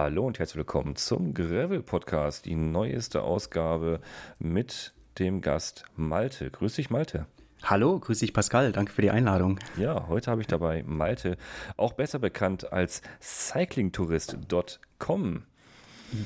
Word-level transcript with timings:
Hallo 0.00 0.28
und 0.28 0.38
herzlich 0.38 0.58
willkommen 0.58 0.94
zum 0.94 1.34
Gravel 1.34 1.82
Podcast, 1.82 2.44
die 2.44 2.54
neueste 2.54 3.22
Ausgabe 3.22 3.98
mit 4.38 4.92
dem 5.18 5.40
Gast 5.40 5.86
Malte. 5.96 6.52
Grüß 6.52 6.76
dich, 6.76 6.88
Malte. 6.88 7.26
Hallo, 7.64 7.98
grüß 7.98 8.20
dich 8.20 8.32
Pascal, 8.32 8.70
danke 8.70 8.92
für 8.92 9.02
die 9.02 9.10
Einladung. 9.10 9.58
Ja, 9.76 10.06
heute 10.06 10.30
habe 10.30 10.40
ich 10.40 10.46
dabei 10.46 10.84
Malte, 10.86 11.36
auch 11.76 11.94
besser 11.94 12.20
bekannt 12.20 12.72
als 12.72 13.02
cyclingtourist.com. 13.20 15.42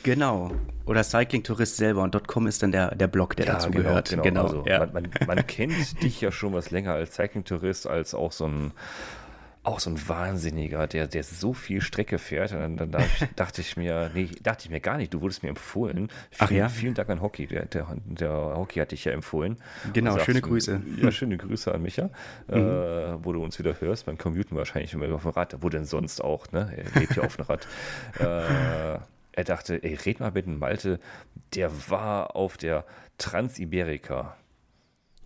Genau. 0.03 0.51
Oder 0.85 1.03
Cyclingtourist 1.03 1.79
selber 1.79 2.03
und 2.03 2.29
.com 2.29 2.47
ist 2.47 2.63
dann 2.63 2.73
der, 2.73 2.95
der 2.95 3.07
Blog, 3.07 3.37
der 3.37 3.47
ja, 3.47 3.55
dazu 3.55 3.71
genau, 3.71 3.85
gehört. 3.85 4.11
Genau, 4.11 4.23
genau. 4.23 4.43
Also, 4.43 4.67
ja. 4.67 4.81
man, 4.81 4.93
man, 4.93 5.09
man 5.27 5.47
kennt 5.47 6.03
dich 6.03 6.21
ja 6.21 6.31
schon 6.31 6.53
was 6.53 6.71
länger 6.71 6.93
als 6.93 7.15
Cyclingtourist, 7.15 7.87
als 7.87 8.15
auch 8.15 8.33
so 8.33 8.45
ein 8.45 8.73
auch 9.65 9.79
so 9.79 9.91
ein 9.91 10.09
Wahnsinniger, 10.09 10.89
der, 10.89 11.07
der 11.07 11.23
so 11.23 11.53
viel 11.53 11.81
Strecke 11.81 12.19
fährt. 12.19 12.53
Und 12.53 12.77
dann, 12.77 12.91
dann 12.91 13.05
dachte 13.37 13.61
ich 13.61 13.77
mir, 13.77 14.11
nee, 14.13 14.29
dachte 14.43 14.65
ich 14.65 14.71
mir 14.71 14.81
gar 14.81 14.97
nicht, 14.97 15.15
du 15.15 15.21
wurdest 15.21 15.43
mir 15.43 15.51
empfohlen. 15.51 16.09
Ach 16.39 16.49
vielen, 16.49 16.59
ja? 16.59 16.69
Vielen 16.69 16.95
Dank 16.95 17.09
an 17.11 17.21
Hockey. 17.21 17.47
Der, 17.47 17.67
der, 17.67 17.87
der 18.05 18.31
Hockey 18.33 18.81
hat 18.81 18.91
dich 18.91 19.05
ja 19.05 19.13
empfohlen. 19.13 19.59
Genau, 19.93 20.13
sagst, 20.13 20.27
schöne 20.27 20.41
Grüße. 20.41 20.83
Ja, 21.01 21.13
schöne 21.13 21.37
Grüße 21.37 21.73
an 21.73 21.83
Micha, 21.83 22.11
mhm. 22.49 22.57
äh, 22.57 23.25
wo 23.25 23.33
du 23.33 23.43
uns 23.43 23.59
wieder 23.59 23.81
hörst. 23.81 24.07
Beim 24.07 24.19
Commuten 24.19 24.57
wahrscheinlich 24.57 24.93
immer 24.95 25.13
auf 25.15 25.23
dem 25.23 25.31
Rad. 25.31 25.57
Wo 25.61 25.69
denn 25.69 25.85
sonst 25.85 26.23
auch, 26.23 26.51
ne? 26.51 26.73
Er 26.77 27.01
lebt 27.01 27.17
ja 27.17 27.23
auf 27.23 27.37
dem 27.37 27.45
Rad. 27.45 27.69
äh, 28.19 28.99
er 29.35 29.45
dachte, 29.45 29.83
ey, 29.83 29.95
red 29.95 30.21
mal 30.21 30.33
mit 30.33 30.47
dem 30.47 30.59
Malte, 30.59 30.99
der 31.55 31.71
war 31.89 32.35
auf 32.37 32.57
der 32.57 32.85
Transiberika. 33.19 34.37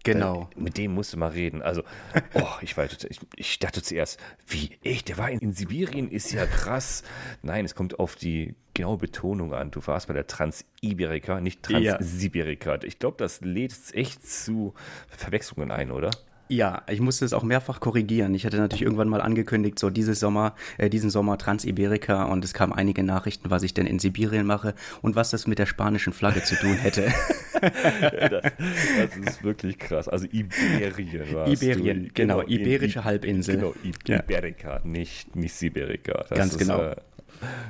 Genau. 0.07 0.49
Äh, 0.57 0.61
mit 0.61 0.79
dem 0.79 0.95
musst 0.95 1.13
du 1.13 1.19
mal 1.19 1.31
reden. 1.31 1.63
Also, 1.63 1.83
oh, 2.35 2.49
ich, 2.61 2.77
war, 2.77 2.85
ich, 2.85 3.21
ich 3.35 3.59
dachte 3.59 3.83
zuerst, 3.83 4.21
wie, 4.47 4.71
echt, 4.83 5.09
der 5.09 5.19
war 5.19 5.31
in, 5.31 5.41
in, 5.41 5.53
Sibirien, 5.53 6.11
ist 6.11 6.33
ja 6.33 6.47
krass. 6.47 7.03
Nein, 7.43 7.65
es 7.65 7.75
kommt 7.75 7.99
auf 7.99 8.17
die 8.17 8.55
genaue 8.75 8.99
Betonung 8.99 9.55
an. 9.55 9.71
Du 9.71 9.85
warst 9.87 10.09
bei 10.09 10.15
der 10.15 10.27
Transiberika, 10.27 11.41
nicht 11.41 11.63
Transsibirika. 11.63 12.75
Ja. 12.75 12.83
Ich 12.85 12.99
glaube, 12.99 13.17
das 13.19 13.41
lädt 13.41 13.75
echt 13.93 14.27
zu 14.27 14.75
Verwechslungen 15.09 15.71
ein, 15.71 15.91
oder? 15.91 16.11
Ja, 16.49 16.83
ich 16.89 17.01
musste 17.01 17.25
es 17.25 17.33
auch 17.33 17.43
mehrfach 17.43 17.81
korrigieren. 17.81 18.35
Ich 18.35 18.47
hatte 18.47 18.59
natürlich 18.59 18.83
irgendwann 18.83 19.09
mal 19.09 19.21
angekündigt, 19.21 19.79
so 19.79 19.91
dieses 19.91 20.21
Sommer, 20.21 20.55
äh, 20.79 20.89
diesen 20.89 21.11
Sommer 21.11 21.39
Transiberika 21.39 22.25
und 22.25 22.45
es 22.45 22.55
kamen 22.55 22.73
einige 22.73 23.03
Nachrichten, 23.03 23.51
was 23.51 23.65
ich 23.65 23.75
denn 23.75 23.87
in 23.87 23.99
Sibirien 23.99 24.47
mache 24.47 24.75
und 25.03 25.17
was 25.17 25.31
das 25.31 25.47
mit 25.47 25.59
der 25.59 25.67
spanischen 25.67 26.13
Flagge 26.13 26.45
zu 26.45 26.55
tun 26.55 26.75
hätte. 26.75 27.13
das, 27.61 28.43
das, 28.43 29.17
ist 29.17 29.43
wirklich 29.43 29.79
krass. 29.79 30.09
Also 30.09 30.27
Iberien 30.27 31.35
war 31.35 31.49
Iberien, 31.49 32.05
du, 32.05 32.11
genau, 32.15 32.39
genau, 32.39 32.49
iberische 32.49 33.03
Halbinsel. 33.03 33.57
Genau, 33.57 33.75
Iberica, 33.83 34.75
ja. 34.75 34.81
nicht, 34.85 35.35
nicht 35.35 35.55
Sibirika. 35.55 36.27
Das 36.29 36.39
Ganz 36.39 36.53
ist, 36.53 36.59
genau. 36.59 36.81
Äh, 36.81 36.97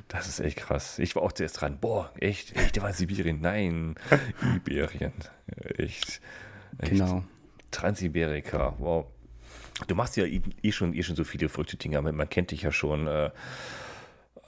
das 0.08 0.28
ist 0.28 0.40
echt 0.40 0.58
krass. 0.58 0.98
Ich 0.98 1.16
war 1.16 1.22
auch 1.22 1.33
zuerst 1.33 1.61
dran. 1.61 1.78
Boah, 1.80 2.12
echt, 2.20 2.55
echt, 2.56 2.77
der 2.77 2.83
war 2.83 2.90
in 2.90 2.96
Sibirien. 2.96 3.40
Nein, 3.40 3.94
Iberien. 4.56 5.12
Echt. 5.77 6.20
echt. 6.78 6.90
Genau. 6.90 7.24
Transiberika, 7.77 8.74
wow. 8.78 9.06
Du 9.86 9.94
machst 9.94 10.16
ja 10.16 10.24
eh 10.24 10.72
schon, 10.72 10.94
eh 10.94 11.02
schon 11.02 11.14
so 11.14 11.24
viele 11.24 11.50
verrückte 11.50 11.77
Dinge. 11.77 12.00
Man 12.00 12.28
kennt 12.30 12.50
dich 12.50 12.62
ja 12.62 12.72
schon 12.72 13.06
äh, 13.06 13.30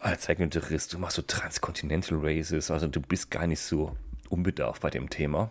als 0.00 0.22
Cycling-Tourist. 0.22 0.94
Du 0.94 0.98
machst 0.98 1.16
so 1.16 1.22
Transcontinental 1.22 2.18
Races. 2.22 2.70
Also 2.70 2.86
du 2.86 3.02
bist 3.02 3.30
gar 3.30 3.46
nicht 3.46 3.60
so 3.60 3.94
unbedarft 4.30 4.80
bei 4.80 4.88
dem 4.88 5.10
Thema. 5.10 5.50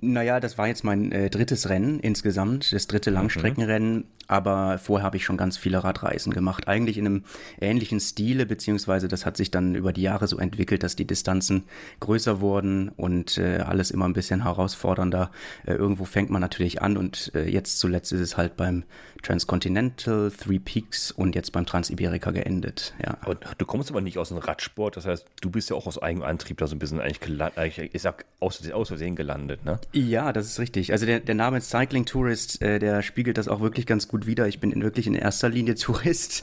Naja, 0.00 0.40
das 0.40 0.58
war 0.58 0.68
jetzt 0.68 0.84
mein 0.84 1.12
äh, 1.12 1.30
drittes 1.30 1.68
Rennen 1.68 2.00
insgesamt, 2.00 2.72
das 2.72 2.86
dritte 2.86 3.10
mhm. 3.10 3.16
Langstreckenrennen. 3.16 4.04
Aber 4.30 4.76
vorher 4.76 5.06
habe 5.06 5.16
ich 5.16 5.24
schon 5.24 5.38
ganz 5.38 5.56
viele 5.56 5.82
Radreisen 5.82 6.34
gemacht. 6.34 6.68
Eigentlich 6.68 6.98
in 6.98 7.06
einem 7.06 7.24
ähnlichen 7.62 7.98
Stile, 7.98 8.44
beziehungsweise 8.44 9.08
das 9.08 9.24
hat 9.24 9.38
sich 9.38 9.50
dann 9.50 9.74
über 9.74 9.94
die 9.94 10.02
Jahre 10.02 10.28
so 10.28 10.36
entwickelt, 10.36 10.82
dass 10.82 10.96
die 10.96 11.06
Distanzen 11.06 11.64
größer 12.00 12.40
wurden 12.42 12.90
und 12.90 13.38
äh, 13.38 13.60
alles 13.60 13.90
immer 13.90 14.04
ein 14.04 14.12
bisschen 14.12 14.44
herausfordernder. 14.44 15.30
Äh, 15.64 15.72
irgendwo 15.72 16.04
fängt 16.04 16.28
man 16.28 16.42
natürlich 16.42 16.82
an 16.82 16.98
und 16.98 17.32
äh, 17.34 17.48
jetzt 17.48 17.78
zuletzt 17.78 18.12
ist 18.12 18.20
es 18.20 18.36
halt 18.36 18.58
beim 18.58 18.84
Transcontinental, 19.22 20.30
Three 20.30 20.58
Peaks 20.58 21.10
und 21.10 21.34
jetzt 21.34 21.52
beim 21.52 21.64
Transiberika 21.64 22.30
geendet. 22.30 22.94
Ja. 23.04 23.16
Und 23.26 23.38
du 23.56 23.64
kommst 23.64 23.90
aber 23.90 24.02
nicht 24.02 24.18
aus 24.18 24.28
dem 24.28 24.38
Radsport, 24.38 24.96
das 24.96 25.06
heißt, 25.06 25.24
du 25.40 25.50
bist 25.50 25.70
ja 25.70 25.76
auch 25.76 25.86
aus 25.86 26.00
eigenem 26.00 26.24
Antrieb 26.24 26.58
da 26.58 26.66
so 26.66 26.76
ein 26.76 26.78
bisschen 26.78 27.00
eigentlich 27.00 27.20
gelandet, 27.20 27.78
ich 27.92 28.02
sag 28.02 28.26
aus, 28.40 28.70
aus 28.70 28.88
Versehen 28.88 29.16
gelandet, 29.16 29.64
ne? 29.64 29.80
Ja, 29.94 30.34
das 30.34 30.46
ist 30.46 30.58
richtig. 30.60 30.92
Also 30.92 31.06
der, 31.06 31.20
der 31.20 31.34
Name 31.34 31.62
Cycling 31.62 32.04
Tourist, 32.04 32.60
äh, 32.60 32.78
der 32.78 33.00
spiegelt 33.00 33.38
das 33.38 33.48
auch 33.48 33.60
wirklich 33.60 33.86
ganz 33.86 34.06
gut 34.06 34.26
wider. 34.26 34.46
Ich 34.46 34.60
bin 34.60 34.70
in, 34.70 34.82
wirklich 34.82 35.06
in 35.06 35.14
erster 35.14 35.48
Linie 35.48 35.74
Tourist. 35.76 36.42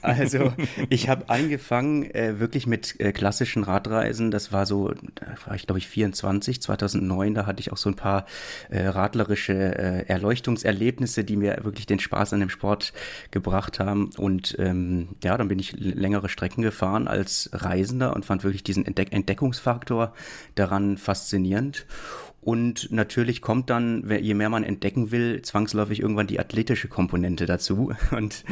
Also 0.00 0.52
ich 0.90 1.08
habe 1.08 1.28
angefangen 1.28 2.08
äh, 2.14 2.38
wirklich 2.38 2.68
mit 2.68 3.00
äh, 3.00 3.10
klassischen 3.10 3.64
Radreisen. 3.64 4.30
Das 4.30 4.52
war 4.52 4.64
so, 4.64 4.94
da 5.16 5.26
war 5.44 5.56
ich 5.56 5.66
glaube 5.66 5.80
ich 5.80 5.88
24, 5.88 6.62
2009. 6.62 7.34
Da 7.34 7.46
hatte 7.46 7.58
ich 7.58 7.72
auch 7.72 7.76
so 7.78 7.90
ein 7.90 7.96
paar 7.96 8.26
äh, 8.70 8.86
radlerische 8.86 9.54
äh, 9.54 10.06
Erleuchtungserlebnisse, 10.06 11.24
die 11.24 11.36
mir 11.36 11.58
wirklich 11.64 11.86
den 11.86 11.98
Spaß 11.98 12.32
an 12.34 12.40
dem 12.40 12.50
Sport 12.50 12.92
gebracht 13.32 13.80
haben. 13.80 14.10
Und 14.16 14.54
ähm, 14.60 15.08
ja, 15.24 15.36
dann 15.36 15.48
bin 15.48 15.58
ich 15.58 15.72
längere 15.72 16.28
Strecken 16.28 16.62
gefahren 16.62 17.08
als 17.08 17.50
Reisender 17.52 18.14
und 18.14 18.24
fand 18.24 18.44
wirklich 18.44 18.62
diesen 18.62 18.86
Entdeck 18.86 19.12
Entdeckungsfaktor 19.12 20.14
daran 20.54 20.96
faszinierend. 20.96 21.86
Und 22.44 22.92
natürlich 22.92 23.40
kommt 23.40 23.70
dann, 23.70 24.06
je 24.20 24.34
mehr 24.34 24.50
man 24.50 24.64
entdecken 24.64 25.10
will, 25.10 25.40
zwangsläufig 25.40 26.00
irgendwann 26.00 26.26
die 26.26 26.38
athletische 26.38 26.88
Komponente 26.88 27.46
dazu. 27.46 27.94
Und 28.10 28.44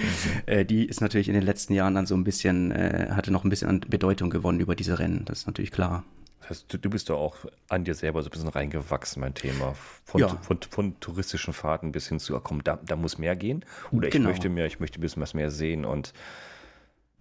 äh, 0.47 0.65
die 0.65 0.87
ist 0.87 1.03
natürlich 1.03 1.29
in 1.29 1.35
den 1.35 1.43
letzten 1.43 1.75
Jahren 1.75 1.95
dann 1.95 2.07
so 2.07 2.15
ein 2.15 2.25
bisschen, 2.25 2.73
äh, 2.73 3.09
hatte 3.11 3.31
noch 3.31 3.45
ein 3.45 3.51
bisschen 3.51 3.69
an 3.69 3.81
Bedeutung 3.81 4.31
gewonnen 4.31 4.61
über 4.61 4.75
diese 4.75 4.99
Rennen. 4.99 5.27
Das 5.27 5.41
ist 5.41 5.47
natürlich 5.47 5.73
klar. 5.73 6.05
Das 6.41 6.51
heißt, 6.51 6.73
du, 6.73 6.79
du 6.79 6.91
bist 6.91 7.11
da 7.11 7.15
auch 7.15 7.37
an 7.69 7.85
dir 7.85 7.95
selber 7.95 8.23
so 8.23 8.29
ein 8.29 8.33
bisschen 8.33 8.49
reingewachsen, 8.49 9.21
mein 9.21 9.35
Thema. 9.35 9.75
Von, 10.05 10.21
ja. 10.23 10.29
von, 10.29 10.59
von, 10.71 10.99
touristischen 10.99 11.53
Fahrten 11.53 11.93
bis 11.93 12.09
hin 12.09 12.19
zu, 12.19 12.39
komm, 12.41 12.65
da, 12.65 12.81
da 12.85 12.97
muss 12.97 13.19
mehr 13.19 13.37
gehen. 13.37 13.63
Oder 13.91 14.09
ich 14.09 14.13
genau. 14.13 14.31
möchte 14.31 14.49
mehr, 14.49 14.67
ich 14.67 14.81
möchte 14.81 14.99
ein 14.99 15.03
bisschen 15.03 15.23
was 15.23 15.35
mehr 15.35 15.51
sehen 15.51 15.85
und 15.85 16.15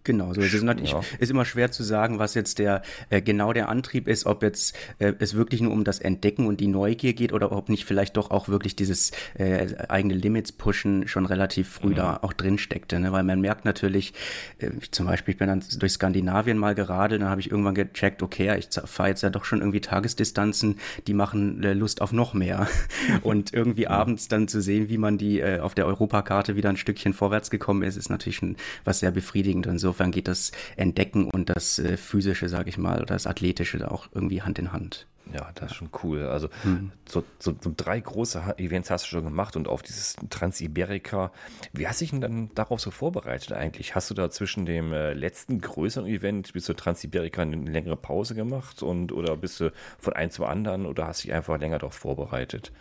Genau, 0.03 0.34
so 0.34 0.41
ist 0.41 0.53
es 0.53 0.63
natürlich 0.63 0.91
ja. 0.91 1.01
ist 1.19 1.29
immer 1.29 1.45
schwer 1.45 1.72
zu 1.72 1.84
sagen, 1.84 2.17
was 2.17 2.34
jetzt 2.34 2.57
der 2.57 2.81
äh, 3.09 3.22
genau 3.22 3.53
der 3.53 3.69
Antrieb 3.69 4.07
ist, 4.07 4.25
ob 4.25 4.41
jetzt 4.41 4.75
äh, 4.97 5.13
es 5.19 5.35
wirklich 5.35 5.62
nur 5.62 5.72
um 5.72 5.84
das 5.84 6.00
Entdecken 6.00 6.47
und 6.47 6.59
die 6.59 6.67
Neugier 6.67 7.13
geht 7.13 7.34
oder 7.34 7.51
ob 7.51 7.69
nicht 7.69 7.85
vielleicht 7.85 8.17
doch 8.17 8.31
auch 8.31 8.47
wirklich 8.47 8.75
dieses 8.75 9.12
äh, 9.35 9.67
eigene 9.89 10.16
Limits 10.16 10.51
pushen 10.53 11.07
schon 11.07 11.28
relativ 11.28 11.69
früh 11.69 11.89
mhm. 11.89 11.95
da 11.95 12.19
auch 12.23 12.34
drin 12.34 12.57
steckte, 12.57 13.00
ne? 13.00 13.12
weil 13.12 13.22
man 13.23 13.41
merkt 13.41 13.63
natürlich, 13.63 14.13
äh, 14.57 14.72
zum 14.89 15.06
Beispiel 15.06 15.34
ich 15.34 15.38
bin 15.38 15.47
dann 15.47 15.63
durch 15.78 15.91
Skandinavien 15.91 16.57
mal 16.57 16.73
geradelt, 16.73 17.22
dann 17.22 17.29
habe 17.29 17.41
ich 17.41 17.51
irgendwann 17.51 17.75
gecheckt, 17.75 18.23
okay, 18.23 18.57
ich 18.57 18.69
fahre 18.85 19.09
jetzt 19.09 19.22
ja 19.22 19.29
doch 19.29 19.45
schon 19.45 19.59
irgendwie 19.59 19.81
Tagesdistanzen, 19.81 20.79
die 21.06 21.13
machen 21.13 21.63
äh, 21.63 21.73
Lust 21.73 22.01
auf 22.01 22.12
noch 22.12 22.33
mehr 22.33 22.68
und 23.22 23.53
irgendwie 23.53 23.85
mhm. 23.85 23.91
abends 23.91 24.28
dann 24.29 24.47
zu 24.47 24.62
sehen, 24.62 24.89
wie 24.89 24.97
man 24.97 25.19
die 25.19 25.41
äh, 25.41 25.59
auf 25.59 25.75
der 25.75 25.85
Europakarte 25.85 26.56
wieder 26.56 26.69
ein 26.69 26.78
Stückchen 26.78 27.13
vorwärts 27.13 27.51
gekommen 27.51 27.83
ist, 27.83 27.97
ist 27.97 28.09
natürlich 28.09 28.38
schon 28.38 28.56
was 28.83 29.00
sehr 29.01 29.12
befriedigend 29.12 29.68
und 29.68 29.78
so 29.78 29.91
insofern 29.91 30.12
geht 30.12 30.29
das 30.29 30.52
Entdecken 30.78 31.29
und 31.29 31.50
das 31.50 31.78
äh, 31.78 31.97
Physische, 31.97 32.47
sage 32.47 32.69
ich 32.69 32.78
mal, 32.78 32.97
oder 32.97 33.13
das 33.13 33.28
Athletische 33.28 33.91
auch 33.91 34.07
irgendwie 34.13 34.41
Hand 34.41 34.57
in 34.57 34.72
Hand. 34.72 35.07
Ja, 35.34 35.50
das 35.53 35.72
ist 35.72 35.78
schon 35.78 35.90
cool. 36.03 36.24
Also 36.24 36.50
hm. 36.63 36.91
so, 37.07 37.24
so, 37.40 37.53
so, 37.59 37.74
drei 37.75 38.00
große 38.00 38.56
Events 38.57 38.90
hast 38.90 39.06
du 39.06 39.09
schon 39.09 39.24
gemacht 39.25 39.56
und 39.56 39.68
auf 39.68 39.81
dieses 39.81 40.16
Transiberika. 40.30 41.31
Wie 41.74 41.88
hast 41.88 42.00
du 42.00 42.06
dich 42.06 42.12
denn 42.12 42.22
dann 42.22 42.56
darauf 42.56 42.80
so 42.80 42.90
vorbereitet 42.90 43.51
eigentlich? 43.51 43.96
Hast 43.96 44.09
du 44.09 44.13
da 44.13 44.30
zwischen 44.30 44.66
dem 44.66 44.94
äh, 44.94 45.13
letzten 45.13 45.59
größeren 45.59 46.07
Event 46.07 46.53
bis 46.53 46.66
zur 46.66 46.75
Transiberika 46.75 47.41
eine 47.41 47.56
längere 47.56 47.97
Pause 47.97 48.34
gemacht 48.34 48.81
und 48.81 49.12
oder 49.12 49.38
bist 49.38 49.59
du 49.59 49.72
von 50.00 50.13
einem 50.13 50.31
zum 50.31 50.46
anderen 50.46 50.85
oder 50.85 51.07
hast 51.07 51.24
du 51.24 51.28
dich 51.28 51.35
einfach 51.35 51.59
länger 51.59 51.80
darauf 51.80 51.96
vorbereitet? 51.96 52.72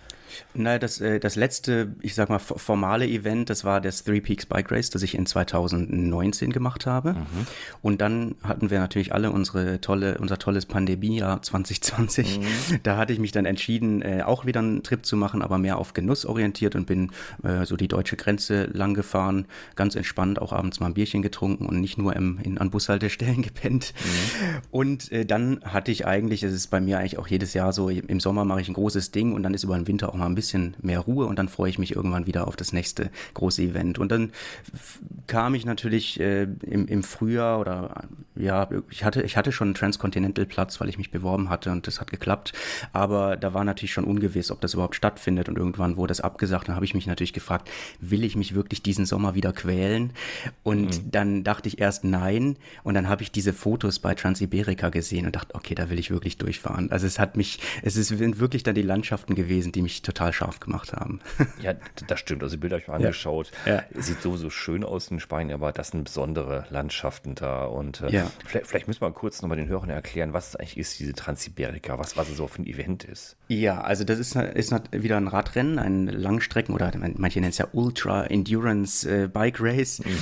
Naja, 0.55 0.79
das, 0.79 1.01
äh, 1.01 1.21
das 1.21 1.37
letzte, 1.37 1.95
ich 2.01 2.15
sag 2.15 2.29
mal, 2.29 2.39
formale 2.39 3.07
Event, 3.07 3.51
das 3.51 3.65
war 3.65 3.81
das 3.81 4.05
Three 4.05 4.21
Peaks 4.21 4.47
Bike 4.47 4.71
Race, 4.71 4.91
das 4.91 5.03
ich 5.03 5.15
in 5.15 5.27
2019 5.27 6.53
gemacht 6.53 6.87
habe. 6.87 7.15
Mhm. 7.15 7.47
Und 7.83 8.01
dann 8.01 8.35
hatten 8.43 8.71
wir 8.71 8.79
natürlich 8.79 9.13
alle 9.13 9.31
unsere 9.31 9.81
tolle, 9.81 10.19
unser 10.19 10.39
tolles 10.39 10.67
Pandemiejahr 10.67 11.43
2020. 11.43 12.41
Mhm. 12.41 12.45
Da 12.83 12.97
hatte 12.97 13.13
ich 13.13 13.19
mich 13.19 13.33
dann 13.33 13.47
entschieden, 13.47 14.03
äh, 14.03 14.23
auch 14.25 14.47
wieder 14.47 14.61
einen 14.61 14.83
Trip 14.83 15.05
zu 15.05 15.17
machen, 15.17 15.43
aber 15.43 15.59
mehr 15.59 15.79
auf 15.79 15.93
Genuss 15.93 16.25
orientiert 16.27 16.75
und 16.75 16.87
bin 16.87 17.11
äh, 17.43 17.65
so 17.65 17.77
die 17.77 17.89
deutsche 17.89 18.17
Grenze 18.17 18.65
lang 18.65 18.95
gefahren, 18.95 19.47
ganz 19.77 19.95
entspannt, 19.95 20.41
auch 20.41 20.53
abends 20.53 20.81
mal 20.81 20.87
ein 20.87 20.95
Bierchen 20.95 21.23
getrunken 21.23 21.67
und 21.67 21.81
nicht 21.81 21.99
nur 21.99 22.15
im, 22.17 22.39
in, 22.43 22.59
an 22.59 22.71
Bushaltestellen 22.71 23.43
gepennt. 23.43 23.95
Mhm. 24.05 24.59
Und 24.71 25.11
dann 25.27 25.61
hatte 25.65 25.91
ich 25.91 26.07
eigentlich, 26.07 26.43
es 26.43 26.53
ist 26.53 26.69
bei 26.69 26.81
mir 26.81 26.99
eigentlich 26.99 27.19
auch 27.19 27.27
jedes 27.27 27.55
Jahr 27.55 27.73
so, 27.73 27.89
im 27.89 28.21
Sommer 28.21 28.45
mache 28.45 28.61
ich 28.61 28.69
ein 28.69 28.75
großes 28.75 29.11
Ding 29.11 29.33
und 29.33 29.43
dann 29.43 29.55
ist 29.55 29.65
über 29.65 29.77
den 29.77 29.87
Winter 29.87 30.09
auch 30.09 30.15
mal 30.21 30.27
ein 30.27 30.35
bisschen 30.35 30.77
mehr 30.81 31.01
Ruhe 31.01 31.27
und 31.27 31.39
dann 31.39 31.49
freue 31.49 31.71
ich 31.71 31.79
mich 31.79 31.97
irgendwann 31.97 32.27
wieder 32.27 32.47
auf 32.47 32.57
das 32.57 32.73
nächste 32.73 33.11
große 33.35 33.63
Event. 33.63 33.99
Und 33.99 34.13
dann 34.13 34.31
kam 35.27 35.55
ich 35.55 35.65
natürlich 35.65 36.21
äh, 36.21 36.43
im, 36.63 36.87
im 36.87 37.03
Frühjahr 37.03 37.59
oder 37.59 38.05
ja, 38.37 38.69
ich 38.91 39.05
hatte, 39.05 39.23
ich 39.23 39.37
hatte 39.37 39.53
schon 39.53 39.69
einen 39.69 39.75
Transcontinental 39.75 40.47
Platz, 40.47 40.81
weil 40.81 40.89
ich 40.89 40.99
mich 40.99 41.11
beworben 41.11 41.51
hatte 41.51 41.71
und 41.73 41.87
das 41.87 42.01
hat 42.01 42.11
geklappt. 42.11 42.53
Aber 42.93 43.37
da 43.37 43.55
war 43.55 43.65
natürlich 43.65 43.93
schon 43.93 44.05
ungewiss, 44.05 44.51
ob 44.51 44.61
das 44.61 44.75
überhaupt 44.75 44.95
stattfindet. 44.95 45.49
Und 45.49 45.59
irgendwann 45.59 45.97
wurde 45.97 46.13
es 46.13 46.21
abgesagt. 46.21 46.69
Dann 46.69 46.77
habe 46.77 46.85
ich 46.85 46.95
mich 46.95 47.07
natürlich 47.07 47.33
gefragt, 47.33 47.71
will 48.01 48.25
ich 48.25 48.37
mich 48.37 48.55
wirklich 48.55 48.83
diesen 48.83 49.07
Sommer 49.07 49.35
wieder 49.35 49.53
quälen? 49.53 50.13
Und 50.63 51.05
mhm. 51.05 51.11
dann 51.11 51.45
dachte 51.45 51.69
ich 51.69 51.81
erst 51.81 52.05
nein. 52.05 52.57
Und 52.83 52.95
dann 52.95 53.09
habe 53.09 53.23
ich 53.23 53.33
diese 53.33 53.53
Fotos 53.53 53.99
bei 53.99 54.15
Transiberica 54.15 54.89
gesehen 54.89 55.27
und 55.27 55.37
dachte, 55.37 55.55
okay, 55.55 55.75
da 55.75 55.91
will 55.91 55.99
ich 55.99 56.11
wirklich 56.11 56.39
durchfahren. 56.39 56.91
Also 56.91 57.07
es 57.07 57.19
hat 57.19 57.37
mich, 57.37 57.61
es 57.83 57.95
sind 57.95 58.39
wirklich 58.39 58.63
dann 58.63 58.75
die 58.75 58.83
Landschaften 58.83 59.35
gewesen, 59.35 59.73
die 59.73 59.83
mich 59.83 60.03
total 60.11 60.33
scharf 60.33 60.61
gemacht 60.61 60.93
haben. 60.93 61.21
Ja, 61.61 61.75
das 62.07 62.21
stimmt. 62.21 62.43
Also 62.43 62.57
Bilder 62.57 62.77
habe 62.77 62.83
ich 62.83 62.89
mir 62.89 62.95
angeschaut. 62.95 63.51
Ja. 63.67 63.75
Ja. 63.75 63.85
Sieht 63.95 64.23
sowieso 64.23 64.51
schön 64.51 64.85
aus 64.85 65.11
in 65.11 65.21
Spanien, 65.21 65.53
aber 65.55 65.73
das 65.73 65.89
sind 65.89 66.05
besondere 66.05 66.67
Landschaften 66.71 67.35
da. 67.35 67.65
Und 67.65 68.01
äh, 68.01 68.11
ja. 68.11 68.31
vielleicht, 68.47 68.67
vielleicht, 68.67 68.89
müssen 68.89 69.03
wir 69.03 69.11
kurz 69.13 69.43
nochmal 69.43 69.59
den 69.59 69.69
Hörern 69.69 69.91
erklären, 69.91 70.33
was 70.33 70.57
eigentlich 70.57 70.79
ist, 70.79 70.99
diese 70.99 71.13
Transiberica, 71.13 71.99
was, 71.99 72.17
was 72.17 72.29
es 72.31 72.37
so 72.37 72.47
für 72.47 72.63
ein 72.63 72.67
Event 72.67 73.05
ist. 73.05 73.37
Ja, 73.53 73.81
also 73.81 74.05
das 74.05 74.21
ist, 74.21 74.37
ist 74.37 74.73
wieder 74.93 75.17
ein 75.17 75.27
Radrennen, 75.27 75.81
ein 75.81 76.07
Langstrecken 76.07 76.73
oder 76.73 76.93
manche 77.17 77.41
nennen 77.41 77.51
es 77.51 77.59
ja 77.59 77.67
Ultra 77.73 78.27
Endurance 78.27 79.05
äh, 79.11 79.27
Bike 79.27 79.61
Race 79.61 79.99
mhm. 79.99 80.15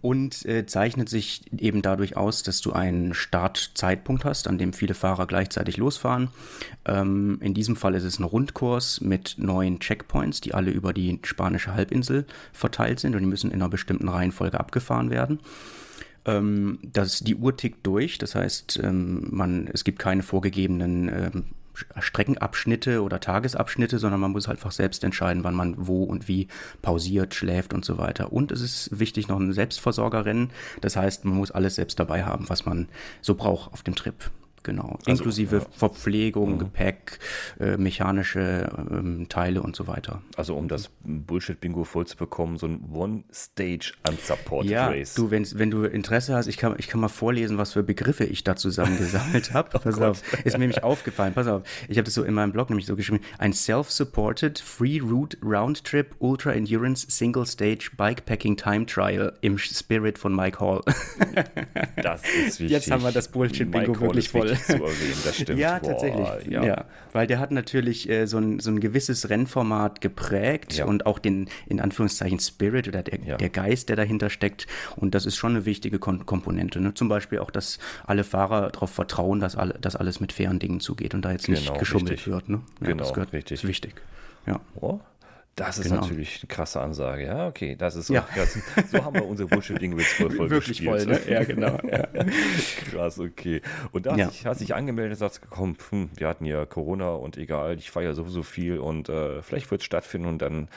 und 0.00 0.44
äh, 0.44 0.66
zeichnet 0.66 1.08
sich 1.08 1.42
eben 1.56 1.82
dadurch 1.82 2.16
aus, 2.16 2.42
dass 2.42 2.60
du 2.62 2.72
einen 2.72 3.14
Startzeitpunkt 3.14 4.24
hast, 4.24 4.48
an 4.48 4.58
dem 4.58 4.72
viele 4.72 4.94
Fahrer 4.94 5.28
gleichzeitig 5.28 5.76
losfahren. 5.76 6.30
Ähm, 6.84 7.38
in 7.42 7.54
diesem 7.54 7.76
Fall 7.76 7.94
ist 7.94 8.02
es 8.02 8.18
ein 8.18 8.24
Rundkurs 8.24 9.00
mit 9.00 9.36
neun 9.38 9.78
Checkpoints, 9.78 10.40
die 10.40 10.52
alle 10.52 10.72
über 10.72 10.92
die 10.92 11.20
spanische 11.22 11.74
Halbinsel 11.74 12.26
verteilt 12.52 12.98
sind 12.98 13.14
und 13.14 13.20
die 13.20 13.28
müssen 13.28 13.52
in 13.52 13.62
einer 13.62 13.70
bestimmten 13.70 14.08
Reihenfolge 14.08 14.58
abgefahren 14.58 15.10
werden. 15.10 15.38
Ähm, 16.24 16.80
das, 16.82 17.20
die 17.20 17.36
Uhr 17.36 17.56
tickt 17.56 17.86
durch, 17.86 18.18
das 18.18 18.34
heißt, 18.34 18.80
ähm, 18.82 19.28
man, 19.30 19.68
es 19.72 19.84
gibt 19.84 20.00
keine 20.00 20.24
vorgegebenen 20.24 21.08
ähm, 21.08 21.44
Streckenabschnitte 21.74 23.02
oder 23.02 23.20
Tagesabschnitte, 23.20 23.98
sondern 23.98 24.20
man 24.20 24.32
muss 24.32 24.48
halt 24.48 24.58
einfach 24.58 24.72
selbst 24.72 25.04
entscheiden, 25.04 25.44
wann 25.44 25.54
man 25.54 25.74
wo 25.86 26.04
und 26.04 26.28
wie 26.28 26.48
pausiert, 26.82 27.34
schläft 27.34 27.74
und 27.74 27.84
so 27.84 27.98
weiter. 27.98 28.32
Und 28.32 28.52
es 28.52 28.60
ist 28.60 28.98
wichtig 28.98 29.28
noch 29.28 29.38
ein 29.38 29.52
Selbstversorgerrennen. 29.52 30.50
Das 30.80 30.96
heißt, 30.96 31.24
man 31.24 31.36
muss 31.36 31.50
alles 31.50 31.74
selbst 31.74 31.98
dabei 31.98 32.24
haben, 32.24 32.48
was 32.48 32.64
man 32.64 32.88
so 33.20 33.34
braucht 33.34 33.72
auf 33.72 33.82
dem 33.82 33.94
Trip 33.94 34.14
genau. 34.64 34.98
Also, 35.00 35.10
Inklusive 35.10 35.56
ja. 35.58 35.66
Verpflegung, 35.70 36.54
mhm. 36.54 36.58
Gepäck, 36.58 37.18
äh, 37.60 37.76
mechanische 37.76 38.68
ähm, 38.90 39.28
Teile 39.28 39.62
und 39.62 39.76
so 39.76 39.86
weiter. 39.86 40.22
Also 40.36 40.56
um 40.56 40.66
das 40.66 40.90
Bullshit-Bingo 41.04 41.84
voll 41.84 42.06
zu 42.06 42.16
bekommen, 42.16 42.58
so 42.58 42.66
ein 42.66 42.84
One-Stage-Unsupported 42.92 44.70
ja, 44.70 44.88
Race. 44.88 45.14
Du, 45.14 45.30
wenn, 45.30 45.46
wenn 45.54 45.70
du 45.70 45.84
Interesse 45.84 46.34
hast, 46.34 46.48
ich 46.48 46.56
kann, 46.56 46.74
ich 46.78 46.88
kann 46.88 47.00
mal 47.00 47.08
vorlesen, 47.08 47.58
was 47.58 47.74
für 47.74 47.82
Begriffe 47.82 48.24
ich 48.24 48.42
da 48.42 48.56
zusammengesammelt 48.56 49.52
habe. 49.52 49.70
oh 49.74 49.78
pass 49.78 50.00
auf, 50.00 50.22
ist 50.44 50.54
mir 50.54 50.60
nämlich 50.60 50.82
aufgefallen. 50.82 51.34
Pass 51.34 51.46
auf, 51.46 51.62
ich 51.88 51.96
habe 51.96 52.04
das 52.04 52.14
so 52.14 52.24
in 52.24 52.34
meinem 52.34 52.52
Blog 52.52 52.70
nämlich 52.70 52.86
so 52.86 52.96
geschrieben. 52.96 53.20
Ein 53.38 53.52
self-supported 53.52 54.58
Free 54.58 55.00
Route 55.00 55.36
Round 55.42 55.84
Trip 55.84 56.14
Ultra 56.18 56.52
Endurance 56.52 57.06
Single 57.10 57.46
Stage 57.46 57.90
Bikepacking 57.96 58.56
Time 58.56 58.86
Trial 58.86 59.36
im 59.42 59.58
Spirit 59.58 60.18
von 60.18 60.34
Mike 60.34 60.58
Hall. 60.58 60.80
das 62.02 62.22
ist 62.22 62.60
wichtig. 62.60 62.70
Jetzt 62.70 62.90
haben 62.90 63.02
wir 63.02 63.12
das 63.12 63.28
Bullshit-Bingo 63.28 64.00
wirklich 64.00 64.30
voll 64.30 64.53
zu 64.66 64.72
erwähnen, 64.74 65.18
das 65.24 65.36
stimmt. 65.36 65.58
ja, 65.58 65.78
Boah, 65.78 65.90
tatsächlich. 65.90 66.28
Ja. 66.48 66.64
ja. 66.64 66.84
weil 67.12 67.26
der 67.26 67.38
hat 67.38 67.50
natürlich 67.50 68.08
äh, 68.08 68.26
so, 68.26 68.38
ein, 68.38 68.60
so 68.60 68.70
ein 68.70 68.80
gewisses 68.80 69.30
Rennformat 69.30 70.00
geprägt 70.00 70.74
ja. 70.74 70.84
und 70.86 71.06
auch 71.06 71.18
den, 71.18 71.48
in 71.66 71.80
Anführungszeichen, 71.80 72.40
Spirit 72.40 72.88
oder 72.88 73.02
der, 73.02 73.20
ja. 73.20 73.36
der 73.36 73.50
Geist, 73.50 73.88
der 73.88 73.96
dahinter 73.96 74.30
steckt. 74.30 74.66
Und 74.96 75.14
das 75.14 75.26
ist 75.26 75.36
schon 75.36 75.52
eine 75.52 75.66
wichtige 75.66 75.98
Kon 75.98 76.26
Komponente. 76.26 76.80
Ne? 76.80 76.94
Zum 76.94 77.08
Beispiel 77.08 77.38
auch, 77.38 77.50
dass 77.50 77.78
alle 78.06 78.24
Fahrer 78.24 78.70
darauf 78.70 78.90
vertrauen, 78.90 79.40
dass, 79.40 79.56
alle, 79.56 79.74
dass 79.74 79.96
alles 79.96 80.20
mit 80.20 80.32
fairen 80.32 80.58
Dingen 80.58 80.80
zugeht 80.80 81.14
und 81.14 81.22
da 81.24 81.32
jetzt 81.32 81.48
nicht 81.48 81.66
genau, 81.66 81.78
geschummelt 81.78 82.12
richtig. 82.12 82.32
wird. 82.32 82.48
Ne? 82.48 82.62
genau, 82.80 83.02
das 83.02 83.12
gehört, 83.12 83.32
richtig. 83.32 83.62
ist 83.62 83.68
wichtig. 83.68 83.94
Ja. 84.46 84.60
Oh. 84.80 85.00
Das 85.56 85.78
ist 85.78 85.88
genau. 85.88 86.00
natürlich 86.00 86.40
eine 86.42 86.48
krasse 86.48 86.80
Ansage. 86.80 87.26
Ja, 87.26 87.46
okay, 87.46 87.76
das 87.76 87.94
ist 87.94 88.08
so. 88.08 88.14
Ja. 88.14 88.26
Ja, 88.36 88.44
so 88.90 89.04
haben 89.04 89.14
wir 89.14 89.24
unsere 89.24 89.48
Bullshit-Dinge 89.48 89.96
jetzt 90.00 90.14
voll, 90.14 90.30
voll 90.30 90.50
Wirklich 90.50 90.78
gespielt. 90.78 91.02
voll, 91.02 91.06
ne? 91.06 91.20
Ja, 91.28 91.44
genau. 91.44 91.78
Ja. 91.88 92.08
Krass, 92.90 93.20
okay. 93.20 93.62
Und 93.92 94.06
da 94.06 94.16
ja. 94.16 94.26
hast, 94.26 94.44
hast 94.44 94.60
dich 94.60 94.74
angemeldet 94.74 95.12
und 95.12 95.18
sagst, 95.18 95.42
komm, 95.50 95.76
hm, 95.90 96.10
wir 96.16 96.26
hatten 96.28 96.44
ja 96.44 96.66
Corona 96.66 97.10
und 97.10 97.36
egal, 97.36 97.78
ich 97.78 97.90
feiere 97.90 98.14
sowieso 98.14 98.42
viel 98.42 98.78
und 98.78 99.08
äh, 99.08 99.42
vielleicht 99.42 99.70
wird 99.70 99.82
es 99.82 99.84
stattfinden 99.84 100.26
und 100.26 100.42
dann, 100.42 100.68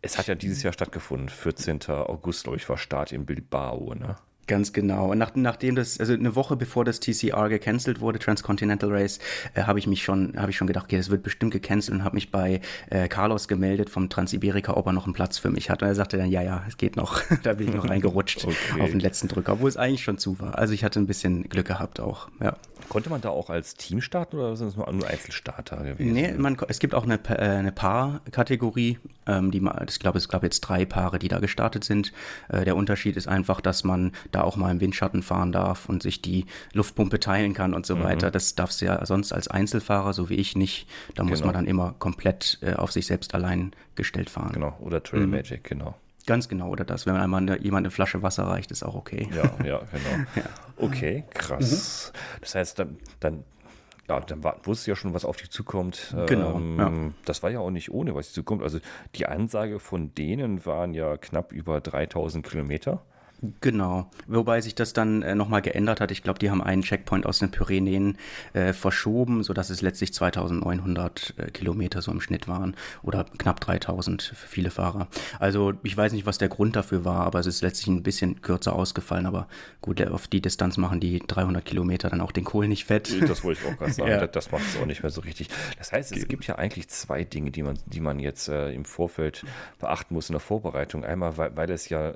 es 0.00 0.16
hat 0.16 0.26
ja 0.26 0.34
dieses 0.34 0.62
Jahr 0.62 0.72
stattgefunden, 0.72 1.28
14. 1.28 1.82
August, 1.88 2.44
glaube 2.44 2.56
ich, 2.56 2.68
war 2.68 2.78
Start 2.78 3.12
in 3.12 3.26
Bilbao, 3.26 3.94
ne? 3.94 4.16
Ganz 4.48 4.72
genau. 4.72 5.10
Und 5.10 5.18
nach, 5.18 5.32
nachdem 5.34 5.76
das, 5.76 6.00
also 6.00 6.14
eine 6.14 6.34
Woche 6.34 6.56
bevor 6.56 6.82
das 6.84 7.00
TCR 7.00 7.50
gecancelt 7.50 8.00
wurde, 8.00 8.18
Transcontinental 8.18 8.90
Race, 8.90 9.18
äh, 9.54 9.64
habe 9.64 9.78
ich 9.78 9.86
mich 9.86 10.02
schon, 10.02 10.34
habe 10.38 10.50
ich 10.50 10.56
schon 10.56 10.66
gedacht, 10.66 10.86
okay, 10.86 10.96
das 10.96 11.10
wird 11.10 11.22
bestimmt 11.22 11.52
gecancelt 11.52 11.98
und 11.98 12.02
habe 12.02 12.14
mich 12.14 12.30
bei 12.30 12.62
äh, 12.88 13.08
Carlos 13.08 13.46
gemeldet 13.46 13.90
vom 13.90 14.08
Transiberica, 14.08 14.72
ob 14.74 14.86
er 14.86 14.92
noch 14.92 15.04
einen 15.04 15.12
Platz 15.12 15.36
für 15.36 15.50
mich 15.50 15.68
hat. 15.68 15.82
Und 15.82 15.88
er 15.88 15.94
sagte 15.94 16.16
dann, 16.16 16.30
ja, 16.30 16.40
ja, 16.40 16.64
es 16.66 16.78
geht 16.78 16.96
noch. 16.96 17.20
da 17.42 17.52
bin 17.52 17.68
ich 17.68 17.74
noch 17.74 17.88
reingerutscht 17.90 18.46
okay. 18.46 18.80
auf 18.80 18.90
den 18.90 19.00
letzten 19.00 19.28
Drücker, 19.28 19.52
obwohl 19.52 19.68
es 19.68 19.76
eigentlich 19.76 20.02
schon 20.02 20.16
zu 20.16 20.40
war. 20.40 20.58
Also 20.58 20.72
ich 20.72 20.82
hatte 20.82 20.98
ein 20.98 21.06
bisschen 21.06 21.48
Glück 21.50 21.66
gehabt 21.66 22.00
auch, 22.00 22.28
ja. 22.40 22.56
Konnte 22.88 23.10
man 23.10 23.20
da 23.20 23.28
auch 23.28 23.50
als 23.50 23.74
Team 23.74 24.00
starten 24.00 24.36
oder 24.36 24.56
sind 24.56 24.68
es 24.68 24.76
nur, 24.76 24.90
nur 24.92 25.06
Einzelstarter 25.06 25.76
gewesen? 25.76 26.12
Nee, 26.12 26.32
man, 26.32 26.56
es 26.68 26.78
gibt 26.78 26.94
auch 26.94 27.02
eine, 27.02 27.20
äh, 27.28 27.34
eine 27.34 27.72
Paar-Kategorie. 27.72 28.98
Ähm, 29.26 29.50
die, 29.50 29.62
ich 29.88 30.00
glaube, 30.00 30.16
es 30.16 30.28
gab 30.28 30.42
jetzt 30.42 30.60
drei 30.60 30.86
Paare, 30.86 31.18
die 31.18 31.28
da 31.28 31.38
gestartet 31.38 31.84
sind. 31.84 32.12
Äh, 32.48 32.64
der 32.64 32.76
Unterschied 32.76 33.16
ist 33.16 33.28
einfach, 33.28 33.60
dass 33.60 33.84
man 33.84 34.12
da 34.32 34.37
auch 34.44 34.56
mal 34.56 34.70
im 34.70 34.80
Windschatten 34.80 35.22
fahren 35.22 35.52
darf 35.52 35.88
und 35.88 36.02
sich 36.02 36.22
die 36.22 36.46
Luftpumpe 36.72 37.20
teilen 37.20 37.54
kann 37.54 37.74
und 37.74 37.86
so 37.86 37.96
mhm. 37.96 38.04
weiter. 38.04 38.30
Das 38.30 38.54
darfst 38.54 38.80
du 38.80 38.86
ja 38.86 39.04
sonst 39.06 39.32
als 39.32 39.48
Einzelfahrer, 39.48 40.12
so 40.12 40.28
wie 40.28 40.34
ich, 40.34 40.56
nicht. 40.56 40.88
Da 41.14 41.24
muss 41.24 41.40
genau. 41.40 41.46
man 41.46 41.54
dann 41.54 41.66
immer 41.66 41.94
komplett 41.98 42.58
äh, 42.62 42.74
auf 42.74 42.92
sich 42.92 43.06
selbst 43.06 43.34
allein 43.34 43.72
gestellt 43.94 44.30
fahren. 44.30 44.52
Genau, 44.52 44.76
oder 44.80 45.02
Trail 45.02 45.26
mhm. 45.26 45.30
Magic, 45.30 45.64
genau. 45.64 45.94
Ganz 46.26 46.48
genau, 46.48 46.68
oder 46.68 46.84
das. 46.84 47.06
Wenn 47.06 47.14
man 47.14 47.22
einmal 47.22 47.40
eine, 47.40 47.58
jemand 47.58 47.86
eine 47.86 47.90
Flasche 47.90 48.22
Wasser 48.22 48.44
reicht, 48.44 48.70
ist 48.70 48.82
auch 48.82 48.94
okay. 48.94 49.28
Ja, 49.34 49.44
ja, 49.64 49.80
genau. 49.90 50.24
ja. 50.36 50.42
Okay, 50.76 51.24
krass. 51.32 52.12
Mhm. 52.12 52.40
Das 52.42 52.54
heißt, 52.54 52.78
dann, 52.78 52.98
dann 53.20 53.44
ja, 54.08 54.20
dann 54.20 54.42
war, 54.42 54.56
wusste 54.64 54.90
ja 54.90 54.96
schon, 54.96 55.12
was 55.12 55.24
auf 55.24 55.36
dich 55.36 55.50
zukommt. 55.50 56.14
Genau. 56.26 56.56
Ähm, 56.56 56.78
ja. 56.78 57.12
Das 57.24 57.42
war 57.42 57.50
ja 57.50 57.60
auch 57.60 57.70
nicht 57.70 57.90
ohne, 57.90 58.14
was 58.14 58.26
dich 58.26 58.34
zukommt. 58.34 58.62
Also 58.62 58.78
die 59.14 59.26
Ansage 59.26 59.80
von 59.80 60.14
denen 60.14 60.64
waren 60.64 60.94
ja 60.94 61.16
knapp 61.16 61.52
über 61.52 61.80
3000 61.80 62.46
Kilometer. 62.46 63.02
Genau, 63.60 64.10
wobei 64.26 64.60
sich 64.60 64.74
das 64.74 64.92
dann 64.94 65.22
äh, 65.22 65.36
nochmal 65.36 65.62
geändert 65.62 66.00
hat. 66.00 66.10
Ich 66.10 66.24
glaube, 66.24 66.40
die 66.40 66.50
haben 66.50 66.60
einen 66.60 66.82
Checkpoint 66.82 67.24
aus 67.24 67.38
den 67.38 67.52
Pyrenäen 67.52 68.18
äh, 68.52 68.72
verschoben, 68.72 69.44
sodass 69.44 69.70
es 69.70 69.80
letztlich 69.80 70.12
2900 70.12 71.34
äh, 71.36 71.50
Kilometer 71.52 72.02
so 72.02 72.10
im 72.10 72.20
Schnitt 72.20 72.48
waren 72.48 72.74
oder 73.00 73.24
knapp 73.38 73.60
3000 73.60 74.22
für 74.22 74.48
viele 74.48 74.70
Fahrer. 74.70 75.06
Also 75.38 75.74
ich 75.84 75.96
weiß 75.96 76.12
nicht, 76.14 76.26
was 76.26 76.38
der 76.38 76.48
Grund 76.48 76.74
dafür 76.74 77.04
war, 77.04 77.20
aber 77.20 77.38
es 77.38 77.46
ist 77.46 77.62
letztlich 77.62 77.86
ein 77.86 78.02
bisschen 78.02 78.42
kürzer 78.42 78.72
ausgefallen. 78.72 79.26
Aber 79.26 79.46
gut, 79.82 80.04
auf 80.04 80.26
die 80.26 80.40
Distanz 80.40 80.76
machen 80.76 80.98
die 80.98 81.20
300 81.20 81.64
Kilometer 81.64 82.10
dann 82.10 82.20
auch 82.20 82.32
den 82.32 82.44
Kohl 82.44 82.66
nicht 82.66 82.86
fett. 82.86 83.22
Das 83.28 83.44
wollte 83.44 83.60
ich 83.62 83.72
auch 83.72 83.78
gerade 83.78 83.92
sagen, 83.92 84.10
ja. 84.10 84.26
das, 84.26 84.50
macht 84.50 84.64
es 84.66 84.80
auch 84.80 84.86
nicht 84.86 85.04
mehr 85.04 85.10
so 85.10 85.20
richtig. 85.20 85.48
Das 85.78 85.92
heißt, 85.92 86.10
es 86.10 86.26
gibt 86.26 86.44
ja 86.48 86.56
eigentlich 86.56 86.88
zwei 86.88 87.22
Dinge, 87.22 87.52
die 87.52 87.62
man, 87.62 87.78
die 87.86 88.00
man 88.00 88.18
jetzt 88.18 88.48
äh, 88.48 88.72
im 88.72 88.84
Vorfeld 88.84 89.44
beachten 89.78 90.14
muss 90.14 90.28
in 90.28 90.32
der 90.32 90.40
Vorbereitung. 90.40 91.04
Einmal, 91.04 91.36
weil, 91.36 91.56
weil 91.56 91.68
das 91.68 91.88
ja 91.88 92.14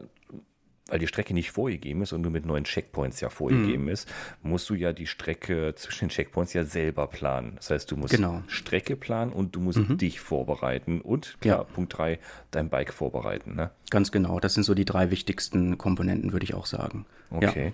weil 0.93 0.99
die 0.99 1.07
Strecke 1.07 1.33
nicht 1.33 1.51
vorgegeben 1.53 2.03
ist 2.03 2.13
und 2.13 2.21
nur 2.21 2.31
mit 2.31 2.45
neuen 2.45 2.65
Checkpoints 2.65 3.23
ja 3.23 3.31
vorgegeben 3.31 3.85
mhm. 3.85 3.89
ist, 3.89 4.13
musst 4.43 4.69
du 4.69 4.75
ja 4.75 4.93
die 4.93 5.07
Strecke 5.07 5.75
zwischen 5.75 6.05
den 6.05 6.11
Checkpoints 6.11 6.53
ja 6.53 6.65
selber 6.65 7.07
planen. 7.07 7.55
Das 7.57 7.71
heißt, 7.71 7.91
du 7.91 7.97
musst 7.97 8.15
genau. 8.15 8.43
Strecke 8.47 8.95
planen 8.95 9.33
und 9.33 9.57
du 9.57 9.61
musst 9.61 9.79
mhm. 9.79 9.97
dich 9.97 10.21
vorbereiten 10.21 11.01
und 11.01 11.39
klar, 11.41 11.59
ja. 11.61 11.65
Punkt 11.65 11.97
3, 11.97 12.19
dein 12.51 12.69
Bike 12.69 12.93
vorbereiten. 12.93 13.55
Ne? 13.55 13.71
Ganz 13.89 14.13
genau, 14.13 14.39
das 14.39 14.53
sind 14.53 14.65
so 14.65 14.75
die 14.75 14.85
drei 14.85 15.11
wichtigsten 15.11 15.79
Komponenten, 15.79 16.35
würde 16.35 16.45
ich 16.45 16.53
auch 16.53 16.67
sagen. 16.67 17.07
Okay. 17.31 17.73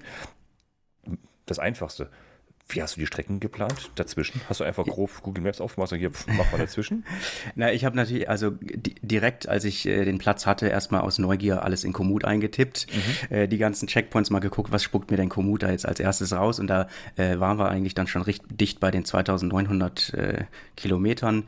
Ja. 1.07 1.15
Das 1.47 1.59
Einfachste. 1.59 2.11
Wie 2.71 2.83
hast 2.83 2.97
du 2.97 3.01
die 3.01 3.07
Strecken 3.07 3.41
geplant 3.41 3.91
dazwischen? 3.95 4.43
Hast 4.47 4.61
du 4.61 4.65
einfach 4.65 4.85
grob 4.85 5.23
Google 5.23 5.43
Maps 5.43 5.59
aufgemacht 5.59 5.91
und 5.93 5.99
hier 5.99 6.11
mach 6.27 6.53
mal 6.53 6.59
dazwischen? 6.59 7.07
Na, 7.55 7.73
ich 7.73 7.87
habe 7.87 7.97
natürlich, 7.97 8.29
also 8.29 8.53
direkt, 8.61 9.49
als 9.49 9.65
ich 9.65 9.87
äh, 9.87 10.05
den 10.05 10.19
Platz 10.19 10.45
hatte, 10.45 10.69
erstmal 10.69 11.01
aus 11.01 11.19
Neugier 11.19 11.63
alles 11.63 11.83
in 11.83 11.95
Komoot 11.95 12.27
eingetippt, 12.27 12.87
mhm. 12.93 13.35
äh, 13.35 13.49
die 13.49 13.57
ganzen 13.57 13.89
Checkpoints 13.89 14.29
mal 14.29 14.41
geguckt, 14.41 14.71
was 14.71 14.83
spuckt 14.83 15.11
mir 15.11 15.17
denn 15.17 15.31
Komoot 15.31 15.63
da 15.63 15.71
jetzt 15.71 15.87
als 15.87 15.99
erstes 15.99 16.35
raus 16.35 16.59
und 16.61 16.67
da 16.67 16.89
äh, 17.17 17.39
waren 17.39 17.59
wir 17.59 17.71
eigentlich 17.71 17.95
dann 17.95 18.07
schon 18.07 18.21
recht 18.21 18.43
dicht 18.51 18.81
bei 18.81 18.91
den 18.91 19.07
2900 19.07 20.13
äh, 20.13 20.45
Kilometern. 20.77 21.45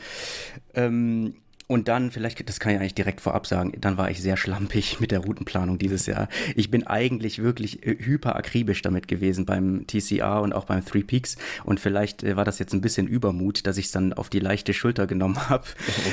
Ähm, 0.72 1.34
Und 1.70 1.86
dann, 1.86 2.10
vielleicht, 2.10 2.48
das 2.48 2.58
kann 2.58 2.72
ich 2.72 2.80
eigentlich 2.80 2.96
direkt 2.96 3.20
vorab 3.20 3.46
sagen, 3.46 3.72
dann 3.80 3.96
war 3.96 4.10
ich 4.10 4.20
sehr 4.20 4.36
schlampig 4.36 4.98
mit 5.00 5.12
der 5.12 5.20
Routenplanung 5.20 5.78
dieses 5.78 6.06
Jahr. 6.06 6.28
Ich 6.56 6.68
bin 6.68 6.84
eigentlich 6.84 7.40
wirklich 7.40 7.86
äh, 7.86 7.96
hyper 7.96 8.34
akribisch 8.34 8.82
damit 8.82 9.06
gewesen 9.06 9.46
beim 9.46 9.86
TCR 9.86 10.42
und 10.42 10.52
auch 10.52 10.64
beim 10.64 10.84
Three 10.84 11.04
Peaks. 11.04 11.36
Und 11.62 11.78
vielleicht 11.78 12.24
äh, 12.24 12.34
war 12.34 12.44
das 12.44 12.58
jetzt 12.58 12.72
ein 12.72 12.80
bisschen 12.80 13.06
Übermut, 13.06 13.68
dass 13.68 13.76
ich 13.76 13.84
es 13.84 13.92
dann 13.92 14.12
auf 14.12 14.30
die 14.30 14.40
leichte 14.40 14.74
Schulter 14.74 15.06
genommen 15.06 15.36
habe. 15.48 15.62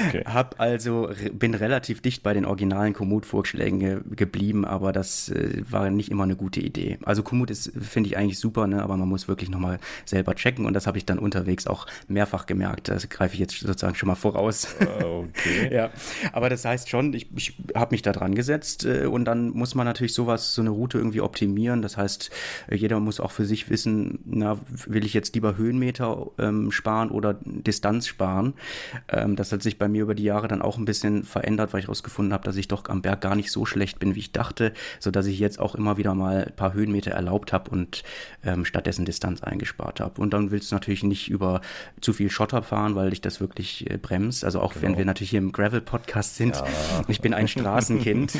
Okay. 0.09 0.23
Hab 0.27 0.59
also, 0.59 1.09
bin 1.33 1.55
relativ 1.55 2.01
dicht 2.01 2.21
bei 2.21 2.35
den 2.35 2.45
originalen 2.45 2.93
Komoot-Vorschlägen 2.93 3.79
ge 3.79 4.01
geblieben, 4.15 4.63
aber 4.63 4.91
das 4.91 5.29
äh, 5.29 5.63
war 5.67 5.89
nicht 5.89 6.11
immer 6.11 6.25
eine 6.25 6.35
gute 6.35 6.59
Idee. 6.59 6.99
Also 7.03 7.23
Komoot 7.23 7.49
ist, 7.49 7.71
finde 7.81 8.09
ich 8.09 8.17
eigentlich 8.17 8.37
super, 8.37 8.67
ne? 8.67 8.83
aber 8.83 8.95
man 8.95 9.09
muss 9.09 9.27
wirklich 9.27 9.49
nochmal 9.49 9.79
selber 10.05 10.35
checken 10.35 10.67
und 10.67 10.75
das 10.75 10.85
habe 10.85 10.99
ich 10.99 11.05
dann 11.05 11.17
unterwegs 11.17 11.65
auch 11.65 11.87
mehrfach 12.07 12.45
gemerkt. 12.45 12.89
Das 12.89 13.09
greife 13.09 13.33
ich 13.33 13.39
jetzt 13.39 13.59
sozusagen 13.59 13.95
schon 13.95 14.05
mal 14.05 14.13
voraus. 14.13 14.67
Ah, 14.81 15.03
okay. 15.03 15.46
Okay. 15.47 15.73
Ja, 15.73 15.89
aber 16.33 16.49
das 16.49 16.65
heißt 16.65 16.89
schon, 16.89 17.13
ich, 17.13 17.27
ich 17.35 17.57
habe 17.75 17.93
mich 17.93 18.01
da 18.01 18.11
dran 18.11 18.35
gesetzt 18.35 18.85
äh, 18.85 19.05
und 19.05 19.25
dann 19.25 19.49
muss 19.49 19.75
man 19.75 19.85
natürlich 19.85 20.13
sowas, 20.13 20.53
so 20.53 20.61
eine 20.61 20.69
Route 20.69 20.97
irgendwie 20.97 21.21
optimieren. 21.21 21.81
Das 21.81 21.97
heißt, 21.97 22.29
äh, 22.67 22.75
jeder 22.75 22.99
muss 22.99 23.19
auch 23.19 23.31
für 23.31 23.45
sich 23.45 23.69
wissen, 23.69 24.19
na, 24.25 24.57
will 24.85 25.05
ich 25.05 25.13
jetzt 25.13 25.35
lieber 25.35 25.57
Höhenmeter 25.57 26.27
ähm, 26.39 26.71
sparen 26.71 27.09
oder 27.09 27.35
Distanz 27.43 28.07
sparen. 28.07 28.53
Ähm, 29.09 29.35
das 29.35 29.51
hat 29.51 29.63
sich 29.63 29.77
bei 29.77 29.87
mir 29.87 30.03
über 30.03 30.15
die 30.15 30.23
Jahre 30.23 30.47
dann 30.47 30.61
auch 30.61 30.77
ein 30.77 30.85
bisschen 30.85 31.23
verändert, 31.23 31.73
weil 31.73 31.81
ich 31.81 31.85
herausgefunden 31.87 32.33
habe, 32.33 32.43
dass 32.43 32.55
ich 32.55 32.67
doch 32.67 32.87
am 32.89 33.01
Berg 33.01 33.21
gar 33.21 33.35
nicht 33.35 33.51
so 33.51 33.65
schlecht 33.65 33.99
bin, 33.99 34.15
wie 34.15 34.19
ich 34.19 34.31
dachte, 34.31 34.73
sodass 34.99 35.27
ich 35.27 35.39
jetzt 35.39 35.59
auch 35.59 35.75
immer 35.75 35.97
wieder 35.97 36.13
mal 36.13 36.45
ein 36.45 36.55
paar 36.55 36.73
Höhenmeter 36.73 37.11
erlaubt 37.11 37.53
habe 37.53 37.71
und 37.71 38.03
ähm, 38.43 38.65
stattdessen 38.65 39.05
Distanz 39.05 39.41
eingespart 39.41 39.99
habe. 39.99 40.21
Und 40.21 40.33
dann 40.33 40.51
willst 40.51 40.71
du 40.71 40.75
natürlich 40.75 41.03
nicht 41.03 41.29
über 41.29 41.61
zu 42.01 42.13
viel 42.13 42.29
Schotter 42.29 42.63
fahren, 42.63 42.95
weil 42.95 43.09
dich 43.09 43.21
das 43.21 43.39
wirklich 43.39 43.89
äh, 43.89 43.97
bremst. 43.97 44.43
Also 44.43 44.61
auch 44.61 44.73
genau. 44.73 44.87
wenn 44.87 44.97
wir 44.97 45.05
natürlich 45.05 45.33
hier 45.37 45.45
im 45.45 45.51
Gravel-Podcast 45.51 46.35
sind. 46.35 46.55
Ja. 46.55 46.65
Ich 47.07 47.21
bin 47.21 47.33
ein 47.33 47.47
Straßenkind. 47.47 48.33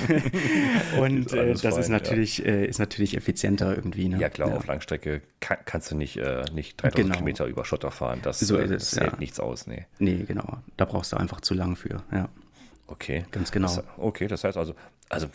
und 1.00 1.32
äh, 1.32 1.52
das 1.54 1.62
fein, 1.62 1.80
ist 1.80 1.90
natürlich, 1.90 2.40
ja. 2.40 2.46
äh, 2.46 2.66
ist 2.66 2.80
natürlich 2.80 3.16
effizienter 3.16 3.76
irgendwie. 3.76 4.10
Ne? 4.10 4.20
Ja, 4.20 4.30
klar, 4.30 4.50
ja. 4.50 4.56
auf 4.56 4.66
Langstrecke 4.66 5.22
kann, 5.40 5.60
kannst 5.66 5.92
du 5.92 5.96
nicht, 5.96 6.18
äh, 6.18 6.44
nicht 6.54 6.82
3000 6.82 6.96
genau. 6.96 7.14
Kilometer 7.14 7.46
über 7.46 7.66
Schotter 7.66 7.92
fahren. 7.92 8.20
Das, 8.24 8.40
so 8.40 8.58
ist 8.58 8.72
es, 8.72 8.92
das 8.92 9.00
hält 9.00 9.20
nichts 9.20 9.40
aus. 9.40 9.68
Nee. 9.68 9.86
nee, 10.00 10.24
genau. 10.28 10.58
Da 10.76 10.86
brauchst 10.86 11.14
du 11.14 11.18
einfach 11.18 11.42
zu 11.42 11.54
lang 11.54 11.76
für. 11.76 12.04
Ja. 12.12 12.30
Okay. 12.88 13.26
Ganz 13.32 13.52
genau. 13.52 13.68
Das, 13.68 13.84
okay, 13.98 14.28
das 14.28 14.44
heißt 14.44 14.58
also, 14.58 14.74
also 15.10 15.28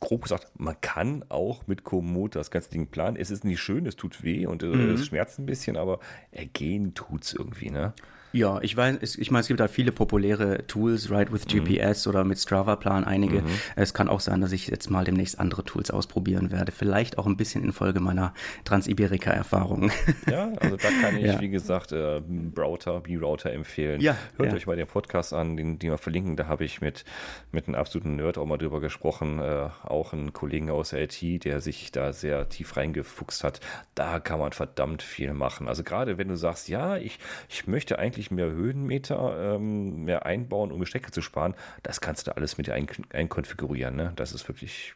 grob 0.00 0.22
gesagt, 0.22 0.48
man 0.58 0.78
kann 0.82 1.24
auch 1.30 1.66
mit 1.66 1.84
Komoot 1.84 2.36
das 2.36 2.50
ganze 2.50 2.70
Ding 2.70 2.88
planen. 2.88 3.16
Es 3.16 3.30
ist 3.30 3.44
nicht 3.44 3.60
schön, 3.60 3.86
es 3.86 3.96
tut 3.96 4.22
weh 4.22 4.46
und 4.46 4.62
äh, 4.62 4.66
mhm. 4.66 4.94
es 4.94 5.06
schmerzt 5.06 5.38
ein 5.38 5.46
bisschen, 5.46 5.78
aber 5.78 6.00
ergehen 6.30 6.94
tut 6.94 7.24
es 7.24 7.32
irgendwie, 7.32 7.70
ne? 7.70 7.94
Ja, 8.34 8.60
ich 8.62 8.76
weiß, 8.76 9.16
ich 9.16 9.30
meine, 9.30 9.42
es 9.42 9.46
gibt 9.46 9.60
da 9.60 9.68
viele 9.68 9.92
populäre 9.92 10.66
Tools, 10.66 11.08
Ride 11.08 11.30
with 11.30 11.46
GPS 11.46 12.04
mhm. 12.04 12.10
oder 12.10 12.24
mit 12.24 12.40
Strava 12.40 12.74
Plan 12.74 13.04
einige. 13.04 13.42
Mhm. 13.42 13.46
Es 13.76 13.94
kann 13.94 14.08
auch 14.08 14.18
sein, 14.18 14.40
dass 14.40 14.50
ich 14.50 14.66
jetzt 14.66 14.90
mal 14.90 15.04
demnächst 15.04 15.38
andere 15.38 15.62
Tools 15.62 15.92
ausprobieren 15.92 16.50
werde. 16.50 16.72
Vielleicht 16.72 17.16
auch 17.16 17.26
ein 17.26 17.36
bisschen 17.36 17.62
infolge 17.62 18.00
meiner 18.00 18.34
Transiberika-Erfahrungen. 18.64 19.92
Ja, 20.30 20.52
also 20.58 20.76
da 20.76 20.88
kann 21.02 21.18
ich, 21.18 21.26
ja. 21.26 21.40
wie 21.40 21.50
gesagt, 21.50 21.92
äh, 21.92 22.20
Browser, 22.20 23.00
B-Router 23.00 23.52
empfehlen. 23.52 24.00
Ja, 24.00 24.16
Hört 24.36 24.50
ja. 24.50 24.56
euch 24.56 24.66
mal 24.66 24.74
den 24.74 24.86
Podcast 24.86 25.32
an, 25.32 25.56
den, 25.56 25.78
den 25.78 25.90
wir 25.90 25.98
verlinken. 25.98 26.36
Da 26.36 26.46
habe 26.46 26.64
ich 26.64 26.80
mit, 26.80 27.04
mit 27.52 27.68
einem 27.68 27.74
absoluten 27.74 28.16
Nerd 28.16 28.38
auch 28.38 28.46
mal 28.46 28.56
drüber 28.56 28.80
gesprochen. 28.80 29.38
Äh, 29.38 29.68
auch 29.82 30.12
einen 30.12 30.32
Kollegen 30.32 30.70
aus 30.70 30.90
der 30.90 31.02
IT, 31.02 31.44
der 31.44 31.60
sich 31.60 31.92
da 31.92 32.12
sehr 32.12 32.48
tief 32.48 32.76
reingefuchst 32.76 33.44
hat. 33.44 33.60
Da 33.94 34.18
kann 34.18 34.38
man 34.38 34.52
verdammt 34.52 35.02
viel 35.02 35.34
machen. 35.34 35.68
Also 35.68 35.84
gerade 35.84 36.16
wenn 36.16 36.28
du 36.28 36.36
sagst, 36.36 36.68
ja, 36.68 36.96
ich, 36.96 37.18
ich 37.48 37.66
möchte 37.66 37.98
eigentlich 37.98 38.23
deutlich 38.24 38.30
mehr 38.30 38.50
Höhenmeter 38.50 39.54
ähm, 39.56 40.04
mehr 40.04 40.26
einbauen, 40.26 40.72
um 40.72 40.80
die 40.80 40.86
Strecke 40.86 41.10
zu 41.10 41.22
sparen. 41.22 41.54
Das 41.82 42.00
kannst 42.00 42.26
du 42.26 42.36
alles 42.36 42.58
mit 42.58 42.66
dir 42.66 42.74
ein, 42.74 42.86
einkonfigurieren. 43.12 43.96
Ne? 43.96 44.12
Das 44.16 44.32
ist 44.32 44.48
wirklich 44.48 44.94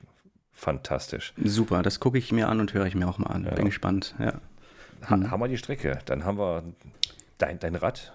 fantastisch. 0.52 1.32
Super, 1.42 1.82
das 1.82 2.00
gucke 2.00 2.18
ich 2.18 2.32
mir 2.32 2.48
an 2.48 2.60
und 2.60 2.74
höre 2.74 2.86
ich 2.86 2.94
mir 2.94 3.08
auch 3.08 3.18
mal 3.18 3.30
an. 3.30 3.44
Ja. 3.44 3.54
Bin 3.54 3.66
gespannt. 3.66 4.14
Ja. 4.18 4.34
Ha 5.08 5.14
hm. 5.14 5.30
Haben 5.30 5.40
wir 5.40 5.48
die 5.48 5.58
Strecke, 5.58 5.98
dann 6.06 6.24
haben 6.24 6.38
wir 6.38 6.64
dein, 7.38 7.58
dein 7.60 7.76
Rad, 7.76 8.12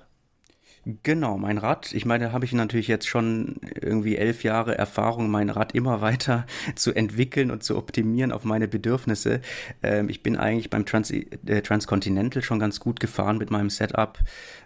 Genau, 1.02 1.38
mein 1.38 1.60
Rad. 1.60 1.94
Ich 1.94 2.06
meine, 2.06 2.26
da 2.26 2.32
habe 2.34 2.44
ich 2.44 2.52
natürlich 2.52 2.90
jetzt 2.90 3.08
schon 3.08 3.56
irgendwie 3.80 4.18
elf 4.18 4.44
Jahre 4.44 4.78
Erfahrung, 4.78 5.32
mein 5.32 5.50
Rad 5.50 5.74
immer 5.74 6.02
weiter 6.02 6.46
zu 6.76 6.94
entwickeln 6.94 7.52
und 7.52 7.64
zu 7.64 7.78
optimieren 7.78 8.34
auf 8.34 8.44
meine 8.44 8.68
Bedürfnisse. 8.68 9.40
Ähm, 9.82 10.10
ich 10.10 10.24
bin 10.24 10.36
eigentlich 10.36 10.70
beim 10.70 10.86
Trans 10.86 11.10
äh, 11.10 11.62
Transcontinental 11.62 12.44
schon 12.44 12.60
ganz 12.60 12.82
gut 12.82 13.00
gefahren 13.00 13.38
mit 13.38 13.50
meinem 13.50 13.70
Setup. 13.70 14.20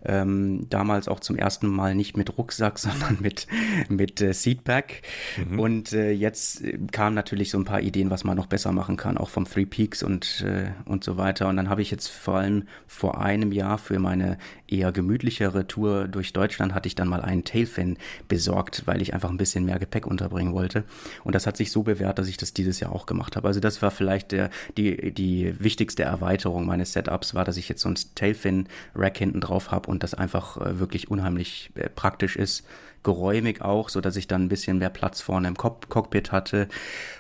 Ähm, 0.04 0.66
damals 0.70 1.08
auch 1.08 1.20
zum 1.20 1.36
ersten 1.36 1.68
Mal 1.68 1.94
nicht 1.94 2.18
mit 2.18 2.36
Rucksack, 2.36 2.80
sondern 2.80 3.18
mit, 3.20 3.46
mit 3.88 4.20
äh, 4.20 4.34
Seatpack. 4.34 5.04
Mhm. 5.48 5.60
Und 5.60 5.94
äh, 5.94 6.10
jetzt 6.10 6.64
äh, 6.64 6.80
kamen 6.92 7.14
natürlich 7.14 7.52
so 7.52 7.60
ein 7.60 7.66
paar 7.66 7.82
Ideen, 7.82 8.10
was 8.10 8.24
man 8.24 8.38
noch 8.38 8.48
besser 8.48 8.72
machen 8.72 8.98
kann, 8.98 9.20
auch 9.20 9.30
vom 9.30 9.46
Three 9.46 9.68
Peaks 9.68 10.02
und, 10.02 10.44
äh, 10.48 10.72
und 10.86 11.04
so 11.04 11.18
weiter. 11.18 11.48
Und 11.48 11.58
dann 11.58 11.70
habe 11.70 11.84
ich 11.84 11.92
jetzt 11.92 12.08
vor 12.08 12.38
allem 12.38 12.64
vor 12.88 13.22
einem 13.22 13.52
Jahr 13.52 13.78
für 13.78 14.00
meine 14.00 14.40
eher 14.68 14.92
gemütlichere 14.92 15.68
Tour 15.68 16.07
durch 16.08 16.34
Deutschland 16.34 16.74
hatte 16.74 16.88
ich 16.88 16.96
dann 16.96 17.08
mal 17.08 17.22
einen 17.22 17.44
Tailfin 17.44 17.98
besorgt, 18.28 18.84
weil 18.86 19.02
ich 19.02 19.14
einfach 19.14 19.30
ein 19.30 19.38
bisschen 19.38 19.66
mehr 19.66 19.80
Gepäck 19.80 20.08
unterbringen 20.08 20.54
wollte. 20.54 20.84
Und 21.24 21.36
das 21.36 21.48
hat 21.48 21.58
sich 21.58 21.72
so 21.72 21.84
bewährt, 21.84 22.20
dass 22.20 22.28
ich 22.28 22.38
das 22.38 22.54
dieses 22.54 22.80
Jahr 22.80 22.92
auch 22.92 23.06
gemacht 23.06 23.36
habe. 23.36 23.48
Also 23.48 23.60
das 23.60 23.82
war 23.82 23.92
vielleicht 23.92 24.32
der, 24.32 24.50
die, 24.78 25.14
die 25.14 25.54
wichtigste 25.60 26.04
Erweiterung 26.04 26.66
meines 26.66 26.94
Setups, 26.94 27.34
war, 27.34 27.46
dass 27.46 27.58
ich 27.58 27.70
jetzt 27.70 27.82
so 27.82 27.90
ein 27.90 27.96
Tailfin-Rack 28.16 29.18
hinten 29.18 29.42
drauf 29.42 29.72
habe 29.72 29.90
und 29.90 30.04
das 30.04 30.14
einfach 30.14 30.58
äh, 30.58 30.80
wirklich 30.80 31.10
unheimlich 31.10 31.72
äh, 31.76 31.90
praktisch 31.90 32.36
ist 32.36 32.64
geräumig 33.04 33.62
auch, 33.62 33.88
so 33.88 34.02
ich 34.18 34.28
dann 34.28 34.44
ein 34.44 34.50
bisschen 34.50 34.80
mehr 34.80 34.90
Platz 34.90 35.22
vorne 35.22 35.48
im 35.48 35.56
Cockpit 35.56 36.32
hatte 36.34 36.68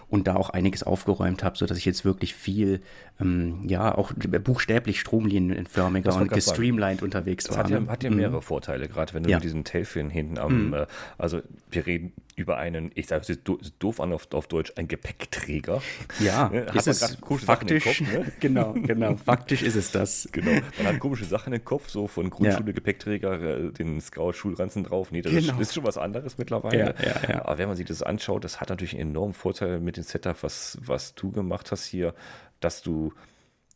und 0.09 0.27
da 0.27 0.35
auch 0.35 0.49
einiges 0.49 0.83
aufgeräumt 0.83 1.43
habe, 1.43 1.57
so 1.57 1.65
dass 1.65 1.77
ich 1.77 1.85
jetzt 1.85 2.05
wirklich 2.05 2.33
viel, 2.33 2.81
ähm, 3.19 3.63
ja, 3.67 3.95
auch 3.95 4.13
buchstäblich 4.13 4.99
stromlinienförmiger 4.99 6.15
und 6.15 6.31
gestreamlined 6.31 7.01
unterwegs 7.01 7.45
das 7.45 7.57
war. 7.57 7.63
Hat 7.65 7.71
ja, 7.71 7.79
ne? 7.81 7.89
hat 7.89 8.03
ja 8.03 8.09
mehrere 8.09 8.37
mhm. 8.37 8.41
Vorteile, 8.41 8.87
gerade 8.87 9.13
wenn 9.13 9.23
du 9.23 9.29
ja. 9.29 9.37
mit 9.37 9.43
diesem 9.43 9.63
Tailfin 9.63 10.09
hinten 10.09 10.37
am, 10.37 10.67
mhm. 10.67 10.73
äh, 10.73 10.85
also 11.17 11.41
wir 11.71 11.85
reden 11.85 12.13
über 12.37 12.57
einen, 12.57 12.91
ich 12.93 13.07
sage 13.07 13.33
es 13.33 13.39
doof 13.79 13.99
an 13.99 14.13
auf, 14.13 14.31
auf 14.31 14.47
Deutsch, 14.47 14.71
ein 14.75 14.87
Gepäckträger. 14.87 15.81
Ja, 16.19 16.51
hat 16.67 16.75
ist 16.75 16.87
es 16.87 17.17
faktisch, 17.43 17.83
Kopf, 17.83 18.01
ne? 18.01 18.31
genau, 18.39 18.73
genau, 18.73 19.15
faktisch 19.15 19.63
ist 19.63 19.75
es 19.75 19.91
das. 19.91 20.29
Genau, 20.37 20.61
man 20.77 20.87
hat 20.87 20.99
komische 20.99 21.25
Sachen 21.25 21.51
im 21.51 21.65
Kopf, 21.65 21.89
so 21.89 22.05
von 22.05 22.29
Grundschule, 22.29 22.67
ja. 22.67 22.73
Gepäckträger, 22.73 23.41
äh, 23.41 23.71
den 23.71 23.99
Scout-Schulranzen 23.99 24.83
drauf. 24.83 25.11
Nee, 25.11 25.23
das 25.23 25.31
genau. 25.31 25.53
ist, 25.53 25.61
ist, 25.69 25.73
schon 25.73 25.83
was 25.83 25.97
anderes 25.97 26.37
mittlerweile. 26.37 26.93
Ja. 27.27 27.43
Aber 27.43 27.57
wenn 27.57 27.67
man 27.67 27.75
sich 27.75 27.87
das 27.87 28.03
anschaut, 28.03 28.43
das 28.43 28.61
hat 28.61 28.69
natürlich 28.69 28.93
einen 28.93 29.09
enormen 29.09 29.33
Vorteil 29.33 29.79
mit 29.79 29.96
dem 29.97 30.03
Setup, 30.03 30.41
was, 30.43 30.77
was 30.81 31.15
du 31.15 31.31
gemacht 31.31 31.71
hast 31.71 31.85
hier, 31.85 32.13
dass 32.59 32.81
du 32.81 33.13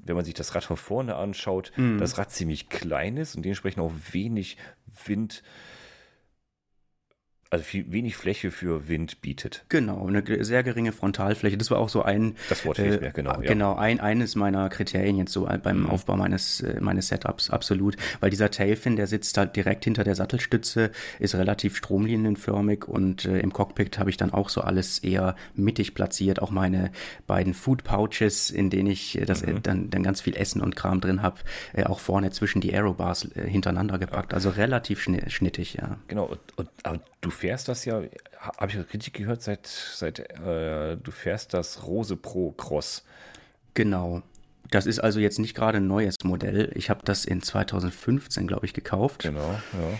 wenn 0.04 0.16
man 0.16 0.26
sich 0.26 0.34
das 0.34 0.56
Rad 0.56 0.64
von 0.64 0.78
vorne 0.78 1.16
anschaut, 1.16 1.72
mm. 1.76 2.00
das 2.00 2.18
Rad 2.18 2.32
ziemlich 2.32 2.70
klein 2.70 3.18
ist 3.18 3.36
und 3.36 3.44
dementsprechend 3.44 3.84
auch 3.84 3.94
wenig 4.12 4.58
Wind 5.06 5.44
also 7.52 7.66
viel, 7.66 7.92
wenig 7.92 8.16
Fläche 8.16 8.50
für 8.50 8.88
Wind 8.88 9.22
bietet. 9.22 9.66
Genau, 9.68 10.08
eine 10.08 10.24
sehr 10.44 10.64
geringe 10.64 10.94
Frontalfläche. 10.94 11.58
Das 11.58 11.70
war 11.70 11.80
auch 11.80 11.90
so 11.90 12.02
ein. 12.02 12.36
Das 12.48 12.66
Wort 12.66 12.78
fehlt 12.78 13.02
äh, 13.02 13.06
mir, 13.06 13.12
genau. 13.12 13.42
Ja. 13.42 13.50
Genau, 13.50 13.76
ein, 13.76 14.00
eines 14.00 14.36
meiner 14.36 14.70
Kriterien 14.70 15.18
jetzt 15.18 15.34
so 15.34 15.50
beim 15.62 15.82
mhm. 15.82 15.90
Aufbau 15.90 16.16
meines, 16.16 16.62
äh, 16.62 16.80
meines 16.80 17.10
Setups, 17.10 17.50
absolut. 17.50 17.98
Weil 18.22 18.30
dieser 18.30 18.52
Tailfin, 18.52 18.96
der 18.96 19.06
sitzt 19.06 19.38
halt 19.38 19.58
direkt 19.58 19.84
hinter 19.84 20.06
der 20.06 20.16
Sattelstütze, 20.16 20.92
ist 21.20 21.36
relativ 21.36 21.76
stromlinienförmig 21.76 22.88
und 22.88 23.26
äh, 23.26 23.40
im 23.40 23.52
Cockpit 23.52 24.00
habe 24.00 24.10
ich 24.10 24.16
dann 24.16 24.32
auch 24.32 24.48
so 24.48 24.62
alles 24.62 25.00
eher 25.00 25.36
mittig 25.54 25.94
platziert. 25.94 26.42
Auch 26.42 26.52
meine 26.52 26.90
beiden 27.28 27.54
Food 27.54 27.84
Pouches, 27.84 28.50
in 28.50 28.70
denen 28.70 28.90
ich 28.90 29.20
äh, 29.20 29.26
das, 29.26 29.46
mhm. 29.46 29.62
dann, 29.62 29.90
dann 29.90 30.04
ganz 30.04 30.22
viel 30.22 30.38
Essen 30.38 30.62
und 30.62 30.78
Kram 30.78 31.02
drin 31.02 31.22
habe, 31.22 31.42
äh, 31.74 31.84
auch 31.84 32.00
vorne 32.00 32.32
zwischen 32.32 32.62
die 32.62 32.74
Aerobars 32.74 33.26
äh, 33.36 33.46
hintereinander 33.46 34.00
gepackt. 34.00 34.34
Also 34.34 34.52
relativ 34.52 35.02
schnittig, 35.02 35.74
ja. 35.74 35.98
Genau, 36.08 36.24
und, 36.24 36.40
und, 36.56 36.70
aber 36.84 37.02
du 37.22 37.30
fährst 37.30 37.68
das 37.68 37.86
ja, 37.86 38.02
habe 38.40 38.72
ich 38.72 38.78
richtig 38.94 39.14
gehört, 39.14 39.42
seit, 39.42 39.68
seit 39.68 40.20
äh, 40.20 40.98
du 40.98 41.12
fährst 41.12 41.54
das 41.54 41.86
Rose 41.86 42.18
Pro 42.18 42.52
Cross. 42.52 43.06
Genau. 43.74 44.24
Das 44.72 44.86
ist 44.86 45.00
also 45.00 45.20
jetzt 45.20 45.40
nicht 45.40 45.54
gerade 45.54 45.78
ein 45.78 45.88
neues 45.88 46.16
Modell. 46.24 46.72
Ich 46.76 46.90
habe 46.90 47.02
das 47.04 47.26
in 47.26 47.42
2015, 47.42 48.48
glaube 48.48 48.66
ich, 48.66 48.74
gekauft. 48.74 49.24
Genau, 49.24 49.52
ja. 49.52 50.00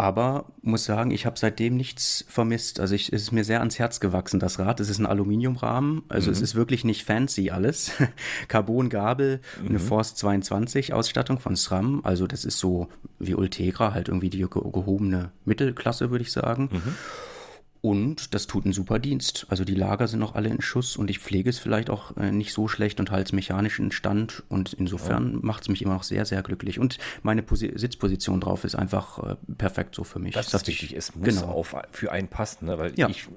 Aber 0.00 0.46
muss 0.62 0.86
sagen, 0.86 1.10
ich 1.10 1.26
habe 1.26 1.38
seitdem 1.38 1.76
nichts 1.76 2.24
vermisst. 2.26 2.80
Also 2.80 2.94
ich, 2.94 3.12
es 3.12 3.20
ist 3.20 3.32
mir 3.32 3.44
sehr 3.44 3.58
ans 3.58 3.78
Herz 3.78 4.00
gewachsen, 4.00 4.40
das 4.40 4.58
Rad. 4.58 4.80
Es 4.80 4.88
ist 4.88 4.98
ein 4.98 5.04
Aluminiumrahmen, 5.04 6.04
also 6.08 6.30
mhm. 6.30 6.32
es 6.32 6.40
ist 6.40 6.54
wirklich 6.54 6.84
nicht 6.84 7.04
fancy 7.04 7.50
alles. 7.50 7.92
Carbon-Gabel, 8.48 9.42
mhm. 9.60 9.68
eine 9.68 9.78
Force 9.78 10.14
22 10.14 10.94
Ausstattung 10.94 11.38
von 11.38 11.54
SRAM. 11.54 12.00
Also 12.02 12.26
das 12.26 12.46
ist 12.46 12.58
so 12.58 12.88
wie 13.18 13.34
Ultegra, 13.34 13.92
halt 13.92 14.08
irgendwie 14.08 14.30
die 14.30 14.38
gehobene 14.38 15.32
Mittelklasse, 15.44 16.10
würde 16.10 16.22
ich 16.22 16.32
sagen. 16.32 16.70
Mhm. 16.72 16.94
Und 17.82 18.34
das 18.34 18.46
tut 18.46 18.64
einen 18.64 18.74
super 18.74 18.98
Dienst. 18.98 19.46
Also 19.48 19.64
die 19.64 19.74
Lager 19.74 20.06
sind 20.06 20.20
noch 20.20 20.34
alle 20.34 20.50
in 20.50 20.60
Schuss 20.60 20.96
und 20.96 21.08
ich 21.08 21.18
pflege 21.18 21.48
es 21.48 21.58
vielleicht 21.58 21.88
auch 21.88 22.14
äh, 22.18 22.30
nicht 22.30 22.52
so 22.52 22.68
schlecht 22.68 23.00
und 23.00 23.10
halte 23.10 23.28
es 23.28 23.32
mechanisch 23.32 23.78
in 23.78 23.90
Stand. 23.90 24.42
Und 24.50 24.74
insofern 24.74 25.32
ja. 25.32 25.38
macht 25.42 25.62
es 25.62 25.68
mich 25.68 25.80
immer 25.80 25.94
noch 25.94 26.02
sehr, 26.02 26.26
sehr 26.26 26.42
glücklich. 26.42 26.78
Und 26.78 26.98
meine 27.22 27.42
Posi 27.42 27.72
Sitzposition 27.74 28.40
drauf 28.40 28.64
ist 28.64 28.74
einfach 28.74 29.18
äh, 29.30 29.36
perfekt 29.56 29.94
so 29.94 30.04
für 30.04 30.18
mich. 30.18 30.34
Das 30.34 30.52
ist 30.52 30.66
wichtig. 30.66 30.94
Es 30.94 31.14
muss 31.14 31.40
genau. 31.40 31.52
auf, 31.52 31.74
für 31.90 32.12
einen 32.12 32.28
passen, 32.28 32.66
ne? 32.66 32.78
weil 32.78 32.92
ja. 32.98 33.08
ich 33.08 33.28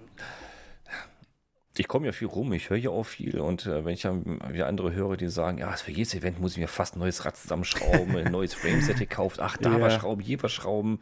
ich 1.78 1.88
komme 1.88 2.06
ja 2.06 2.12
viel 2.12 2.28
rum, 2.28 2.54
ich 2.54 2.70
höre 2.70 2.78
ja 2.78 2.92
auch 2.92 3.04
viel 3.04 3.40
und 3.40 3.66
äh, 3.66 3.84
wenn 3.84 3.94
ich 3.94 4.04
dann 4.04 4.40
wieder 4.52 4.68
andere 4.68 4.94
höre, 4.94 5.18
die 5.18 5.28
sagen, 5.28 5.58
ja, 5.58 5.72
für 5.72 5.92
jedes 5.92 6.14
Event 6.14 6.40
muss 6.40 6.52
ich 6.52 6.60
mir 6.60 6.68
fast 6.68 6.96
ein 6.96 7.00
neues 7.00 7.26
Rad 7.26 7.36
zusammenschrauben, 7.36 8.16
ein 8.16 8.32
neues 8.32 8.54
Frameset 8.54 9.00
gekauft, 9.00 9.40
ach, 9.40 9.58
da 9.58 9.72
ja. 9.74 9.82
war 9.82 9.90
Schrauben, 9.90 10.22
hier 10.22 10.40
war 10.44 10.50
Schrauben. 10.50 11.00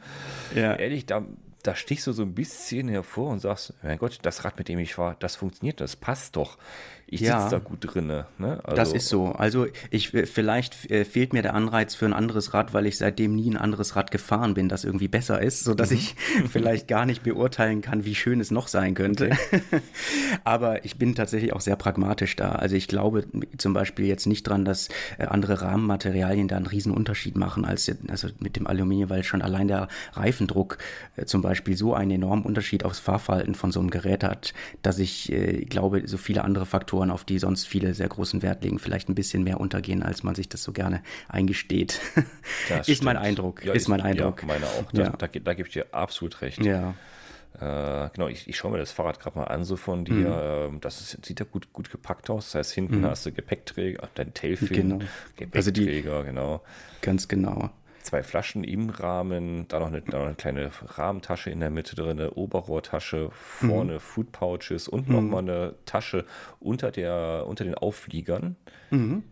Ja. 0.56 0.76
Ehrlich, 0.76 1.06
da, 1.06 1.26
da 1.62 1.76
stichst 1.76 2.08
du 2.08 2.12
so 2.12 2.24
ein 2.24 2.34
bisschen 2.34 2.88
hervor 2.88 3.32
und 3.32 3.40
sagst, 3.40 3.74
mein 3.84 3.98
Gott, 3.98 4.20
das 4.22 4.44
Rad, 4.44 4.58
mit 4.58 4.68
dem 4.68 4.80
ich 4.80 4.98
war, 4.98 5.16
das 5.20 5.36
funktioniert, 5.36 5.82
das 5.82 5.96
passt 5.96 6.36
doch 6.36 6.58
ich 7.12 7.20
ja, 7.20 7.42
sitze 7.42 7.56
da 7.56 7.60
gut 7.60 7.80
drin. 7.82 8.08
Ne? 8.08 8.26
Also, 8.64 8.76
das 8.76 8.94
ist 8.94 9.10
so. 9.10 9.34
Also 9.34 9.68
ich 9.90 10.12
vielleicht 10.12 10.90
äh, 10.90 11.04
fehlt 11.04 11.34
mir 11.34 11.42
der 11.42 11.56
Anreiz 11.56 11.94
für 11.94 12.06
ein 12.06 12.14
anderes 12.14 12.54
Rad, 12.54 12.74
weil 12.74 12.86
ich 12.86 12.98
seitdem 12.98 13.36
nie 13.36 13.50
ein 13.50 13.58
anderes 13.58 13.98
Rad 13.98 14.12
gefahren 14.12 14.54
bin, 14.54 14.70
das 14.70 14.86
irgendwie 14.86 15.10
besser 15.10 15.42
ist, 15.42 15.66
sodass 15.66 15.92
mhm. 15.92 15.98
ich 15.98 16.16
vielleicht 16.50 16.88
gar 16.88 17.06
nicht 17.06 17.22
beurteilen 17.22 17.82
kann, 17.82 18.06
wie 18.06 18.16
schön 18.16 18.40
es 18.40 18.50
noch 18.50 18.70
sein 18.70 18.94
könnte. 18.94 19.26
Okay. 19.26 19.62
Aber 20.46 20.86
ich 20.86 20.98
bin 20.98 21.14
tatsächlich 21.14 21.52
auch 21.52 21.60
sehr 21.60 21.76
pragmatisch 21.76 22.38
da. 22.38 22.54
Also 22.54 22.78
ich 22.78 22.88
glaube 22.88 23.26
zum 23.58 23.74
Beispiel 23.74 24.06
jetzt 24.06 24.26
nicht 24.26 24.44
dran, 24.44 24.64
dass 24.64 24.88
äh, 25.18 25.26
andere 25.26 25.62
Rahmenmaterialien 25.62 26.48
da 26.48 26.56
einen 26.56 26.66
riesen 26.66 26.94
Unterschied 26.94 27.36
machen 27.36 27.66
als 27.66 27.92
also 28.08 28.30
mit 28.40 28.56
dem 28.56 28.68
Aluminium, 28.68 29.10
weil 29.10 29.26
schon 29.26 29.42
allein 29.42 29.68
der 29.68 29.90
Reifendruck 30.14 30.78
äh, 31.18 31.26
zum 31.26 31.42
Beispiel 31.42 31.76
so 31.76 31.94
einen 31.94 32.12
enormen 32.12 32.46
Unterschied 32.46 32.86
aufs 32.86 33.00
Fahrverhalten 33.00 33.54
von 33.54 33.74
so 33.74 33.82
einem 33.82 33.90
Gerät 33.90 34.24
hat, 34.24 34.54
dass 34.82 34.98
ich 34.98 35.34
glaube, 35.70 36.08
so 36.08 36.18
viele 36.18 36.44
andere 36.44 36.66
Faktoren 36.66 37.01
Faktoren, 37.02 37.12
auf 37.12 37.24
die 37.24 37.40
sonst 37.40 37.68
viele 37.68 37.94
sehr 37.94 38.08
großen 38.08 38.42
Wert 38.42 38.64
legen, 38.64 38.80
vielleicht 38.80 39.10
ein 39.10 39.16
bisschen 39.16 39.44
mehr 39.44 39.60
untergehen, 39.60 40.04
als 40.04 40.24
man 40.24 40.36
sich 40.36 40.50
das 40.50 40.64
so 40.64 40.72
gerne 40.72 41.02
eingesteht. 41.28 42.00
ist 42.70 42.84
stimmt. 42.84 43.04
mein 43.04 43.18
Eindruck. 43.18 43.66
Ja, 43.66 43.74
ist, 43.74 43.84
ist, 43.84 43.88
mein 43.88 44.02
Eindruck. 44.02 44.42
Ja, 44.42 44.48
meine 44.48 44.66
auch. 44.66 44.92
Da, 44.92 45.04
ja. 45.04 45.10
da, 45.10 45.28
da, 45.28 45.54
gebe 45.54 45.68
ich 45.68 45.74
dir 45.74 45.88
absolut 45.92 46.42
recht. 46.42 46.64
Ja. 46.64 46.94
Äh, 47.60 48.10
genau, 48.14 48.28
ich, 48.28 48.48
ich 48.48 48.56
schaue 48.56 48.72
mir 48.72 48.78
das 48.78 48.92
Fahrrad 48.92 49.20
gerade 49.20 49.38
mal 49.38 49.46
an, 49.46 49.64
so 49.64 49.76
von 49.76 50.06
dir. 50.06 50.70
Mhm. 50.72 50.80
Das 50.80 51.02
ist, 51.02 51.26
sieht 51.26 51.40
ja 51.40 51.46
gut, 51.50 51.74
gut 51.74 51.90
gepackt 51.92 52.30
aus. 52.30 52.52
Das 52.52 52.56
heißt, 52.56 52.72
hinten 52.74 53.00
mhm. 53.00 53.06
hast 53.06 53.26
du 53.26 53.32
Gepäckträger, 53.32 54.08
dein 54.16 54.34
Tailfin, 54.34 54.68
genau. 54.68 55.00
Gepäckträger, 55.36 55.56
also 55.56 55.72
die, 55.72 56.02
genau. 56.02 56.62
Ganz 57.02 57.28
genau 57.28 57.72
zwei 58.04 58.24
Flaschen 58.24 58.64
im 58.64 58.90
Rahmen, 58.90 59.68
da 59.68 59.80
noch 59.80 59.88
eine, 59.88 60.02
da 60.02 60.20
noch 60.20 60.26
eine 60.26 60.36
kleine 60.36 60.72
Rahmentasche 60.86 61.50
in 61.50 61.60
der 61.60 61.70
Mitte 61.70 61.96
drin, 61.96 62.20
eine 62.20 62.32
Oberrohrtasche, 62.32 63.30
vorne 63.32 63.94
mhm. 63.94 64.00
Food 64.00 64.32
Pouches 64.32 64.88
und 64.88 65.08
mhm. 65.08 65.16
nochmal 65.16 65.42
eine 65.42 65.76
Tasche 65.86 66.26
unter, 66.60 66.92
der, 66.92 67.46
unter 67.48 67.64
den 67.64 67.76
Auffliegern. 67.76 68.56
Mhm. 68.90 69.24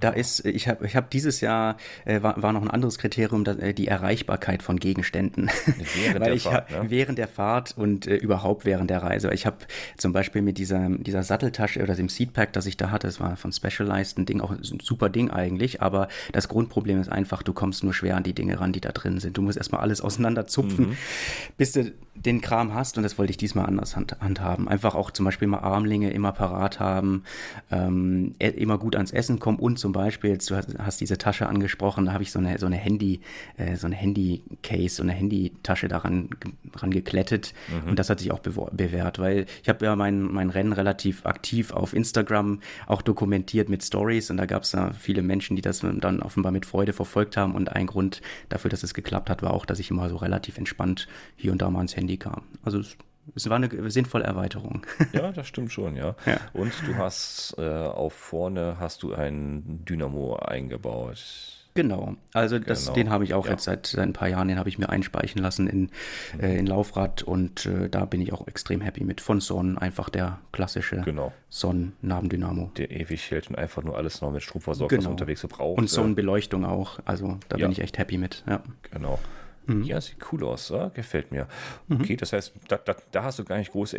Da 0.00 0.10
ist, 0.10 0.44
ich 0.44 0.68
habe 0.68 0.86
ich 0.86 0.96
hab 0.96 1.10
dieses 1.10 1.40
Jahr, 1.40 1.76
äh, 2.04 2.22
war, 2.22 2.40
war 2.42 2.52
noch 2.52 2.62
ein 2.62 2.70
anderes 2.70 2.98
Kriterium, 2.98 3.44
dass, 3.44 3.56
äh, 3.58 3.72
die 3.72 3.88
Erreichbarkeit 3.88 4.62
von 4.62 4.78
Gegenständen. 4.78 5.50
Während 5.94 6.26
der 6.26 6.32
ich 6.34 6.42
Fahrt, 6.42 6.70
ne? 6.70 6.84
während 6.88 7.18
der 7.18 7.28
Fahrt 7.28 7.74
und 7.76 8.06
äh, 8.06 8.16
überhaupt 8.16 8.64
während 8.64 8.90
der 8.90 9.02
Reise. 9.02 9.32
Ich 9.32 9.46
habe 9.46 9.56
zum 9.96 10.12
Beispiel 10.12 10.42
mit 10.42 10.58
dieser, 10.58 10.88
dieser 10.90 11.22
Satteltasche 11.22 11.82
oder 11.82 11.94
dem 11.94 12.08
Seatpack, 12.08 12.52
das 12.52 12.66
ich 12.66 12.76
da 12.76 12.90
hatte, 12.90 13.06
das 13.06 13.20
war 13.20 13.36
von 13.36 13.52
Specialized 13.52 14.18
ein 14.18 14.26
Ding, 14.26 14.40
auch 14.40 14.50
ein 14.50 14.62
super 14.62 15.08
Ding 15.08 15.30
eigentlich, 15.30 15.80
aber 15.80 16.08
das 16.32 16.48
Grundproblem 16.48 17.00
ist 17.00 17.10
einfach, 17.10 17.42
du 17.42 17.52
kommst 17.52 17.82
nur 17.84 17.94
schwer 17.94 18.16
an 18.16 18.22
die 18.22 18.34
Dinge 18.34 18.60
ran, 18.60 18.72
die 18.72 18.80
da 18.80 18.92
drin 18.92 19.20
sind. 19.20 19.36
Du 19.36 19.42
musst 19.42 19.56
erstmal 19.56 19.80
alles 19.80 20.00
auseinanderzupfen, 20.00 20.90
mhm. 20.90 20.96
bis 21.56 21.72
du 21.72 21.92
den 22.14 22.40
Kram 22.40 22.74
hast 22.74 22.96
und 22.96 23.02
das 23.02 23.18
wollte 23.18 23.30
ich 23.30 23.36
diesmal 23.36 23.66
anders 23.66 23.96
hand, 23.96 24.16
handhaben. 24.20 24.68
Einfach 24.68 24.94
auch 24.94 25.10
zum 25.10 25.24
Beispiel 25.24 25.48
mal 25.48 25.58
Armlinge 25.58 26.10
immer 26.10 26.32
parat 26.32 26.78
haben, 26.80 27.24
ähm, 27.70 28.34
e, 28.38 28.48
immer 28.48 28.78
gut 28.78 28.96
ans 28.96 29.10
Essen 29.10 29.40
kommen 29.40 29.53
und 29.56 29.78
zum 29.78 29.92
Beispiel, 29.92 30.30
jetzt 30.30 30.50
du 30.50 30.56
hast, 30.56 30.78
hast 30.78 31.00
diese 31.00 31.18
Tasche 31.18 31.48
angesprochen, 31.48 32.06
da 32.06 32.12
habe 32.12 32.22
ich 32.22 32.30
so 32.30 32.38
eine, 32.38 32.58
so 32.58 32.66
eine 32.66 32.76
Handy, 32.76 33.20
äh, 33.56 33.76
so 33.76 33.86
eine 33.86 33.96
Handy-Case, 33.96 34.96
so 34.96 35.02
eine 35.02 35.12
Handytasche 35.12 35.88
daran 35.88 36.30
ran 36.74 36.90
geklettet 36.90 37.54
mhm. 37.68 37.90
und 37.90 37.98
das 37.98 38.10
hat 38.10 38.20
sich 38.20 38.32
auch 38.32 38.40
bewährt, 38.40 39.18
weil 39.18 39.46
ich 39.62 39.68
habe 39.68 39.84
ja 39.84 39.96
mein, 39.96 40.22
mein 40.22 40.50
Rennen 40.50 40.72
relativ 40.72 41.24
aktiv 41.26 41.72
auf 41.72 41.92
Instagram 41.92 42.60
auch 42.86 43.02
dokumentiert 43.02 43.68
mit 43.68 43.82
Stories 43.82 44.30
und 44.30 44.36
da 44.36 44.46
gab 44.46 44.62
es 44.62 44.72
ja 44.72 44.92
viele 44.92 45.22
Menschen, 45.22 45.56
die 45.56 45.62
das 45.62 45.80
dann 45.80 46.20
offenbar 46.20 46.52
mit 46.52 46.66
Freude 46.66 46.92
verfolgt 46.92 47.36
haben 47.36 47.54
und 47.54 47.72
ein 47.72 47.86
Grund 47.86 48.20
dafür, 48.48 48.70
dass 48.70 48.82
es 48.82 48.94
geklappt 48.94 49.30
hat, 49.30 49.42
war 49.42 49.54
auch, 49.54 49.66
dass 49.66 49.78
ich 49.78 49.90
immer 49.90 50.08
so 50.08 50.16
relativ 50.16 50.58
entspannt 50.58 51.08
hier 51.36 51.52
und 51.52 51.62
da 51.62 51.70
mal 51.70 51.82
ins 51.82 51.96
Handy 51.96 52.16
kam. 52.16 52.42
Also 52.62 52.78
es 52.78 52.96
es 53.34 53.48
war 53.48 53.56
eine 53.56 53.90
sinnvolle 53.90 54.24
Erweiterung. 54.24 54.86
Ja, 55.12 55.32
das 55.32 55.46
stimmt 55.46 55.72
schon, 55.72 55.96
ja. 55.96 56.14
ja. 56.26 56.38
Und 56.52 56.72
du 56.86 56.96
hast 56.96 57.54
äh, 57.58 57.62
auf 57.62 58.12
vorne 58.12 58.76
hast 58.80 59.02
du 59.02 59.14
ein 59.14 59.84
Dynamo 59.84 60.36
eingebaut. 60.36 61.54
Genau, 61.76 62.14
also 62.32 62.60
das, 62.60 62.84
genau. 62.84 62.94
den 62.94 63.10
habe 63.10 63.24
ich 63.24 63.34
auch 63.34 63.46
ja. 63.46 63.52
jetzt 63.52 63.64
seit, 63.64 63.86
seit, 63.88 64.00
ein 64.00 64.12
paar 64.12 64.28
Jahren, 64.28 64.46
den 64.46 64.58
habe 64.60 64.68
ich 64.68 64.78
mir 64.78 64.90
einspeichen 64.90 65.42
lassen 65.42 65.66
in, 65.66 65.80
mhm. 65.80 66.40
äh, 66.40 66.56
in 66.56 66.66
Laufrad 66.66 67.24
und 67.24 67.66
äh, 67.66 67.88
da 67.88 68.04
bin 68.04 68.20
ich 68.20 68.32
auch 68.32 68.46
extrem 68.46 68.80
happy 68.80 69.02
mit. 69.02 69.20
Von 69.20 69.40
Son, 69.40 69.76
einfach 69.76 70.08
der 70.08 70.38
klassische 70.52 71.02
genau. 71.04 71.32
Son-Nabendynamo. 71.48 72.70
Der 72.76 72.92
ewig 72.92 73.28
hält 73.32 73.48
und 73.48 73.56
einfach 73.56 73.82
nur 73.82 73.96
alles 73.96 74.20
noch 74.20 74.30
mit 74.30 74.44
Strom 74.44 74.62
versorgt, 74.62 74.90
genau. 74.90 75.02
was 75.02 75.10
unterwegs 75.10 75.40
so 75.40 75.48
braucht. 75.48 75.78
Und 75.78 75.90
Son-Beleuchtung 75.90 76.64
auch, 76.64 77.00
also 77.06 77.38
da 77.48 77.56
ja. 77.56 77.66
bin 77.66 77.72
ich 77.72 77.80
echt 77.80 77.98
happy 77.98 78.18
mit, 78.18 78.44
ja. 78.46 78.62
Genau. 78.92 79.18
Mhm. 79.66 79.82
Ja, 79.84 80.00
sieht 80.00 80.18
cool 80.32 80.44
aus, 80.44 80.68
ja? 80.68 80.88
gefällt 80.88 81.32
mir. 81.32 81.48
Mhm. 81.88 82.00
Okay, 82.00 82.16
das 82.16 82.32
heißt, 82.32 82.52
da, 82.68 82.76
da, 82.76 82.96
da, 83.10 83.24
hast 83.24 83.38
du 83.38 83.44
gar 83.44 83.58
nicht 83.58 83.72
groß, 83.72 83.96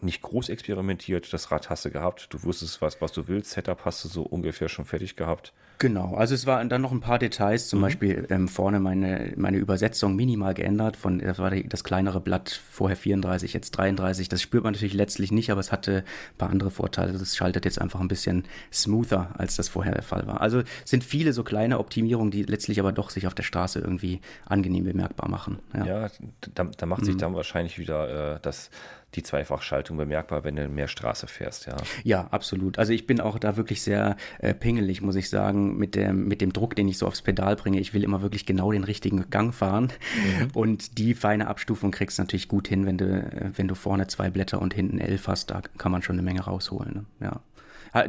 nicht 0.00 0.22
groß 0.22 0.48
experimentiert. 0.48 1.32
Das 1.32 1.50
Rad 1.50 1.70
hast 1.70 1.84
du 1.84 1.90
gehabt. 1.90 2.32
Du 2.32 2.42
wusstest, 2.42 2.80
was, 2.82 3.00
was 3.00 3.12
du 3.12 3.28
willst. 3.28 3.50
Setup 3.50 3.84
hast 3.84 4.04
du 4.04 4.08
so 4.08 4.22
ungefähr 4.22 4.68
schon 4.68 4.84
fertig 4.84 5.16
gehabt. 5.16 5.52
Genau, 5.80 6.14
also 6.14 6.34
es 6.34 6.44
waren 6.44 6.68
dann 6.68 6.82
noch 6.82 6.90
ein 6.90 7.00
paar 7.00 7.20
Details, 7.20 7.68
zum 7.68 7.78
mhm. 7.78 7.82
Beispiel 7.82 8.26
ähm, 8.30 8.48
vorne 8.48 8.80
meine, 8.80 9.32
meine 9.36 9.58
Übersetzung 9.58 10.16
minimal 10.16 10.54
geändert. 10.54 10.96
Von, 10.96 11.20
das 11.20 11.38
war 11.38 11.50
das 11.50 11.84
kleinere 11.84 12.20
Blatt, 12.20 12.60
vorher 12.70 12.96
34, 12.96 13.52
jetzt 13.52 13.70
33. 13.70 14.28
Das 14.28 14.42
spürt 14.42 14.64
man 14.64 14.72
natürlich 14.72 14.94
letztlich 14.94 15.30
nicht, 15.30 15.52
aber 15.52 15.60
es 15.60 15.70
hatte 15.70 15.98
ein 16.32 16.36
paar 16.36 16.50
andere 16.50 16.72
Vorteile. 16.72 17.12
Das 17.12 17.36
schaltet 17.36 17.64
jetzt 17.64 17.80
einfach 17.80 18.00
ein 18.00 18.08
bisschen 18.08 18.44
smoother, 18.72 19.30
als 19.38 19.54
das 19.54 19.68
vorher 19.68 19.92
der 19.92 20.02
Fall 20.02 20.26
war. 20.26 20.40
Also 20.40 20.62
sind 20.84 21.04
viele 21.04 21.32
so 21.32 21.44
kleine 21.44 21.78
Optimierungen, 21.78 22.32
die 22.32 22.42
letztlich 22.42 22.80
aber 22.80 22.90
doch 22.90 23.10
sich 23.10 23.28
auf 23.28 23.34
der 23.34 23.44
Straße 23.44 23.78
irgendwie 23.78 24.20
angenehm 24.46 24.84
bemerkbar 24.84 25.30
machen. 25.30 25.60
Ja, 25.74 25.86
ja 25.86 26.10
da, 26.54 26.64
da, 26.64 26.86
macht 26.86 27.04
sich 27.04 27.14
mhm. 27.14 27.18
dann 27.20 27.34
wahrscheinlich 27.34 27.78
wieder 27.78 28.34
äh, 28.34 28.40
das 28.42 28.70
die 29.14 29.22
Zweifachschaltung 29.22 29.96
bemerkbar, 29.96 30.44
wenn 30.44 30.56
du 30.56 30.68
mehr 30.68 30.86
Straße 30.86 31.26
fährst, 31.28 31.66
ja. 31.66 31.76
Ja, 32.04 32.28
absolut. 32.30 32.78
Also 32.78 32.92
ich 32.92 33.06
bin 33.06 33.20
auch 33.20 33.38
da 33.38 33.56
wirklich 33.56 33.80
sehr 33.82 34.16
äh, 34.38 34.52
pingelig, 34.52 35.00
muss 35.00 35.16
ich 35.16 35.30
sagen, 35.30 35.67
mit 35.76 35.94
dem, 35.94 36.28
mit 36.28 36.40
dem 36.40 36.52
Druck, 36.52 36.76
den 36.76 36.88
ich 36.88 36.98
so 36.98 37.06
aufs 37.06 37.22
Pedal 37.22 37.56
bringe. 37.56 37.80
Ich 37.80 37.94
will 37.94 38.04
immer 38.04 38.22
wirklich 38.22 38.46
genau 38.46 38.72
den 38.72 38.84
richtigen 38.84 39.30
Gang 39.30 39.54
fahren. 39.54 39.92
Mhm. 40.38 40.50
Und 40.54 40.98
die 40.98 41.14
feine 41.14 41.48
Abstufung 41.48 41.90
kriegst 41.90 42.18
du 42.18 42.22
natürlich 42.22 42.48
gut 42.48 42.68
hin, 42.68 42.86
wenn 42.86 42.98
du, 42.98 43.04
äh, 43.04 43.50
wenn 43.54 43.68
du 43.68 43.74
vorne 43.74 44.06
zwei 44.06 44.30
Blätter 44.30 44.60
und 44.60 44.74
hinten 44.74 44.98
elf 44.98 45.28
hast, 45.28 45.50
da 45.50 45.62
kann 45.76 45.92
man 45.92 46.02
schon 46.02 46.16
eine 46.16 46.22
Menge 46.22 46.40
rausholen. 46.40 46.94
Ne? 46.94 47.04
Ja. 47.20 47.40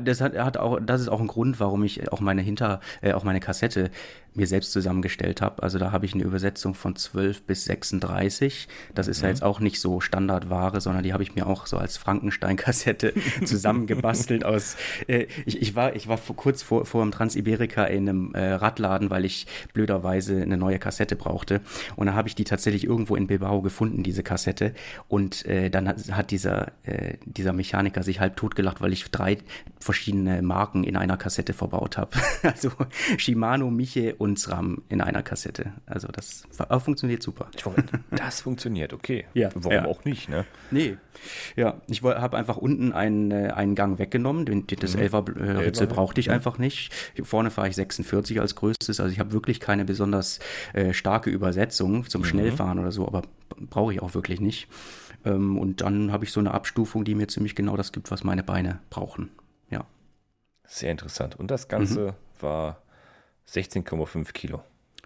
Das 0.03 0.19
hat, 0.19 0.37
hat 0.37 0.57
auch, 0.57 0.79
das 0.81 1.01
ist 1.01 1.07
auch 1.07 1.21
ein 1.21 1.27
Grund, 1.27 1.59
warum 1.59 1.83
ich 1.83 2.11
auch 2.11 2.19
meine 2.19 2.41
Hinter, 2.41 2.81
äh, 3.01 3.13
auch 3.13 3.23
meine 3.23 3.39
Kassette 3.39 3.91
mir 4.35 4.47
selbst 4.47 4.71
zusammengestellt 4.71 5.41
habe. 5.41 5.63
Also 5.63 5.79
da 5.79 5.91
habe 5.91 6.05
ich 6.05 6.13
eine 6.13 6.23
Übersetzung 6.23 6.73
von 6.73 6.95
12 6.95 7.43
bis 7.43 7.65
36. 7.65 8.67
Das 8.93 9.07
ist 9.07 9.19
mhm. 9.19 9.23
ja 9.23 9.29
jetzt 9.29 9.43
auch 9.43 9.59
nicht 9.59 9.79
so 9.81 9.99
Standardware, 9.99 10.79
sondern 10.81 11.03
die 11.03 11.13
habe 11.13 11.23
ich 11.23 11.35
mir 11.35 11.47
auch 11.47 11.65
so 11.65 11.77
als 11.77 11.97
Frankenstein-Kassette 11.97 13.13
zusammengebastelt 13.45 14.45
aus. 14.45 14.75
Äh, 15.07 15.27
ich, 15.45 15.61
ich, 15.61 15.75
war, 15.75 15.95
ich 15.95 16.07
war 16.07 16.17
vor, 16.17 16.35
kurz 16.35 16.61
vor, 16.61 16.85
vor 16.85 17.03
dem 17.03 17.11
Transiberika 17.11 17.85
in 17.85 18.07
einem 18.07 18.35
äh, 18.35 18.51
Radladen, 18.51 19.09
weil 19.09 19.25
ich 19.25 19.47
blöderweise 19.73 20.41
eine 20.41 20.57
neue 20.57 20.79
Kassette 20.79 21.15
brauchte. 21.15 21.61
Und 21.95 22.07
da 22.07 22.13
habe 22.13 22.27
ich 22.27 22.35
die 22.35 22.43
tatsächlich 22.43 22.85
irgendwo 22.85 23.15
in 23.15 23.27
Bilbao 23.27 23.61
gefunden, 23.61 24.03
diese 24.03 24.23
Kassette. 24.23 24.73
Und 25.07 25.45
äh, 25.45 25.69
dann 25.69 25.87
hat, 25.87 26.11
hat 26.11 26.31
dieser, 26.31 26.71
äh, 26.83 27.17
dieser 27.25 27.53
Mechaniker 27.53 28.03
sich 28.03 28.19
halb 28.19 28.35
totgelacht, 28.35 28.81
weil 28.81 28.93
ich 28.93 29.09
drei 29.09 29.37
verschiedene 29.79 30.41
Marken 30.41 30.83
in 30.83 30.95
einer 30.95 31.17
Kassette 31.17 31.53
verbaut 31.53 31.97
habe. 31.97 32.11
also 32.43 32.71
Shimano, 33.17 33.71
Miche 33.71 34.18
und 34.19 34.37
SRAM 34.37 34.83
in 34.89 34.99
einer 35.01 35.23
Kassette. 35.23 35.71
Also 35.85 36.09
das 36.09 36.43
funktioniert 36.83 37.23
super. 37.23 37.49
Das 38.11 38.41
funktioniert, 38.41 38.93
okay. 38.93 39.25
Ja, 39.33 39.49
Warum 39.55 39.71
ja. 39.71 39.85
auch 39.85 40.03
nicht, 40.03 40.27
ne? 40.27 40.45
Nee. 40.71 40.97
Ja, 41.55 41.81
ich 41.87 42.03
habe 42.03 42.37
einfach 42.37 42.57
unten 42.57 42.91
einen, 42.91 43.31
äh, 43.31 43.51
einen 43.55 43.75
Gang 43.75 43.97
weggenommen. 43.97 44.45
Den, 44.45 44.67
das 44.67 44.95
mhm. 44.95 45.03
11er 45.03 45.59
Ritzel 45.59 45.87
brauchte 45.87 46.19
ich 46.19 46.27
ja. 46.27 46.33
einfach 46.33 46.57
nicht. 46.57 46.93
Vorne 47.23 47.49
fahre 47.49 47.69
ich 47.69 47.75
46 47.75 48.41
als 48.41 48.55
größtes. 48.55 48.99
Also 48.99 49.11
ich 49.11 49.19
habe 49.19 49.31
wirklich 49.31 49.59
keine 49.59 49.85
besonders 49.85 50.39
äh, 50.73 50.93
starke 50.93 51.29
Übersetzung 51.29 52.05
zum 52.07 52.21
mhm. 52.21 52.25
Schnellfahren 52.25 52.79
oder 52.79 52.91
so, 52.91 53.07
aber 53.07 53.21
brauche 53.69 53.93
ich 53.93 54.01
auch 54.01 54.13
wirklich 54.13 54.41
nicht. 54.41 54.67
Ähm, 55.23 55.57
und 55.57 55.81
dann 55.81 56.11
habe 56.11 56.25
ich 56.25 56.33
so 56.33 56.41
eine 56.41 56.53
Abstufung, 56.53 57.05
die 57.05 57.15
mir 57.15 57.27
ziemlich 57.27 57.55
genau 57.55 57.77
das 57.77 57.93
gibt, 57.93 58.11
was 58.11 58.25
meine 58.25 58.43
Beine 58.43 58.79
brauchen. 58.89 59.29
Ja. 59.69 59.85
Sehr 60.65 60.91
interessant. 60.91 61.37
Und 61.37 61.51
das 61.51 61.69
Ganze 61.69 62.07
mhm. 62.07 62.43
war 62.43 62.81
16,5 63.53 64.31
Kilo. 64.33 64.63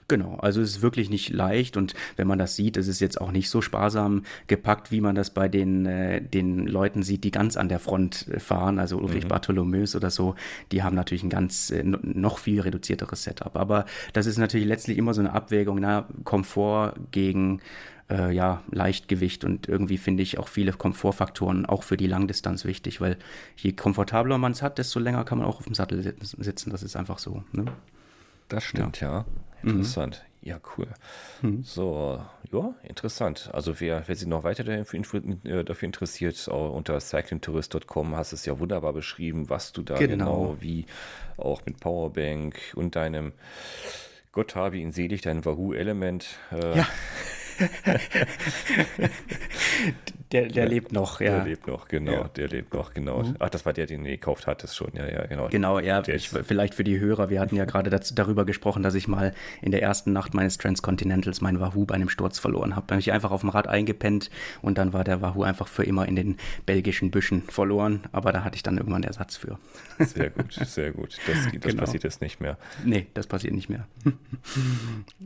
Genau, 0.07 0.35
also 0.35 0.61
es 0.61 0.71
ist 0.71 0.81
wirklich 0.81 1.09
nicht 1.09 1.29
leicht 1.29 1.77
und 1.77 1.93
wenn 2.17 2.27
man 2.27 2.37
das 2.37 2.55
sieht, 2.55 2.77
ist 2.77 2.87
es 2.87 2.99
jetzt 2.99 3.19
auch 3.21 3.31
nicht 3.31 3.49
so 3.49 3.61
sparsam 3.61 4.23
gepackt, 4.47 4.91
wie 4.91 5.01
man 5.01 5.15
das 5.15 5.29
bei 5.29 5.47
den, 5.47 5.85
äh, 5.85 6.21
den 6.21 6.67
Leuten 6.67 7.03
sieht, 7.03 7.23
die 7.23 7.31
ganz 7.31 7.57
an 7.57 7.69
der 7.69 7.79
Front 7.79 8.27
äh, 8.27 8.39
fahren, 8.39 8.79
also 8.79 8.97
Ulrich 8.97 9.23
mhm. 9.23 9.29
Bartholomäus 9.29 9.95
oder 9.95 10.09
so, 10.09 10.35
die 10.71 10.83
haben 10.83 10.95
natürlich 10.95 11.23
ein 11.23 11.29
ganz 11.29 11.71
äh, 11.71 11.83
noch 11.83 12.37
viel 12.37 12.59
reduzierteres 12.61 13.23
Setup. 13.23 13.55
Aber 13.55 13.85
das 14.11 14.25
ist 14.25 14.37
natürlich 14.37 14.67
letztlich 14.67 14.97
immer 14.97 15.13
so 15.13 15.21
eine 15.21 15.33
Abwägung, 15.33 15.79
na, 15.79 16.07
Komfort 16.25 16.95
gegen 17.11 17.61
äh, 18.09 18.33
ja, 18.33 18.61
Leichtgewicht 18.71 19.45
und 19.45 19.69
irgendwie 19.69 19.97
finde 19.97 20.23
ich 20.23 20.37
auch 20.37 20.49
viele 20.49 20.73
Komfortfaktoren 20.73 21.65
auch 21.65 21.83
für 21.83 21.97
die 21.97 22.07
Langdistanz 22.07 22.65
wichtig, 22.65 22.99
weil 22.99 23.17
je 23.55 23.71
komfortabler 23.71 24.37
man 24.37 24.51
es 24.51 24.61
hat, 24.61 24.77
desto 24.77 24.99
länger 24.99 25.23
kann 25.23 25.37
man 25.37 25.47
auch 25.47 25.59
auf 25.59 25.65
dem 25.65 25.75
Sattel 25.75 26.13
sitzen. 26.21 26.69
Das 26.71 26.83
ist 26.83 26.95
einfach 26.97 27.19
so. 27.19 27.43
Ne? 27.53 27.65
Das 28.53 28.63
stimmt, 28.63 28.99
ja. 28.99 29.11
ja. 29.11 29.25
Mhm. 29.63 29.69
Interessant. 29.69 30.23
Mhm. 30.23 30.33
Ja, 30.49 30.59
cool. 30.77 30.87
Mhm. 31.41 31.63
So, 31.63 32.21
ja, 32.51 32.75
interessant. 32.83 33.49
Also 33.53 33.79
wer, 33.79 34.03
wer 34.07 34.15
sich 34.15 34.27
noch 34.27 34.43
weiter 34.43 34.65
dafür, 34.65 34.99
äh, 35.45 35.85
interessiert, 35.85 36.47
unter 36.49 36.99
cyclingtourist.com 36.99 38.15
hast 38.17 38.33
es 38.33 38.45
ja 38.45 38.59
wunderbar 38.59 38.91
beschrieben, 38.91 39.49
was 39.49 39.71
du 39.71 39.83
da 39.83 39.95
genau, 39.95 40.15
genau 40.49 40.57
wie 40.59 40.85
auch 41.37 41.65
mit 41.65 41.79
Powerbank 41.79 42.59
und 42.75 42.97
deinem 42.97 43.31
Gott 44.33 44.55
habe 44.55 44.77
ihn 44.77 44.91
selig, 44.91 45.21
dein 45.21 45.45
Wahoo-Element. 45.45 46.25
Äh, 46.51 46.77
ja. 46.77 46.87
der, 50.33 50.47
der 50.47 50.67
lebt 50.67 50.91
noch, 50.91 51.21
ja. 51.21 51.37
Der 51.37 51.45
lebt 51.45 51.67
noch, 51.67 51.87
genau. 51.87 52.11
Ja. 52.11 52.27
Der 52.29 52.47
lebt 52.47 52.73
noch, 52.73 52.93
genau. 52.93 53.23
Mhm. 53.23 53.35
Ach, 53.39 53.49
das 53.49 53.65
war 53.65 53.73
der, 53.73 53.85
den 53.85 54.03
du 54.03 54.09
gekauft 54.09 54.47
hattest 54.47 54.75
schon, 54.75 54.91
ja, 54.95 55.07
ja, 55.07 55.25
genau. 55.27 55.47
Genau, 55.49 55.79
ja. 55.79 56.01
Ich, 56.07 56.29
vielleicht 56.29 56.73
für 56.73 56.83
die 56.83 56.99
Hörer, 56.99 57.29
wir 57.29 57.39
hatten 57.39 57.55
ja 57.55 57.65
gerade 57.65 57.89
dazu, 57.89 58.15
darüber 58.15 58.45
gesprochen, 58.45 58.83
dass 58.83 58.95
ich 58.95 59.07
mal 59.07 59.33
in 59.61 59.71
der 59.71 59.81
ersten 59.81 60.11
Nacht 60.11 60.33
meines 60.33 60.57
Transcontinentals 60.57 61.41
mein 61.41 61.59
Wahoo 61.59 61.85
bei 61.85 61.95
einem 61.95 62.09
Sturz 62.09 62.39
verloren 62.39 62.75
habe. 62.75 62.87
Da 62.87 62.95
habe 62.95 62.99
ich 62.99 63.11
einfach 63.11 63.31
auf 63.31 63.41
dem 63.41 63.49
Rad 63.49 63.67
eingepennt 63.67 64.31
und 64.61 64.77
dann 64.77 64.93
war 64.93 65.03
der 65.03 65.21
Wahoo 65.21 65.43
einfach 65.43 65.67
für 65.67 65.83
immer 65.83 66.07
in 66.07 66.15
den 66.15 66.37
belgischen 66.65 67.11
Büschen 67.11 67.43
verloren. 67.43 68.01
Aber 68.11 68.31
da 68.31 68.43
hatte 68.43 68.55
ich 68.55 68.63
dann 68.63 68.77
irgendwann 68.77 69.03
Ersatz 69.03 69.37
für. 69.37 69.59
Sehr 69.99 70.31
gut, 70.31 70.53
sehr 70.65 70.91
gut. 70.91 71.17
Das, 71.27 71.43
das 71.43 71.61
genau. 71.61 71.81
passiert 71.81 72.03
jetzt 72.03 72.21
nicht 72.21 72.41
mehr. 72.41 72.57
Nee, 72.83 73.07
das 73.13 73.27
passiert 73.27 73.53
nicht 73.53 73.69
mehr. 73.69 73.87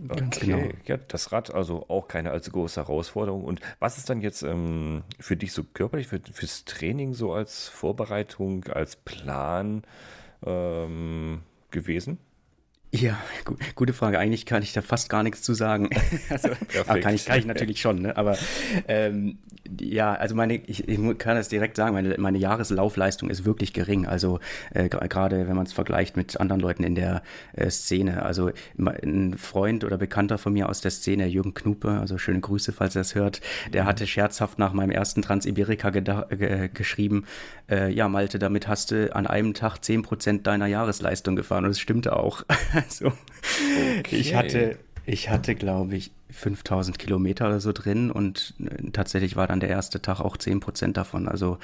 okay, 0.10 0.28
genau. 0.42 0.64
ja, 0.86 0.98
das 0.98 1.32
Rad 1.32 1.54
also 1.54 1.86
auch 1.88 2.08
keine 2.18 2.32
allzu 2.32 2.52
große 2.52 2.82
Herausforderung. 2.82 3.44
Und 3.44 3.62
was 3.80 4.00
ist 4.00 4.10
dann 4.10 4.22
jetzt 4.22 4.42
ähm, 4.42 5.04
für 5.20 5.38
dich 5.38 5.54
so 5.54 5.64
körperlich, 5.64 6.08
für, 6.08 6.20
fürs 6.20 6.66
Training 6.66 7.14
so 7.14 7.32
als 7.32 7.68
Vorbereitung, 7.68 8.64
als 8.66 8.96
Plan 8.96 9.84
ähm, 10.44 11.42
gewesen? 11.70 12.18
Ja, 12.92 13.18
gu 13.44 13.56
gute 13.76 13.92
Frage. 13.92 14.18
Eigentlich 14.18 14.46
kann 14.46 14.64
ich 14.64 14.72
da 14.72 14.82
fast 14.82 15.10
gar 15.10 15.22
nichts 15.22 15.42
zu 15.42 15.54
sagen. 15.54 15.90
also, 16.30 16.50
kann 16.86 17.14
ich, 17.14 17.26
kann 17.26 17.40
ich 17.40 17.46
natürlich 17.46 17.82
schon, 17.82 18.02
ne? 18.02 18.16
aber 18.16 18.38
ähm, 18.88 19.40
ja, 19.80 20.14
also 20.14 20.36
meine, 20.36 20.56
ich, 20.56 20.88
ich 20.88 21.18
kann 21.18 21.36
das 21.36 21.50
direkt 21.50 21.76
sagen, 21.76 21.94
meine, 21.94 22.16
meine 22.18 22.38
Jahreslaufleistung 22.38 23.30
ist 23.30 23.44
wirklich 23.44 23.74
gering. 23.74 24.06
Also 24.06 24.40
äh, 24.74 24.88
gerade 24.88 25.48
wenn 25.48 25.56
man 25.56 25.66
es 25.66 25.74
vergleicht 25.74 26.16
mit 26.16 26.40
anderen 26.40 26.62
Leuten 26.62 26.84
in 26.84 26.96
der 26.96 27.24
äh, 27.54 27.70
Szene. 27.70 28.24
Also 28.24 28.52
ein 28.78 29.36
Freund 29.38 29.84
oder 29.84 29.98
Bekannter 29.98 30.38
von 30.38 30.54
mir 30.54 30.70
aus 30.70 30.80
der 30.80 30.92
Szene, 30.92 31.28
Jürgen 31.28 31.54
Knupe, 31.54 31.90
also 31.90 32.18
schöne 32.18 32.40
Grüße, 32.40 32.72
falls 32.72 32.96
er 32.96 33.02
es 33.02 33.16
hört, 33.16 33.42
der 33.74 33.84
mhm. 33.84 33.88
hatte 33.88 34.08
scherzhaft 34.08 34.60
nach 34.60 34.72
meinem 34.72 34.92
ersten 34.92 35.22
Transiberika 35.22 35.90
geschrieben, 35.90 37.26
äh, 37.70 37.92
ja 37.92 38.08
Malte, 38.08 38.40
damit 38.40 38.68
hast 38.68 38.92
du 38.92 39.14
an 39.14 39.28
einem 39.28 39.54
Tag 39.54 39.80
10% 39.80 40.44
deiner 40.44 40.68
Jahresleistung 40.68 41.36
gefahren 41.36 41.66
und 41.66 41.72
es 41.72 41.80
stimmte 41.80 42.16
auch. 42.16 42.44
also 42.86 43.08
okay. 44.00 44.16
ich 44.16 44.36
hatte 44.36 44.78
ich 45.08 45.30
hatte, 45.30 45.56
glaube 45.56 45.96
ich, 45.96 46.12
5000 46.30 47.00
Kilometer 47.00 47.48
oder 47.48 47.60
so 47.60 47.72
drin 47.72 48.12
und 48.12 48.54
äh, 48.60 48.92
tatsächlich 48.92 49.36
war 49.36 49.48
dann 49.48 49.60
der 49.60 49.70
erste 49.70 50.02
Tag 50.02 50.20
auch 50.20 50.36
10 50.36 50.60
Prozent 50.60 50.98
davon. 50.98 51.28
Also 51.28 51.58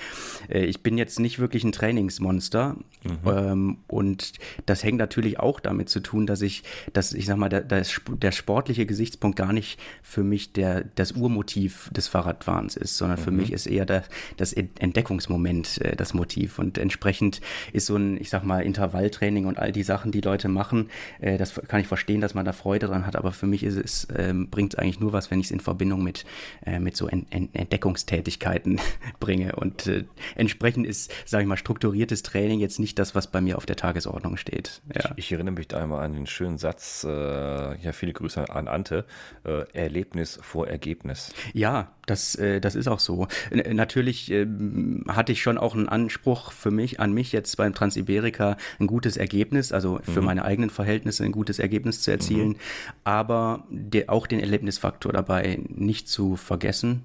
äh, 0.50 0.64
ich 0.66 0.82
bin 0.82 0.98
jetzt 0.98 1.20
nicht 1.20 1.40
wirklich 1.40 1.64
ein 1.64 1.74
Trainingsmonster 1.74 2.78
mhm. 3.04 3.18
ähm, 3.26 3.78
und 3.88 4.34
das 4.66 4.84
hängt 4.84 5.00
natürlich 5.00 5.40
auch 5.40 5.60
damit 5.60 5.90
zu 5.90 6.00
tun, 6.00 6.26
dass 6.26 6.42
ich, 6.42 6.64
dass 6.94 7.14
ich 7.14 7.26
sag 7.26 7.38
mal, 7.38 7.50
der, 7.50 7.62
der 7.62 8.32
sportliche 8.32 8.86
Gesichtspunkt 8.86 9.38
gar 9.38 9.52
nicht 9.52 9.80
für 10.02 10.24
mich 10.24 10.54
der, 10.54 10.86
das 10.96 11.12
Urmotiv 11.12 11.90
des 11.92 12.08
Fahrradfahrens 12.08 12.78
ist, 12.78 12.98
sondern 12.98 13.20
mhm. 13.20 13.24
für 13.24 13.32
mich 13.32 13.52
ist 13.52 13.68
eher 13.68 13.86
der, 13.86 14.04
das 14.38 14.54
Entdeckungsmoment 14.54 15.82
äh, 15.82 15.96
das 15.96 16.14
Motiv 16.14 16.58
und 16.58 16.78
entsprechend 16.78 17.42
ist 17.74 17.88
so 17.88 17.98
ein, 17.98 18.20
ich 18.20 18.30
sag 18.30 18.44
mal, 18.44 18.62
Intervalltraining 18.64 19.46
und 19.46 19.60
all 19.60 19.72
die 19.72 19.84
Sachen, 19.84 20.12
die 20.12 20.22
Leute 20.22 20.48
machen, 20.48 20.90
das 21.20 21.60
kann 21.68 21.82
ich 21.82 21.88
verstehen, 21.88 22.22
dass 22.22 22.34
man 22.34 22.46
da 22.46 22.54
Freude 22.54 22.88
dran 22.88 23.06
hat, 23.06 23.16
aber 23.16 23.32
für 23.32 23.48
mich 23.48 23.64
ist 23.64 23.78
es 23.78 24.08
bringt 24.54 24.78
eigentlich 24.78 25.00
nur 25.00 25.14
was, 25.14 25.32
wenn 25.32 25.40
ich 25.40 25.48
es 25.48 25.52
in 25.52 25.60
Verbindung 25.60 26.04
mit, 26.04 26.26
äh, 26.64 26.80
mit 26.80 26.96
so 26.96 27.08
Ent 27.08 27.26
Ent 27.32 27.56
Entdeckungstätigkeiten 27.56 28.80
bringe. 29.20 29.56
Und 29.56 29.88
äh, 29.88 30.04
entsprechend 30.36 30.86
ist, 30.86 31.12
sage 31.26 31.42
ich 31.42 31.48
mal, 31.48 31.58
strukturiertes 31.58 32.22
Training 32.22 32.60
jetzt 32.60 32.80
nicht 32.80 33.00
das, 33.00 33.16
was 33.16 33.32
bei 33.32 33.42
mir 33.42 33.58
auf 33.58 33.66
der 33.66 33.78
Tagesordnung 33.78 34.38
steht. 34.38 34.84
Ja. 34.94 35.12
Ich, 35.16 35.26
ich, 35.26 35.32
erinnere 35.32 35.56
mich 35.56 35.70
da 35.70 35.82
einmal 35.82 36.06
an 36.06 36.14
den 36.14 36.28
schönen 36.28 36.60
Satz, 36.60 37.04
äh, 37.04 37.10
ja, 37.10 37.94
viele 37.94 38.14
Grüße 38.14 38.48
an 38.48 38.68
Ante, 38.68 39.06
äh, 39.44 39.64
Erlebnis 39.74 40.38
vor 40.44 40.68
Ergebnis. 40.68 41.34
Ja, 41.54 41.92
das, 42.06 42.36
äh, 42.36 42.60
das 42.60 42.76
ist 42.76 42.88
auch 42.88 43.00
so. 43.00 43.28
N 43.50 43.76
natürlich 43.76 44.30
ähm, 44.30 45.06
hatte 45.08 45.32
ich 45.32 45.42
schon 45.42 45.58
auch 45.58 45.74
einen 45.74 45.90
Anspruch 45.90 46.52
für 46.52 46.70
mich, 46.70 47.00
an 47.00 47.14
mich 47.14 47.32
jetzt 47.32 47.56
beim 47.58 47.74
Transiberika 47.74 48.58
ein 48.80 48.88
gutes 48.88 49.18
Ergebnis, 49.18 49.72
also 49.72 50.00
für 50.04 50.20
mhm. 50.20 50.28
meine 50.28 50.46
eigenen 50.46 50.70
Verhältnisse 50.70 51.24
ein 51.24 51.32
gutes 51.32 51.60
Ergebnis 51.60 52.02
zu 52.02 52.12
erzielen, 52.12 52.50
mhm. 52.50 52.58
aber 53.04 53.64
der, 53.70 54.10
auch 54.10 54.28
den 54.28 54.40
Erlebnisfaktor 54.44 55.12
dabei 55.12 55.60
nicht 55.68 56.08
zu 56.08 56.36
vergessen. 56.36 57.04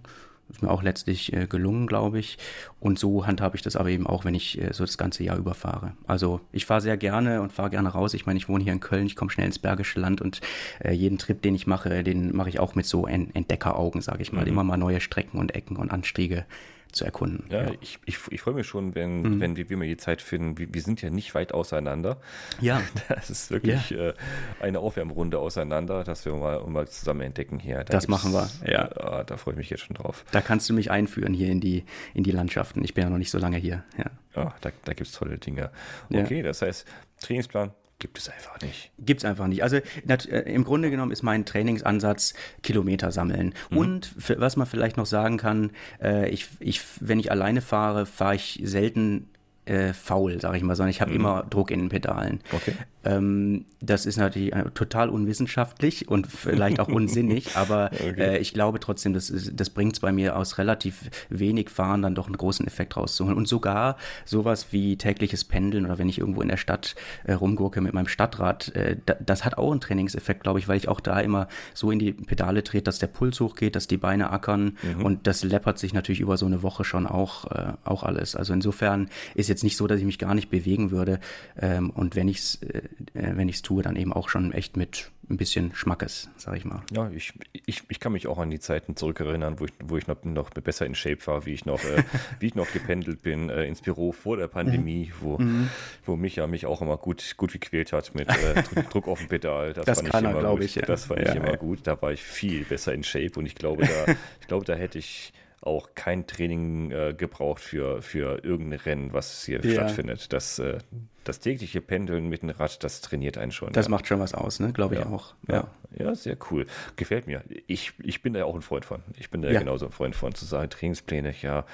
Ist 0.50 0.62
mir 0.62 0.70
auch 0.70 0.82
letztlich 0.82 1.32
äh, 1.34 1.46
gelungen, 1.46 1.86
glaube 1.86 2.18
ich. 2.18 2.38
Und 2.80 2.98
so 2.98 3.26
handhabe 3.26 3.56
ich 3.56 3.62
das 3.62 3.76
aber 3.76 3.90
eben 3.90 4.06
auch, 4.06 4.24
wenn 4.24 4.34
ich 4.34 4.58
äh, 4.58 4.72
so 4.72 4.84
das 4.84 4.96
ganze 4.96 5.22
Jahr 5.22 5.36
überfahre. 5.36 5.92
Also 6.06 6.40
ich 6.52 6.64
fahre 6.64 6.80
sehr 6.80 6.96
gerne 6.96 7.42
und 7.42 7.52
fahre 7.52 7.68
gerne 7.68 7.90
raus. 7.90 8.14
Ich 8.14 8.24
meine, 8.24 8.38
ich 8.38 8.48
wohne 8.48 8.64
hier 8.64 8.72
in 8.72 8.80
Köln, 8.80 9.06
ich 9.06 9.14
komme 9.14 9.30
schnell 9.30 9.46
ins 9.46 9.58
Bergische 9.58 10.00
Land 10.00 10.22
und 10.22 10.40
äh, 10.82 10.92
jeden 10.92 11.18
Trip, 11.18 11.42
den 11.42 11.54
ich 11.54 11.66
mache, 11.66 12.02
den 12.02 12.34
mache 12.34 12.48
ich 12.48 12.60
auch 12.60 12.74
mit 12.74 12.86
so 12.86 13.06
Entdeckeraugen, 13.06 14.00
sage 14.00 14.22
ich 14.22 14.32
mal. 14.32 14.42
Mhm. 14.42 14.48
Immer 14.48 14.64
mal 14.64 14.78
neue 14.78 15.02
Strecken 15.02 15.38
und 15.38 15.54
Ecken 15.54 15.76
und 15.76 15.90
Anstiege 15.90 16.46
zu 16.92 17.04
erkunden. 17.04 17.44
Ja, 17.50 17.64
ja. 17.64 17.72
ich, 17.80 17.98
ich, 18.06 18.18
ich 18.30 18.40
freue 18.40 18.54
mich 18.54 18.66
schon, 18.66 18.94
wenn, 18.94 19.22
mhm. 19.22 19.40
wenn 19.40 19.56
wir, 19.56 19.68
wir 19.68 19.76
mal 19.76 19.86
die 19.86 19.96
Zeit 19.96 20.22
finden. 20.22 20.58
Wir, 20.58 20.72
wir, 20.72 20.82
sind 20.82 21.02
ja 21.02 21.10
nicht 21.10 21.34
weit 21.34 21.52
auseinander. 21.52 22.18
Ja. 22.60 22.82
Das 23.08 23.30
ist 23.30 23.50
wirklich 23.50 23.90
ja. 23.90 24.08
äh, 24.08 24.14
eine 24.60 24.80
Aufwärmrunde 24.80 25.38
auseinander, 25.38 26.04
dass 26.04 26.24
wir 26.24 26.34
mal, 26.34 26.64
mal 26.66 26.86
zusammen 26.88 27.22
entdecken 27.22 27.58
hier. 27.58 27.78
Da 27.78 27.84
das 27.84 28.06
machen 28.06 28.32
wir, 28.32 28.48
ja. 28.66 29.20
Äh, 29.20 29.24
da 29.24 29.36
freue 29.36 29.54
ich 29.54 29.58
mich 29.58 29.70
jetzt 29.70 29.84
schon 29.84 29.96
drauf. 29.96 30.24
Da 30.30 30.40
kannst 30.40 30.68
du 30.68 30.74
mich 30.74 30.90
einführen 30.90 31.32
hier 31.32 31.48
in 31.48 31.60
die, 31.60 31.84
in 32.14 32.22
die 32.22 32.30
Landschaften. 32.30 32.84
Ich 32.84 32.94
bin 32.94 33.04
ja 33.04 33.10
noch 33.10 33.18
nicht 33.18 33.30
so 33.30 33.38
lange 33.38 33.56
hier. 33.56 33.84
Ja, 33.96 34.10
ja 34.36 34.54
da, 34.60 34.70
da 34.84 34.92
gibt 34.92 35.08
es 35.08 35.12
tolle 35.12 35.38
Dinge. 35.38 35.70
Okay, 36.12 36.42
das 36.42 36.62
heißt, 36.62 36.86
Trainingsplan 37.20 37.72
Gibt 38.00 38.18
es 38.18 38.28
einfach 38.28 38.60
nicht. 38.60 38.92
Gibt 38.98 39.20
es 39.20 39.24
einfach 39.24 39.48
nicht. 39.48 39.64
Also 39.64 39.76
äh, 39.76 40.54
im 40.54 40.62
Grunde 40.62 40.90
genommen 40.90 41.10
ist 41.10 41.24
mein 41.24 41.44
Trainingsansatz 41.44 42.34
Kilometer 42.62 43.10
sammeln. 43.10 43.54
Mhm. 43.70 43.76
Und 43.76 44.14
was 44.40 44.56
man 44.56 44.68
vielleicht 44.68 44.96
noch 44.96 45.06
sagen 45.06 45.36
kann, 45.36 45.72
äh, 46.00 46.28
ich, 46.28 46.46
ich, 46.60 46.80
wenn 47.00 47.18
ich 47.18 47.32
alleine 47.32 47.60
fahre, 47.60 48.06
fahre 48.06 48.36
ich 48.36 48.60
selten 48.62 49.28
äh, 49.68 49.92
faul, 49.92 50.40
sage 50.40 50.56
ich 50.56 50.62
mal, 50.62 50.74
sondern 50.74 50.90
ich 50.90 51.00
habe 51.00 51.10
mhm. 51.10 51.16
immer 51.16 51.46
Druck 51.48 51.70
in 51.70 51.80
den 51.80 51.88
Pedalen. 51.88 52.40
Okay. 52.52 52.74
Ähm, 53.04 53.64
das 53.80 54.06
ist 54.06 54.16
natürlich 54.16 54.52
äh, 54.52 54.64
total 54.74 55.08
unwissenschaftlich 55.08 56.08
und 56.08 56.26
vielleicht 56.26 56.80
auch 56.80 56.88
unsinnig, 56.88 57.50
aber 57.56 57.90
okay. 57.92 58.14
äh, 58.18 58.38
ich 58.38 58.52
glaube 58.52 58.80
trotzdem, 58.80 59.14
das, 59.14 59.32
das 59.52 59.70
bringt 59.70 59.94
es 59.94 60.00
bei 60.00 60.10
mir 60.10 60.36
aus 60.36 60.58
relativ 60.58 61.10
wenig 61.28 61.70
Fahren 61.70 62.02
dann 62.02 62.14
doch 62.14 62.26
einen 62.26 62.36
großen 62.36 62.66
Effekt 62.66 62.96
rauszuholen. 62.96 63.36
Und 63.36 63.46
sogar 63.46 63.96
sowas 64.24 64.68
wie 64.72 64.96
tägliches 64.96 65.44
Pendeln 65.44 65.86
oder 65.86 65.98
wenn 65.98 66.08
ich 66.08 66.18
irgendwo 66.18 66.42
in 66.42 66.48
der 66.48 66.56
Stadt 66.56 66.96
äh, 67.24 67.32
rumgurke 67.34 67.80
mit 67.80 67.94
meinem 67.94 68.08
Stadtrad, 68.08 68.74
äh, 68.74 68.96
da, 69.06 69.14
das 69.24 69.44
hat 69.44 69.58
auch 69.58 69.70
einen 69.70 69.80
Trainingseffekt, 69.80 70.42
glaube 70.42 70.58
ich, 70.58 70.66
weil 70.68 70.76
ich 70.76 70.88
auch 70.88 71.00
da 71.00 71.20
immer 71.20 71.48
so 71.74 71.90
in 71.90 71.98
die 71.98 72.12
Pedale 72.12 72.64
trete, 72.64 72.84
dass 72.84 72.98
der 72.98 73.06
Puls 73.06 73.38
hochgeht, 73.40 73.76
dass 73.76 73.86
die 73.86 73.96
Beine 73.96 74.30
ackern 74.30 74.76
mhm. 74.82 75.04
und 75.04 75.26
das 75.26 75.44
läppert 75.44 75.78
sich 75.78 75.94
natürlich 75.94 76.20
über 76.20 76.36
so 76.36 76.46
eine 76.46 76.62
Woche 76.62 76.84
schon 76.84 77.06
auch, 77.06 77.50
äh, 77.50 77.72
auch 77.84 78.02
alles. 78.02 78.34
Also 78.34 78.52
insofern 78.52 79.08
ist 79.34 79.48
jetzt 79.48 79.57
nicht 79.62 79.76
so, 79.76 79.86
dass 79.86 80.00
ich 80.00 80.06
mich 80.06 80.18
gar 80.18 80.34
nicht 80.34 80.50
bewegen 80.50 80.90
würde 80.90 81.20
ähm, 81.56 81.90
und 81.90 82.16
wenn 82.16 82.28
ich 82.28 82.38
es 82.38 82.62
äh, 82.62 82.82
äh, 83.14 83.36
wenn 83.36 83.48
ich 83.48 83.56
es 83.56 83.62
tue, 83.62 83.82
dann 83.82 83.96
eben 83.96 84.12
auch 84.12 84.28
schon 84.28 84.52
echt 84.52 84.76
mit 84.76 85.10
ein 85.30 85.36
bisschen 85.36 85.74
Schmackes, 85.74 86.30
sag 86.36 86.56
ich 86.56 86.64
mal. 86.64 86.82
Ja, 86.90 87.10
ich, 87.10 87.34
ich, 87.66 87.82
ich 87.88 88.00
kann 88.00 88.12
mich 88.12 88.26
auch 88.26 88.38
an 88.38 88.50
die 88.50 88.60
Zeiten 88.60 88.96
zurückerinnern, 88.96 89.60
wo 89.60 89.66
ich, 89.66 89.72
wo 89.84 89.98
ich 89.98 90.06
noch, 90.06 90.24
noch 90.24 90.50
besser 90.50 90.86
in 90.86 90.94
Shape 90.94 91.26
war, 91.26 91.44
wie 91.44 91.52
ich 91.52 91.66
noch, 91.66 91.84
äh, 91.84 92.02
wie 92.40 92.46
ich 92.46 92.54
noch 92.54 92.70
gependelt 92.72 93.22
bin 93.22 93.50
äh, 93.50 93.64
ins 93.64 93.82
Büro 93.82 94.12
vor 94.12 94.36
der 94.38 94.48
Pandemie, 94.48 95.06
mhm. 95.06 95.12
wo, 95.20 95.38
mhm. 95.38 95.68
wo 96.04 96.16
Micha 96.16 96.46
mich 96.46 96.64
auch 96.66 96.80
immer 96.80 96.96
gut, 96.96 97.34
gut 97.36 97.52
gequält 97.52 97.92
hat 97.92 98.14
mit 98.14 98.28
äh, 98.28 98.62
Druck 98.90 99.06
auf 99.06 99.18
dem 99.18 99.28
Pedal. 99.28 99.74
Das, 99.74 99.84
das 99.84 100.00
fand 100.00 100.26
ich 100.26 100.30
immer 100.30 100.50
gut. 100.50 100.64
Ich, 100.64 100.74
ja. 100.76 100.82
Das 100.82 101.04
fand 101.04 101.20
ja, 101.20 101.30
ich 101.30 101.36
immer 101.36 101.50
ja. 101.50 101.56
gut. 101.56 101.80
Da 101.84 102.00
war 102.00 102.12
ich 102.12 102.22
viel 102.22 102.64
besser 102.64 102.94
in 102.94 103.02
Shape 103.02 103.32
und 103.38 103.46
ich 103.46 103.54
glaube, 103.54 103.86
da, 103.86 104.12
ich 104.40 104.46
glaube, 104.46 104.64
da 104.64 104.74
hätte 104.74 104.98
ich 104.98 105.32
auch 105.60 105.90
kein 105.94 106.26
Training 106.26 106.90
äh, 106.90 107.14
gebraucht 107.16 107.60
für, 107.60 108.00
für 108.02 108.44
irgendein 108.44 108.80
Rennen, 108.80 109.12
was 109.12 109.44
hier 109.44 109.60
ja. 109.60 109.72
stattfindet. 109.72 110.32
Das, 110.32 110.58
äh, 110.58 110.78
das 111.24 111.40
tägliche 111.40 111.80
Pendeln 111.80 112.28
mit 112.28 112.42
dem 112.42 112.50
Rad, 112.50 112.82
das 112.82 113.00
trainiert 113.00 113.36
einen 113.38 113.52
schon. 113.52 113.72
Das 113.72 113.86
ja. 113.86 113.90
macht 113.90 114.06
schon 114.06 114.20
was 114.20 114.34
aus, 114.34 114.60
ne? 114.60 114.72
glaube 114.72 114.94
ich 114.94 115.00
ja. 115.00 115.06
auch. 115.06 115.34
Ja. 115.48 115.66
ja, 115.98 116.14
sehr 116.14 116.36
cool. 116.50 116.66
Gefällt 116.96 117.26
mir. 117.26 117.42
Ich, 117.66 117.92
ich 118.02 118.22
bin 118.22 118.32
da 118.32 118.40
ja 118.40 118.44
auch 118.44 118.54
ein 118.54 118.62
Freund 118.62 118.84
von. 118.84 119.02
Ich 119.18 119.30
bin 119.30 119.42
da 119.42 119.50
ja. 119.50 119.58
genauso 119.58 119.86
ein 119.86 119.92
Freund 119.92 120.14
von, 120.14 120.34
zu 120.34 120.44
sagen, 120.44 120.70
Trainingspläne, 120.70 121.34
ja, 121.42 121.66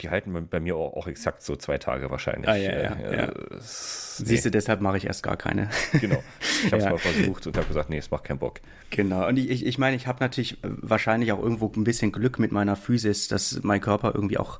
die 0.00 0.10
halten 0.10 0.48
bei 0.48 0.60
mir 0.60 0.76
auch, 0.76 0.94
auch 0.94 1.06
exakt 1.06 1.42
so 1.42 1.56
zwei 1.56 1.78
Tage 1.78 2.10
wahrscheinlich. 2.10 2.48
Ah, 2.48 2.56
ja, 2.56 2.82
ja, 2.82 3.12
ja. 3.12 3.32
Siehst 3.60 4.44
du, 4.44 4.50
deshalb 4.50 4.80
mache 4.80 4.96
ich 4.96 5.06
erst 5.06 5.22
gar 5.22 5.36
keine. 5.36 5.68
Genau. 6.00 6.22
Ich 6.64 6.72
habe 6.72 6.76
es 6.78 6.84
mal 6.84 6.98
versucht 6.98 7.46
und 7.46 7.56
habe 7.56 7.66
gesagt, 7.66 7.90
nee, 7.90 7.98
es 7.98 8.10
macht 8.10 8.24
keinen 8.24 8.38
Bock. 8.38 8.60
Genau. 8.90 9.26
Und 9.28 9.38
ich, 9.38 9.50
ich, 9.50 9.66
ich 9.66 9.78
meine, 9.78 9.96
ich 9.96 10.06
habe 10.06 10.18
natürlich 10.20 10.58
wahrscheinlich 10.62 11.32
auch 11.32 11.42
irgendwo 11.42 11.70
ein 11.74 11.84
bisschen 11.84 12.12
Glück 12.12 12.38
mit 12.38 12.52
meiner 12.52 12.76
Physis, 12.76 13.28
dass 13.28 13.62
mein 13.62 13.80
Körper 13.80 14.12
irgendwie 14.14 14.38
auch 14.38 14.58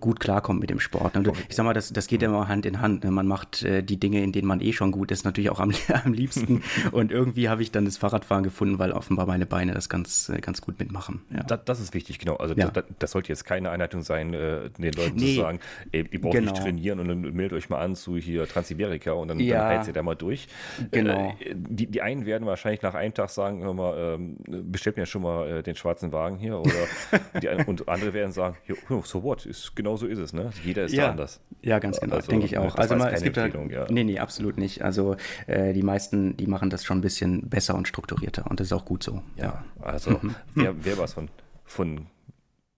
gut 0.00 0.20
klarkommt 0.20 0.60
mit 0.60 0.70
dem 0.70 0.80
Sport. 0.80 1.16
Und 1.16 1.28
ich 1.48 1.56
sag 1.56 1.64
mal, 1.64 1.74
das, 1.74 1.92
das 1.92 2.06
geht 2.06 2.22
ja 2.22 2.28
immer 2.28 2.48
Hand 2.48 2.66
in 2.66 2.80
Hand. 2.80 3.04
Ne? 3.04 3.10
Man 3.10 3.26
macht 3.26 3.62
äh, 3.62 3.82
die 3.82 3.98
Dinge, 3.98 4.22
in 4.22 4.32
denen 4.32 4.48
man 4.48 4.60
eh 4.60 4.72
schon 4.72 4.90
gut 4.92 5.10
ist, 5.10 5.24
natürlich 5.24 5.50
auch 5.50 5.60
am, 5.60 5.72
am 6.04 6.12
liebsten. 6.12 6.62
und 6.92 7.12
irgendwie 7.12 7.48
habe 7.48 7.62
ich 7.62 7.70
dann 7.70 7.84
das 7.84 7.96
Fahrradfahren 7.96 8.44
gefunden, 8.44 8.78
weil 8.78 8.92
offenbar 8.92 9.26
meine 9.26 9.46
Beine 9.46 9.74
das 9.74 9.88
ganz, 9.88 10.28
äh, 10.28 10.40
ganz 10.40 10.60
gut 10.60 10.78
mitmachen. 10.78 11.22
Ja. 11.32 11.42
Das, 11.42 11.60
das, 11.64 11.80
ist 11.80 11.94
wichtig, 11.94 12.18
genau. 12.18 12.36
Also 12.36 12.54
ja. 12.54 12.70
das, 12.70 12.84
das, 12.98 13.10
sollte 13.10 13.28
jetzt 13.28 13.44
keine 13.44 13.70
Einleitung 13.70 14.02
sein, 14.02 14.34
äh, 14.34 14.70
den 14.70 14.92
Leuten 14.92 15.16
nee, 15.16 15.34
zu 15.34 15.40
sagen, 15.40 15.60
ey, 15.92 16.04
ihr 16.10 16.20
braucht 16.20 16.34
genau. 16.34 16.52
nicht 16.52 16.62
trainieren 16.62 17.00
und 17.00 17.08
dann 17.08 17.20
meldet 17.20 17.52
euch 17.52 17.68
mal 17.68 17.80
an 17.80 17.94
zu 17.94 18.16
hier 18.16 18.46
Transiberika 18.46 19.12
und 19.12 19.28
dann, 19.28 19.40
ja. 19.40 19.58
dann 19.58 19.78
heizt 19.78 19.88
ihr 19.88 19.94
da 19.94 20.02
mal 20.02 20.14
durch. 20.14 20.48
Genau. 20.90 21.36
Äh, 21.40 21.54
die, 21.54 21.86
die 21.86 22.02
einen 22.02 22.26
werden 22.26 22.46
wahrscheinlich 22.46 22.82
nach 22.82 22.94
einem 22.94 23.14
Tag 23.14 23.30
sagen, 23.30 23.62
hör 23.62 23.74
mal, 23.74 24.16
ähm, 24.16 24.36
bestellt 24.46 24.96
mir 24.96 25.06
schon 25.06 25.22
mal 25.22 25.48
äh, 25.48 25.62
den 25.62 25.76
schwarzen 25.76 26.12
Wagen 26.12 26.38
hier 26.38 26.58
oder 26.58 26.72
die, 27.42 27.48
und 27.66 27.88
andere 27.88 28.12
werden 28.12 28.32
sagen, 28.32 28.56
so 29.04 29.22
what, 29.22 29.46
ist, 29.46 29.65
genau 29.74 29.96
so 29.96 30.06
ist 30.06 30.18
es, 30.18 30.32
ne? 30.32 30.50
Jeder 30.64 30.84
ist 30.84 30.92
ja. 30.92 31.04
da 31.04 31.10
anders. 31.10 31.40
Ja, 31.62 31.78
ganz 31.78 32.00
genau, 32.00 32.16
also, 32.16 32.30
denke 32.30 32.46
ich 32.46 32.58
auch. 32.58 32.76
Also 32.76 32.96
mal, 32.96 33.12
es 33.12 33.22
gibt 33.22 33.36
halt, 33.36 33.54
ja. 33.70 33.86
nee, 33.90 34.04
nee, 34.04 34.18
absolut 34.18 34.56
nicht. 34.58 34.82
Also 34.82 35.16
äh, 35.46 35.72
die 35.72 35.82
meisten, 35.82 36.36
die 36.36 36.46
machen 36.46 36.70
das 36.70 36.84
schon 36.84 36.98
ein 36.98 37.02
bisschen 37.02 37.48
besser 37.48 37.74
und 37.74 37.88
strukturierter 37.88 38.48
und 38.48 38.60
das 38.60 38.68
ist 38.68 38.72
auch 38.72 38.84
gut 38.84 39.02
so. 39.02 39.22
Ja, 39.36 39.44
ja. 39.44 39.64
also 39.82 40.12
mhm. 40.22 40.34
wer, 40.54 40.84
wer 40.84 40.98
was 40.98 41.14
von, 41.14 41.28
von 41.64 42.06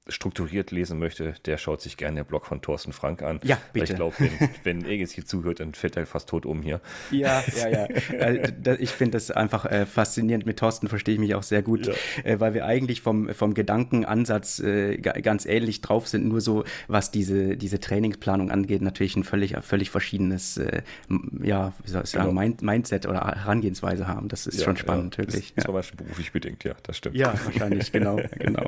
strukturiert 0.08 0.70
lesen 0.70 0.98
möchte, 0.98 1.34
der 1.44 1.58
schaut 1.58 1.80
sich 1.80 1.96
gerne 1.96 2.20
den 2.22 2.26
Blog 2.26 2.46
von 2.46 2.62
Thorsten 2.62 2.92
Frank 2.92 3.22
an. 3.22 3.40
Ja, 3.42 3.58
bitte. 3.72 3.84
Weil 3.86 3.90
ich 3.90 3.96
glaube, 3.96 4.14
wenn, 4.18 4.50
wenn 4.82 4.90
Egis 4.90 5.12
hier 5.12 5.26
zuhört, 5.26 5.60
dann 5.60 5.74
fällt 5.74 5.96
er 5.96 6.06
fast 6.06 6.28
tot 6.28 6.46
um 6.46 6.62
hier. 6.62 6.80
Ja, 7.10 7.42
ja, 7.56 7.68
ja. 7.68 7.84
Äh, 7.84 8.76
ich 8.78 8.90
finde 8.90 9.12
das 9.12 9.30
einfach 9.30 9.64
äh, 9.64 9.86
faszinierend. 9.86 10.46
Mit 10.46 10.58
Thorsten 10.58 10.88
verstehe 10.88 11.14
ich 11.14 11.20
mich 11.20 11.34
auch 11.34 11.42
sehr 11.42 11.62
gut, 11.62 11.86
ja. 11.86 11.94
äh, 12.24 12.40
weil 12.40 12.54
wir 12.54 12.64
eigentlich 12.64 13.00
vom, 13.00 13.28
vom 13.34 13.54
Gedankenansatz 13.54 14.60
äh, 14.60 14.98
ganz 14.98 15.46
ähnlich 15.46 15.80
drauf 15.80 16.08
sind, 16.08 16.26
nur 16.26 16.40
so, 16.40 16.64
was 16.86 17.10
diese, 17.10 17.56
diese 17.56 17.80
Trainingsplanung 17.80 18.50
angeht, 18.50 18.82
natürlich 18.82 19.16
ein 19.16 19.24
völlig, 19.24 19.56
völlig 19.62 19.90
verschiedenes, 19.90 20.56
äh, 20.56 20.82
ja, 21.42 21.72
wie 21.84 21.90
soll 21.90 22.02
ich 22.04 22.10
sagen, 22.10 22.30
genau. 22.30 22.40
Mind 22.40 22.62
Mindset 22.62 23.06
oder 23.06 23.26
Herangehensweise 23.26 24.06
haben. 24.06 24.28
Das 24.28 24.46
ist 24.46 24.58
ja, 24.58 24.64
schon 24.64 24.76
spannend, 24.76 25.16
ja. 25.16 25.24
wirklich. 25.24 25.54
Das, 25.54 25.64
das 25.64 25.68
war 25.68 25.74
wahrscheinlich 25.74 26.06
beruflich 26.06 26.32
bedingt, 26.32 26.64
ja, 26.64 26.74
das 26.82 26.96
stimmt. 26.96 27.16
Ja, 27.16 27.34
wahrscheinlich, 27.44 27.92
genau, 27.92 28.20
genau. 28.38 28.66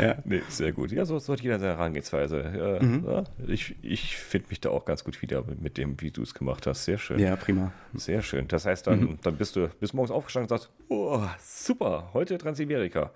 Ja. 0.00 0.16
Nee, 0.24 0.42
sehr 0.62 0.72
gut. 0.72 0.92
Ja, 0.92 1.04
so, 1.04 1.18
so 1.18 1.32
hat 1.32 1.40
jeder 1.40 1.58
seine 1.58 1.72
Herangehensweise. 1.72 2.52
Ja, 2.56 2.86
mhm. 2.86 3.04
ja, 3.04 3.24
ich 3.48 3.74
ich 3.82 4.16
finde 4.16 4.46
mich 4.50 4.60
da 4.60 4.70
auch 4.70 4.84
ganz 4.84 5.02
gut 5.02 5.20
wieder 5.20 5.42
mit 5.60 5.76
dem, 5.76 6.00
wie 6.00 6.12
du 6.12 6.22
es 6.22 6.34
gemacht 6.34 6.68
hast. 6.68 6.84
Sehr 6.84 6.98
schön. 6.98 7.18
Ja, 7.18 7.34
prima. 7.34 7.72
Sehr 7.94 8.22
schön. 8.22 8.46
Das 8.46 8.64
heißt, 8.64 8.86
dann, 8.86 9.00
mhm. 9.00 9.18
dann 9.22 9.36
bist 9.36 9.56
du 9.56 9.68
bis 9.80 9.92
morgens 9.92 10.12
aufgestanden 10.12 10.52
und 10.52 10.60
sagst, 10.60 10.70
oh, 10.88 11.20
super, 11.40 12.10
heute 12.14 12.38
Transiberika. 12.38 13.10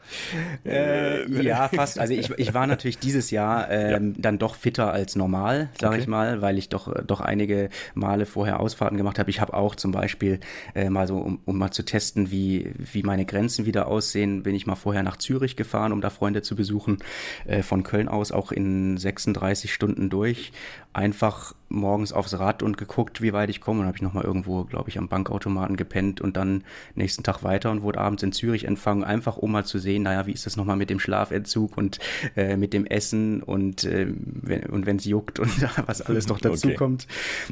Äh, 0.65 1.31
ja, 1.43 1.69
fast. 1.69 2.01
Also 2.01 2.15
ich, 2.15 2.31
ich 2.31 2.53
war 2.53 2.67
natürlich 2.67 2.99
dieses 2.99 3.31
Jahr 3.31 3.71
ähm, 3.71 4.15
ja. 4.15 4.15
dann 4.19 4.39
doch 4.39 4.57
fitter 4.57 4.93
als 4.93 5.15
normal, 5.15 5.69
sage 5.81 5.95
okay. 5.95 6.03
ich 6.03 6.09
mal, 6.09 6.43
weil 6.43 6.59
ich 6.59 6.69
doch, 6.69 6.93
doch 7.05 7.21
einige 7.21 7.69
Male 7.95 8.27
vorher 8.27 8.59
Ausfahrten 8.59 8.97
gemacht 8.97 9.21
habe. 9.21 9.31
Ich 9.31 9.41
habe 9.41 9.55
auch 9.55 9.77
zum 9.77 9.93
Beispiel 9.93 10.41
äh, 10.75 10.91
mal 10.91 11.07
so, 11.07 11.19
um, 11.19 11.41
um 11.45 11.59
mal 11.59 11.71
zu 11.71 11.85
testen, 11.85 12.33
wie, 12.33 12.73
wie 12.77 13.05
meine 13.05 13.25
Grenzen 13.25 13.67
wieder 13.67 13.87
aussehen, 13.87 14.43
bin 14.43 14.57
ich 14.57 14.67
mal 14.67 14.75
vorher 14.75 15.05
nach 15.05 15.17
Zürich 15.17 15.55
gefahren, 15.55 15.93
um 15.93 16.01
da 16.01 16.11
Freunde 16.11 16.43
zu 16.43 16.57
besuchen. 16.57 16.99
Äh, 17.45 17.63
von 17.63 17.83
Köln 17.83 18.09
aus 18.09 18.33
auch 18.33 18.53
in 18.53 18.97
36 18.97 19.73
Stunden 19.73 20.11
durch. 20.11 20.53
Einfach 20.97 21.55
morgens 21.69 22.15
aufs 22.15 22.39
Rad 22.39 22.63
und 22.63 22.79
geguckt, 22.79 23.21
wie 23.21 23.35
weit 23.35 23.51
ich 23.51 23.61
komme. 23.61 23.81
Und 23.81 23.87
habe 23.87 23.99
ich 23.99 24.03
nochmal 24.03 24.25
irgendwo, 24.25 24.65
glaube 24.65 24.89
ich, 24.89 24.97
am 24.97 25.09
Bankautomaten 25.09 25.77
gepennt 25.77 26.23
und 26.23 26.39
dann 26.39 26.65
nächsten 26.95 27.23
Tag 27.23 27.43
weiter 27.43 27.71
und 27.71 27.83
wurde 27.83 28.01
abends 28.01 28.23
in 28.23 28.33
Zürich 28.33 28.65
empfangen, 28.65 29.05
einfach 29.05 29.37
um 29.37 29.53
mal 29.53 29.67
zu 29.67 29.79
sehen, 29.79 30.05
naja, 30.05 30.27
wie 30.27 30.33
ist 30.33 30.47
das 30.47 30.57
nochmal 30.57 30.77
mit 30.77 30.89
dem 30.89 30.99
Schlafentzug 30.99 31.77
und 31.77 31.99
äh, 32.35 32.57
mit 32.57 32.73
dem 32.73 32.87
Essen 32.87 33.43
und, 33.43 33.85
äh, 33.85 34.07
wenn, 34.09 34.65
und 34.71 34.87
wenn 34.87 34.97
es 34.97 35.05
juckt 35.05 35.39
und 35.39 35.51
was 35.87 36.01
alles 36.01 36.29
noch 36.29 36.41
dazu 36.41 36.69
okay. 36.69 36.77
kommt. 36.77 37.07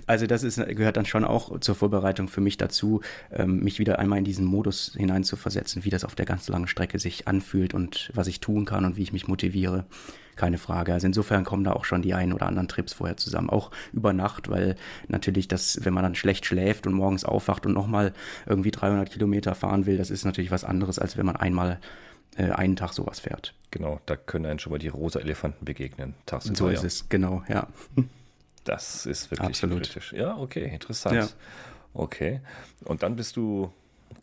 Also 0.06 0.26
das 0.26 0.42
ist, 0.42 0.56
gehört 0.56 0.96
dann 0.96 1.04
schon 1.04 1.26
auch 1.26 1.60
zur 1.60 1.74
Vorbereitung 1.74 2.28
für 2.28 2.40
mich 2.40 2.56
dazu, 2.56 3.02
ähm, 3.30 3.60
mich 3.60 3.78
wieder 3.78 3.98
einmal 3.98 4.20
in 4.20 4.24
diesen 4.24 4.46
Modus 4.46 4.94
hineinzuversetzen, 4.96 5.84
wie 5.84 5.90
das 5.90 6.06
auf 6.06 6.14
der 6.14 6.24
ganz 6.24 6.48
langen 6.48 6.66
Strecke 6.66 6.98
sich 6.98 7.28
anfühlt 7.28 7.74
und 7.74 8.10
was 8.14 8.26
ich 8.26 8.40
tun 8.40 8.64
kann 8.64 8.86
und 8.86 8.96
wie 8.96 9.02
ich 9.02 9.12
mich 9.12 9.28
motiviere 9.28 9.84
keine 10.36 10.58
Frage. 10.58 10.92
Also 10.92 11.06
insofern 11.06 11.44
kommen 11.44 11.64
da 11.64 11.72
auch 11.72 11.84
schon 11.84 12.02
die 12.02 12.14
einen 12.14 12.32
oder 12.32 12.46
anderen 12.46 12.68
Trips 12.68 12.92
vorher 12.92 13.16
zusammen, 13.16 13.50
auch 13.50 13.70
über 13.92 14.12
Nacht, 14.12 14.48
weil 14.48 14.76
natürlich 15.08 15.48
das, 15.48 15.84
wenn 15.84 15.94
man 15.94 16.02
dann 16.02 16.14
schlecht 16.14 16.46
schläft 16.46 16.86
und 16.86 16.94
morgens 16.94 17.24
aufwacht 17.24 17.66
und 17.66 17.72
nochmal 17.72 18.12
irgendwie 18.46 18.70
300 18.70 19.10
Kilometer 19.10 19.54
fahren 19.54 19.86
will, 19.86 19.96
das 19.96 20.10
ist 20.10 20.24
natürlich 20.24 20.50
was 20.50 20.64
anderes, 20.64 20.98
als 20.98 21.16
wenn 21.16 21.26
man 21.26 21.36
einmal 21.36 21.78
äh, 22.36 22.50
einen 22.50 22.76
Tag 22.76 22.92
sowas 22.92 23.20
fährt. 23.20 23.54
Genau, 23.70 24.00
da 24.06 24.16
können 24.16 24.46
einen 24.46 24.58
schon 24.58 24.72
mal 24.72 24.78
die 24.78 24.88
rosa 24.88 25.20
Elefanten 25.20 25.64
begegnen. 25.64 26.14
Tagsüber, 26.26 26.56
so 26.56 26.68
ist 26.68 26.82
ja. 26.82 26.86
es, 26.86 27.08
genau, 27.08 27.42
ja. 27.48 27.68
Das 28.64 29.04
ist 29.04 29.30
wirklich 29.30 29.46
Absolut. 29.46 29.82
kritisch. 29.82 30.14
Ja, 30.14 30.38
okay, 30.38 30.64
interessant. 30.72 31.14
Ja. 31.14 31.28
Okay. 31.92 32.40
Und 32.84 33.02
dann 33.02 33.14
bist 33.14 33.36
du 33.36 33.70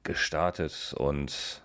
gestartet 0.03 0.95
und 0.97 1.60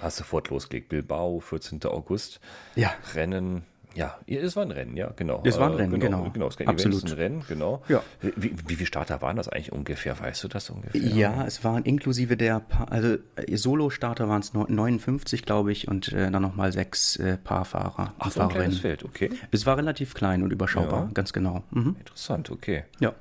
hast 0.00 0.16
sofort 0.16 0.50
losgelegt. 0.50 0.88
Bilbao, 0.88 1.40
14. 1.40 1.84
August. 1.84 2.40
Ja. 2.74 2.92
Rennen. 3.14 3.64
Ja, 3.96 4.18
es 4.26 4.56
war 4.56 4.64
ein 4.64 4.70
Rennen, 4.70 4.94
ja, 4.96 5.10
genau. 5.16 5.42
Es 5.44 5.58
war 5.58 5.70
ein 5.70 5.74
Rennen, 5.74 5.98
genau. 5.98 6.18
Genau, 6.18 6.30
genau 6.30 6.48
es 6.48 6.60
Absolut. 6.66 7.04
ein 7.04 7.12
Rennen, 7.12 7.44
genau. 7.48 7.82
Ja. 7.88 8.02
Wie, 8.20 8.54
wie, 8.66 8.74
viele 8.74 8.86
Starter 8.86 9.22
waren 9.22 9.36
das 9.36 9.48
eigentlich 9.48 9.72
ungefähr? 9.72 10.20
Weißt 10.20 10.44
du 10.44 10.48
das 10.48 10.68
ungefähr? 10.68 11.00
Ja, 11.00 11.46
es 11.46 11.64
waren 11.64 11.82
inklusive 11.84 12.36
der, 12.36 12.60
pa 12.60 12.84
also 12.84 13.16
äh, 13.36 13.56
Solo-Starter 13.56 14.28
waren 14.28 14.42
es 14.42 14.52
59, 14.52 15.44
glaube 15.46 15.72
ich, 15.72 15.88
und 15.88 16.12
äh, 16.12 16.30
dann 16.30 16.42
nochmal 16.42 16.72
sechs 16.72 17.16
äh, 17.16 17.38
Paarfahrer. 17.38 18.12
Ach, 18.18 18.30
so 18.30 18.42
ein 18.42 18.50
kleines 18.50 18.80
Feld, 18.80 19.02
okay. 19.02 19.30
Es 19.50 19.64
war 19.64 19.78
relativ 19.78 20.12
klein 20.12 20.42
und 20.42 20.52
überschaubar, 20.52 21.04
ja. 21.04 21.10
ganz 21.14 21.32
genau. 21.32 21.64
Mhm. 21.70 21.96
Interessant, 21.98 22.50
okay. 22.50 22.84
Ja. 23.00 23.14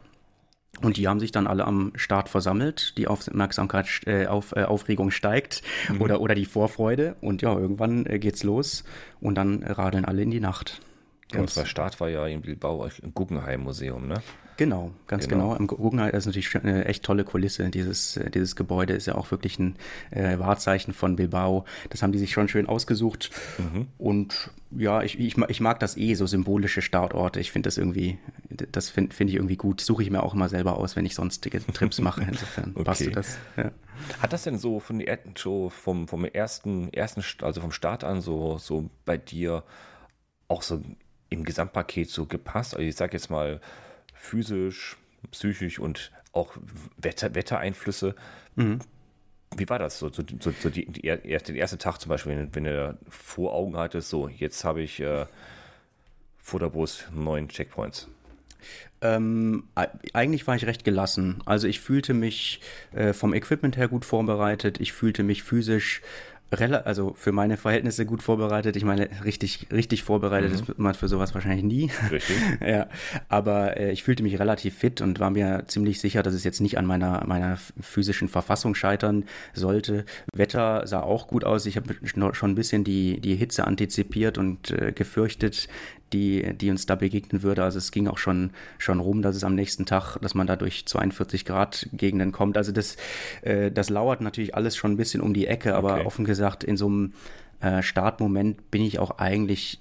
Und 0.81 0.97
die 0.97 1.07
haben 1.07 1.19
sich 1.19 1.31
dann 1.31 1.47
alle 1.47 1.65
am 1.65 1.93
Start 1.95 2.29
versammelt. 2.29 2.97
Die 2.97 3.07
Aufmerksamkeit, 3.07 3.87
äh, 4.05 4.27
auf, 4.27 4.53
äh, 4.55 4.63
Aufregung 4.63 5.11
steigt 5.11 5.61
mhm. 5.89 6.01
oder, 6.01 6.21
oder 6.21 6.35
die 6.35 6.45
Vorfreude. 6.45 7.15
Und 7.21 7.41
ja, 7.41 7.57
irgendwann 7.57 8.05
äh, 8.05 8.19
geht's 8.19 8.43
los 8.43 8.83
und 9.21 9.35
dann 9.35 9.63
radeln 9.63 10.05
alle 10.05 10.21
in 10.21 10.31
die 10.31 10.39
Nacht. 10.39 10.81
Ganz 11.31 11.55
und 11.55 11.63
der 11.63 11.67
Start 11.67 11.99
war 11.99 12.09
ja 12.09 12.25
in 12.27 12.41
Bilbao 12.41 12.87
im 13.01 13.13
Guggenheim 13.13 13.61
Museum, 13.61 14.07
ne? 14.07 14.21
Genau, 14.57 14.91
ganz 15.07 15.27
genau. 15.27 15.49
genau. 15.49 15.59
Im 15.59 15.67
Guggenheim 15.67 16.13
ist 16.13 16.25
natürlich 16.25 16.55
eine 16.55 16.85
echt 16.85 17.03
tolle 17.03 17.25
Kulisse. 17.25 17.69
Dieses, 17.69 18.15
äh, 18.15 18.29
dieses 18.29 18.55
Gebäude 18.55 18.93
ist 18.93 19.05
ja 19.05 19.15
auch 19.15 19.31
wirklich 19.31 19.59
ein 19.59 19.75
äh, 20.11 20.39
Wahrzeichen 20.39 20.93
von 20.93 21.17
Bilbao. 21.17 21.65
Das 21.89 22.01
haben 22.01 22.13
die 22.13 22.19
sich 22.19 22.31
schon 22.31 22.47
schön 22.47 22.67
ausgesucht. 22.67 23.31
Mhm. 23.57 23.87
Und 23.97 24.51
ja, 24.71 25.03
ich, 25.03 25.19
ich, 25.19 25.37
ich, 25.37 25.59
mag 25.59 25.79
das 25.79 25.97
eh, 25.97 26.13
so 26.13 26.25
symbolische 26.25 26.81
Startorte. 26.81 27.39
Ich 27.41 27.51
finde 27.51 27.67
das 27.67 27.77
irgendwie, 27.77 28.17
das 28.71 28.89
finde 28.89 29.13
find 29.13 29.29
ich 29.29 29.35
irgendwie 29.35 29.57
gut. 29.57 29.81
Suche 29.81 30.03
ich 30.03 30.09
mir 30.09 30.23
auch 30.23 30.33
immer 30.33 30.47
selber 30.47 30.77
aus, 30.77 30.95
wenn 30.95 31.05
ich 31.05 31.15
sonstige 31.15 31.59
Trips 31.73 31.99
mache. 31.99 32.21
Insofern 32.21 32.71
okay. 32.75 32.83
passt 32.83 33.15
das. 33.15 33.37
Ja. 33.57 33.71
Hat 34.21 34.31
das 34.31 34.43
denn 34.43 34.57
so 34.57 34.79
von 34.79 34.99
der, 34.99 35.19
so 35.37 35.69
vom, 35.69 36.07
vom 36.07 36.23
ersten, 36.23 36.93
ersten, 36.93 37.23
also 37.41 37.59
vom 37.59 37.71
Start 37.71 38.05
an 38.05 38.21
so, 38.21 38.57
so 38.57 38.89
bei 39.03 39.17
dir 39.17 39.63
auch 40.47 40.61
so 40.61 40.81
im 41.35 41.43
Gesamtpaket 41.43 42.09
so 42.09 42.25
gepasst? 42.25 42.73
Also 42.75 42.87
ich 42.87 42.95
sag 42.95 43.13
jetzt 43.13 43.29
mal, 43.29 43.59
physisch, 44.13 44.97
psychisch 45.31 45.79
und 45.79 46.11
auch 46.33 46.55
Wetter, 46.97 47.35
Wettereinflüsse. 47.35 48.15
Mhm. 48.55 48.79
Wie 49.55 49.69
war 49.69 49.79
das 49.79 49.99
so? 49.99 50.09
so, 50.11 50.23
so, 50.39 50.51
so 50.51 50.69
die, 50.69 50.85
die, 50.85 51.05
erste 51.07 51.77
Tag 51.77 51.99
zum 51.99 52.09
Beispiel, 52.09 52.35
wenn, 52.35 52.55
wenn 52.55 52.63
du 52.65 52.97
vor 53.07 53.53
Augen 53.53 53.77
hattest, 53.77 54.09
so 54.09 54.27
jetzt 54.27 54.63
habe 54.63 54.81
ich 54.81 54.99
äh, 54.99 55.25
vor 56.37 56.59
der 56.59 56.69
Brust 56.69 57.09
neun 57.13 57.47
Checkpoints? 57.47 58.09
Ähm, 59.01 59.65
eigentlich 60.13 60.47
war 60.47 60.55
ich 60.55 60.65
recht 60.65 60.83
gelassen. 60.83 61.41
Also 61.45 61.67
ich 61.67 61.79
fühlte 61.79 62.13
mich 62.13 62.61
äh, 62.93 63.13
vom 63.13 63.33
Equipment 63.33 63.77
her 63.77 63.87
gut 63.87 64.03
vorbereitet. 64.03 64.79
Ich 64.79 64.93
fühlte 64.93 65.23
mich 65.23 65.43
physisch 65.43 66.01
also 66.51 67.13
für 67.17 67.31
meine 67.31 67.57
Verhältnisse 67.57 68.05
gut 68.05 68.23
vorbereitet. 68.23 68.75
Ich 68.75 68.85
meine, 68.85 69.09
richtig, 69.23 69.67
richtig 69.71 70.03
vorbereitet 70.03 70.51
mhm. 70.51 70.55
ist 70.55 70.79
man 70.79 70.93
für 70.93 71.07
sowas 71.07 71.33
wahrscheinlich 71.33 71.63
nie. 71.63 71.91
Richtig. 72.11 72.37
ja, 72.65 72.87
aber 73.29 73.77
äh, 73.77 73.91
ich 73.91 74.03
fühlte 74.03 74.23
mich 74.23 74.39
relativ 74.39 74.77
fit 74.77 75.01
und 75.01 75.19
war 75.19 75.31
mir 75.31 75.63
ziemlich 75.67 75.99
sicher, 75.99 76.23
dass 76.23 76.33
es 76.33 76.43
jetzt 76.43 76.61
nicht 76.61 76.77
an 76.77 76.85
meiner, 76.85 77.25
meiner 77.25 77.57
physischen 77.79 78.29
Verfassung 78.29 78.75
scheitern 78.75 79.25
sollte. 79.53 80.05
Wetter 80.33 80.85
sah 80.87 81.01
auch 81.01 81.27
gut 81.27 81.43
aus. 81.43 81.65
Ich 81.65 81.77
habe 81.77 81.95
schon 82.03 82.51
ein 82.51 82.55
bisschen 82.55 82.83
die, 82.83 83.19
die 83.19 83.35
Hitze 83.35 83.65
antizipiert 83.65 84.37
und 84.37 84.71
äh, 84.71 84.91
gefürchtet, 84.91 85.67
die, 86.15 86.53
die 86.55 86.71
uns 86.71 86.85
da 86.85 86.95
begegnen 86.95 87.43
würde. 87.43 87.63
Also 87.63 87.77
es 87.77 87.91
ging 87.91 88.07
auch 88.07 88.17
schon, 88.17 88.51
schon 88.77 88.99
rum, 89.01 89.21
dass 89.21 89.35
es 89.35 89.43
am 89.43 89.53
nächsten 89.53 89.85
Tag, 89.85 90.17
dass 90.21 90.33
man 90.33 90.47
da 90.47 90.55
durch 90.55 90.85
42 90.85 91.43
Grad 91.43 91.89
Gegenden 91.91 92.31
kommt. 92.31 92.57
Also 92.57 92.71
das, 92.71 92.95
äh, 93.41 93.69
das 93.69 93.89
lauert 93.89 94.21
natürlich 94.21 94.55
alles 94.55 94.77
schon 94.77 94.93
ein 94.93 94.97
bisschen 94.97 95.21
um 95.21 95.33
die 95.33 95.47
Ecke, 95.47 95.75
aber 95.75 95.95
okay. 95.95 96.05
offen 96.05 96.25
gesagt, 96.25 96.63
in 96.63 96.77
so 96.77 96.87
einem 96.87 97.13
äh, 97.59 97.81
Startmoment 97.83 98.71
bin 98.71 98.81
ich 98.81 98.97
auch 98.99 99.17
eigentlich 99.17 99.79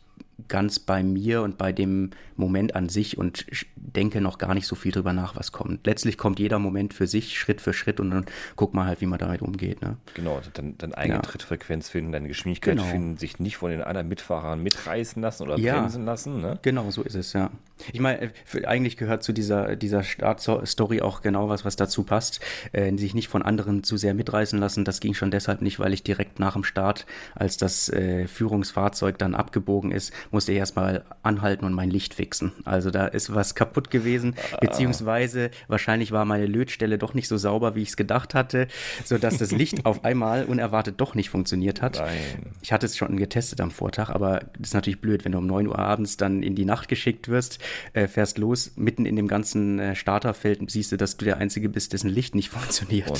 ganz 0.48 0.78
bei 0.78 1.02
mir 1.02 1.42
und 1.42 1.58
bei 1.58 1.72
dem 1.72 2.10
Moment 2.36 2.74
an 2.74 2.88
sich 2.88 3.16
und 3.18 3.46
denke 3.76 4.20
noch 4.20 4.38
gar 4.38 4.54
nicht 4.54 4.66
so 4.66 4.74
viel 4.74 4.92
drüber 4.92 5.12
nach, 5.12 5.36
was 5.36 5.52
kommt. 5.52 5.86
Letztlich 5.86 6.18
kommt 6.18 6.38
jeder 6.38 6.58
Moment 6.58 6.94
für 6.94 7.06
sich, 7.06 7.38
Schritt 7.38 7.60
für 7.60 7.72
Schritt 7.72 8.00
und 8.00 8.10
dann 8.10 8.26
guckt 8.56 8.74
man 8.74 8.86
halt, 8.86 9.00
wie 9.00 9.06
man 9.06 9.18
damit 9.18 9.42
umgeht. 9.42 9.80
Ne? 9.82 9.96
Genau, 10.14 10.40
dann, 10.54 10.76
dann 10.78 10.94
eigene 10.94 11.16
ja. 11.16 11.22
Trittfrequenz 11.22 11.88
finden, 11.88 12.12
deine 12.12 12.28
Geschwindigkeit 12.28 12.76
genau. 12.76 12.88
finden, 12.88 13.16
sich 13.16 13.38
nicht 13.38 13.56
von 13.56 13.70
den 13.70 13.82
anderen 13.82 14.08
Mitfahrern 14.08 14.62
mitreißen 14.62 15.22
lassen 15.22 15.44
oder 15.44 15.58
ja, 15.58 15.80
bremsen 15.80 16.04
lassen. 16.04 16.40
Ne? 16.40 16.58
Genau, 16.62 16.90
so 16.90 17.02
ist 17.02 17.14
es, 17.14 17.32
ja. 17.32 17.50
Ich 17.92 18.00
meine, 18.00 18.22
äh, 18.52 18.64
eigentlich 18.64 18.96
gehört 18.96 19.22
zu 19.22 19.32
dieser, 19.32 19.76
dieser 19.76 20.02
Startstory 20.02 21.00
auch 21.00 21.22
genau 21.22 21.48
was, 21.48 21.64
was 21.64 21.76
dazu 21.76 22.02
passt. 22.02 22.40
Äh, 22.72 22.96
sich 22.96 23.14
nicht 23.14 23.28
von 23.28 23.42
anderen 23.42 23.82
zu 23.82 23.96
sehr 23.96 24.14
mitreißen 24.14 24.58
lassen. 24.58 24.84
Das 24.84 25.00
ging 25.00 25.14
schon 25.14 25.30
deshalb 25.30 25.62
nicht, 25.62 25.78
weil 25.78 25.92
ich 25.92 26.02
direkt 26.02 26.38
nach 26.38 26.54
dem 26.54 26.64
Start, 26.64 27.06
als 27.34 27.56
das 27.56 27.88
äh, 27.88 28.26
Führungsfahrzeug 28.26 29.18
dann 29.18 29.34
abgebogen 29.34 29.90
ist, 29.90 30.12
musste 30.30 30.52
ich 30.52 30.58
erstmal 30.58 31.04
anhalten 31.22 31.64
und 31.64 31.72
mein 31.72 31.90
Licht 31.90 32.14
fixen. 32.14 32.52
Also 32.64 32.90
da 32.90 33.06
ist 33.06 33.34
was 33.34 33.54
kaputt 33.54 33.90
gewesen, 33.90 34.34
beziehungsweise 34.60 35.50
wahrscheinlich 35.68 36.12
war 36.12 36.24
meine 36.24 36.46
Lötstelle 36.46 36.98
doch 36.98 37.14
nicht 37.14 37.28
so 37.28 37.36
sauber, 37.36 37.74
wie 37.74 37.82
ich 37.82 37.90
es 37.90 37.96
gedacht 37.96 38.34
hatte, 38.34 38.68
sodass 39.04 39.38
das 39.38 39.52
Licht 39.52 39.84
auf 39.86 40.04
einmal 40.04 40.44
unerwartet 40.44 41.00
doch 41.00 41.14
nicht 41.14 41.30
funktioniert 41.30 41.82
hat. 41.82 41.98
Nein. 41.98 42.52
Ich 42.62 42.72
hatte 42.72 42.86
es 42.86 42.96
schon 42.96 43.16
getestet 43.16 43.60
am 43.60 43.70
Vortag, 43.70 44.10
aber 44.10 44.40
das 44.58 44.68
ist 44.68 44.74
natürlich 44.74 45.00
blöd, 45.00 45.24
wenn 45.24 45.32
du 45.32 45.38
um 45.38 45.46
9 45.46 45.66
Uhr 45.66 45.78
abends 45.78 46.16
dann 46.16 46.42
in 46.42 46.54
die 46.54 46.64
Nacht 46.64 46.88
geschickt 46.88 47.28
wirst, 47.28 47.58
äh, 47.92 48.08
fährst 48.08 48.38
los, 48.38 48.72
mitten 48.76 49.06
in 49.06 49.16
dem 49.16 49.28
ganzen 49.28 49.78
äh, 49.78 49.94
Starterfeld 49.94 50.70
siehst 50.70 50.92
du, 50.92 50.96
dass 50.96 51.16
du 51.16 51.24
der 51.24 51.38
Einzige 51.38 51.68
bist, 51.68 51.92
dessen 51.92 52.08
Licht 52.10 52.34
nicht 52.34 52.48
funktioniert. 52.50 53.10
Oh 53.10 53.16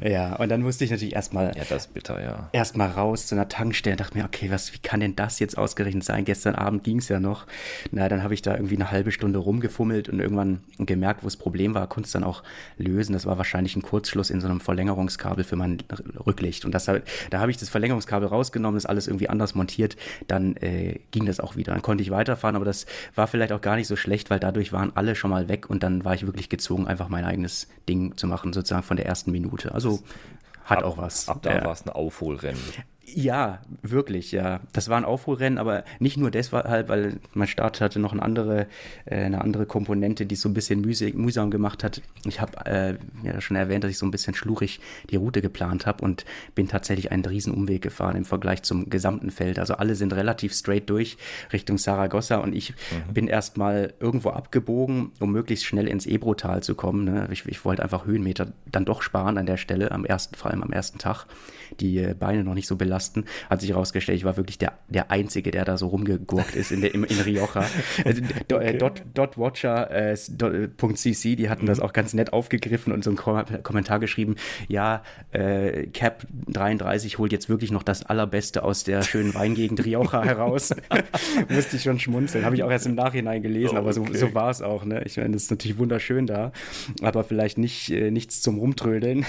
nein. 0.00 0.12
Ja, 0.12 0.36
und 0.36 0.48
dann 0.48 0.62
musste 0.62 0.84
ich 0.84 0.90
natürlich 0.90 1.14
erstmal 1.14 1.56
ja, 1.56 1.64
das 1.68 1.86
bitter, 1.86 2.22
ja. 2.22 2.48
erstmal 2.52 2.90
raus 2.90 3.26
zu 3.26 3.34
einer 3.34 3.48
Tankstelle 3.48 3.94
und 3.94 4.00
dachte 4.00 4.18
mir, 4.18 4.24
okay, 4.24 4.50
was, 4.50 4.72
wie 4.72 4.78
kann 4.78 5.00
denn 5.00 5.16
das 5.16 5.38
jetzt 5.38 5.56
ausgerechnet 5.58 6.04
sein? 6.04 6.24
Gestern 6.32 6.54
Abend 6.54 6.82
ging 6.82 6.96
es 6.96 7.10
ja 7.10 7.20
noch. 7.20 7.46
Na, 7.90 8.08
dann 8.08 8.22
habe 8.22 8.32
ich 8.32 8.40
da 8.40 8.54
irgendwie 8.54 8.76
eine 8.76 8.90
halbe 8.90 9.12
Stunde 9.12 9.38
rumgefummelt 9.38 10.08
und 10.08 10.18
irgendwann 10.18 10.60
gemerkt, 10.78 11.22
wo 11.22 11.26
das 11.26 11.36
Problem 11.36 11.74
war, 11.74 11.86
konnte 11.88 12.06
es 12.06 12.12
dann 12.12 12.24
auch 12.24 12.42
lösen. 12.78 13.12
Das 13.12 13.26
war 13.26 13.36
wahrscheinlich 13.36 13.76
ein 13.76 13.82
Kurzschluss 13.82 14.30
in 14.30 14.40
so 14.40 14.48
einem 14.48 14.58
Verlängerungskabel 14.58 15.44
für 15.44 15.56
mein 15.56 15.82
Rücklicht. 16.26 16.64
Und 16.64 16.72
das, 16.72 16.86
da 16.86 17.38
habe 17.38 17.50
ich 17.50 17.58
das 17.58 17.68
Verlängerungskabel 17.68 18.28
rausgenommen, 18.28 18.78
das 18.78 18.86
alles 18.86 19.08
irgendwie 19.08 19.28
anders 19.28 19.54
montiert. 19.54 19.98
Dann 20.26 20.56
äh, 20.56 21.00
ging 21.10 21.26
das 21.26 21.38
auch 21.38 21.56
wieder. 21.56 21.74
Dann 21.74 21.82
konnte 21.82 22.02
ich 22.02 22.10
weiterfahren, 22.10 22.56
aber 22.56 22.64
das 22.64 22.86
war 23.14 23.26
vielleicht 23.26 23.52
auch 23.52 23.60
gar 23.60 23.76
nicht 23.76 23.88
so 23.88 23.96
schlecht, 23.96 24.30
weil 24.30 24.40
dadurch 24.40 24.72
waren 24.72 24.92
alle 24.94 25.14
schon 25.14 25.28
mal 25.28 25.50
weg 25.50 25.68
und 25.68 25.82
dann 25.82 26.02
war 26.02 26.14
ich 26.14 26.24
wirklich 26.24 26.48
gezwungen, 26.48 26.86
einfach 26.86 27.10
mein 27.10 27.26
eigenes 27.26 27.68
Ding 27.90 28.16
zu 28.16 28.26
machen, 28.26 28.54
sozusagen 28.54 28.84
von 28.84 28.96
der 28.96 29.04
ersten 29.04 29.32
Minute. 29.32 29.74
Also 29.74 30.00
hat 30.64 30.78
ab, 30.78 30.84
auch 30.84 30.96
was. 30.96 31.28
Ab 31.28 31.42
da 31.42 31.56
ja. 31.56 31.64
war 31.66 31.72
es 31.72 31.84
ein 31.84 31.90
Aufholrennen. 31.90 32.62
Ja, 33.14 33.60
wirklich, 33.82 34.32
ja. 34.32 34.60
Das 34.72 34.88
war 34.88 34.96
ein 34.96 35.04
Aufholrennen, 35.04 35.58
aber 35.58 35.84
nicht 35.98 36.16
nur 36.16 36.30
deshalb, 36.30 36.88
weil 36.88 37.20
mein 37.34 37.48
Start 37.48 37.80
hatte 37.80 37.98
noch 37.98 38.12
eine 38.12 38.22
andere, 38.22 38.66
äh, 39.04 39.16
eine 39.16 39.40
andere 39.40 39.66
Komponente, 39.66 40.24
die 40.24 40.34
es 40.34 40.40
so 40.40 40.48
ein 40.48 40.54
bisschen 40.54 40.80
mühsam, 40.80 41.50
gemacht 41.50 41.84
hat. 41.84 42.00
Ich 42.26 42.40
habe 42.40 42.64
äh, 42.66 42.94
ja 43.22 43.40
schon 43.40 43.56
erwähnt, 43.56 43.84
dass 43.84 43.90
ich 43.90 43.98
so 43.98 44.06
ein 44.06 44.10
bisschen 44.10 44.34
schlurig 44.34 44.80
die 45.10 45.16
Route 45.16 45.42
geplant 45.42 45.86
habe 45.86 46.04
und 46.04 46.24
bin 46.54 46.68
tatsächlich 46.68 47.12
einen 47.12 47.24
riesen 47.24 47.52
Umweg 47.52 47.82
gefahren 47.82 48.16
im 48.16 48.24
Vergleich 48.24 48.62
zum 48.62 48.88
gesamten 48.88 49.30
Feld. 49.30 49.58
Also 49.58 49.74
alle 49.74 49.94
sind 49.94 50.12
relativ 50.12 50.54
straight 50.54 50.88
durch 50.88 51.16
Richtung 51.52 51.78
Saragossa 51.78 52.36
und 52.36 52.54
ich 52.54 52.70
mhm. 52.70 53.12
bin 53.12 53.28
erstmal 53.28 53.94
irgendwo 54.00 54.30
abgebogen, 54.30 55.12
um 55.20 55.32
möglichst 55.32 55.64
schnell 55.64 55.88
ins 55.88 56.06
Ebrotal 56.06 56.62
zu 56.62 56.74
kommen. 56.74 57.04
Ne? 57.04 57.28
Ich, 57.30 57.46
ich 57.46 57.64
wollte 57.64 57.82
einfach 57.82 58.06
Höhenmeter 58.06 58.52
dann 58.70 58.84
doch 58.84 59.02
sparen 59.02 59.36
an 59.38 59.46
der 59.46 59.56
Stelle, 59.56 59.90
am 59.90 60.04
ersten, 60.04 60.36
vor 60.36 60.50
allem 60.50 60.62
am 60.62 60.72
ersten 60.72 60.98
Tag, 60.98 61.26
die 61.80 61.98
äh, 61.98 62.14
Beine 62.14 62.44
noch 62.44 62.54
nicht 62.54 62.66
so 62.66 62.76
belasten 62.76 63.01
Tasten. 63.02 63.24
Hat 63.50 63.60
sich 63.60 63.70
herausgestellt, 63.70 64.18
ich 64.18 64.24
war 64.24 64.36
wirklich 64.36 64.58
der, 64.58 64.74
der 64.88 65.10
Einzige, 65.10 65.50
der 65.50 65.64
da 65.64 65.76
so 65.76 65.88
rumgegurkt 65.88 66.54
ist 66.54 66.70
in, 66.70 66.82
der, 66.82 66.94
in, 66.94 67.02
in 67.04 67.20
Rioja. 67.20 67.66
Äh, 68.04 68.14
okay. 68.52 68.78
Dot, 68.78 69.02
dotwatcher.cc, 69.14 71.32
äh, 71.32 71.36
die 71.36 71.48
hatten 71.48 71.66
das 71.66 71.80
auch 71.80 71.92
ganz 71.92 72.14
nett 72.14 72.32
aufgegriffen 72.32 72.92
und 72.92 73.04
so 73.04 73.10
einen 73.10 73.16
Kom 73.16 73.42
Kommentar 73.62 74.00
geschrieben, 74.00 74.36
ja, 74.68 75.02
äh, 75.30 75.86
Cap 75.88 76.26
33 76.48 77.18
holt 77.18 77.32
jetzt 77.32 77.48
wirklich 77.48 77.70
noch 77.70 77.82
das 77.82 78.04
Allerbeste 78.04 78.62
aus 78.62 78.84
der 78.84 79.02
schönen 79.02 79.34
Weingegend 79.34 79.84
Rioja 79.84 80.22
heraus. 80.24 80.74
Musste 81.48 81.76
ich 81.76 81.82
schon 81.82 81.98
schmunzeln. 81.98 82.44
Habe 82.44 82.56
ich 82.56 82.62
auch 82.62 82.70
erst 82.70 82.86
im 82.86 82.94
Nachhinein 82.94 83.42
gelesen, 83.42 83.76
oh, 83.76 83.78
aber 83.78 83.92
so, 83.92 84.06
so 84.12 84.34
war 84.34 84.50
es 84.50 84.62
auch. 84.62 84.84
Ne? 84.84 85.02
Ich 85.04 85.16
meine, 85.16 85.32
das 85.32 85.44
ist 85.44 85.50
natürlich 85.50 85.78
wunderschön 85.78 86.26
da, 86.26 86.52
aber 87.02 87.24
vielleicht 87.24 87.58
nicht, 87.58 87.90
äh, 87.90 88.10
nichts 88.10 88.42
zum 88.42 88.58
Rumtrödeln. 88.58 89.24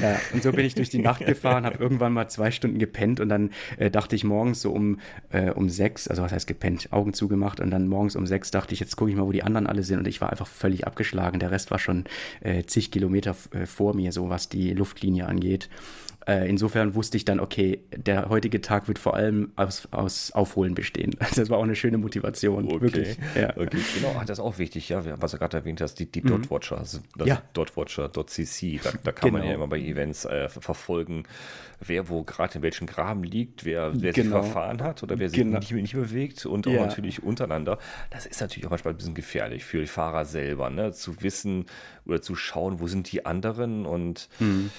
ja, 0.00 0.18
und 0.32 0.42
so 0.42 0.52
bin 0.52 0.64
ich 0.64 0.74
durch 0.74 0.90
die 0.90 1.00
Nacht 1.00 1.26
gefahren, 1.26 1.64
habe 1.64 1.78
irgendwann 1.78 2.12
mal 2.12 2.28
zwei 2.28 2.50
Stunden 2.50 2.71
Stunden 2.72 2.78
gepennt 2.78 3.20
und 3.20 3.28
dann 3.28 3.50
äh, 3.78 3.90
dachte 3.90 4.16
ich 4.16 4.24
morgens 4.24 4.62
so 4.62 4.72
um, 4.72 4.98
äh, 5.30 5.50
um 5.50 5.68
sechs, 5.68 6.08
also 6.08 6.22
was 6.22 6.32
heißt 6.32 6.46
gepennt, 6.46 6.92
Augen 6.92 7.12
zugemacht 7.12 7.60
und 7.60 7.70
dann 7.70 7.88
morgens 7.88 8.16
um 8.16 8.26
sechs 8.26 8.50
dachte 8.50 8.74
ich, 8.74 8.80
jetzt 8.80 8.96
gucke 8.96 9.10
ich 9.10 9.16
mal, 9.16 9.26
wo 9.26 9.32
die 9.32 9.42
anderen 9.42 9.66
alle 9.66 9.82
sind 9.82 9.98
und 9.98 10.08
ich 10.08 10.20
war 10.20 10.30
einfach 10.30 10.46
völlig 10.46 10.86
abgeschlagen. 10.86 11.38
Der 11.38 11.50
Rest 11.50 11.70
war 11.70 11.78
schon 11.78 12.04
äh, 12.40 12.64
zig 12.64 12.90
Kilometer 12.90 13.36
äh, 13.52 13.66
vor 13.66 13.94
mir, 13.94 14.12
so 14.12 14.30
was 14.30 14.48
die 14.48 14.72
Luftlinie 14.72 15.26
angeht. 15.26 15.68
Äh, 16.26 16.48
insofern 16.48 16.94
wusste 16.94 17.16
ich 17.16 17.24
dann, 17.24 17.40
okay, 17.40 17.80
der 17.94 18.28
heutige 18.28 18.60
Tag 18.60 18.86
wird 18.86 18.98
vor 18.98 19.14
allem 19.14 19.52
aus, 19.56 19.88
aus 19.90 20.32
Aufholen 20.32 20.74
bestehen. 20.74 21.16
Das 21.42 21.50
war 21.50 21.58
auch 21.58 21.64
eine 21.64 21.74
schöne 21.74 21.98
Motivation. 21.98 22.66
Okay. 22.66 22.80
Wirklich. 22.80 23.16
Ja. 23.34 23.56
okay. 23.56 23.78
Genau, 23.96 24.20
das 24.20 24.38
ist 24.38 24.44
auch 24.44 24.58
wichtig, 24.58 24.90
ja, 24.90 25.02
was 25.20 25.32
du 25.32 25.38
gerade 25.38 25.56
erwähnt 25.56 25.80
hast, 25.80 25.94
die, 25.94 26.06
die 26.06 26.20
mhm. 26.20 26.28
Dotwatcher, 26.28 26.78
also 26.78 26.98
ja. 27.24 27.42
Dotwatcher.cc, 27.54 28.80
da, 28.82 28.90
da 29.02 29.12
kann 29.12 29.30
genau. 29.30 29.38
man 29.38 29.48
ja 29.48 29.54
immer 29.54 29.66
bei 29.66 29.80
Events 29.80 30.24
äh, 30.24 30.48
verfolgen, 30.48 31.24
wer 31.80 32.08
wo 32.08 32.22
gerade 32.22 32.56
in 32.56 32.62
welchem 32.62 32.86
Graben 32.86 33.24
liegt, 33.24 33.64
wer, 33.64 33.92
wer 33.94 34.12
genau. 34.12 34.42
sich 34.42 34.52
verfahren 34.52 34.82
hat 34.82 35.02
oder 35.02 35.18
wer 35.18 35.30
sich 35.30 35.38
genau. 35.38 35.58
nicht, 35.58 35.72
nicht 35.72 35.94
bewegt 35.94 36.44
und 36.46 36.66
auch 36.66 36.72
ja. 36.72 36.86
natürlich 36.86 37.22
untereinander. 37.22 37.78
Das 38.10 38.26
ist 38.26 38.40
natürlich 38.40 38.66
auch 38.66 38.70
manchmal 38.70 38.94
ein 38.94 38.98
bisschen 38.98 39.14
gefährlich 39.14 39.64
für 39.64 39.80
die 39.80 39.86
Fahrer 39.86 40.24
selber, 40.24 40.70
ne? 40.70 40.92
zu 40.92 41.22
wissen 41.22 41.66
oder 42.04 42.22
zu 42.22 42.36
schauen, 42.36 42.78
wo 42.80 42.86
sind 42.86 43.10
die 43.10 43.26
anderen 43.26 43.86
und 43.86 44.28
mhm. 44.38 44.70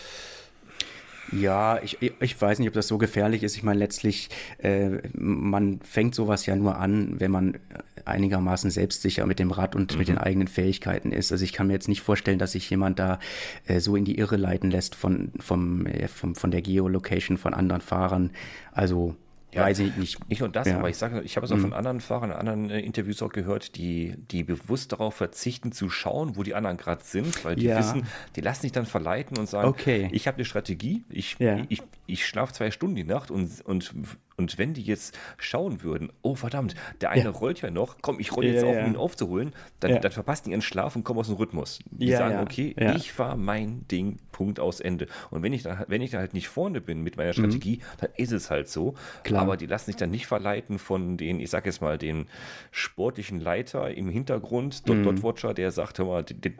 Ja, 1.39 1.79
ich, 1.81 1.97
ich 2.01 2.41
weiß 2.41 2.59
nicht, 2.59 2.67
ob 2.67 2.73
das 2.73 2.87
so 2.87 2.97
gefährlich 2.97 3.43
ist. 3.43 3.55
Ich 3.55 3.63
meine, 3.63 3.79
letztlich, 3.79 4.29
äh, 4.59 4.89
man 5.13 5.79
fängt 5.81 6.15
sowas 6.15 6.45
ja 6.45 6.55
nur 6.55 6.77
an, 6.77 7.19
wenn 7.19 7.31
man 7.31 7.59
einigermaßen 8.05 8.69
selbstsicher 8.69 9.25
mit 9.25 9.39
dem 9.39 9.51
Rad 9.51 9.75
und 9.75 9.93
mhm. 9.93 9.99
mit 9.99 10.07
den 10.07 10.15
mhm. 10.15 10.21
eigenen 10.21 10.47
Fähigkeiten 10.47 11.11
ist. 11.11 11.31
Also 11.31 11.43
ich 11.43 11.53
kann 11.53 11.67
mir 11.67 11.73
jetzt 11.73 11.87
nicht 11.87 12.01
vorstellen, 12.01 12.39
dass 12.39 12.53
sich 12.53 12.69
jemand 12.69 12.99
da 12.99 13.19
äh, 13.65 13.79
so 13.79 13.95
in 13.95 14.05
die 14.05 14.17
Irre 14.17 14.37
leiten 14.37 14.71
lässt 14.71 14.95
von, 14.95 15.31
vom, 15.39 15.85
äh, 15.85 16.07
vom, 16.07 16.35
von 16.35 16.51
der 16.51 16.61
Geolocation 16.61 17.37
von 17.37 17.53
anderen 17.53 17.81
Fahrern. 17.81 18.31
Also 18.71 19.15
ja, 19.53 19.63
weiß 19.63 19.79
ich 19.79 19.95
nicht. 19.95 20.29
Nicht 20.29 20.39
nur 20.39 20.49
das, 20.49 20.67
ja. 20.67 20.77
aber 20.77 20.89
ich 20.89 20.97
sage, 20.97 21.21
ich 21.21 21.35
habe 21.35 21.45
es 21.45 21.51
auch 21.51 21.57
mhm. 21.57 21.61
von 21.61 21.73
anderen 21.73 22.01
Fahrern, 22.01 22.31
in 22.31 22.35
anderen 22.35 22.69
äh, 22.69 22.79
Interviews 22.79 23.21
auch 23.21 23.31
gehört, 23.31 23.75
die, 23.75 24.15
die 24.31 24.43
bewusst 24.43 24.91
darauf 24.91 25.15
verzichten 25.15 25.71
zu 25.71 25.89
schauen, 25.89 26.35
wo 26.35 26.43
die 26.43 26.55
anderen 26.55 26.77
gerade 26.77 27.03
sind, 27.03 27.43
weil 27.45 27.55
die 27.55 27.65
ja. 27.65 27.77
wissen, 27.77 28.07
die 28.35 28.41
lassen 28.41 28.63
sich 28.63 28.71
dann 28.71 28.85
verleiten 28.85 29.37
und 29.37 29.47
sagen, 29.47 29.67
okay. 29.67 30.09
ich 30.11 30.27
habe 30.27 30.37
eine 30.37 30.45
Strategie, 30.45 31.03
ich, 31.09 31.39
ich, 31.39 31.65
ich, 31.69 31.83
ich 32.07 32.25
schlafe 32.25 32.53
zwei 32.53 32.71
Stunden 32.71 32.95
die 32.95 33.03
Nacht 33.03 33.31
und, 33.31 33.61
und 33.65 33.93
und 34.37 34.57
wenn 34.57 34.73
die 34.73 34.81
jetzt 34.81 35.17
schauen 35.37 35.83
würden, 35.83 36.11
oh 36.21 36.35
verdammt, 36.35 36.75
der 37.01 37.11
eine 37.11 37.25
ja. 37.25 37.29
rollt 37.29 37.61
ja 37.61 37.71
noch, 37.71 37.97
komm, 38.01 38.19
ich 38.19 38.35
roll 38.35 38.45
jetzt 38.45 38.63
ja, 38.63 38.69
auf, 38.69 38.77
um 38.77 38.85
ihn 38.85 38.95
aufzuholen, 38.95 39.53
dann, 39.79 39.91
ja. 39.91 39.99
dann 39.99 40.11
verpassen 40.11 40.45
die 40.45 40.51
ihren 40.51 40.61
Schlaf 40.61 40.95
und 40.95 41.03
kommen 41.03 41.19
aus 41.19 41.27
dem 41.27 41.35
Rhythmus. 41.35 41.79
Die 41.91 42.11
sagen, 42.11 42.39
okay, 42.41 42.75
ich 42.95 43.11
fahre 43.11 43.37
mein 43.37 43.87
Ding, 43.87 44.19
Punkt 44.33 44.59
aus 44.59 44.81
Ende. 44.81 45.07
Und 45.29 45.43
wenn 45.43 45.53
ich 45.53 45.63
da, 45.63 45.85
wenn 45.87 46.01
ich 46.01 46.11
da 46.11 46.17
halt 46.17 46.33
nicht 46.33 46.49
vorne 46.49 46.81
bin 46.81 47.01
mit 47.01 47.15
meiner 47.15 47.29
mhm. 47.29 47.33
Strategie, 47.33 47.77
mhm. 47.77 47.97
dann 48.01 48.09
ist 48.17 48.33
es 48.33 48.51
halt 48.51 48.67
so. 48.67 48.95
Klar. 49.23 49.43
Aber 49.43 49.55
die 49.55 49.67
lassen 49.67 49.85
sich 49.85 49.95
dann 49.95 50.11
nicht 50.11 50.27
verleiten 50.27 50.79
von 50.79 51.15
den, 51.15 51.39
ich 51.39 51.49
sag 51.49 51.65
jetzt 51.65 51.81
mal, 51.81 51.97
den 51.97 52.25
sportlichen 52.71 53.39
Leiter 53.39 53.95
im 53.95 54.09
Hintergrund, 54.09 54.89
Dot, 54.89 54.97
mhm. 54.97 55.03
Dot 55.03 55.23
Watcher, 55.23 55.53
der 55.53 55.71
sagt, 55.71 55.99
hör 55.99 56.05
mal, 56.05 56.23
der, 56.23 56.51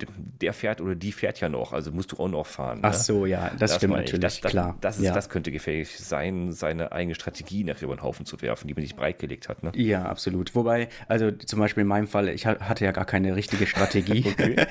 der, 0.41 0.53
fährt 0.53 0.79
oder 0.79 0.95
die 0.95 1.11
fährt 1.11 1.41
ja 1.41 1.49
noch, 1.49 1.73
also 1.73 1.91
musst 1.91 2.13
du 2.13 2.17
auch 2.17 2.29
noch 2.29 2.45
fahren. 2.45 2.79
Ach 2.83 2.93
ne? 2.93 2.97
so, 2.97 3.25
ja, 3.25 3.49
das, 3.49 3.71
das 3.71 3.75
stimmt 3.77 3.95
natürlich, 3.95 4.21
das, 4.21 4.39
das, 4.39 4.51
klar. 4.51 4.77
Das, 4.79 4.99
ist, 4.99 5.13
das 5.13 5.29
könnte 5.29 5.51
gefährlich 5.51 5.97
sein, 5.97 6.51
seine 6.51 6.91
eigene 6.91 7.15
Strategie 7.15 7.62
Strategie 7.63 7.71
nachher 7.71 7.85
über 7.85 7.95
den 7.95 8.03
Haufen 8.03 8.25
zu 8.25 8.41
werfen, 8.41 8.67
die 8.67 8.73
man 8.73 8.83
sich 8.83 8.95
breitgelegt 8.95 9.49
hat. 9.49 9.63
Ne? 9.63 9.71
Ja, 9.75 10.05
absolut. 10.05 10.55
Wobei, 10.55 10.89
also 11.07 11.31
zum 11.31 11.59
Beispiel 11.59 11.81
in 11.81 11.87
meinem 11.87 12.07
Fall, 12.07 12.29
ich 12.29 12.45
hatte 12.45 12.85
ja 12.85 12.91
gar 12.91 13.05
keine 13.05 13.35
richtige 13.35 13.65
Strategie, 13.65 14.25
okay. 14.27 14.55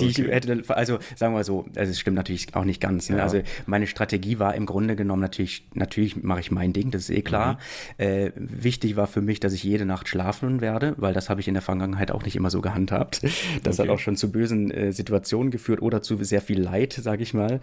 die 0.00 0.06
okay. 0.06 0.06
ich 0.06 0.18
hätte, 0.18 0.62
also 0.68 0.98
sagen 1.16 1.34
wir 1.34 1.44
so, 1.44 1.66
also 1.76 1.90
es 1.90 2.00
stimmt 2.00 2.16
natürlich 2.16 2.54
auch 2.54 2.64
nicht 2.64 2.80
ganz. 2.80 3.08
Ne? 3.08 3.18
Ja. 3.18 3.22
Also 3.24 3.42
meine 3.66 3.86
Strategie 3.86 4.38
war 4.38 4.54
im 4.54 4.66
Grunde 4.66 4.96
genommen 4.96 5.22
natürlich, 5.22 5.66
natürlich 5.74 6.22
mache 6.22 6.40
ich 6.40 6.50
mein 6.50 6.72
Ding, 6.72 6.90
das 6.90 7.02
ist 7.02 7.10
eh 7.10 7.22
klar. 7.22 7.58
Mhm. 7.98 8.04
Äh, 8.04 8.32
wichtig 8.36 8.96
war 8.96 9.06
für 9.06 9.20
mich, 9.20 9.40
dass 9.40 9.52
ich 9.52 9.62
jede 9.62 9.84
Nacht 9.84 10.08
schlafen 10.08 10.60
werde, 10.60 10.94
weil 10.96 11.14
das 11.14 11.30
habe 11.30 11.40
ich 11.40 11.48
in 11.48 11.54
der 11.54 11.62
Vergangenheit 11.62 12.10
auch 12.10 12.24
nicht 12.24 12.36
immer 12.36 12.50
so 12.50 12.60
gehandhabt. 12.60 13.22
Das 13.62 13.78
okay. 13.78 13.88
hat 13.88 13.94
auch 13.94 13.98
schon 13.98 14.16
zu 14.16 14.30
bösen 14.30 14.70
äh, 14.70 14.92
Situationen 14.92 15.50
geführt 15.50 15.80
oder 15.80 16.02
zu 16.02 16.22
sehr 16.22 16.40
viel 16.40 16.60
Leid, 16.60 16.92
sage 16.92 17.22
ich 17.22 17.34
mal. 17.34 17.60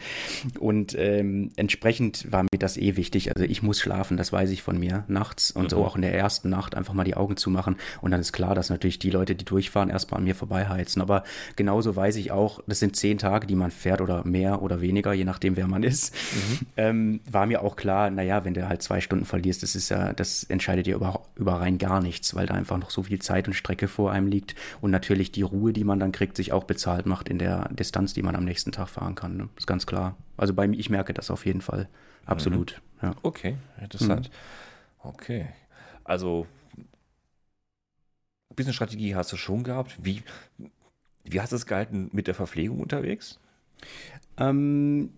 Und 0.59 0.95
ähm, 0.97 1.51
entsprechend 1.55 2.31
war 2.31 2.43
mir 2.43 2.59
das 2.59 2.77
eh 2.77 2.95
wichtig. 2.95 3.35
Also 3.35 3.45
ich 3.45 3.61
muss 3.61 3.79
schlafen, 3.79 4.17
das 4.17 4.31
weiß 4.31 4.51
ich 4.51 4.60
von 4.61 4.79
mir 4.79 5.03
nachts 5.07 5.51
und 5.51 5.63
mhm. 5.63 5.69
so 5.69 5.85
auch 5.85 5.95
in 5.95 6.01
der 6.01 6.13
ersten 6.13 6.49
Nacht 6.49 6.75
einfach 6.75 6.93
mal 6.93 7.03
die 7.03 7.15
Augen 7.15 7.37
zu 7.37 7.49
machen. 7.49 7.75
Und 8.01 8.11
dann 8.11 8.21
ist 8.21 8.33
klar, 8.33 8.55
dass 8.55 8.69
natürlich 8.69 8.99
die 8.99 9.09
Leute, 9.09 9.35
die 9.35 9.45
durchfahren, 9.45 9.89
erstmal 9.89 10.19
an 10.19 10.23
mir 10.23 10.35
vorbeiheizen. 10.35 11.01
Aber 11.01 11.23
genauso 11.55 11.95
weiß 11.95 12.15
ich 12.15 12.31
auch, 12.31 12.61
das 12.67 12.79
sind 12.79 12.95
zehn 12.95 13.17
Tage, 13.17 13.47
die 13.47 13.55
man 13.55 13.71
fährt 13.71 14.01
oder 14.01 14.25
mehr 14.25 14.61
oder 14.61 14.81
weniger, 14.81 15.13
je 15.13 15.25
nachdem, 15.25 15.55
wer 15.57 15.67
man 15.67 15.83
ist. 15.83 16.13
Mhm. 16.13 16.59
Ähm, 16.77 17.19
war 17.29 17.45
mir 17.45 17.61
auch 17.61 17.75
klar, 17.75 18.09
naja, 18.09 18.45
wenn 18.45 18.53
du 18.53 18.67
halt 18.67 18.81
zwei 18.81 19.01
Stunden 19.01 19.25
verlierst, 19.25 19.63
das 19.63 19.75
ist 19.75 19.89
ja, 19.89 20.13
das 20.13 20.43
entscheidet 20.43 20.85
dir 20.85 20.95
über, 20.95 21.21
über 21.35 21.59
rein 21.59 21.77
gar 21.77 22.01
nichts, 22.01 22.35
weil 22.35 22.45
da 22.45 22.53
einfach 22.53 22.77
noch 22.77 22.89
so 22.89 23.03
viel 23.03 23.19
Zeit 23.19 23.47
und 23.47 23.53
Strecke 23.53 23.87
vor 23.87 24.11
einem 24.11 24.27
liegt 24.27 24.55
und 24.81 24.91
natürlich 24.91 25.31
die 25.31 25.41
Ruhe, 25.41 25.73
die 25.73 25.83
man 25.83 25.99
dann 25.99 26.11
kriegt, 26.11 26.37
sich 26.37 26.53
auch 26.53 26.63
bezahlt 26.63 27.05
macht 27.05 27.29
in 27.29 27.37
der 27.37 27.69
Distanz, 27.69 28.13
die 28.13 28.23
man 28.23 28.35
am 28.35 28.45
nächsten 28.45 28.71
Tag 28.71 28.89
fahren 28.89 29.15
kann. 29.15 29.37
Ne? 29.37 29.49
Ist 29.57 29.67
ganz 29.67 29.85
klar. 29.85 30.15
Also 30.37 30.53
bei 30.53 30.67
mir, 30.67 30.77
ich 30.77 30.89
merke 30.89 31.13
das 31.13 31.31
auf 31.31 31.45
jeden 31.45 31.61
Fall. 31.61 31.87
Absolut. 32.25 32.77
Mhm. 32.77 32.90
Ja. 33.01 33.15
Okay, 33.23 33.57
interessant. 33.79 34.29
Mhm. 34.29 35.09
Okay. 35.09 35.47
Also 36.03 36.47
ein 38.49 38.55
bisschen 38.55 38.73
Strategie 38.73 39.15
hast 39.15 39.31
du 39.31 39.37
schon 39.37 39.63
gehabt. 39.63 40.03
Wie, 40.03 40.23
wie 41.23 41.41
hast 41.41 41.51
du 41.51 41.55
es 41.55 41.65
gehalten 41.65 42.09
mit 42.11 42.27
der 42.27 42.35
Verpflegung 42.35 42.79
unterwegs? 42.79 43.39
Ähm, 44.37 45.13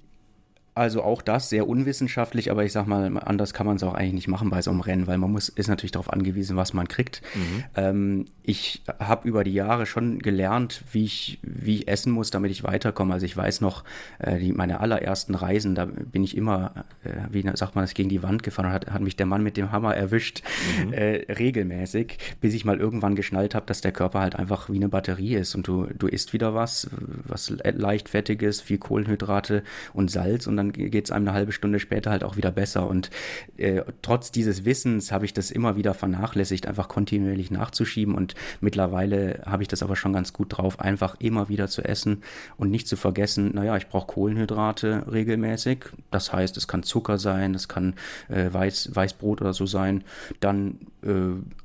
also 0.75 1.03
auch 1.03 1.21
das 1.21 1.49
sehr 1.49 1.67
unwissenschaftlich, 1.67 2.49
aber 2.49 2.63
ich 2.63 2.71
sag 2.71 2.87
mal, 2.87 3.17
anders 3.19 3.53
kann 3.53 3.67
man 3.67 3.75
es 3.75 3.83
auch 3.83 3.93
eigentlich 3.93 4.13
nicht 4.13 4.27
machen 4.27 4.49
bei 4.49 4.61
so 4.61 4.71
einem 4.71 4.81
Rennen, 4.81 5.07
weil 5.07 5.17
man 5.17 5.31
muss, 5.31 5.49
ist 5.49 5.67
natürlich 5.67 5.91
darauf 5.91 6.11
angewiesen, 6.11 6.57
was 6.57 6.73
man 6.73 6.87
kriegt. 6.87 7.21
Mhm. 7.35 7.63
Ähm, 7.75 8.25
ich 8.41 8.81
habe 8.99 9.27
über 9.27 9.43
die 9.43 9.53
Jahre 9.53 9.85
schon 9.85 10.19
gelernt, 10.19 10.83
wie 10.91 11.05
ich, 11.05 11.39
wie 11.43 11.77
ich 11.77 11.87
essen 11.87 12.11
muss, 12.11 12.31
damit 12.31 12.51
ich 12.51 12.63
weiterkomme. 12.63 13.13
Also 13.13 13.25
ich 13.25 13.37
weiß 13.37 13.61
noch, 13.61 13.83
äh, 14.19 14.39
die, 14.39 14.51
meine 14.51 14.79
allerersten 14.79 15.35
Reisen, 15.35 15.75
da 15.75 15.85
bin 15.85 16.23
ich 16.23 16.35
immer, 16.35 16.85
äh, 17.03 17.09
wie 17.31 17.43
sagt 17.53 17.75
man 17.75 17.83
das, 17.83 17.93
gegen 17.93 18.09
die 18.09 18.23
Wand 18.23 18.41
gefahren 18.41 18.65
und 18.65 18.71
hat, 18.73 18.91
hat 18.91 19.01
mich 19.01 19.15
der 19.15 19.27
Mann 19.27 19.43
mit 19.43 19.57
dem 19.57 19.71
Hammer 19.71 19.95
erwischt, 19.95 20.41
mhm. 20.85 20.93
äh, 20.93 21.31
regelmäßig, 21.31 22.17
bis 22.41 22.53
ich 22.53 22.65
mal 22.65 22.79
irgendwann 22.79 23.15
geschnallt 23.15 23.53
habe, 23.53 23.65
dass 23.67 23.81
der 23.81 23.91
Körper 23.91 24.21
halt 24.21 24.35
einfach 24.35 24.69
wie 24.69 24.77
eine 24.77 24.89
Batterie 24.89 25.35
ist 25.35 25.53
und 25.53 25.67
du, 25.67 25.87
du 25.97 26.07
isst 26.07 26.33
wieder 26.33 26.55
was, 26.55 26.89
was 27.25 27.53
leichtfettiges, 27.61 28.59
viel 28.61 28.79
Kohlenhydrate 28.79 29.63
und 29.93 30.09
Salz 30.09 30.47
und 30.47 30.57
dann 30.57 30.62
dann 30.63 30.91
geht 30.91 31.05
es 31.05 31.11
einem 31.11 31.27
eine 31.27 31.35
halbe 31.35 31.51
Stunde 31.51 31.79
später 31.79 32.11
halt 32.11 32.23
auch 32.23 32.37
wieder 32.37 32.51
besser. 32.51 32.87
Und 32.87 33.09
äh, 33.57 33.81
trotz 34.01 34.31
dieses 34.31 34.65
Wissens 34.65 35.11
habe 35.11 35.25
ich 35.25 35.33
das 35.33 35.51
immer 35.51 35.75
wieder 35.75 35.93
vernachlässigt, 35.93 36.67
einfach 36.67 36.87
kontinuierlich 36.87 37.51
nachzuschieben. 37.51 38.15
Und 38.15 38.35
mittlerweile 38.61 39.41
habe 39.45 39.63
ich 39.63 39.67
das 39.67 39.83
aber 39.83 39.95
schon 39.95 40.13
ganz 40.13 40.33
gut 40.33 40.57
drauf, 40.57 40.79
einfach 40.79 41.15
immer 41.19 41.49
wieder 41.49 41.67
zu 41.67 41.83
essen 41.83 42.23
und 42.57 42.71
nicht 42.71 42.87
zu 42.87 42.95
vergessen, 42.95 43.51
naja, 43.53 43.75
ich 43.77 43.87
brauche 43.87 44.07
Kohlenhydrate 44.07 45.05
regelmäßig. 45.11 45.85
Das 46.11 46.31
heißt, 46.31 46.57
es 46.57 46.67
kann 46.67 46.83
Zucker 46.83 47.17
sein, 47.17 47.53
es 47.53 47.67
kann 47.67 47.95
äh, 48.29 48.51
Weiß, 48.51 48.91
Weißbrot 48.93 49.41
oder 49.41 49.53
so 49.53 49.65
sein. 49.65 50.03
Dann 50.39 50.79
äh, 51.03 51.11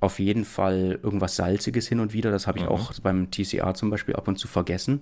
auf 0.01 0.19
jeden 0.19 0.45
Fall 0.45 0.99
irgendwas 1.03 1.37
Salziges 1.37 1.89
hin 1.89 2.01
und 2.01 2.13
wieder. 2.13 2.31
Das 2.31 2.47
habe 2.47 2.59
ich 2.59 2.65
mhm. 2.65 2.71
auch 2.71 2.93
beim 3.03 3.31
TCA 3.31 3.75
zum 3.75 3.91
Beispiel 3.91 4.17
ab 4.17 4.29
und 4.29 4.39
zu 4.39 4.49
vergessen. 4.49 5.01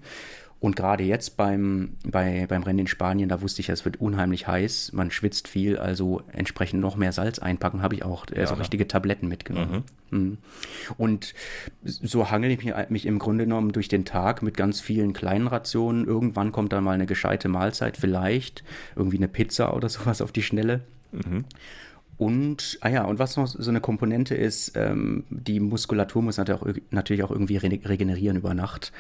Und 0.66 0.74
gerade 0.74 1.04
jetzt 1.04 1.36
beim, 1.36 1.90
bei, 2.04 2.44
beim 2.48 2.64
Rennen 2.64 2.80
in 2.80 2.86
Spanien, 2.88 3.28
da 3.28 3.40
wusste 3.40 3.60
ich, 3.60 3.68
es 3.68 3.84
wird 3.84 4.00
unheimlich 4.00 4.48
heiß, 4.48 4.90
man 4.94 5.12
schwitzt 5.12 5.46
viel, 5.46 5.78
also 5.78 6.22
entsprechend 6.32 6.80
noch 6.80 6.96
mehr 6.96 7.12
Salz 7.12 7.38
einpacken, 7.38 7.82
habe 7.82 7.94
ich 7.94 8.02
auch 8.02 8.26
äh, 8.32 8.44
so 8.48 8.54
richtige 8.54 8.88
Tabletten 8.88 9.28
mitgenommen. 9.28 9.84
Mhm. 10.10 10.18
Mhm. 10.18 10.38
Und 10.98 11.34
so 11.84 12.32
hangel 12.32 12.50
ich 12.50 12.64
mich, 12.64 12.74
mich, 12.88 13.06
im 13.06 13.20
Grunde 13.20 13.44
genommen 13.44 13.70
durch 13.70 13.86
den 13.86 14.04
Tag 14.04 14.42
mit 14.42 14.56
ganz 14.56 14.80
vielen 14.80 15.12
kleinen 15.12 15.46
Rationen. 15.46 16.04
Irgendwann 16.04 16.50
kommt 16.50 16.72
dann 16.72 16.82
mal 16.82 16.94
eine 16.94 17.06
gescheite 17.06 17.46
Mahlzeit, 17.46 17.96
vielleicht 17.96 18.64
irgendwie 18.96 19.18
eine 19.18 19.28
Pizza 19.28 19.72
oder 19.72 19.88
sowas 19.88 20.20
auf 20.20 20.32
die 20.32 20.42
Schnelle. 20.42 20.80
Mhm. 21.12 21.44
Und, 22.18 22.78
ah 22.80 22.88
ja, 22.88 23.04
und 23.04 23.18
was 23.18 23.36
noch 23.36 23.46
so 23.46 23.70
eine 23.70 23.80
Komponente 23.80 24.34
ist, 24.34 24.72
ähm, 24.74 25.24
die 25.28 25.60
Muskulatur 25.60 26.22
muss 26.22 26.38
natürlich 26.38 27.22
auch 27.22 27.30
irgendwie 27.30 27.58
regenerieren 27.58 28.38
über 28.38 28.54
Nacht. 28.54 28.90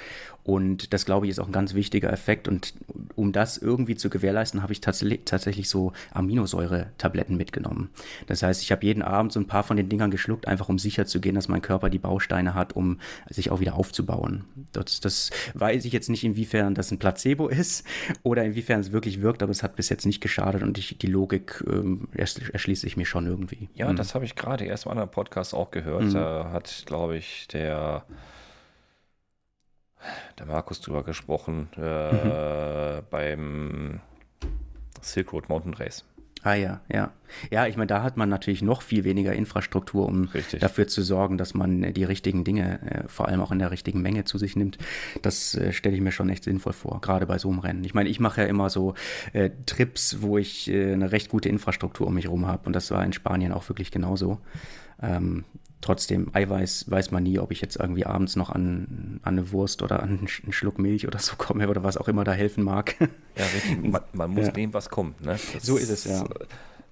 Und 0.46 0.92
das, 0.92 1.04
glaube 1.06 1.26
ich, 1.26 1.30
ist 1.30 1.40
auch 1.40 1.46
ein 1.46 1.52
ganz 1.52 1.74
wichtiger 1.74 2.12
Effekt. 2.12 2.46
Und 2.46 2.74
um 3.16 3.32
das 3.32 3.58
irgendwie 3.58 3.96
zu 3.96 4.08
gewährleisten, 4.08 4.62
habe 4.62 4.72
ich 4.72 4.80
tatsächlich, 4.80 5.22
tatsächlich 5.24 5.68
so 5.68 5.92
Aminosäure-Tabletten 6.12 7.36
mitgenommen. 7.36 7.90
Das 8.28 8.44
heißt, 8.44 8.62
ich 8.62 8.70
habe 8.70 8.86
jeden 8.86 9.02
Abend 9.02 9.32
so 9.32 9.40
ein 9.40 9.48
paar 9.48 9.64
von 9.64 9.76
den 9.76 9.88
Dingern 9.88 10.12
geschluckt, 10.12 10.46
einfach 10.46 10.68
um 10.68 10.78
sicher 10.78 11.04
zu 11.04 11.20
gehen, 11.20 11.34
dass 11.34 11.48
mein 11.48 11.62
Körper 11.62 11.90
die 11.90 11.98
Bausteine 11.98 12.54
hat, 12.54 12.76
um 12.76 13.00
sich 13.28 13.50
auch 13.50 13.58
wieder 13.58 13.74
aufzubauen. 13.74 14.44
Das, 14.70 15.00
das 15.00 15.30
weiß 15.54 15.84
ich 15.84 15.92
jetzt 15.92 16.10
nicht, 16.10 16.22
inwiefern 16.22 16.76
das 16.76 16.92
ein 16.92 17.00
Placebo 17.00 17.48
ist 17.48 17.84
oder 18.22 18.44
inwiefern 18.44 18.78
es 18.78 18.92
wirklich 18.92 19.22
wirkt, 19.22 19.42
aber 19.42 19.50
es 19.50 19.64
hat 19.64 19.74
bis 19.74 19.88
jetzt 19.88 20.06
nicht 20.06 20.20
geschadet 20.20 20.62
und 20.62 20.78
ich, 20.78 20.96
die 20.96 21.08
Logik 21.08 21.64
ähm, 21.68 22.06
erschließe 22.14 22.86
ich 22.86 22.96
mir 22.96 23.06
schon 23.06 23.26
irgendwie. 23.26 23.68
Ja, 23.74 23.90
mhm. 23.90 23.96
das 23.96 24.14
habe 24.14 24.24
ich 24.24 24.36
gerade 24.36 24.64
erst 24.64 24.86
mal 24.86 24.92
in 24.92 24.98
einem 24.98 25.10
Podcast 25.10 25.54
auch 25.54 25.72
gehört. 25.72 26.04
Mhm. 26.04 26.14
Da 26.14 26.50
hat, 26.52 26.84
glaube 26.86 27.16
ich, 27.16 27.48
der 27.48 28.04
der 30.38 30.46
Markus 30.46 30.80
drüber 30.80 31.02
gesprochen, 31.02 31.68
äh, 31.76 32.12
mhm. 33.00 33.04
beim 33.10 34.00
Silk 35.00 35.32
Road 35.32 35.48
Mountain 35.48 35.74
Race. 35.74 36.04
Ah 36.46 36.54
ja, 36.54 36.80
ja. 36.88 37.10
Ja, 37.50 37.66
ich 37.66 37.76
meine, 37.76 37.88
da 37.88 38.04
hat 38.04 38.16
man 38.16 38.28
natürlich 38.28 38.62
noch 38.62 38.82
viel 38.82 39.02
weniger 39.02 39.32
Infrastruktur, 39.32 40.06
um 40.06 40.26
Richtig. 40.26 40.60
dafür 40.60 40.86
zu 40.86 41.02
sorgen, 41.02 41.38
dass 41.38 41.54
man 41.54 41.92
die 41.92 42.04
richtigen 42.04 42.44
Dinge, 42.44 42.80
äh, 42.82 43.08
vor 43.08 43.26
allem 43.26 43.40
auch 43.40 43.50
in 43.50 43.58
der 43.58 43.72
richtigen 43.72 44.00
Menge 44.00 44.24
zu 44.24 44.38
sich 44.38 44.54
nimmt. 44.54 44.78
Das 45.22 45.56
äh, 45.56 45.72
stelle 45.72 45.96
ich 45.96 46.00
mir 46.00 46.12
schon 46.12 46.28
echt 46.28 46.44
sinnvoll 46.44 46.72
vor, 46.72 47.00
gerade 47.00 47.26
bei 47.26 47.38
so 47.38 47.50
einem 47.50 47.58
Rennen. 47.58 47.82
Ich 47.82 47.94
meine, 47.94 48.08
ich 48.08 48.20
mache 48.20 48.42
ja 48.42 48.46
immer 48.46 48.70
so 48.70 48.94
äh, 49.32 49.50
Trips, 49.66 50.18
wo 50.20 50.38
ich 50.38 50.70
äh, 50.70 50.92
eine 50.92 51.10
recht 51.10 51.30
gute 51.30 51.48
Infrastruktur 51.48 52.06
um 52.06 52.14
mich 52.14 52.26
herum 52.26 52.46
habe 52.46 52.66
und 52.66 52.74
das 52.74 52.92
war 52.92 53.04
in 53.04 53.12
Spanien 53.12 53.50
auch 53.50 53.68
wirklich 53.68 53.90
genauso. 53.90 54.38
Ähm, 55.02 55.44
trotzdem, 55.80 56.30
Eiweiß 56.32 56.90
weiß 56.90 57.10
man 57.10 57.22
nie, 57.22 57.38
ob 57.38 57.50
ich 57.52 57.60
jetzt 57.60 57.76
irgendwie 57.76 58.06
abends 58.06 58.36
noch 58.36 58.50
an, 58.50 59.20
an 59.22 59.38
eine 59.38 59.52
Wurst 59.52 59.82
oder 59.82 60.02
an 60.02 60.28
einen 60.42 60.52
Schluck 60.52 60.78
Milch 60.78 61.06
oder 61.06 61.18
so 61.18 61.36
komme 61.36 61.68
oder 61.68 61.82
was 61.82 61.96
auch 61.96 62.08
immer 62.08 62.24
da 62.24 62.32
helfen 62.32 62.64
mag. 62.64 62.96
Ja, 63.00 63.44
richtig. 63.54 63.82
Man, 63.82 64.02
man 64.12 64.30
muss 64.30 64.46
ja. 64.46 64.52
nehmen, 64.52 64.74
was 64.74 64.88
kommt. 64.88 65.20
Ne? 65.20 65.38
so 65.60 65.76
ist 65.76 65.90
es, 65.90 66.04
ja. 66.04 66.24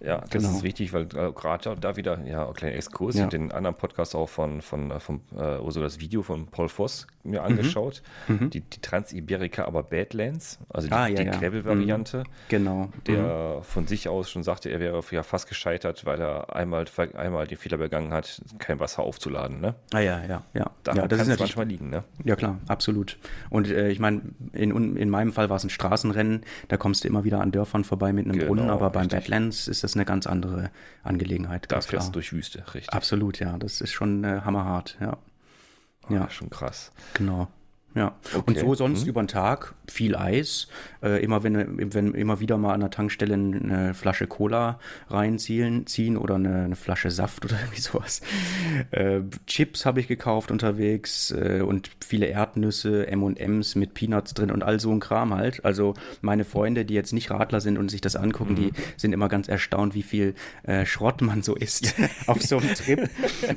Ja, 0.05 0.19
das 0.21 0.31
genau. 0.31 0.51
ist 0.51 0.63
wichtig, 0.63 0.93
weil 0.93 1.05
äh, 1.05 1.33
gerade 1.33 1.77
da 1.81 1.97
wieder, 1.97 2.21
ja, 2.27 2.47
ein 2.47 2.55
kleiner 2.55 2.77
Exkurs, 2.77 3.17
ja. 3.17 3.27
den 3.27 3.53
anderen 3.53 3.77
Podcast 3.77 4.15
auch 4.15 4.29
von, 4.29 4.61
von, 4.61 5.01
von 5.01 5.21
äh, 5.37 5.41
also 5.43 5.81
das 5.81 5.99
Video 5.99 6.23
von 6.23 6.47
Paul 6.47 6.69
Voss 6.69 7.07
mir 7.23 7.41
mhm. 7.41 7.47
angeschaut. 7.47 8.03
Mhm. 8.29 8.51
Die, 8.51 8.61
die 8.61 8.81
Trans-Iberica, 8.81 9.65
aber 9.65 9.83
Badlands, 9.83 10.59
also 10.69 10.89
die, 10.89 10.93
ah, 10.93 11.07
ja, 11.07 11.17
die 11.17 11.25
ja. 11.25 11.39
Gravel-Variante. 11.39 12.19
Mhm. 12.19 12.25
Genau. 12.49 12.89
Der 13.07 13.57
mhm. 13.59 13.63
von 13.63 13.87
sich 13.87 14.09
aus 14.09 14.31
schon 14.31 14.43
sagte, 14.43 14.69
er 14.69 14.81
wäre 14.81 15.03
ja 15.11 15.23
fast 15.23 15.49
gescheitert, 15.49 16.05
weil 16.05 16.21
er 16.21 16.55
einmal, 16.55 16.85
einmal 17.15 17.47
den 17.47 17.57
Fehler 17.57 17.79
begangen 17.79 18.13
hat, 18.13 18.43
kein 18.59 18.81
Wasser 18.81 19.03
aufzuladen. 19.03 19.61
Ne? 19.61 19.75
Ah 19.93 20.01
ja, 20.01 20.23
ja, 20.25 20.43
ja. 20.53 20.71
Da 20.83 20.93
ja, 20.93 21.09
das 21.09 21.19
kann 21.19 21.31
es 21.31 21.39
manchmal 21.39 21.67
liegen, 21.67 21.89
ne? 21.89 22.05
Ja, 22.25 22.37
klar, 22.37 22.59
absolut. 22.69 23.19
Und 23.49 23.71
äh, 23.71 23.89
ich 23.89 24.01
meine, 24.01 24.21
in, 24.53 24.97
in 24.97 25.09
meinem 25.09 25.33
Fall 25.33 25.49
war 25.49 25.57
es 25.57 25.65
ein 25.65 25.71
Straßenrennen, 25.71 26.43
da 26.69 26.77
kommst 26.77 27.05
du 27.05 27.09
immer 27.09 27.25
wieder 27.25 27.41
an 27.41 27.53
Dörfern 27.53 27.85
vorbei 27.85 28.13
mit 28.13 28.27
einem 28.27 28.39
genau, 28.39 28.49
Brunnen, 28.49 28.71
aber 28.71 28.91
beim 28.91 29.03
richtig. 29.03 29.21
Badlands 29.21 29.69
ist 29.69 29.83
das 29.83 29.94
eine 29.95 30.05
ganz 30.05 30.27
andere 30.27 30.71
Angelegenheit. 31.03 31.67
Da 31.71 31.81
fährst 31.81 32.09
du 32.09 32.13
durch 32.13 32.33
Wüste, 32.33 32.65
richtig. 32.75 32.93
Absolut, 32.93 33.39
ja. 33.39 33.57
Das 33.59 33.81
ist 33.81 33.93
schon 33.93 34.25
äh, 34.25 34.41
hammerhart, 34.45 34.97
ja. 35.01 35.19
Oh, 36.09 36.13
ja. 36.13 36.29
Schon 36.31 36.51
krass. 36.51 36.93
Genau. 37.15 37.49
Ja, 37.95 38.17
okay. 38.35 38.43
und 38.47 38.59
so 38.59 38.75
sonst 38.75 39.03
hm. 39.03 39.09
über 39.09 39.23
den 39.23 39.29
Tag 39.29 39.75
viel 39.87 40.17
Eis. 40.17 40.69
Äh, 41.03 41.23
immer 41.23 41.45
wenn, 41.45 41.95
wenn 41.95 42.15
immer 42.15 42.41
wieder 42.41 42.57
mal 42.57 42.75
an 42.75 42.81
der 42.81 42.91
Tankstelle 42.91 43.35
eine 43.35 43.95
Flasche 43.95 44.27
Cola 44.27 44.81
reinziehen 45.09 45.87
ziehen 45.87 46.17
oder 46.17 46.35
eine, 46.35 46.65
eine 46.65 46.77
Flasche 46.77 47.11
Saft 47.11 47.45
oder 47.45 47.55
irgendwie 47.61 47.81
sowas. 47.81 48.21
Äh, 48.91 49.21
Chips 49.47 49.87
habe 49.87 50.01
ich 50.01 50.09
gekauft 50.09 50.51
unterwegs 50.51 51.31
äh, 51.31 51.61
und 51.61 51.91
viele 52.05 52.27
Erdnüsse, 52.27 53.07
M&M's 53.07 53.77
mit 53.77 53.95
Peanuts 53.95 54.35
drin 54.35 54.51
und 54.51 54.63
all 54.65 54.81
so 54.81 54.91
ein 54.91 55.01
Kram 55.01 55.35
halt. 55.35 55.65
Also 55.65 55.95
meine 56.21 56.45
Freunde, 56.45 56.85
die 56.85 56.95
jetzt 56.95 57.13
nicht 57.13 57.31
Radler 57.31 57.61
sind 57.61 57.79
und 57.79 57.91
sich 57.91 58.01
das 58.01 58.17
angucken, 58.17 58.53
mhm. 58.53 58.57
die 58.57 58.73
sind 58.97 59.13
immer 59.13 59.29
ganz 59.29 59.49
erstaunt, 59.49 59.95
wie 59.95 60.03
viel 60.03 60.35
äh, 60.65 60.85
Schrott 60.85 61.23
man 61.23 61.43
so 61.43 61.55
isst 61.55 61.95
auf 62.27 62.43
so 62.43 62.59
einem 62.59 62.75
Trip. 62.75 63.09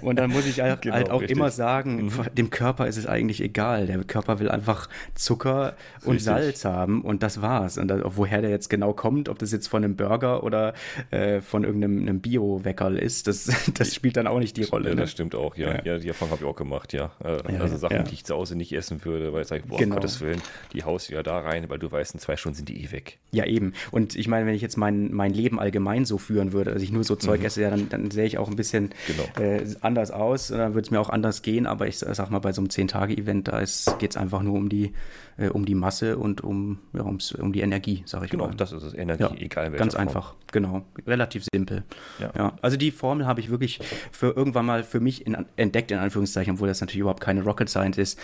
Und 0.01 0.17
dann 0.17 0.29
muss 0.29 0.45
ich 0.45 0.61
halt, 0.61 0.83
genau, 0.83 0.95
halt 0.95 1.09
auch 1.09 1.21
richtig. 1.21 1.37
immer 1.37 1.49
sagen, 1.49 2.05
mhm. 2.05 2.11
dem 2.35 2.49
Körper 2.49 2.87
ist 2.87 2.97
es 2.97 3.07
eigentlich 3.07 3.41
egal. 3.41 3.87
Der 3.87 4.03
Körper 4.03 4.26
Körper 4.27 4.39
will 4.39 4.49
einfach 4.49 4.89
Zucker 5.15 5.75
und 6.03 6.15
Richtig. 6.15 6.23
Salz 6.23 6.65
haben 6.65 7.01
und 7.01 7.23
das 7.23 7.41
war's. 7.41 7.77
Und 7.77 7.91
woher 8.03 8.41
der 8.41 8.49
jetzt 8.49 8.69
genau 8.69 8.93
kommt, 8.93 9.29
ob 9.29 9.39
das 9.39 9.51
jetzt 9.51 9.67
von 9.67 9.83
einem 9.83 9.95
Burger 9.95 10.43
oder 10.43 10.73
äh, 11.11 11.41
von 11.41 11.63
irgendeinem 11.63 12.19
Bio-Weckerl 12.19 12.97
ist, 12.97 13.27
das, 13.27 13.49
das 13.73 13.95
spielt 13.95 14.17
dann 14.17 14.27
auch 14.27 14.39
nicht 14.39 14.57
die 14.57 14.63
Rolle. 14.63 14.89
Ja, 14.89 14.95
ne? 14.95 15.01
Das 15.01 15.11
stimmt 15.11 15.35
auch, 15.35 15.55
ja. 15.55 15.75
ja. 15.75 15.81
ja 15.83 15.97
die 15.97 16.07
Erfahrung 16.09 16.31
habe 16.31 16.43
ich 16.43 16.49
auch 16.49 16.55
gemacht, 16.55 16.93
ja. 16.93 17.11
Äh, 17.23 17.53
ja 17.53 17.61
also 17.61 17.77
Sachen, 17.77 18.03
die 18.05 18.13
ich 18.13 18.25
zu 18.25 18.35
Hause 18.35 18.55
nicht 18.55 18.73
essen 18.73 19.03
würde, 19.05 19.31
weil 19.33 19.41
ich 19.41 19.47
sage, 19.47 19.63
boah, 19.65 19.77
genau. 19.77 19.95
Gottes 19.95 20.21
Willen, 20.21 20.41
die 20.73 20.83
haust 20.83 21.09
du 21.09 21.13
ja 21.13 21.23
da 21.23 21.39
rein, 21.39 21.69
weil 21.69 21.79
du 21.79 21.91
weißt, 21.91 22.13
in 22.13 22.19
zwei 22.19 22.35
Stunden 22.35 22.57
sind 22.57 22.69
die 22.69 22.83
eh 22.83 22.91
weg. 22.91 23.17
Ja, 23.31 23.45
eben. 23.45 23.73
Und 23.91 24.15
ich 24.15 24.27
meine, 24.27 24.45
wenn 24.45 24.55
ich 24.55 24.61
jetzt 24.61 24.77
mein, 24.77 25.13
mein 25.13 25.33
Leben 25.33 25.59
allgemein 25.59 26.05
so 26.05 26.17
führen 26.17 26.51
würde, 26.51 26.71
also 26.71 26.83
ich 26.83 26.91
nur 26.91 27.03
so 27.03 27.15
Zeug 27.15 27.39
mhm. 27.39 27.45
esse, 27.45 27.61
ja, 27.61 27.69
dann, 27.69 27.89
dann 27.89 28.11
sähe 28.11 28.25
ich 28.25 28.37
auch 28.37 28.49
ein 28.49 28.55
bisschen 28.55 28.91
genau. 29.07 29.45
äh, 29.45 29.63
anders 29.81 30.11
aus 30.11 30.51
und 30.51 30.57
dann 30.57 30.73
würde 30.73 30.85
es 30.85 30.91
mir 30.91 30.99
auch 30.99 31.09
anders 31.09 31.41
gehen, 31.41 31.65
aber 31.65 31.87
ich 31.87 31.99
sag 31.99 32.29
mal, 32.29 32.39
bei 32.39 32.51
so 32.51 32.61
einem 32.61 32.69
10-Tage-Event, 32.69 33.47
da 33.47 33.59
geht 33.99 34.11
es 34.11 34.16
es 34.17 34.21
einfach 34.21 34.41
nur 34.41 34.55
um 34.55 34.69
die, 34.69 34.93
äh, 35.37 35.49
um 35.49 35.65
die 35.65 35.75
Masse 35.75 36.17
und 36.17 36.41
um, 36.41 36.79
ja, 36.93 37.03
ums, 37.03 37.31
um 37.33 37.53
die 37.53 37.61
Energie, 37.61 38.03
sage 38.05 38.25
ich 38.25 38.31
genau, 38.31 38.45
mal. 38.45 38.49
Genau, 38.51 38.57
das 38.57 38.71
ist 38.71 38.83
es, 38.83 38.93
Energie, 38.93 39.23
ja, 39.23 39.33
egal 39.37 39.71
welche 39.71 39.77
Ganz 39.77 39.93
Form. 39.93 40.07
einfach, 40.07 40.35
genau. 40.51 40.85
Relativ 41.05 41.45
simpel. 41.51 41.83
Ja. 42.19 42.31
ja. 42.35 42.57
Also 42.61 42.77
die 42.77 42.91
Formel 42.91 43.25
habe 43.25 43.39
ich 43.39 43.49
wirklich 43.49 43.79
für 44.11 44.35
irgendwann 44.35 44.65
mal 44.65 44.83
für 44.83 44.99
mich 44.99 45.25
in, 45.25 45.45
entdeckt, 45.55 45.91
in 45.91 45.99
Anführungszeichen, 45.99 46.53
obwohl 46.53 46.67
das 46.67 46.81
natürlich 46.81 47.01
überhaupt 47.01 47.21
keine 47.21 47.43
Rocket 47.43 47.69
Science 47.69 47.97
ist. 47.97 48.19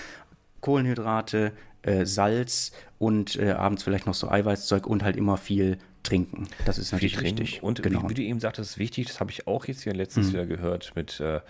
Kohlenhydrate, 0.62 1.52
äh, 1.82 2.06
Salz 2.06 2.72
und 2.98 3.36
äh, 3.36 3.52
abends 3.52 3.84
vielleicht 3.84 4.06
noch 4.06 4.14
so 4.14 4.30
Eiweißzeug 4.30 4.88
und 4.88 5.04
halt 5.04 5.18
immer 5.18 5.38
viel 5.38 5.78
trinken. 6.04 6.48
Das 6.66 6.78
ist 6.78 6.92
natürlich 6.92 7.18
viel 7.18 7.26
wichtig. 7.26 7.64
Und 7.64 7.84
genau. 7.84 8.04
wie, 8.04 8.10
wie, 8.10 8.14
du 8.14 8.22
eben 8.22 8.40
sagtest, 8.40 8.72
ist 8.72 8.78
wichtig, 8.78 9.08
das 9.08 9.20
habe 9.20 9.32
ich 9.32 9.48
auch 9.48 9.66
jetzt 9.66 9.84
hier 9.84 9.94
letztens 9.94 10.28
mhm. 10.28 10.34
wieder 10.34 10.46
gehört 10.46 10.94
mit 10.96 11.20
äh, 11.20 11.42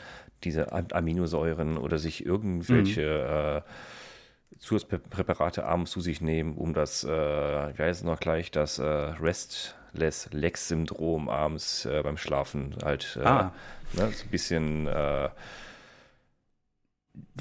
diese 0.44 0.72
Aminosäuren 0.72 1.78
oder 1.78 1.98
sich 1.98 2.26
irgendwelche 2.26 3.64
mhm. 3.64 3.72
Zusatzpräparate 4.64 5.66
abends 5.66 5.91
zu 5.91 5.99
sich 5.99 6.22
nehmen, 6.22 6.55
um 6.55 6.74
das, 6.74 7.03
äh, 7.03 7.72
ich 7.72 7.80
weiß 7.80 8.03
noch 8.03 8.20
gleich, 8.20 8.49
das 8.49 8.80
äh, 8.80 8.84
Restless 8.86 10.30
Legs 10.32 10.70
Syndrom 10.70 11.28
abends 11.28 11.86
äh, 11.86 12.01
beim 12.01 12.16
Schlafen 12.16 12.74
halt 12.82 13.20
äh, 13.22 13.26
ah. 13.26 13.53
ne, 13.91 14.09
so 14.14 14.24
ein 14.24 14.30
bisschen 14.32 14.88
äh, 14.88 15.30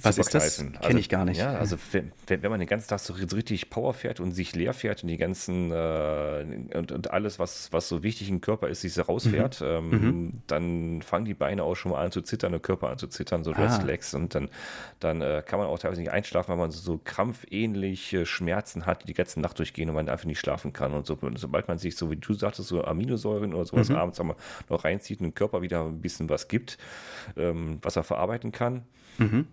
was 0.03 0.18
ist 0.18 0.35
das? 0.35 0.59
Kenne 0.59 0.79
also, 0.81 0.99
ich 0.99 1.09
gar 1.09 1.25
nicht. 1.25 1.39
Ja, 1.39 1.55
also 1.55 1.77
wenn, 1.93 2.12
wenn 2.27 2.51
man 2.51 2.61
den 2.61 2.68
ganzen 2.68 2.89
Tag 2.89 2.99
so 2.99 3.14
richtig 3.14 3.70
Power 3.70 3.95
fährt 3.95 4.20
und 4.20 4.33
sich 4.33 4.55
leer 4.55 4.75
fährt 4.75 5.03
und 5.03 5.09
die 5.09 5.16
ganzen 5.16 5.70
äh, 5.70 6.45
und, 6.75 6.93
und, 6.93 7.11
alles, 7.11 7.39
was, 7.39 7.73
was 7.73 7.89
so 7.89 8.03
wichtig 8.03 8.29
im 8.29 8.43
Körper 8.43 8.68
ist, 8.68 8.83
sich 8.83 8.93
so 8.93 9.03
rausfährt, 9.03 9.61
mhm. 9.61 9.66
Ähm, 9.66 9.91
mhm. 9.91 10.43
dann 10.47 11.03
fangen 11.03 11.25
die 11.25 11.35
Beine 11.35 11.62
auch 11.62 11.75
schon 11.75 11.93
mal 11.93 12.05
an 12.05 12.11
zu 12.11 12.20
zittern, 12.20 12.53
der 12.53 12.61
Körper 12.61 12.91
an 12.91 12.99
zu 12.99 13.07
zittern, 13.07 13.45
so 13.45 13.53
ah. 13.53 13.62
Restlegs 13.62 14.12
und 14.12 14.35
dann, 14.35 14.51
dann 15.01 15.23
äh, 15.23 15.43
kann 15.47 15.59
man 15.59 15.68
auch 15.68 15.79
teilweise 15.79 16.03
nicht 16.03 16.11
einschlafen, 16.11 16.51
weil 16.51 16.59
man 16.59 16.70
so, 16.70 16.81
so 16.81 17.01
krampfähnliche 17.03 18.27
Schmerzen 18.27 18.85
hat, 18.85 19.03
die 19.03 19.07
die 19.07 19.14
ganze 19.14 19.41
Nacht 19.41 19.59
durchgehen 19.59 19.89
und 19.89 19.95
man 19.95 20.09
einfach 20.09 20.27
nicht 20.27 20.41
schlafen 20.41 20.75
kann 20.75 20.93
und 20.93 21.07
so. 21.07 21.16
Und 21.20 21.39
sobald 21.39 21.68
man 21.68 21.79
sich 21.79 21.97
so, 21.97 22.11
wie 22.11 22.16
du 22.16 22.35
sagtest, 22.35 22.68
so 22.68 22.85
Aminosäuren 22.85 23.55
oder 23.55 23.64
sowas 23.64 23.89
mhm. 23.89 23.97
abends 23.97 24.20
noch 24.68 24.85
reinzieht 24.85 25.20
und 25.20 25.25
dem 25.25 25.35
Körper 25.35 25.62
wieder 25.62 25.85
ein 25.85 26.01
bisschen 26.01 26.29
was 26.29 26.49
gibt, 26.49 26.77
ähm, 27.37 27.79
was 27.81 27.97
er 27.97 28.05
verarbeiten 28.05 28.53
kann, 28.53 28.83
mhm 29.18 29.47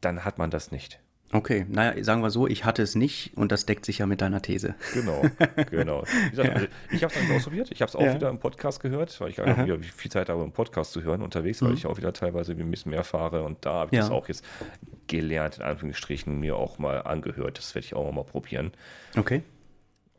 dann 0.00 0.24
hat 0.24 0.38
man 0.38 0.50
das 0.50 0.70
nicht. 0.70 1.00
Okay, 1.32 1.66
naja, 1.68 2.02
sagen 2.04 2.22
wir 2.22 2.30
so, 2.30 2.46
ich 2.46 2.64
hatte 2.64 2.82
es 2.82 2.94
nicht 2.94 3.36
und 3.36 3.50
das 3.50 3.66
deckt 3.66 3.84
sich 3.84 3.98
ja 3.98 4.06
mit 4.06 4.20
deiner 4.20 4.42
These. 4.42 4.76
Genau, 4.94 5.22
genau. 5.70 6.04
Gesagt, 6.30 6.48
ja. 6.48 6.54
also 6.54 6.66
ich 6.92 7.02
habe 7.02 7.12
es 7.12 7.20
nicht 7.20 7.32
ausprobiert, 7.32 7.70
ich 7.72 7.82
habe 7.82 7.88
es 7.88 7.96
auch 7.96 8.02
ja. 8.02 8.14
wieder 8.14 8.30
im 8.30 8.38
Podcast 8.38 8.80
gehört, 8.80 9.20
weil 9.20 9.30
ich 9.30 9.40
auch 9.40 9.46
wieder 9.58 9.78
viel 9.80 10.10
Zeit 10.10 10.28
habe, 10.28 10.44
im 10.44 10.52
Podcast 10.52 10.92
zu 10.92 11.02
hören 11.02 11.22
unterwegs, 11.22 11.60
weil 11.62 11.70
mhm. 11.70 11.76
ich 11.76 11.86
auch 11.86 11.96
wieder 11.96 12.12
teilweise 12.12 12.52
ein 12.52 12.70
bisschen 12.70 12.90
mehr 12.90 13.02
fahre 13.02 13.42
und 13.42 13.66
da 13.66 13.72
habe 13.72 13.88
ich 13.90 13.96
ja. 13.96 14.02
das 14.02 14.10
auch 14.10 14.28
jetzt 14.28 14.44
gelernt, 15.08 15.56
in 15.56 15.64
Anführungsstrichen, 15.64 16.38
mir 16.38 16.56
auch 16.56 16.78
mal 16.78 17.02
angehört. 17.02 17.58
Das 17.58 17.74
werde 17.74 17.86
ich 17.86 17.94
auch 17.94 18.10
mal 18.12 18.24
probieren. 18.24 18.72
Okay. 19.16 19.42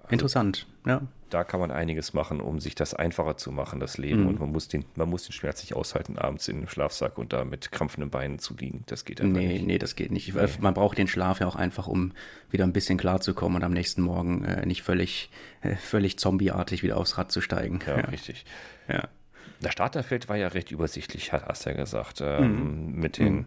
Also, 0.07 0.13
Interessant, 0.13 0.67
ja 0.85 1.01
da 1.29 1.43
kann 1.43 1.59
man 1.59 1.71
einiges 1.71 2.13
machen, 2.13 2.39
um 2.39 2.59
sich 2.59 2.75
das 2.75 2.93
einfacher 2.93 3.37
zu 3.37 3.51
machen, 3.51 3.79
das 3.79 3.97
Leben. 3.97 4.21
Mhm. 4.21 4.27
Und 4.27 4.39
man 4.39 4.51
muss, 4.51 4.67
den, 4.67 4.85
man 4.95 5.09
muss 5.09 5.23
den 5.23 5.33
Schmerz 5.33 5.61
nicht 5.61 5.73
aushalten, 5.73 6.17
abends 6.17 6.47
in 6.47 6.61
dem 6.61 6.67
Schlafsack 6.67 7.17
und 7.17 7.33
da 7.33 7.43
mit 7.43 7.71
krampfenden 7.71 8.09
Beinen 8.09 8.39
zu 8.39 8.55
liegen. 8.55 8.83
Das 8.87 9.05
geht 9.05 9.21
einfach 9.21 9.39
nee, 9.39 9.47
nicht. 9.47 9.67
Nee, 9.67 9.77
das 9.77 9.95
geht 9.95 10.11
nicht. 10.11 10.33
Nee. 10.33 10.47
Man 10.59 10.73
braucht 10.73 10.97
den 10.97 11.07
Schlaf 11.07 11.39
ja 11.39 11.47
auch 11.47 11.55
einfach, 11.55 11.87
um 11.87 12.13
wieder 12.49 12.63
ein 12.63 12.73
bisschen 12.73 12.97
klarzukommen 12.97 13.57
und 13.57 13.63
am 13.63 13.73
nächsten 13.73 14.01
Morgen 14.01 14.45
äh, 14.45 14.65
nicht 14.65 14.83
völlig, 14.83 15.29
äh, 15.61 15.75
völlig 15.75 16.17
zombieartig 16.17 16.83
wieder 16.83 16.97
aufs 16.97 17.17
Rad 17.17 17.31
zu 17.31 17.41
steigen. 17.41 17.79
Ja, 17.85 17.97
ja. 17.97 18.05
richtig. 18.05 18.45
Ja. 18.87 19.07
Das 19.59 19.73
Starterfeld 19.73 20.29
war 20.29 20.37
ja 20.37 20.49
recht 20.49 20.71
übersichtlich, 20.71 21.33
hast 21.33 21.65
du 21.65 21.71
ja 21.71 21.75
gesagt. 21.75 22.21
Ähm, 22.21 22.91
mhm. 22.91 22.99
Mit 22.99 23.17
den 23.17 23.35
mhm 23.35 23.45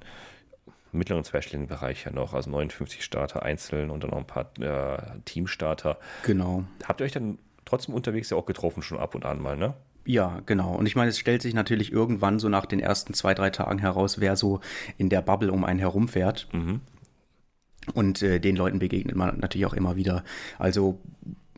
mittleren 0.92 1.24
zweistelligen 1.24 1.68
Bereich 1.68 2.04
ja 2.04 2.12
noch, 2.12 2.34
also 2.34 2.50
59 2.50 3.04
Starter 3.04 3.42
einzeln 3.42 3.90
und 3.90 4.02
dann 4.02 4.10
noch 4.10 4.18
ein 4.18 4.26
paar 4.26 4.50
äh, 4.60 5.20
Teamstarter. 5.24 5.98
Genau. 6.24 6.64
Habt 6.84 7.00
ihr 7.00 7.04
euch 7.04 7.12
dann 7.12 7.38
trotzdem 7.64 7.94
unterwegs 7.94 8.30
ja 8.30 8.36
auch 8.36 8.46
getroffen, 8.46 8.82
schon 8.82 8.98
ab 8.98 9.14
und 9.14 9.24
an 9.24 9.40
mal, 9.40 9.56
ne? 9.56 9.74
Ja, 10.04 10.40
genau. 10.46 10.74
Und 10.74 10.86
ich 10.86 10.96
meine, 10.96 11.10
es 11.10 11.18
stellt 11.18 11.42
sich 11.42 11.54
natürlich 11.54 11.92
irgendwann 11.92 12.38
so 12.38 12.48
nach 12.48 12.66
den 12.66 12.80
ersten 12.80 13.14
zwei, 13.14 13.34
drei 13.34 13.50
Tagen 13.50 13.78
heraus, 13.78 14.18
wer 14.18 14.34
so 14.34 14.60
in 14.96 15.08
der 15.08 15.22
Bubble 15.22 15.52
um 15.52 15.64
einen 15.64 15.78
herumfährt. 15.78 16.48
Mhm. 16.52 16.80
Und 17.94 18.22
äh, 18.22 18.40
den 18.40 18.56
Leuten 18.56 18.78
begegnet 18.78 19.16
man 19.16 19.38
natürlich 19.38 19.66
auch 19.66 19.74
immer 19.74 19.96
wieder. 19.96 20.24
Also, 20.58 21.00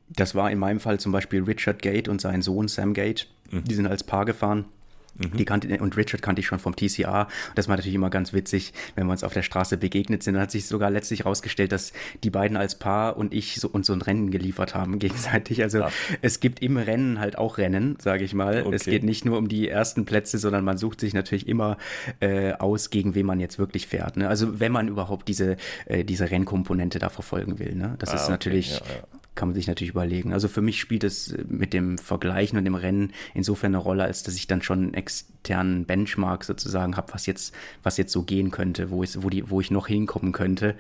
das 0.09 0.35
war 0.35 0.51
in 0.51 0.59
meinem 0.59 0.81
Fall 0.81 1.01
zum 1.01 1.13
Beispiel 1.13 1.43
Richard 1.43 1.81
Gate 1.83 2.09
und 2.09 2.21
sein 2.21 2.43
Sohn 2.43 2.69
Sam 2.69 2.95
Gate. 2.95 3.29
Mhm. 3.51 3.65
Die 3.65 3.75
sind 3.75 3.87
als 3.87 4.05
Paar 4.05 4.25
gefahren. 4.25 4.67
Mhm. 5.15 5.37
Die 5.37 5.45
kannte, 5.45 5.79
und 5.79 5.97
Richard 5.97 6.23
kannte 6.23 6.41
ich 6.41 6.47
schon 6.47 6.59
vom 6.59 6.75
TCA. 6.75 7.29
Das 7.55 7.69
war 7.69 7.77
natürlich 7.77 7.95
immer 7.95 8.11
ganz 8.11 8.33
witzig, 8.33 8.73
wenn 8.95 9.07
wir 9.07 9.13
uns 9.13 9.25
auf 9.25 9.33
der 9.33 9.43
Straße 9.43 9.77
begegnet 9.77 10.23
sind. 10.23 10.35
Dann 10.35 10.43
hat 10.43 10.51
sich 10.51 10.67
sogar 10.67 10.91
letztlich 10.91 11.21
herausgestellt, 11.21 11.73
dass 11.73 11.93
die 12.25 12.31
beiden 12.31 12.57
als 12.57 12.79
Paar 12.79 13.17
und 13.17 13.35
ich 13.35 13.57
so, 13.57 13.69
uns 13.69 13.87
so 13.87 13.93
ein 13.93 14.03
Rennen 14.03 14.31
geliefert 14.31 14.75
haben 14.75 14.99
gegenseitig. 14.99 15.63
Also 15.63 15.81
ja. 15.81 15.91
es 16.21 16.41
gibt 16.41 16.63
im 16.63 16.77
Rennen 16.77 17.21
halt 17.21 17.39
auch 17.39 17.59
Rennen, 17.59 17.97
sage 18.01 18.25
ich 18.25 18.35
mal. 18.35 18.63
Okay. 18.63 18.75
Es 18.75 18.85
geht 18.85 19.05
nicht 19.05 19.25
nur 19.25 19.39
um 19.39 19.49
die 19.49 19.69
ersten 19.69 20.05
Plätze, 20.05 20.39
sondern 20.39 20.65
man 20.65 20.79
sucht 20.79 21.01
sich 21.01 21.15
natürlich 21.15 21.49
immer 21.49 21.77
äh, 22.21 22.53
aus, 22.55 22.91
gegen 22.91 23.15
wen 23.15 23.27
man 23.27 23.41
jetzt 23.41 23.59
wirklich 23.59 23.87
fährt. 23.87 24.17
Ne? 24.17 24.29
Also 24.29 24.61
wenn 24.61 24.73
man 24.73 24.89
überhaupt 24.89 25.29
diese, 25.29 25.57
äh, 25.87 26.05
diese 26.05 26.31
Rennkomponente 26.31 26.99
da 26.99 27.09
verfolgen 27.09 27.59
will. 27.59 27.75
Ne? 27.75 27.97
Das 27.99 28.11
ah, 28.11 28.15
ist 28.15 28.23
okay. 28.23 28.31
natürlich 28.33 28.71
ja, 28.71 28.87
ja 28.87 29.22
kann 29.35 29.49
man 29.49 29.55
sich 29.55 29.67
natürlich 29.67 29.93
überlegen. 29.93 30.33
Also 30.33 30.47
für 30.47 30.61
mich 30.61 30.79
spielt 30.79 31.05
es 31.05 31.35
mit 31.49 31.73
dem 31.73 31.97
Vergleichen 31.97 32.59
und 32.59 32.65
dem 32.65 32.75
Rennen 32.75 33.13
insofern 33.35 33.75
eine 33.75 33.83
Rolle, 33.83 34.05
als 34.05 34.23
dass 34.23 34.35
ich 34.35 34.47
dann 34.47 34.63
schon 34.63 34.79
einen 34.81 34.95
externen 34.95 35.87
Benchmark 35.87 36.45
sozusagen 36.45 36.97
habe, 36.97 37.15
was 37.15 37.25
jetzt, 37.25 37.55
was 37.83 37.97
jetzt 37.97 38.13
so 38.13 38.23
gehen 38.23 38.51
könnte, 38.51 38.91
wo, 38.91 39.03
es, 39.03 39.23
wo, 39.23 39.31
die, 39.31 39.49
wo 39.49 39.61
ich 39.61 39.71
noch 39.71 39.87
hinkommen 39.87 40.33
könnte. 40.33 40.75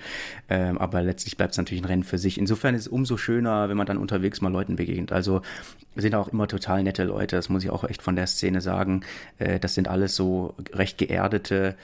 Ähm, 0.50 0.76
aber 0.76 1.02
letztlich 1.02 1.38
bleibt 1.38 1.52
es 1.52 1.58
natürlich 1.58 1.82
ein 1.82 1.86
Rennen 1.86 2.04
für 2.04 2.18
sich. 2.18 2.36
Insofern 2.36 2.74
ist 2.74 2.82
es 2.82 2.88
umso 2.88 3.16
schöner, 3.16 3.70
wenn 3.70 3.76
man 3.76 3.86
dann 3.86 3.98
unterwegs 3.98 4.42
mal 4.42 4.52
Leuten 4.52 4.76
begegnet. 4.76 5.12
Also 5.12 5.40
sind 5.96 6.14
auch 6.14 6.28
immer 6.28 6.46
total 6.46 6.82
nette 6.82 7.04
Leute, 7.04 7.36
das 7.36 7.48
muss 7.48 7.64
ich 7.64 7.70
auch 7.70 7.84
echt 7.84 8.02
von 8.02 8.16
der 8.16 8.26
Szene 8.26 8.60
sagen. 8.60 9.02
Äh, 9.38 9.60
das 9.60 9.74
sind 9.74 9.88
alles 9.88 10.14
so 10.14 10.54
recht 10.72 10.98
geerdete, 10.98 11.74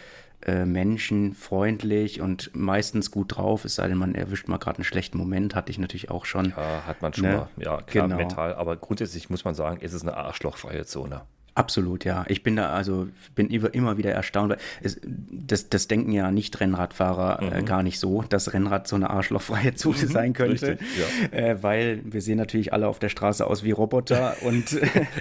äh, 0.42 0.64
Menschen 0.64 1.34
freundlich 1.34 2.20
und 2.20 2.50
meistens 2.54 3.10
gut 3.10 3.36
drauf, 3.36 3.64
es 3.64 3.74
sei 3.74 3.88
denn, 3.88 3.98
man 3.98 4.14
erwischt 4.14 4.48
mal 4.48 4.58
gerade 4.58 4.78
einen 4.78 4.84
schlechten 4.84 5.18
Moment, 5.18 5.54
hatte 5.54 5.70
ich 5.70 5.78
natürlich 5.78 6.10
auch 6.10 6.24
schon. 6.24 6.54
Ja, 6.56 6.86
hat 6.86 7.02
man 7.02 7.12
schon 7.12 7.28
ne? 7.28 7.36
mal, 7.36 7.48
ja, 7.56 7.82
klar, 7.82 8.06
genau. 8.06 8.16
mental, 8.16 8.54
aber 8.54 8.76
grundsätzlich 8.76 9.30
muss 9.30 9.44
man 9.44 9.54
sagen, 9.54 9.78
es 9.82 9.92
ist 9.92 10.02
eine 10.02 10.16
arschlochfreie 10.16 10.84
Zone. 10.86 11.22
Absolut, 11.58 12.04
ja. 12.04 12.24
Ich 12.28 12.44
bin 12.44 12.54
da, 12.54 12.70
also 12.70 13.08
bin 13.34 13.48
immer 13.50 13.98
wieder 13.98 14.12
erstaunt, 14.12 14.50
weil 14.50 14.58
es, 14.80 15.00
das, 15.02 15.68
das 15.68 15.88
denken 15.88 16.12
ja 16.12 16.30
Nicht-Rennradfahrer 16.30 17.42
äh, 17.42 17.46
mhm. 17.46 17.52
äh, 17.52 17.62
gar 17.64 17.82
nicht 17.82 17.98
so, 17.98 18.22
dass 18.22 18.52
Rennrad 18.52 18.86
so 18.86 18.94
eine 18.94 19.10
arschlochfreie 19.10 19.74
Zone 19.74 19.98
mhm, 20.02 20.06
sein 20.06 20.32
könnte. 20.34 20.78
Richtig, 20.78 20.88
ja. 21.32 21.38
äh, 21.38 21.62
weil 21.64 22.00
wir 22.04 22.22
sehen 22.22 22.38
natürlich 22.38 22.72
alle 22.72 22.86
auf 22.86 23.00
der 23.00 23.08
Straße 23.08 23.44
aus 23.44 23.64
wie 23.64 23.72
Roboter 23.72 24.36
und 24.42 24.72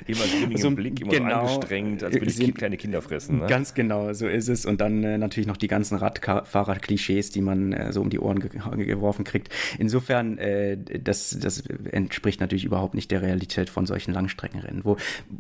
immer 0.06 0.58
so 0.58 0.68
ein 0.68 0.76
Blick, 0.76 1.02
immer 1.02 1.10
genau, 1.10 1.48
so 1.48 1.54
angestrengt, 1.56 2.04
als 2.04 2.14
würde 2.14 2.28
ich 2.28 2.54
kleine 2.54 2.78
Kinder 2.78 3.02
fressen. 3.02 3.40
Ne? 3.40 3.48
Ganz 3.48 3.74
genau, 3.74 4.14
so 4.14 4.28
ist 4.28 4.48
es. 4.48 4.68
Und 4.68 4.80
dann 4.80 5.04
äh, 5.04 5.18
natürlich 5.18 5.48
noch 5.48 5.58
die 5.58 5.68
ganzen 5.68 5.98
Radfahrer-Klischees, 5.98 7.32
die 7.32 7.42
man 7.42 7.74
äh, 7.74 7.92
so 7.92 8.02
um 8.02 8.12
die 8.12 8.20
Ohren 8.20 8.40
ge 8.42 8.52
geworfen 8.86 9.26
kriegt. 9.26 9.50
Insofern, 9.80 10.38
äh, 10.38 10.78
das, 10.78 11.36
das 11.42 11.64
entspricht 11.92 12.42
natürlich 12.42 12.66
überhaupt 12.66 12.94
nicht 12.94 13.10
der 13.10 13.24
Realität 13.24 13.72
von 13.72 13.88
solchen 13.88 14.14
Langstreckenrennen, 14.14 14.86
wo, 14.86 14.98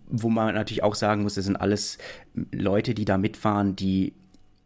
wo 0.07 0.29
man 0.29 0.55
natürlich 0.55 0.81
auch 0.86 0.86
auch 0.87 0.95
sagen 0.95 1.23
muss, 1.23 1.35
das 1.35 1.45
sind 1.45 1.57
alles 1.57 1.97
Leute, 2.51 2.93
die 2.93 3.05
da 3.05 3.17
mitfahren, 3.17 3.75
die 3.75 4.13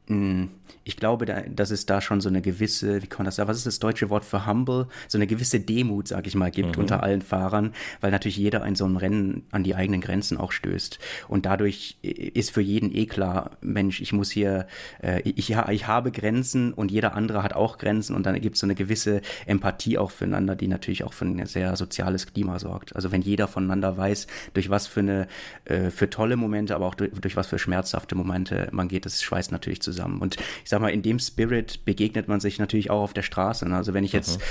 hm, 0.08 0.50
ich 0.84 0.98
glaube, 0.98 1.26
da, 1.26 1.42
dass 1.42 1.72
es 1.72 1.86
da 1.86 2.02
schon 2.02 2.22
so 2.22 2.30
eine 2.30 2.42
gewisse, 2.42 3.02
wie 3.02 3.08
kann 3.08 3.20
man 3.20 3.26
das 3.26 3.36
sagen, 3.36 3.50
was 3.50 3.58
ist 3.58 3.68
das 3.68 3.80
deutsche 3.80 4.10
Wort 4.10 4.26
für 4.26 4.46
humble, 4.46 4.88
so 5.08 5.18
eine 5.18 5.28
gewisse 5.28 5.60
Demut, 5.60 6.08
sag 6.08 6.28
ich 6.28 6.36
mal, 6.36 6.52
gibt 6.52 6.76
mhm. 6.76 6.82
unter 6.82 7.04
allen 7.04 7.22
Fahrern, 7.22 7.74
weil 8.00 8.12
natürlich 8.12 8.38
jeder 8.38 8.66
in 8.66 8.76
so 8.76 8.86
einem 8.86 8.98
Rennen 8.98 9.44
an 9.52 9.64
die 9.64 9.76
eigenen 9.76 10.02
Grenzen 10.02 10.38
auch 10.38 10.52
stößt. 10.52 11.00
Und 11.28 11.46
dadurch 11.46 11.98
ist 12.02 12.52
für 12.52 12.62
jeden 12.62 12.94
eh 12.96 13.06
klar, 13.06 13.52
Mensch, 13.62 14.02
ich 14.02 14.14
muss 14.14 14.32
hier, 14.32 14.68
äh, 15.02 15.22
ich, 15.22 15.52
ich 15.52 15.88
habe 15.88 16.12
Grenzen 16.12 16.74
und 16.74 16.92
jeder 16.92 17.16
andere 17.16 17.44
hat 17.44 17.54
auch 17.54 17.78
Grenzen 17.78 18.16
und 18.16 18.26
dann 18.26 18.40
gibt 18.42 18.56
es 18.56 18.62
so 18.62 18.68
eine 18.68 18.76
gewisse 18.76 19.22
Empathie 19.46 19.98
auch 19.98 20.12
füreinander, 20.12 20.56
die 20.56 20.68
natürlich 20.68 21.04
auch 21.04 21.14
für 21.14 21.26
ein 21.26 21.46
sehr 21.46 21.76
soziales 21.76 22.34
Klima 22.34 22.60
sorgt. 22.60 22.96
Also 22.96 23.12
wenn 23.12 23.22
jeder 23.22 23.48
voneinander 23.48 23.98
weiß, 23.98 24.28
durch 24.54 24.70
was 24.70 24.88
für 24.88 25.02
eine, 25.02 25.28
äh, 25.66 25.90
für 25.90 26.10
tolle 26.10 26.38
Momente, 26.38 26.76
aber 26.76 26.88
auch 26.88 26.96
durch, 26.96 27.12
durch 27.12 27.36
was 27.36 27.48
für 27.48 27.60
schmerzhafte 27.60 28.16
Momente 28.16 28.70
man 28.72 28.88
geht, 28.88 29.06
das 29.06 29.22
schweißt 29.22 29.52
natürlich 29.52 29.82
zusammen. 29.82 30.20
Und 30.22 30.38
ich 30.64 30.70
sag 30.70 30.82
mal, 30.82 30.90
in 30.90 31.02
dem 31.02 31.20
Spirit 31.20 31.86
begegnet 31.86 32.28
man 32.28 32.40
sich 32.40 32.60
natürlich 32.60 32.90
auch 32.90 33.02
auf 33.02 33.14
der 33.14 33.22
Straße. 33.22 33.68
Ne? 33.68 33.76
Also 33.76 33.94
wenn 33.94 34.04
ich 34.04 34.14
jetzt 34.14 34.40
mhm. 34.40 34.44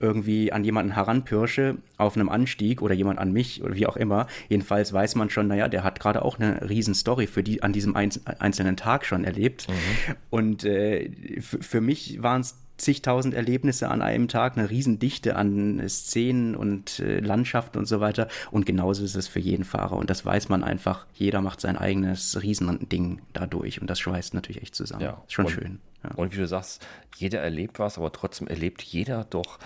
irgendwie 0.00 0.52
an 0.52 0.64
jemanden 0.64 0.92
heranpirsche 0.92 1.76
auf 1.96 2.16
einem 2.16 2.28
Anstieg 2.28 2.82
oder 2.82 2.94
jemand 2.94 3.18
an 3.18 3.32
mich 3.32 3.62
oder 3.62 3.74
wie 3.74 3.86
auch 3.86 3.96
immer, 3.96 4.26
jedenfalls 4.48 4.92
weiß 4.92 5.14
man 5.14 5.30
schon, 5.30 5.46
naja, 5.46 5.68
der 5.68 5.84
hat 5.84 6.00
gerade 6.00 6.22
auch 6.22 6.38
eine 6.38 6.68
riesen 6.68 6.94
Story 6.94 7.26
für 7.26 7.42
die 7.42 7.62
an 7.62 7.72
diesem 7.72 7.96
einzelnen 7.96 8.76
Tag 8.76 9.04
schon 9.04 9.24
erlebt. 9.24 9.68
Mhm. 9.68 10.14
Und 10.30 10.64
äh, 10.64 11.10
für 11.40 11.80
mich 11.80 12.22
waren 12.22 12.40
es 12.40 12.63
zigtausend 12.76 13.34
Erlebnisse 13.34 13.88
an 13.88 14.02
einem 14.02 14.28
Tag, 14.28 14.56
eine 14.56 14.68
Riesendichte 14.68 15.36
an 15.36 15.82
Szenen 15.88 16.56
und 16.56 16.98
äh, 16.98 17.20
Landschaften 17.20 17.78
und 17.78 17.86
so 17.86 18.00
weiter. 18.00 18.28
Und 18.50 18.66
genauso 18.66 19.04
ist 19.04 19.14
es 19.14 19.28
für 19.28 19.40
jeden 19.40 19.64
Fahrer. 19.64 19.96
Und 19.96 20.10
das 20.10 20.24
weiß 20.24 20.48
man 20.48 20.64
einfach. 20.64 21.06
Jeder 21.14 21.40
macht 21.40 21.60
sein 21.60 21.76
eigenes 21.76 22.42
Riesending 22.42 23.22
dadurch. 23.32 23.80
Und 23.80 23.88
das 23.88 24.00
schweißt 24.00 24.34
natürlich 24.34 24.62
echt 24.62 24.74
zusammen. 24.74 25.02
Ja. 25.02 25.22
Ist 25.26 25.32
schon 25.32 25.46
und, 25.46 25.52
schön. 25.52 25.80
Ja. 26.02 26.10
Und 26.16 26.32
wie 26.32 26.38
du 26.38 26.46
sagst, 26.46 26.84
jeder 27.16 27.40
erlebt 27.40 27.78
was, 27.78 27.98
aber 27.98 28.12
trotzdem 28.12 28.48
erlebt 28.48 28.82
jeder 28.82 29.24
doch 29.24 29.58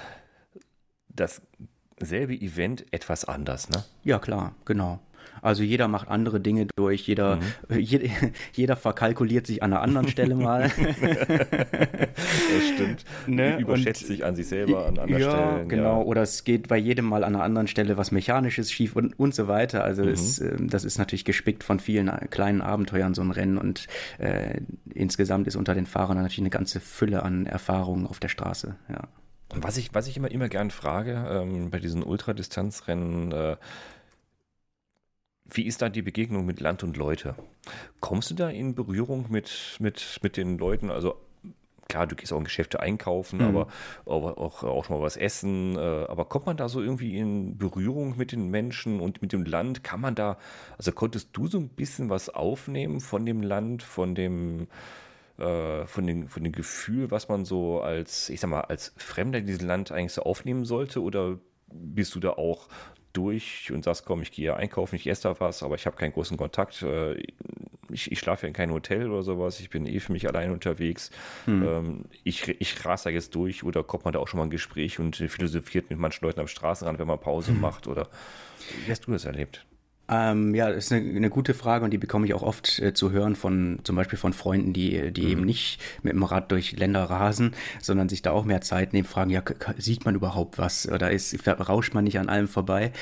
dasselbe 1.09 2.35
Event 2.35 2.85
etwas 2.93 3.25
anders, 3.25 3.71
ne? 3.71 3.85
Ja, 4.05 4.19
klar, 4.19 4.55
genau. 4.65 5.01
Also 5.43 5.62
jeder 5.62 5.89
macht 5.89 6.09
andere 6.09 6.41
Dinge 6.41 6.66
durch, 6.76 7.07
jeder, 7.07 7.36
mhm. 7.68 7.78
jeder, 7.78 8.09
jeder 8.53 8.76
verkalkuliert 8.76 9.47
sich 9.47 9.62
an 9.62 9.72
einer 9.72 9.82
anderen 9.82 10.09
Stelle 10.09 10.34
mal. 10.34 10.62
das 10.91 12.68
stimmt. 12.74 13.05
Ne? 13.26 13.59
Überschätzt 13.59 14.03
und, 14.03 14.09
sich 14.09 14.24
an 14.24 14.36
sich 14.36 14.49
selber 14.49 14.86
an 14.86 14.99
anderen 14.99 15.22
ja, 15.22 15.30
Stellen. 15.30 15.68
Genau, 15.68 16.01
ja. 16.01 16.07
oder 16.07 16.22
es 16.22 16.45
geht 16.45 16.68
bei 16.68 16.76
jedem 16.76 17.07
Mal 17.07 17.24
an 17.24 17.34
einer 17.34 17.45
anderen 17.45 17.68
Stelle 17.68 17.97
was 17.97 18.11
Mechanisches 18.11 18.72
schief 18.72 18.97
und, 18.97 19.18
und 19.18 19.34
so 19.34 19.49
weiter. 19.49 19.84
Also 19.84 20.03
mhm. 20.03 20.09
es, 20.09 20.41
ähm, 20.41 20.68
das 20.68 20.84
ist 20.84 20.99
natürlich 20.99 21.24
gespickt 21.24 21.64
von 21.64 21.80
vielen 21.80 22.11
kleinen 22.30 22.61
Abenteuern, 22.61 23.14
so 23.14 23.22
ein 23.22 23.30
Rennen. 23.30 23.59
Und 23.59 23.86
äh, 24.18 24.61
insgesamt 24.95 25.47
ist 25.47 25.57
unter 25.57 25.74
den 25.74 25.86
Fahrern 25.86 26.16
natürlich 26.16 26.41
eine 26.41 26.51
ganze 26.51 26.80
Fülle 26.80 27.22
an 27.22 27.47
Erfahrungen 27.47 28.07
auf 28.07 28.20
der 28.20 28.28
Straße. 28.28 28.76
Ja. 28.89 29.03
Was 29.55 29.78
ich, 29.78 29.95
was 29.95 30.07
ich 30.07 30.16
immer, 30.16 30.30
immer 30.30 30.49
gern 30.49 30.70
frage 30.70 31.26
ähm, 31.30 31.70
bei 31.70 31.78
diesen 31.78 32.03
Ultradistanzrennen, 32.03 33.32
äh, 33.32 33.57
wie 35.51 35.66
ist 35.66 35.82
da 35.82 35.88
die 35.88 36.03
Begegnung 36.03 36.44
mit 36.44 36.61
Land 36.61 36.82
und 36.82 36.96
Leute? 36.96 37.34
Kommst 38.01 38.30
du 38.30 38.34
da 38.34 38.51
in 38.51 38.74
Berührung 38.74 39.26
mit, 39.30 39.76
mit, 39.80 40.18
mit 40.22 40.36
den 40.36 40.59
Leuten? 40.59 40.90
Also 40.90 41.16
klar, 41.88 42.07
du 42.07 42.14
gehst 42.14 42.32
auch 42.32 42.38
in 42.38 42.44
Geschäfte 42.44 42.80
einkaufen, 42.80 43.38
mhm. 43.38 43.46
aber, 43.46 43.68
aber 44.05 44.38
auch, 44.38 44.62
auch 44.62 44.84
schon 44.84 44.99
mal 44.99 45.03
was 45.03 45.16
essen. 45.16 45.76
Äh, 45.76 45.78
aber 45.80 46.26
kommt 46.26 46.46
man 46.46 46.57
da 46.57 46.68
so 46.68 46.80
irgendwie 46.82 47.18
in 47.18 47.57
Berührung 47.57 48.16
mit 48.16 48.32
den 48.32 48.49
Menschen 48.51 49.01
und 49.01 49.22
mit 49.22 49.32
dem 49.32 49.44
Land? 49.44 49.82
Kann 49.82 50.01
man 50.01 50.14
da, 50.14 50.38
also 50.76 50.92
konntest 50.92 51.30
du 51.32 51.46
so 51.46 51.59
ein 51.59 51.70
bisschen 51.70 52.11
was 52.11 52.28
aufnehmen 52.28 53.01
von 53.01 53.24
dem 53.24 53.42
Land, 53.42 53.82
von 53.82 54.14
dem, 54.14 54.68
äh, 55.38 55.86
von, 55.86 56.07
dem, 56.07 56.28
von 56.28 56.44
dem 56.44 56.53
Gefühl, 56.53 57.11
was 57.11 57.28
man 57.28 57.44
so 57.44 57.80
als, 57.80 58.28
ich 58.28 58.40
sag 58.40 58.51
mal, 58.51 58.61
als 58.62 58.92
Fremder 58.96 59.38
in 59.38 59.46
diesem 59.46 59.66
Land 59.66 59.90
eigentlich 59.90 60.12
so 60.12 60.22
aufnehmen 60.22 60.64
sollte? 60.64 61.03
Oder 61.03 61.38
bist 61.72 62.14
du 62.14 62.20
da 62.20 62.30
auch 62.30 62.68
durch 63.13 63.71
und 63.73 63.85
sagst, 63.85 64.05
komm, 64.05 64.23
ich 64.23 64.33
gehe 64.33 64.55
einkaufen, 64.55 64.97
ich 64.97 65.07
esse 65.07 65.25
da 65.25 65.41
was, 65.41 65.63
aber 65.63 65.75
ich 65.75 65.87
habe 65.87 65.97
keinen 65.97 66.13
großen 66.13 66.37
Kontakt. 66.37 66.83
Äh, 66.83 67.23
ich, 67.91 68.13
ich 68.13 68.19
schlafe 68.19 68.43
ja 68.43 68.49
in 68.49 68.55
keinem 68.55 68.73
Hotel 68.73 69.11
oder 69.11 69.23
sowas, 69.23 69.61
ich 69.61 69.71
bin 69.71 69.87
eh 69.87 70.01
für 70.01 70.13
mich 70.13 70.29
allein 70.29 70.51
unterwegs. 70.51 71.11
Hm. 71.47 72.05
Ich, 72.23 72.47
ich 72.47 72.85
rase 72.85 73.05
da 73.05 73.11
jetzt 73.11 73.35
durch 73.35 73.65
oder 73.65 73.83
kommt 73.83 74.05
man 74.05 74.13
da 74.13 74.19
auch 74.19 74.29
schon 74.29 74.39
mal 74.39 74.45
ein 74.45 74.51
Gespräch 74.51 74.99
und 74.99 75.17
philosophiert 75.17 75.89
mit 75.89 75.99
manchen 75.99 76.25
Leuten 76.27 76.41
am 76.41 76.49
Straßenrand, 76.49 76.99
wenn 76.99 77.07
man 77.07 77.19
Pause 77.19 77.53
hm. 77.53 77.61
macht 77.63 77.87
oder 77.87 78.09
wie 78.85 78.91
hast 78.91 79.07
du 79.07 79.13
das 79.13 79.25
erlebt? 79.25 79.65
Ähm, 80.11 80.55
ja, 80.55 80.71
das 80.71 80.87
ist 80.87 80.93
eine, 80.93 81.09
eine, 81.11 81.29
gute 81.29 81.53
Frage 81.53 81.85
und 81.85 81.91
die 81.91 81.99
bekomme 81.99 82.25
ich 82.25 82.33
auch 82.33 82.43
oft 82.43 82.79
äh, 82.79 82.95
zu 82.95 83.11
hören 83.11 83.37
von 83.37 83.81
zum 83.85 83.95
Beispiel 83.95 84.19
von 84.19 84.33
Freunden, 84.33 84.73
die, 84.73 85.13
die 85.13 85.23
mhm. 85.23 85.29
eben 85.29 85.45
nicht 85.45 85.81
mit 86.03 86.15
dem 86.15 86.23
Rad 86.23 86.51
durch 86.51 86.73
Länder 86.73 87.05
rasen, 87.05 87.53
sondern 87.83 88.09
sich 88.09 88.23
da 88.23 88.31
auch 88.31 88.47
mehr 88.47 88.63
Zeit 88.63 88.95
nehmen, 88.95 89.07
fragen, 89.07 89.29
ja, 89.29 89.43
sieht 89.77 90.07
man 90.07 90.15
überhaupt 90.15 90.57
was 90.57 90.89
oder 90.89 91.11
ist, 91.11 91.37
rauscht 91.47 91.93
man 91.93 92.05
nicht 92.05 92.19
an 92.19 92.31
allem 92.31 92.49
vorbei? 92.49 92.93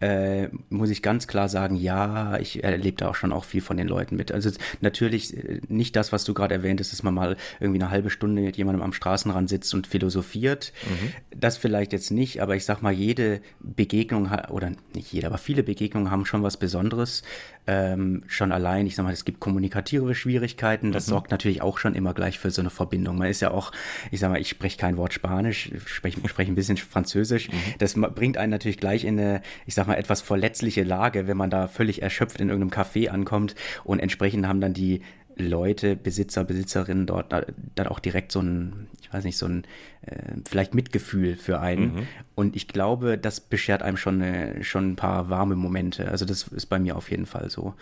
Äh, 0.00 0.48
muss 0.70 0.88
ich 0.88 1.02
ganz 1.02 1.26
klar 1.26 1.50
sagen, 1.50 1.76
ja, 1.76 2.38
ich 2.38 2.64
erlebe 2.64 2.96
da 2.96 3.10
auch 3.10 3.14
schon 3.14 3.32
auch 3.32 3.44
viel 3.44 3.60
von 3.60 3.76
den 3.76 3.86
Leuten 3.86 4.16
mit. 4.16 4.32
Also 4.32 4.50
natürlich 4.80 5.36
äh, 5.36 5.60
nicht 5.68 5.96
das, 5.96 6.12
was 6.12 6.24
du 6.24 6.32
gerade 6.32 6.54
erwähnt 6.54 6.80
hast, 6.80 6.92
dass 6.92 7.02
man 7.02 7.12
mal 7.12 7.36
irgendwie 7.60 7.82
eine 7.82 7.90
halbe 7.90 8.08
Stunde 8.08 8.40
mit 8.40 8.56
jemandem 8.56 8.82
am 8.82 8.94
Straßenrand 8.94 9.50
sitzt 9.50 9.74
und 9.74 9.86
philosophiert. 9.86 10.72
Mhm. 10.88 11.38
Das 11.38 11.58
vielleicht 11.58 11.92
jetzt 11.92 12.10
nicht, 12.10 12.40
aber 12.40 12.56
ich 12.56 12.64
sag 12.64 12.80
mal, 12.80 12.92
jede 12.92 13.42
Begegnung 13.60 14.30
oder 14.48 14.72
nicht 14.94 15.12
jede, 15.12 15.26
aber 15.26 15.36
viele 15.36 15.62
Begegnungen 15.62 16.10
haben 16.10 16.24
schon 16.24 16.42
was 16.42 16.53
was 16.54 16.56
Besonderes. 16.58 17.22
Ähm, 17.66 18.22
schon 18.26 18.52
allein, 18.52 18.86
ich 18.86 18.94
sag 18.94 19.04
mal, 19.04 19.12
es 19.12 19.24
gibt 19.24 19.40
kommunikative 19.40 20.14
Schwierigkeiten. 20.14 20.92
Das 20.92 21.06
mhm. 21.06 21.10
sorgt 21.10 21.30
natürlich 21.30 21.62
auch 21.62 21.78
schon 21.78 21.94
immer 21.94 22.14
gleich 22.14 22.38
für 22.38 22.50
so 22.50 22.60
eine 22.60 22.70
Verbindung. 22.70 23.18
Man 23.18 23.28
ist 23.28 23.40
ja 23.40 23.50
auch, 23.50 23.72
ich 24.10 24.20
sag 24.20 24.30
mal, 24.30 24.40
ich 24.40 24.48
spreche 24.48 24.76
kein 24.76 24.96
Wort 24.96 25.12
Spanisch, 25.14 25.70
spreche 25.86 26.20
sprech 26.28 26.48
ein 26.48 26.54
bisschen 26.54 26.76
Französisch. 26.76 27.48
Mhm. 27.48 27.54
Das 27.78 27.94
bringt 27.94 28.36
einen 28.36 28.50
natürlich 28.50 28.78
gleich 28.78 29.04
in 29.04 29.18
eine, 29.18 29.42
ich 29.66 29.74
sag 29.74 29.86
mal, 29.86 29.94
etwas 29.94 30.20
verletzliche 30.20 30.84
Lage, 30.84 31.26
wenn 31.26 31.36
man 31.36 31.50
da 31.50 31.66
völlig 31.66 32.02
erschöpft 32.02 32.40
in 32.40 32.50
irgendeinem 32.50 32.84
Café 32.84 33.08
ankommt 33.08 33.54
und 33.82 33.98
entsprechend 33.98 34.46
haben 34.46 34.60
dann 34.60 34.74
die 34.74 35.00
Leute, 35.36 35.96
Besitzer, 35.96 36.44
Besitzerinnen 36.44 37.06
dort 37.06 37.32
dann 37.32 37.86
auch 37.88 37.98
direkt 37.98 38.30
so 38.30 38.40
ein, 38.40 38.86
weiß 39.14 39.24
nicht, 39.24 39.38
so 39.38 39.46
ein 39.46 39.64
äh, 40.02 40.34
vielleicht 40.46 40.74
Mitgefühl 40.74 41.36
für 41.36 41.60
einen. 41.60 41.94
Mhm. 41.94 42.08
Und 42.34 42.56
ich 42.56 42.68
glaube, 42.68 43.16
das 43.16 43.40
beschert 43.40 43.82
einem 43.82 43.96
schon, 43.96 44.20
eine, 44.20 44.64
schon 44.64 44.92
ein 44.92 44.96
paar 44.96 45.30
warme 45.30 45.56
Momente. 45.56 46.10
Also 46.10 46.24
das 46.24 46.48
ist 46.48 46.66
bei 46.66 46.78
mir 46.78 46.96
auf 46.96 47.10
jeden 47.10 47.26
Fall 47.26 47.48
so. 47.48 47.74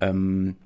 Ähm, 0.00 0.56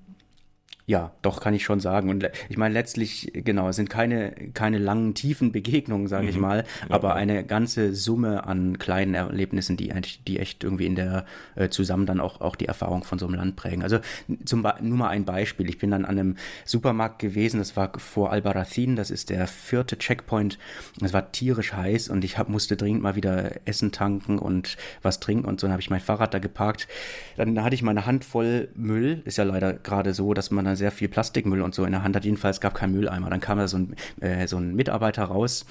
ja, 0.90 1.12
doch 1.22 1.40
kann 1.40 1.54
ich 1.54 1.62
schon 1.62 1.78
sagen. 1.78 2.10
Und 2.10 2.28
ich 2.48 2.56
meine, 2.56 2.74
letztlich, 2.74 3.30
genau, 3.32 3.68
es 3.68 3.76
sind 3.76 3.88
keine, 3.88 4.32
keine 4.54 4.78
langen, 4.78 5.14
tiefen 5.14 5.52
Begegnungen, 5.52 6.08
sage 6.08 6.24
mhm. 6.24 6.28
ich 6.30 6.36
mal, 6.36 6.64
ja. 6.88 6.96
aber 6.96 7.14
eine 7.14 7.44
ganze 7.44 7.94
Summe 7.94 8.44
an 8.44 8.76
kleinen 8.80 9.14
Erlebnissen, 9.14 9.76
die, 9.76 9.92
die 10.26 10.40
echt 10.40 10.64
irgendwie 10.64 10.86
in 10.86 10.96
der, 10.96 11.26
äh, 11.54 11.68
zusammen 11.68 12.06
dann 12.06 12.18
auch, 12.18 12.40
auch 12.40 12.56
die 12.56 12.66
Erfahrung 12.66 13.04
von 13.04 13.20
so 13.20 13.26
einem 13.28 13.36
Land 13.36 13.54
prägen. 13.54 13.84
Also 13.84 14.00
zum, 14.44 14.66
nur 14.80 14.98
mal 14.98 15.10
ein 15.10 15.24
Beispiel. 15.24 15.68
Ich 15.68 15.78
bin 15.78 15.92
dann 15.92 16.04
an 16.04 16.18
einem 16.18 16.36
Supermarkt 16.64 17.20
gewesen, 17.20 17.58
das 17.58 17.76
war 17.76 17.96
vor 18.00 18.32
Albarracin, 18.32 18.96
das 18.96 19.12
ist 19.12 19.30
der 19.30 19.46
vierte 19.46 19.96
Checkpoint. 19.96 20.58
Es 21.00 21.12
war 21.12 21.30
tierisch 21.30 21.72
heiß 21.72 22.08
und 22.08 22.24
ich 22.24 22.36
hab, 22.36 22.48
musste 22.48 22.76
dringend 22.76 23.04
mal 23.04 23.14
wieder 23.14 23.64
Essen 23.64 23.92
tanken 23.92 24.40
und 24.40 24.76
was 25.02 25.20
trinken 25.20 25.44
und 25.44 25.60
so. 25.60 25.68
Dann 25.68 25.72
habe 25.72 25.82
ich 25.82 25.90
mein 25.90 26.00
Fahrrad 26.00 26.34
da 26.34 26.40
geparkt. 26.40 26.88
Dann 27.36 27.62
hatte 27.62 27.76
ich 27.76 27.82
meine 27.82 28.06
Hand 28.06 28.24
voll 28.24 28.70
Müll. 28.74 29.22
Ist 29.24 29.38
ja 29.38 29.44
leider 29.44 29.74
gerade 29.74 30.14
so, 30.14 30.34
dass 30.34 30.50
man 30.50 30.64
dann 30.64 30.79
sehr 30.80 30.90
viel 30.90 31.08
Plastikmüll 31.08 31.62
und 31.62 31.74
so 31.74 31.84
in 31.84 31.92
der 31.92 32.02
Hand 32.02 32.16
hat. 32.16 32.24
Jedenfalls 32.24 32.60
gab 32.60 32.74
kein 32.74 32.90
Mülleimer. 32.92 33.30
Dann 33.30 33.40
kam 33.40 33.58
da 33.58 33.68
so 33.68 33.78
ein, 33.78 33.94
äh, 34.20 34.48
so 34.48 34.56
ein 34.56 34.74
Mitarbeiter 34.74 35.24
raus, 35.24 35.66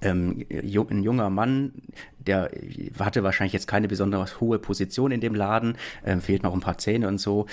ähm, 0.00 0.44
ein 0.50 1.02
junger 1.02 1.30
Mann, 1.30 1.72
der 2.26 2.50
hatte 2.98 3.22
wahrscheinlich 3.22 3.52
jetzt 3.52 3.66
keine 3.66 3.88
besonders 3.88 4.40
hohe 4.40 4.58
Position 4.58 5.10
in 5.10 5.20
dem 5.20 5.34
Laden, 5.34 5.76
äh, 6.02 6.16
fehlt 6.18 6.42
noch 6.42 6.54
ein 6.54 6.60
paar 6.60 6.78
Zähne 6.78 7.08
und 7.08 7.18
so. 7.18 7.46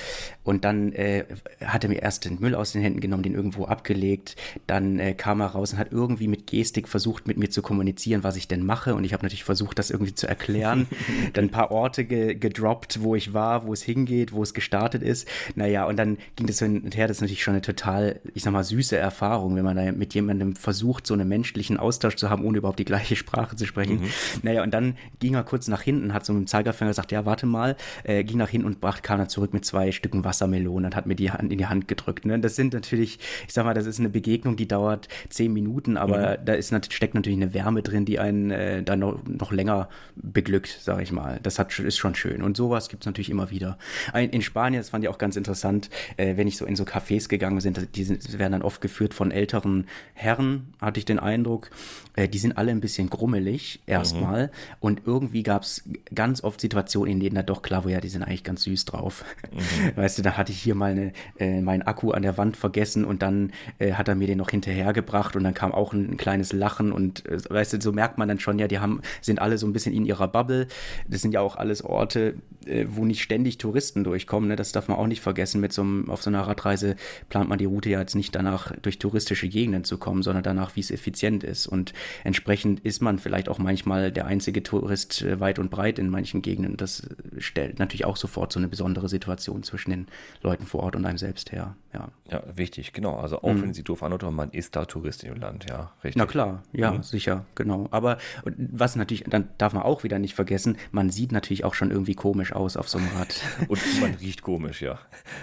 Und 0.43 0.65
dann 0.65 0.93
äh, 0.93 1.25
hat 1.63 1.83
er 1.83 1.89
mir 1.89 2.01
erst 2.01 2.25
den 2.25 2.39
Müll 2.39 2.55
aus 2.55 2.71
den 2.71 2.81
Händen 2.81 2.99
genommen, 2.99 3.23
den 3.23 3.33
irgendwo 3.33 3.65
abgelegt. 3.65 4.35
Dann 4.67 4.99
äh, 4.99 5.13
kam 5.13 5.41
er 5.41 5.47
raus 5.47 5.73
und 5.73 5.79
hat 5.79 5.91
irgendwie 5.91 6.27
mit 6.27 6.47
Gestik 6.47 6.87
versucht, 6.87 7.27
mit 7.27 7.37
mir 7.37 7.49
zu 7.49 7.61
kommunizieren, 7.61 8.23
was 8.23 8.35
ich 8.35 8.47
denn 8.47 8.65
mache. 8.65 8.95
Und 8.95 9.03
ich 9.03 9.13
habe 9.13 9.23
natürlich 9.23 9.43
versucht, 9.43 9.79
das 9.79 9.91
irgendwie 9.91 10.15
zu 10.15 10.27
erklären. 10.27 10.87
dann 11.33 11.45
ein 11.45 11.51
paar 11.51 11.71
Orte 11.71 12.05
ge 12.05 12.35
gedroppt, 12.35 13.01
wo 13.01 13.15
ich 13.15 13.33
war, 13.33 13.65
wo 13.65 13.73
es 13.73 13.81
hingeht, 13.81 14.31
wo 14.31 14.43
es 14.43 14.53
gestartet 14.53 15.03
ist. 15.03 15.27
Naja, 15.55 15.85
und 15.85 15.97
dann 15.97 16.17
ging 16.35 16.47
das 16.47 16.59
hin 16.59 16.81
und 16.81 16.95
her. 16.95 17.07
Das 17.07 17.17
ist 17.17 17.21
natürlich 17.21 17.43
schon 17.43 17.53
eine 17.53 17.61
total, 17.61 18.19
ich 18.33 18.43
sag 18.43 18.53
mal, 18.53 18.63
süße 18.63 18.97
Erfahrung, 18.97 19.55
wenn 19.55 19.65
man 19.65 19.75
da 19.75 19.91
mit 19.91 20.13
jemandem 20.13 20.55
versucht, 20.55 21.05
so 21.07 21.13
einen 21.13 21.27
menschlichen 21.27 21.77
Austausch 21.77 22.15
zu 22.15 22.29
haben, 22.29 22.45
ohne 22.45 22.59
überhaupt 22.59 22.79
die 22.79 22.85
gleiche 22.85 23.15
Sprache 23.15 23.55
zu 23.55 23.65
sprechen. 23.65 24.01
Mhm. 24.01 24.09
Naja, 24.43 24.60
und 24.61 24.73
dann 24.73 24.95
ging 25.19 25.35
er 25.35 25.43
kurz 25.43 25.67
nach 25.67 25.81
hinten, 25.81 26.13
hat 26.13 26.25
so 26.25 26.33
mit 26.33 26.43
dem 26.43 26.47
Zeigerfinger 26.47 26.91
gesagt, 26.91 27.11
ja, 27.11 27.25
warte 27.25 27.45
mal, 27.45 27.75
äh, 28.03 28.23
ging 28.23 28.37
nach 28.37 28.49
hinten 28.49 28.67
und 28.67 28.81
brachte, 28.81 29.01
kam 29.01 29.19
dann 29.19 29.29
zurück 29.29 29.53
mit 29.53 29.65
zwei 29.65 29.91
Stücken 29.91 30.23
Wassermelone 30.23 30.87
und 30.87 30.95
hat 30.95 31.05
mir 31.05 31.15
die 31.15 31.31
Hand 31.31 31.51
in 31.51 31.57
die 31.57 31.67
Hand 31.67 31.87
gedrückt. 31.87 32.25
Ne? 32.25 32.39
Das 32.39 32.55
sind 32.55 32.73
natürlich, 32.73 33.19
ich 33.47 33.53
sag 33.53 33.65
mal, 33.65 33.73
das 33.73 33.85
ist 33.85 33.99
eine 33.99 34.09
Begegnung, 34.09 34.55
die 34.55 34.67
dauert 34.67 35.07
zehn 35.29 35.53
Minuten, 35.53 35.97
aber 35.97 36.39
mhm. 36.39 36.45
da 36.45 36.53
ist, 36.53 36.73
steckt 36.93 37.13
natürlich 37.13 37.37
eine 37.37 37.53
Wärme 37.53 37.81
drin, 37.81 38.05
die 38.05 38.19
einen 38.19 38.51
äh, 38.51 38.83
dann 38.83 38.99
noch, 38.99 39.19
noch 39.25 39.51
länger 39.51 39.89
beglückt, 40.15 40.79
sag 40.81 41.01
ich 41.01 41.11
mal. 41.11 41.39
Das 41.43 41.59
hat, 41.59 41.77
ist 41.79 41.97
schon 41.97 42.15
schön. 42.15 42.41
Und 42.41 42.57
sowas 42.57 42.89
gibt 42.89 43.03
es 43.03 43.05
natürlich 43.05 43.29
immer 43.29 43.51
wieder. 43.51 43.77
In 44.13 44.41
Spanien, 44.41 44.79
das 44.79 44.89
fand 44.89 45.03
ich 45.03 45.09
auch 45.09 45.17
ganz 45.17 45.35
interessant, 45.35 45.89
äh, 46.17 46.37
wenn 46.37 46.47
ich 46.47 46.57
so 46.57 46.65
in 46.65 46.75
so 46.75 46.83
Cafés 46.83 47.27
gegangen 47.27 47.59
bin, 47.61 47.87
die 47.93 48.03
sind, 48.03 48.37
werden 48.37 48.53
dann 48.53 48.61
oft 48.61 48.81
geführt 48.81 49.13
von 49.13 49.31
älteren 49.31 49.85
Herren, 50.13 50.73
hatte 50.79 50.99
ich 50.99 51.05
den 51.05 51.19
Eindruck. 51.19 51.69
Äh, 52.15 52.27
die 52.27 52.39
sind 52.39 52.57
alle 52.57 52.71
ein 52.71 52.81
bisschen 52.81 53.09
grummelig 53.09 53.81
erstmal. 53.85 54.47
Mhm. 54.47 54.51
Und 54.79 55.01
irgendwie 55.05 55.43
gab 55.43 55.63
es 55.63 55.83
ganz 56.13 56.43
oft 56.43 56.59
Situationen, 56.59 57.13
in 57.13 57.19
denen 57.19 57.35
da 57.35 57.43
doch 57.43 57.61
klar 57.61 57.83
war, 57.85 57.91
ja, 57.91 58.01
die 58.01 58.09
sind 58.09 58.23
eigentlich 58.23 58.43
ganz 58.43 58.63
süß 58.63 58.85
drauf. 58.85 59.23
Mhm. 59.51 59.95
Weißt 59.95 60.17
du, 60.17 60.21
da 60.21 60.37
hatte 60.37 60.51
ich 60.51 60.61
hier 60.61 60.75
mal 60.75 60.91
eine, 60.91 61.13
äh, 61.39 61.61
meinen 61.61 61.83
Akku 61.83 62.11
an 62.11 62.21
der 62.21 62.37
Wand 62.37 62.57
vergessen 62.57 63.05
und 63.05 63.21
dann 63.21 63.51
äh, 63.79 63.93
hat 63.93 64.07
er 64.07 64.15
mir 64.15 64.27
den 64.27 64.37
noch 64.37 64.49
hinterhergebracht 64.49 65.35
und 65.35 65.43
dann 65.43 65.53
kam 65.53 65.71
auch 65.71 65.93
ein, 65.93 66.11
ein 66.11 66.17
kleines 66.17 66.53
Lachen 66.53 66.91
und 66.91 67.25
äh, 67.27 67.37
weißt 67.49 67.73
du, 67.73 67.81
so 67.81 67.91
merkt 67.91 68.17
man 68.17 68.27
dann 68.27 68.39
schon, 68.39 68.59
ja, 68.59 68.67
die 68.67 68.79
haben, 68.79 69.01
sind 69.21 69.39
alle 69.39 69.57
so 69.57 69.67
ein 69.67 69.73
bisschen 69.73 69.93
in 69.93 70.05
ihrer 70.05 70.27
Bubble. 70.27 70.67
Das 71.07 71.21
sind 71.21 71.33
ja 71.33 71.41
auch 71.41 71.55
alles 71.55 71.83
Orte, 71.83 72.35
äh, 72.65 72.85
wo 72.89 73.05
nicht 73.05 73.21
ständig 73.21 73.57
Touristen 73.57 74.03
durchkommen. 74.03 74.49
Ne? 74.49 74.55
Das 74.55 74.71
darf 74.71 74.87
man 74.87 74.97
auch 74.97 75.07
nicht 75.07 75.21
vergessen. 75.21 75.61
Mit 75.61 75.73
so 75.73 75.81
einem, 75.81 76.09
auf 76.09 76.21
so 76.21 76.29
einer 76.29 76.41
Radreise 76.41 76.95
plant 77.29 77.49
man 77.49 77.57
die 77.57 77.65
Route 77.65 77.89
ja 77.89 77.99
jetzt 77.99 78.15
nicht 78.15 78.35
danach, 78.35 78.71
durch 78.81 78.99
touristische 78.99 79.47
Gegenden 79.47 79.83
zu 79.83 79.97
kommen, 79.97 80.23
sondern 80.23 80.43
danach, 80.43 80.75
wie 80.75 80.81
es 80.81 80.91
effizient 80.91 81.43
ist. 81.43 81.67
Und 81.67 81.93
entsprechend 82.23 82.79
ist 82.81 83.01
man 83.01 83.19
vielleicht 83.19 83.49
auch 83.49 83.57
manchmal 83.57 84.11
der 84.11 84.25
einzige 84.25 84.63
Tourist 84.63 85.21
äh, 85.21 85.39
weit 85.39 85.59
und 85.59 85.69
breit 85.69 85.99
in 85.99 86.09
manchen 86.09 86.41
Gegenden. 86.41 86.77
Das 86.77 87.07
stellt 87.37 87.79
natürlich 87.79 88.05
auch 88.05 88.17
sofort 88.17 88.53
so 88.53 88.59
eine 88.59 88.67
besondere 88.67 89.09
Situation 89.09 89.63
zwischen 89.63 89.91
den 89.91 90.07
Leuten 90.41 90.65
vor 90.65 90.83
Ort 90.83 90.95
und 90.95 91.05
einem 91.05 91.17
selbst 91.17 91.51
her. 91.51 91.75
Ja, 91.93 92.07
ja 92.29 92.43
wichtig, 92.55 92.93
genau. 92.93 93.17
Also 93.17 93.41
auch 93.41 93.53
mhm. 93.53 93.63
wenn 93.63 93.73
sie 93.73 93.83
doof 93.83 94.01
anhört, 94.03 94.23
man 94.31 94.51
ist 94.51 94.75
da 94.75 94.85
Tourist 94.85 95.23
im 95.23 95.35
Land, 95.35 95.65
ja, 95.69 95.91
richtig. 96.03 96.19
Na 96.19 96.25
klar, 96.25 96.63
ja, 96.71 96.91
mhm. 96.91 97.03
sicher, 97.03 97.45
genau. 97.55 97.87
Aber 97.91 98.17
was 98.57 98.95
natürlich, 98.95 99.25
dann 99.27 99.49
darf 99.57 99.73
man 99.73 99.83
auch 99.83 100.03
wieder 100.03 100.17
nicht 100.17 100.33
vergessen, 100.33 100.77
man 100.91 101.09
sieht 101.09 101.31
natürlich 101.31 101.65
auch 101.65 101.73
schon 101.73 101.91
irgendwie 101.91 102.15
komisch 102.15 102.53
aus 102.53 102.77
auf 102.77 102.87
so 102.87 102.97
einem 102.97 103.09
Rad. 103.17 103.41
und 103.67 103.81
man 103.99 104.13
riecht 104.15 104.41
komisch, 104.41 104.81
ja. 104.81 104.99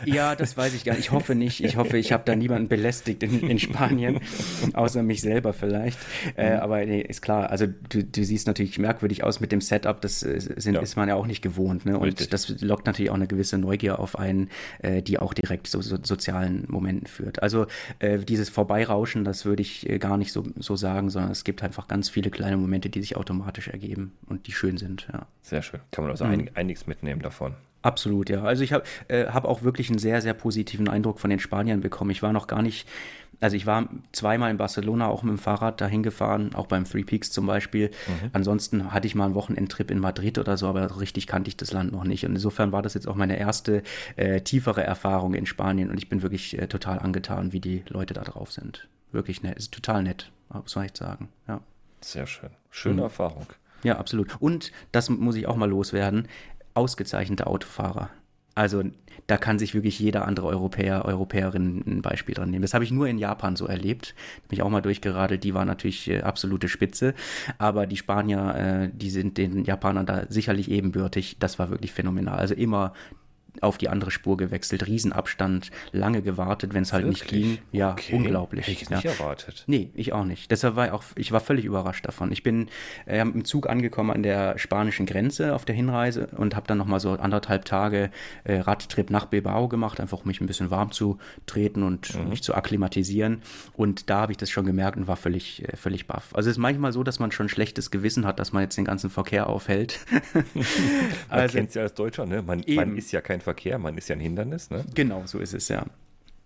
Ja, 0.07 0.35
das 0.37 0.57
weiß 0.57 0.75
ich 0.75 0.85
gar 0.85 0.93
nicht. 0.93 1.01
Ich 1.01 1.13
hoffe 1.13 1.35
nicht. 1.35 1.63
Ich 1.63 1.77
hoffe, 1.77 1.99
ich 1.99 2.13
habe 2.13 2.23
da 2.25 2.35
niemanden 2.35 2.69
belästigt 2.69 3.23
in, 3.23 3.41
in 3.49 3.59
Spanien, 3.59 4.21
außer 4.73 5.03
mich 5.03 5.21
selber 5.21 5.53
vielleicht. 5.53 5.99
Äh, 6.37 6.57
mhm. 6.57 6.61
aber 6.61 6.85
nee, 6.87 7.01
ist 7.01 7.21
klar. 7.21 7.51
Also 7.51 7.67
du, 7.67 8.05
du 8.05 8.25
siehst 8.25 8.47
natürlich 8.47 8.79
merkwürdig 8.79 9.23
aus 9.23 9.41
mit 9.41 9.53
dem 9.53 9.61
Setup. 9.61 10.01
Das 10.01 10.23
äh, 10.23 10.41
sind, 10.57 10.75
ja. 10.75 10.81
ist 10.81 10.97
man 10.97 11.09
ja 11.09 11.15
auch 11.15 11.27
nicht 11.27 11.43
gewohnt. 11.43 11.85
Ne? 11.85 11.99
Und 11.99 12.09
Richtig. 12.09 12.31
das 12.31 12.49
lockt 12.61 12.87
natürlich 12.87 13.11
auch 13.11 13.17
eine 13.17 13.27
gewisse 13.27 13.59
Neugier 13.59 13.99
auf 13.99 14.19
einen, 14.19 14.49
äh, 14.79 15.03
die 15.03 15.19
auch 15.19 15.35
direkt 15.35 15.67
zu 15.67 15.83
so, 15.83 15.97
sozialen 16.39 16.65
Momenten 16.69 17.07
führt. 17.07 17.43
Also 17.43 17.67
äh, 17.99 18.19
dieses 18.19 18.49
Vorbeirauschen, 18.49 19.25
das 19.25 19.45
würde 19.45 19.63
ich 19.63 19.89
äh, 19.89 19.99
gar 19.99 20.17
nicht 20.17 20.33
so, 20.33 20.45
so 20.57 20.77
sagen, 20.77 21.11
sondern 21.11 21.33
es 21.33 21.45
gibt 21.45 21.63
einfach 21.63 21.89
ganz 21.89 22.09
viele 22.09 22.31
kleine 22.31 22.57
Momente, 22.57 22.91
die 22.91 23.01
sich 23.01 23.17
automatisch 23.17 23.69
ergeben 23.69 24.13
und 24.27 24.47
die 24.47 24.53
schön 24.53 24.79
sind. 24.79 25.09
Ja. 25.13 25.27
Sehr 25.43 25.63
schön. 25.63 25.81
Kann 25.91 26.05
man 26.05 26.11
also 26.11 26.25
mhm. 26.25 26.49
einiges 26.55 26.87
mitnehmen 26.87 27.23
davon. 27.23 27.55
Absolut, 27.83 28.29
ja. 28.29 28.43
Also 28.43 28.65
ich 28.65 28.73
habe 28.73 28.85
äh, 29.09 29.27
hab 29.27 29.45
auch 29.45 29.63
wirklich 29.63 29.89
einen 29.89 29.99
sehr, 29.99 30.21
sehr 30.21 30.35
positiven 30.35 30.89
Eindruck 30.89 31.21
von 31.21 31.31
den 31.31 31.39
Spaniern 31.39 31.81
bekommen. 31.81 32.11
Ich 32.11 32.23
war 32.23 32.33
noch 32.33 32.49
gar 32.49 32.61
nicht, 32.61 32.89
also 33.41 33.55
ich 33.55 33.67
war 33.67 33.89
zweimal 34.11 34.51
in 34.51 34.57
Barcelona 34.57 35.07
auch 35.07 35.23
mit 35.23 35.31
dem 35.31 35.39
Fahrrad 35.39 35.81
dahin 35.81 36.03
gefahren, 36.03 36.55
auch 36.55 36.67
beim 36.67 36.85
Three 36.85 37.05
Peaks 37.05 37.31
zum 37.31 37.47
Beispiel. 37.47 37.91
Mhm. 38.09 38.31
Ansonsten 38.33 38.93
hatte 38.93 39.07
ich 39.07 39.15
mal 39.15 39.27
einen 39.27 39.35
Wochenendtrip 39.35 39.93
in 39.93 40.01
Madrid 40.01 40.39
oder 40.39 40.57
so, 40.57 40.67
aber 40.67 41.01
richtig 41.01 41.29
kannte 41.29 41.49
ich 41.49 41.57
das 41.57 41.73
Land 41.73 41.93
noch 41.93 42.05
nicht. 42.05 42.25
Und 42.25 42.33
insofern 42.33 42.73
war 42.73 42.83
das 42.83 42.95
jetzt 42.95 43.07
auch 43.07 43.15
meine 43.15 43.39
erste 43.39 43.83
äh, 44.17 44.41
tiefere 44.41 44.83
Erfahrung 44.83 45.35
in 45.35 45.47
Spanien 45.47 45.91
und 45.91 45.99
ich 45.99 46.09
bin 46.09 46.23
wirklich 46.23 46.59
äh, 46.59 46.67
total 46.67 46.99
angetan, 46.99 47.53
wie 47.53 47.61
die 47.61 47.85
Leute 47.89 48.13
da 48.13 48.23
drauf 48.23 48.51
sind. 48.51 48.89
Wirklich 49.13 49.43
nett, 49.43 49.57
ist 49.57 49.73
total 49.73 50.03
nett, 50.03 50.33
muss 50.53 50.75
man 50.75 50.85
echt 50.87 50.97
sagen, 50.97 51.29
ja. 51.47 51.61
Sehr 52.01 52.27
schön. 52.27 52.51
Schöne 52.71 52.97
mhm. 52.97 53.03
Erfahrung. 53.03 53.47
Ja, 53.83 53.99
absolut. 53.99 54.41
Und 54.41 54.73
das 54.93 55.09
muss 55.09 55.37
ich 55.37 55.47
auch 55.47 55.57
mal 55.57 55.69
loswerden 55.69 56.29
ausgezeichnete 56.79 57.47
Autofahrer. 57.47 58.11
Also 58.55 58.83
da 59.27 59.37
kann 59.37 59.59
sich 59.59 59.75
wirklich 59.75 59.99
jeder 59.99 60.27
andere 60.27 60.47
Europäer, 60.47 61.05
Europäerin 61.05 61.85
ein 61.87 62.03
Beispiel 62.03 62.35
dran 62.35 62.51
nehmen. 62.51 62.63
Das 62.63 62.75
habe 62.75 62.83
ich 62.83 62.91
nur 62.91 63.07
in 63.07 63.19
Japan 63.19 63.57
so 63.57 63.67
erlebt. 63.67 64.15
Habe 64.37 64.47
mich 64.51 64.63
auch 64.63 64.71
mal 64.71 64.81
durchgeradelt, 64.81 65.45
die 65.45 65.55
war 65.55 65.65
natürlich 65.65 66.09
äh, 66.09 66.23
absolute 66.23 66.69
Spitze. 66.69 67.15
Aber 67.59 67.87
die 67.87 67.97
Spanier, 67.97 68.55
äh, 68.55 68.91
die 68.93 69.11
sind 69.11 69.39
den 69.39 69.65
Japanern 69.65 70.07
da 70.07 70.25
sicherlich 70.29 70.71
ebenbürtig. 70.71 71.37
Das 71.39 71.59
war 71.59 71.71
wirklich 71.71 71.93
phänomenal. 71.93 72.39
Also 72.39 72.55
immer 72.55 72.95
auf 73.61 73.79
die 73.79 73.89
andere 73.89 74.11
Spur 74.11 74.37
gewechselt, 74.37 74.87
Riesenabstand, 74.87 75.71
lange 75.93 76.23
gewartet, 76.23 76.75
wenn 76.75 76.83
es 76.83 76.93
halt 76.93 77.05
Wirklich? 77.05 77.33
nicht 77.33 77.43
ging. 77.43 77.59
Ja, 77.73 77.93
okay. 77.93 78.17
unglaublich. 78.17 78.67
Hätte 78.67 78.83
ich 78.83 78.89
ja. 78.89 78.97
nicht 78.97 79.07
erwartet. 79.07 79.65
Nee, 79.67 79.91
ich 79.95 80.13
auch 80.13 80.25
nicht. 80.25 80.51
Deshalb 80.51 80.77
war 80.77 80.87
ich 80.87 80.93
auch, 80.93 81.03
ich 81.17 81.33
war 81.33 81.41
völlig 81.41 81.65
überrascht 81.65 82.07
davon. 82.07 82.33
Ich 82.33 82.43
bin 82.43 82.69
äh, 83.07 83.21
im 83.21 83.45
Zug 83.45 83.69
angekommen 83.69 84.11
an 84.11 84.23
der 84.23 84.59
spanischen 84.59 85.07
Grenze 85.07 85.55
auf 85.55 85.65
der 85.65 85.75
Hinreise 85.75 86.29
und 86.37 86.57
habe 86.57 86.67
dann 86.67 86.79
nochmal 86.79 87.01
so 87.01 87.13
anderthalb 87.13 87.65
Tage 87.65 88.11
äh, 88.45 88.59
Radtrip 88.61 89.11
nach 89.11 89.27
Bilbao 89.27 89.69
gemacht, 89.69 90.01
einfach 90.01 90.21
um 90.21 90.27
mich 90.27 90.41
ein 90.41 90.47
bisschen 90.47 90.71
warm 90.71 90.93
zu 90.93 91.19
treten 91.47 91.83
und 91.83 92.15
mhm. 92.15 92.29
mich 92.29 92.43
zu 92.43 92.55
akklimatisieren. 92.55 93.43
Und 93.75 94.11
da 94.11 94.21
habe 94.21 94.33
ich 94.33 94.39
das 94.39 94.51
schon 94.51 94.67
gemerkt 94.67 94.97
und 94.97 95.09
war 95.09 95.17
völlig, 95.17 95.65
äh, 95.69 95.77
völlig 95.77 96.07
baff. 96.07 96.35
Also 96.35 96.51
es 96.51 96.57
ist 96.57 96.61
manchmal 96.61 96.93
so, 96.93 97.03
dass 97.03 97.19
man 97.19 97.33
schon 97.33 97.49
schlechtes 97.49 97.91
Gewissen 97.91 98.27
hat, 98.27 98.39
dass 98.39 98.53
man 98.53 98.63
jetzt 98.63 98.77
den 98.77 98.85
ganzen 98.85 99.11
Verkehr 99.11 99.49
aufhält. 99.49 99.99
man 100.35 100.65
also, 101.29 101.57
kennt 101.57 101.71
es 101.71 101.75
ja 101.75 101.83
als 101.83 101.95
Deutscher, 101.95 102.27
ne? 102.27 102.43
Man, 102.43 102.65
man 102.69 102.97
ist 102.97 103.13
ja 103.13 103.21
kein 103.21 103.41
Verkehr, 103.49 103.79
man 103.79 103.97
ist 103.97 104.09
ja 104.09 104.17
ein 104.17 104.21
Hindernis, 104.21 104.71
ne? 104.71 104.85
Genau, 104.95 105.23
so 105.25 105.39
ist 105.39 105.55
es 105.55 105.69
ja. 105.69 105.87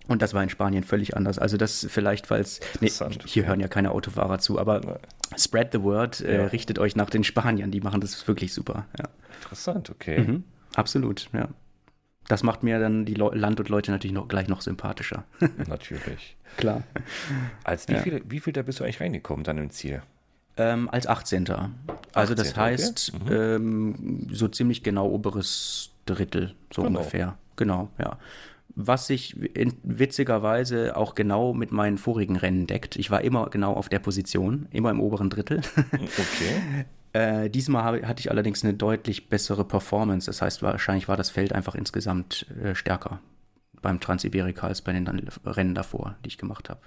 Und 0.09 0.22
das 0.22 0.34
war 0.34 0.42
in 0.42 0.48
Spanien 0.48 0.84
völlig 0.84 1.16
anders. 1.16 1.38
Also 1.38 1.57
das 1.57 1.86
vielleicht, 1.88 2.26
falls, 2.26 2.61
nee, 2.80 2.90
hier 3.24 3.46
hören 3.46 3.61
ja 3.61 3.68
keine 3.68 3.92
Autofahrer 3.92 4.38
zu, 4.38 4.59
aber 4.59 4.80
Nein. 4.80 4.96
spread 5.36 5.72
the 5.72 5.82
word, 5.82 6.20
äh, 6.20 6.34
ja. 6.34 6.40
äh, 6.42 6.44
richtet 6.46 6.78
euch 6.78 6.96
nach 6.96 7.11
den 7.11 7.24
Spaniern, 7.24 7.70
die 7.70 7.80
machen 7.80 8.00
das 8.00 8.26
wirklich 8.26 8.53
super. 8.53 8.86
Ja. 8.98 9.09
Interessant, 9.42 9.90
okay. 9.90 10.20
Mhm, 10.20 10.44
absolut, 10.74 11.28
ja. 11.32 11.48
Das 12.28 12.42
macht 12.42 12.62
mir 12.62 12.78
dann 12.78 13.05
die 13.05 13.14
Le 13.14 13.30
Land 13.34 13.59
und 13.59 13.68
Leute 13.68 13.90
natürlich 13.90 14.14
noch 14.14 14.28
gleich 14.28 14.48
noch 14.48 14.61
sympathischer. 14.61 15.24
natürlich. 15.68 16.36
Klar. 16.57 16.84
Als 17.64 17.88
wie, 17.88 17.94
ja. 17.94 17.98
viel, 18.00 18.22
wie 18.28 18.40
viel 18.40 18.53
da 18.53 18.62
bist 18.62 18.80
du 18.80 18.84
eigentlich 18.84 19.00
reingekommen 19.00 19.44
dann 19.44 19.59
im 19.59 19.70
Ziel? 19.70 20.03
Ähm, 20.57 20.88
als 20.90 21.07
18. 21.07 21.48
Also 21.50 21.72
18, 22.12 22.36
das 22.36 22.57
heißt, 22.57 23.12
okay. 23.14 23.59
mhm. 23.59 23.96
ähm, 23.96 24.28
so 24.30 24.48
ziemlich 24.48 24.82
genau 24.82 25.09
oberes 25.09 25.91
Drittel, 26.07 26.55
so 26.72 26.82
genau. 26.82 27.00
ungefähr. 27.00 27.36
Genau, 27.57 27.90
ja. 27.98 28.18
Was 28.74 29.07
sich 29.07 29.36
witzigerweise 29.82 30.96
auch 30.96 31.14
genau 31.14 31.53
mit 31.53 31.72
meinen 31.72 31.98
vorigen 31.98 32.36
Rennen 32.36 32.66
deckt. 32.66 32.96
Ich 32.96 33.11
war 33.11 33.20
immer 33.20 33.50
genau 33.50 33.74
auf 33.74 33.90
der 33.90 33.98
Position, 33.98 34.66
immer 34.70 34.90
im 34.90 35.00
oberen 35.00 35.28
Drittel. 35.28 35.61
Okay. 35.92 36.86
äh, 37.12 37.50
diesmal 37.50 37.84
habe, 37.84 38.09
hatte 38.09 38.20
ich 38.20 38.30
allerdings 38.30 38.64
eine 38.64 38.72
deutlich 38.72 39.28
bessere 39.28 39.64
Performance. 39.64 40.26
Das 40.26 40.40
heißt, 40.40 40.62
wahrscheinlich 40.62 41.07
war 41.07 41.18
das 41.18 41.28
Feld 41.28 41.53
einfach 41.53 41.74
insgesamt 41.74 42.46
äh, 42.62 42.74
stärker 42.74 43.20
beim 43.82 44.00
Transiberika 44.00 44.68
als 44.68 44.80
bei 44.80 44.92
den 44.92 45.07
Rennen 45.44 45.74
davor, 45.74 46.16
die 46.24 46.28
ich 46.28 46.38
gemacht 46.38 46.70
habe. 46.70 46.80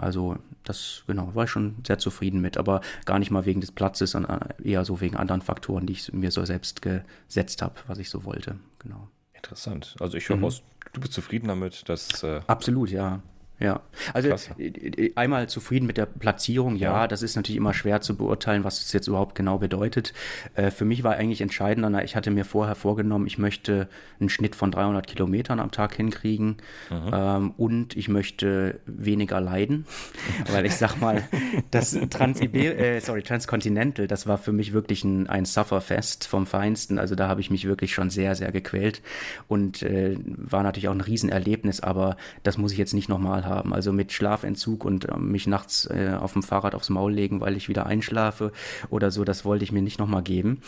Also 0.00 0.36
das, 0.64 1.02
genau, 1.06 1.34
war 1.34 1.44
ich 1.44 1.50
schon 1.50 1.76
sehr 1.86 1.98
zufrieden 1.98 2.40
mit, 2.40 2.56
aber 2.56 2.80
gar 3.04 3.18
nicht 3.18 3.30
mal 3.30 3.44
wegen 3.44 3.60
des 3.60 3.72
Platzes, 3.72 4.12
sondern 4.12 4.40
eher 4.62 4.84
so 4.84 5.00
wegen 5.00 5.16
anderen 5.16 5.42
Faktoren, 5.42 5.86
die 5.86 5.92
ich 5.92 6.12
mir 6.12 6.30
so 6.30 6.44
selbst 6.44 6.82
gesetzt 6.82 7.62
habe, 7.62 7.74
was 7.86 7.98
ich 7.98 8.10
so 8.10 8.24
wollte. 8.24 8.56
Genau. 8.78 9.08
Interessant. 9.34 9.96
Also 10.00 10.16
ich 10.16 10.28
höre 10.28 10.36
mhm. 10.36 10.44
raus, 10.44 10.62
du 10.92 11.00
bist 11.00 11.12
zufrieden 11.12 11.48
damit, 11.48 11.88
dass. 11.88 12.22
Äh 12.22 12.40
Absolut, 12.46 12.90
ja. 12.90 13.20
Ja, 13.60 13.82
also 14.14 14.28
Klasse. 14.28 14.54
Äh, 14.58 14.68
äh, 14.68 15.12
einmal 15.16 15.48
zufrieden 15.48 15.86
mit 15.86 15.98
der 15.98 16.06
Platzierung, 16.06 16.76
ja, 16.76 16.92
ja, 16.92 17.06
das 17.06 17.22
ist 17.22 17.36
natürlich 17.36 17.58
immer 17.58 17.74
schwer 17.74 18.00
zu 18.00 18.16
beurteilen, 18.16 18.64
was 18.64 18.80
es 18.80 18.92
jetzt 18.94 19.06
überhaupt 19.06 19.34
genau 19.34 19.58
bedeutet. 19.58 20.14
Äh, 20.54 20.70
für 20.70 20.86
mich 20.86 21.04
war 21.04 21.16
eigentlich 21.16 21.42
entscheidender, 21.42 22.02
ich 22.02 22.16
hatte 22.16 22.30
mir 22.30 22.46
vorher 22.46 22.74
vorgenommen, 22.74 23.26
ich 23.26 23.36
möchte 23.36 23.88
einen 24.18 24.30
Schnitt 24.30 24.56
von 24.56 24.70
300 24.70 25.06
Kilometern 25.06 25.60
am 25.60 25.70
Tag 25.70 25.94
hinkriegen 25.94 26.56
mhm. 26.88 27.10
ähm, 27.12 27.54
und 27.58 27.96
ich 27.98 28.08
möchte 28.08 28.80
weniger 28.86 29.42
leiden, 29.42 29.84
weil 30.50 30.64
ich 30.64 30.76
sag 30.76 30.98
mal, 30.98 31.22
das 31.70 31.98
Transiber 32.08 32.58
äh, 32.58 33.00
sorry, 33.00 33.22
Transcontinental, 33.22 34.06
das 34.06 34.26
war 34.26 34.38
für 34.38 34.52
mich 34.52 34.72
wirklich 34.72 35.04
ein, 35.04 35.26
ein 35.26 35.44
Sufferfest 35.44 36.26
vom 36.26 36.46
Feinsten, 36.46 36.98
also 36.98 37.14
da 37.14 37.28
habe 37.28 37.42
ich 37.42 37.50
mich 37.50 37.66
wirklich 37.66 37.92
schon 37.92 38.08
sehr, 38.08 38.34
sehr 38.34 38.52
gequält 38.52 39.02
und 39.48 39.82
äh, 39.82 40.16
war 40.24 40.62
natürlich 40.62 40.88
auch 40.88 40.94
ein 40.94 41.02
Riesenerlebnis, 41.02 41.80
aber 41.80 42.16
das 42.42 42.56
muss 42.56 42.72
ich 42.72 42.78
jetzt 42.78 42.94
nicht 42.94 43.10
nochmal 43.10 43.44
haben 43.44 43.49
haben. 43.50 43.74
Also 43.74 43.92
mit 43.92 44.12
Schlafentzug 44.12 44.86
und 44.86 45.06
äh, 45.06 45.18
mich 45.18 45.46
nachts 45.46 45.86
äh, 45.86 46.16
auf 46.18 46.32
dem 46.32 46.42
Fahrrad 46.42 46.74
aufs 46.74 46.88
Maul 46.88 47.12
legen, 47.12 47.42
weil 47.42 47.56
ich 47.56 47.68
wieder 47.68 47.84
einschlafe 47.84 48.52
oder 48.88 49.10
so, 49.10 49.24
das 49.24 49.44
wollte 49.44 49.64
ich 49.64 49.72
mir 49.72 49.82
nicht 49.82 49.98
nochmal 49.98 50.22
geben. 50.22 50.62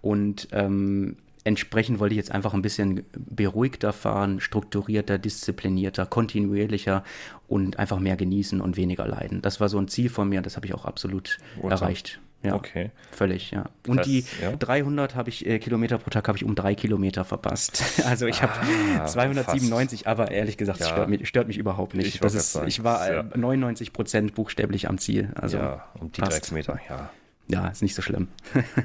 Und 0.00 0.48
ähm, 0.52 1.16
entsprechend 1.44 1.98
wollte 1.98 2.14
ich 2.14 2.18
jetzt 2.18 2.32
einfach 2.32 2.54
ein 2.54 2.62
bisschen 2.62 3.04
beruhigter 3.12 3.92
fahren, 3.92 4.40
strukturierter, 4.40 5.18
disziplinierter, 5.18 6.06
kontinuierlicher 6.06 7.04
und 7.48 7.78
einfach 7.78 7.98
mehr 7.98 8.16
genießen 8.16 8.60
und 8.60 8.76
weniger 8.76 9.06
leiden. 9.06 9.42
Das 9.42 9.60
war 9.60 9.68
so 9.68 9.78
ein 9.78 9.88
Ziel 9.88 10.08
von 10.08 10.28
mir 10.28 10.38
und 10.38 10.46
das 10.46 10.56
habe 10.56 10.66
ich 10.66 10.74
auch 10.74 10.84
absolut 10.84 11.38
What's 11.60 11.80
erreicht. 11.80 12.20
Ja, 12.42 12.54
okay. 12.54 12.92
Völlig, 13.10 13.50
ja. 13.50 13.64
Und 13.88 13.98
das, 13.98 14.06
die 14.06 14.24
ja? 14.40 14.54
300 14.54 15.16
habe 15.16 15.28
ich 15.28 15.44
äh, 15.44 15.58
Kilometer 15.58 15.98
pro 15.98 16.10
Tag 16.10 16.28
habe 16.28 16.38
ich 16.38 16.44
um 16.44 16.54
drei 16.54 16.74
Kilometer 16.74 17.24
verpasst. 17.24 17.82
Also 18.08 18.26
ich 18.26 18.42
habe 18.42 18.52
ah, 19.00 19.06
297, 19.06 20.00
fast. 20.00 20.06
aber 20.06 20.30
ehrlich 20.30 20.56
gesagt, 20.56 20.80
ja. 20.80 20.86
stört, 20.86 21.08
mich, 21.08 21.28
stört, 21.28 21.48
mich, 21.48 21.58
überhaupt 21.58 21.94
nicht. 21.94 22.06
Ich, 22.06 22.20
das 22.20 22.34
ist, 22.34 22.58
ich 22.66 22.84
war 22.84 23.06
äh, 23.08 23.24
99 23.34 23.92
Prozent 23.92 24.34
buchstäblich 24.34 24.88
am 24.88 24.98
Ziel. 24.98 25.30
Also 25.34 25.58
ja, 25.58 25.84
um 25.98 26.12
die 26.12 26.20
drei 26.20 26.38
Kilometer, 26.38 26.78
ja. 26.88 27.10
Ja, 27.48 27.68
ist 27.68 27.82
nicht 27.82 27.94
so 27.94 28.02
schlimm. 28.02 28.28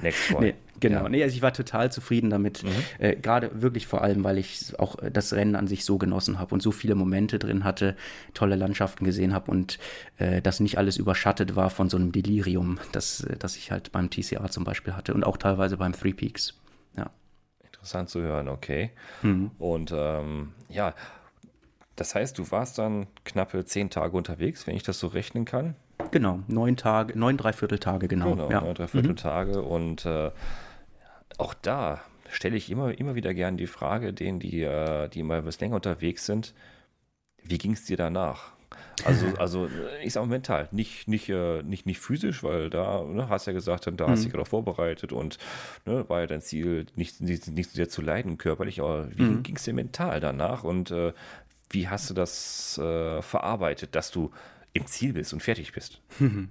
Next 0.02 0.32
one. 0.34 0.48
nee, 0.48 0.56
genau. 0.90 1.04
Ja. 1.04 1.10
Nee, 1.10 1.24
also 1.24 1.36
ich 1.36 1.42
war 1.42 1.54
total 1.54 1.92
zufrieden 1.92 2.30
damit. 2.30 2.64
Mhm. 2.64 2.70
Äh, 3.00 3.16
Gerade 3.16 3.62
wirklich 3.62 3.88
vor 3.88 4.02
allem, 4.02 4.24
weil 4.24 4.38
ich 4.38 4.80
auch 4.80 4.98
das 5.12 5.34
Rennen 5.34 5.56
an 5.56 5.68
sich 5.68 5.86
so 5.86 5.98
genossen 5.98 6.40
habe 6.40 6.54
und 6.54 6.62
so 6.62 6.72
viele 6.72 6.96
Momente 6.96 7.40
drin 7.40 7.64
hatte, 7.64 7.96
tolle 8.34 8.56
Landschaften 8.56 9.06
gesehen 9.06 9.34
habe 9.34 9.50
und 9.50 9.80
äh, 10.18 10.42
das 10.42 10.60
nicht 10.60 10.78
alles 10.78 10.98
überschattet 10.98 11.56
war 11.56 11.70
von 11.70 11.90
so 11.90 11.98
einem 11.98 12.12
Delirium, 12.12 12.80
das, 12.92 13.26
das 13.40 13.58
ich 13.58 13.72
halt 13.72 13.92
beim 13.92 14.10
TCR 14.10 14.50
zum 14.50 14.64
Beispiel 14.64 14.96
hatte 14.96 15.14
und 15.14 15.24
auch 15.24 15.38
teilweise 15.38 15.78
beim 15.78 15.94
Three 15.94 16.14
Peaks. 16.14 16.54
Ja. 16.96 17.10
Interessant 17.64 18.10
zu 18.10 18.22
hören, 18.22 18.48
okay. 18.48 18.92
Mhm. 19.22 19.52
Und 19.58 19.92
ähm, 19.96 20.54
ja, 20.70 20.94
das 21.96 22.16
heißt, 22.16 22.38
du 22.38 22.50
warst 22.52 22.78
dann 22.78 23.08
knappe 23.24 23.66
zehn 23.66 23.90
Tage 23.90 24.18
unterwegs, 24.18 24.68
wenn 24.68 24.76
ich 24.76 24.84
das 24.84 25.00
so 25.00 25.08
rechnen 25.08 25.46
kann. 25.46 25.76
Genau, 26.12 26.40
neun 26.48 26.76
Tage, 26.76 27.18
neun 27.18 27.38
Dreivierteltage, 27.38 28.08
genau. 28.08 28.32
Genau, 28.32 28.52
ja. 28.52 28.62
neun 28.62 28.76
Dreivierteltage. 28.76 29.60
Mhm. 29.60 29.68
Und 29.68 30.06
äh, 30.06 30.32
auch 31.38 31.54
da 31.54 32.02
stelle 32.30 32.58
ich 32.58 32.70
immer, 32.70 32.98
immer 32.98 33.16
wieder 33.16 33.34
gern 33.34 33.58
die 33.58 33.68
Frage, 33.68 34.14
denen, 34.14 34.40
die, 34.40 34.62
äh, 34.62 35.08
die 35.10 35.24
mal 35.24 35.40
etwas 35.40 35.60
länger 35.60 35.76
unterwegs 35.76 36.26
sind, 36.26 36.54
wie 37.44 37.58
ging 37.58 37.74
es 37.74 37.86
dir 37.86 37.98
danach? 37.98 38.54
Also, 39.06 39.28
also 39.38 39.70
ich 40.04 40.14
sag 40.14 40.22
mal 40.22 40.30
mental, 40.30 40.68
nicht, 40.72 41.08
nicht, 41.08 41.30
äh, 41.30 41.62
nicht, 41.64 41.86
nicht 41.86 42.00
physisch, 42.00 42.44
weil 42.44 42.70
da 42.70 43.04
ne, 43.04 43.30
hast 43.30 43.48
du 43.48 43.52
ja 43.52 43.56
gesagt, 43.56 43.86
da 43.88 43.90
hast 43.90 43.98
du 43.98 44.06
mhm. 44.08 44.24
dich 44.24 44.32
darauf 44.34 44.48
vorbereitet 44.48 45.12
und 45.12 45.38
ne, 45.86 46.08
war 46.10 46.22
ja 46.22 46.28
dein 46.28 46.42
Ziel, 46.42 46.86
nicht, 46.96 47.22
nicht, 47.22 47.48
nicht 47.50 47.70
so 47.70 47.76
sehr 47.76 47.90
zu 47.90 48.02
leiden 48.02 48.38
körperlich, 48.38 48.82
aber 48.82 49.08
wie 49.16 49.24
mhm. 49.24 49.44
ging 49.44 49.56
es 49.56 49.64
dir 49.64 49.74
mental 49.74 50.20
danach 50.20 50.64
und 50.64 50.92
äh, 50.92 51.14
wie 51.70 51.88
hast 51.88 52.10
du 52.10 52.14
das 52.14 52.78
äh, 52.78 53.22
verarbeitet, 53.22 53.96
dass 53.96 54.12
du 54.12 54.32
im 54.74 54.86
Ziel 54.86 55.14
bist 55.14 55.34
und 55.34 55.42
fertig 55.42 55.74
bist? 55.74 56.02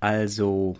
Also 0.00 0.76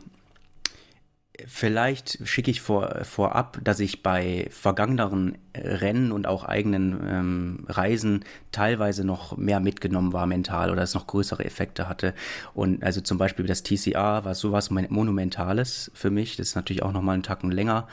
Vielleicht 1.47 2.27
schicke 2.27 2.51
ich 2.51 2.61
vor, 2.61 3.05
vorab, 3.05 3.61
dass 3.63 3.79
ich 3.79 4.03
bei 4.03 4.49
vergangeneren 4.51 5.39
Rennen 5.57 6.11
und 6.11 6.27
auch 6.27 6.45
eigenen 6.45 6.99
ähm, 7.09 7.65
Reisen 7.69 8.25
teilweise 8.51 9.05
noch 9.05 9.37
mehr 9.37 9.61
mitgenommen 9.61 10.13
war 10.13 10.27
mental 10.27 10.71
oder 10.71 10.83
es 10.83 10.95
noch 10.95 11.07
größere 11.07 11.45
Effekte 11.45 11.89
hatte. 11.89 12.13
Und 12.55 12.83
also 12.83 13.01
zum 13.01 13.19
Beispiel 13.19 13.47
das 13.47 13.63
TCA 13.63 14.25
war 14.25 14.35
sowas 14.35 14.71
Monumentales 14.71 15.93
für 15.95 16.11
mich. 16.11 16.37
Das 16.37 16.49
ist 16.49 16.55
natürlich 16.57 16.83
auch 16.83 16.93
nochmal 16.93 17.15
einen 17.15 17.23
Tacken 17.23 17.53
länger, 17.53 17.87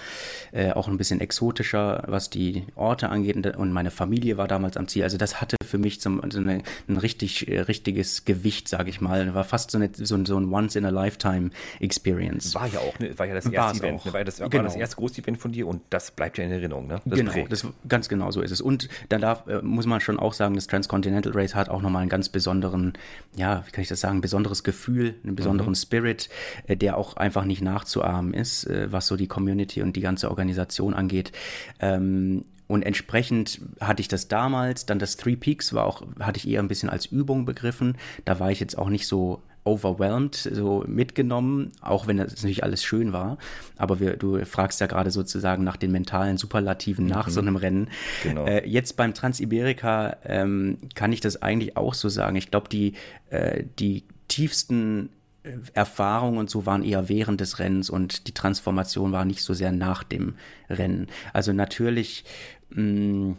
äh, 0.52 0.72
auch 0.72 0.88
ein 0.88 0.98
bisschen 0.98 1.22
exotischer, 1.22 2.04
was 2.08 2.32
die 2.32 2.66
Orte 2.76 3.10
angeht. 3.10 3.36
Und 3.56 3.72
meine 3.72 3.92
Familie 3.92 4.38
war 4.38 4.48
damals 4.48 4.76
am 4.76 4.88
Ziel. 4.88 5.04
Also 5.04 5.18
das 5.18 5.40
hatte 5.40 5.58
für 5.64 5.78
mich 5.78 6.02
zum, 6.02 6.20
so 6.32 6.40
eine, 6.40 6.64
ein 6.88 6.98
richtig, 6.98 7.48
äh, 7.48 7.60
richtiges 7.60 8.26
Gewicht, 8.26 8.68
sage 8.68 8.90
ich 8.90 9.02
mal. 9.02 9.36
War 9.36 9.44
fast 9.44 9.70
so, 9.70 9.78
eine, 9.78 9.92
so, 9.94 10.26
so 10.26 10.40
ein 10.40 10.52
Once-in-a-Lifetime-Experience. 10.52 12.56
War 12.56 12.68
ja 12.68 12.80
auch, 12.80 12.98
ne? 12.98 13.18
war 13.20 13.28
ja 13.28 13.35
das 13.36 13.46
erste 13.46 13.86
Event. 13.86 14.06
Ne? 14.06 14.14
War, 14.14 14.24
das, 14.24 14.38
genau. 14.38 14.52
war 14.52 14.64
das 14.64 14.76
erste 14.76 14.96
große 14.98 15.22
Event 15.22 15.38
von 15.38 15.52
dir 15.52 15.68
und 15.68 15.82
das 15.90 16.12
bleibt 16.12 16.38
ja 16.38 16.44
in 16.44 16.52
Erinnerung. 16.52 16.88
Ne? 16.88 17.02
Das 17.06 17.20
genau, 17.20 17.32
prägt. 17.32 17.52
das, 17.52 17.68
ganz 17.88 18.10
genau 18.10 18.32
so 18.32 18.42
ist 18.42 18.52
es. 18.52 18.62
Und 18.62 18.90
dann 19.10 19.22
darf, 19.22 19.48
äh, 19.48 19.62
muss 19.62 19.86
man 19.86 20.02
schon 20.02 20.20
auch 20.20 20.34
sagen, 20.34 20.56
das 20.56 20.68
Transcontinental 20.68 21.34
Race 21.34 21.56
hat 21.56 21.70
auch 21.70 21.82
nochmal 21.82 22.02
einen 22.02 22.10
ganz 22.10 22.30
besonderen, 22.30 22.94
ja, 23.36 23.64
wie 23.66 23.72
kann 23.72 23.82
ich 23.82 23.90
das 23.90 24.00
sagen, 24.00 24.22
besonderes 24.22 24.64
Gefühl, 24.64 25.16
einen 25.24 25.36
besonderen 25.36 25.72
mhm. 25.72 25.76
Spirit, 25.76 26.30
äh, 26.68 26.76
der 26.76 26.98
auch 26.98 27.18
einfach 27.18 27.46
nicht 27.46 27.62
nachzuahmen 27.62 28.34
ist, 28.34 28.66
äh, 28.66 28.92
was 28.92 29.08
so 29.08 29.16
die 29.16 29.28
Community 29.28 29.82
und 29.82 29.96
die 29.96 30.02
ganze 30.02 30.30
Organisation 30.30 30.94
angeht. 30.94 31.32
Ähm, 31.80 32.46
und 32.68 32.84
entsprechend 32.84 33.62
hatte 33.80 34.02
ich 34.02 34.08
das 34.08 34.28
damals, 34.28 34.86
dann 34.86 34.98
das 34.98 35.18
Three 35.18 35.36
Peaks 35.36 35.74
war 35.74 35.86
auch, 35.86 36.02
hatte 36.20 36.38
ich 36.38 36.48
eher 36.48 36.62
ein 36.62 36.68
bisschen 36.68 36.90
als 36.90 37.06
Übung 37.06 37.46
begriffen. 37.46 37.98
Da 38.26 38.40
war 38.40 38.52
ich 38.52 38.60
jetzt 38.60 38.78
auch 38.78 38.90
nicht 38.90 39.08
so 39.08 39.42
overwhelmed, 39.66 40.36
so 40.36 40.84
mitgenommen, 40.88 41.72
auch 41.82 42.08
wenn 42.08 42.18
das 42.18 42.36
natürlich 42.36 42.64
alles 42.64 42.84
schön 42.84 43.12
war. 43.12 43.38
Aber 43.78 44.00
wir, 44.00 44.16
du 44.16 44.46
fragst 44.46 44.80
ja 44.80 44.88
gerade 44.88 45.12
sozusagen 45.12 45.64
nach 45.64 45.76
den 45.76 45.92
mentalen 45.92 46.38
Superlativen 46.38 47.08
nach 47.08 47.28
mhm. 47.28 47.32
so 47.32 47.42
einem 47.42 47.56
Rennen. 47.56 47.90
Genau. 48.24 48.46
Äh, 48.46 48.68
jetzt 48.68 48.96
beim 48.96 49.14
Transiberika 49.14 50.18
ähm, 50.24 50.78
kann 50.94 51.12
ich 51.12 51.20
das 51.20 51.42
eigentlich 51.42 51.76
auch 51.76 51.96
so 51.96 52.10
sagen. 52.10 52.36
Ich 52.36 52.52
glaube, 52.52 52.70
die, 52.70 52.94
äh, 53.32 53.64
die 53.80 54.04
tiefsten 54.28 55.10
äh, 55.44 55.54
Erfahrungen 55.74 56.38
und 56.38 56.50
so 56.50 56.68
waren 56.68 56.84
eher 56.84 57.10
während 57.10 57.42
des 57.42 57.58
Rennens 57.58 57.90
und 57.90 58.28
die 58.28 58.34
Transformation 58.34 59.12
war 59.12 59.26
nicht 59.26 59.42
so 59.42 59.56
sehr 59.56 59.72
nach 59.72 60.04
dem 60.04 60.36
Rennen. 60.70 61.08
Also 61.34 61.54
natürlich 61.54 62.24
mh, 62.70 62.82
mm, 62.82 63.38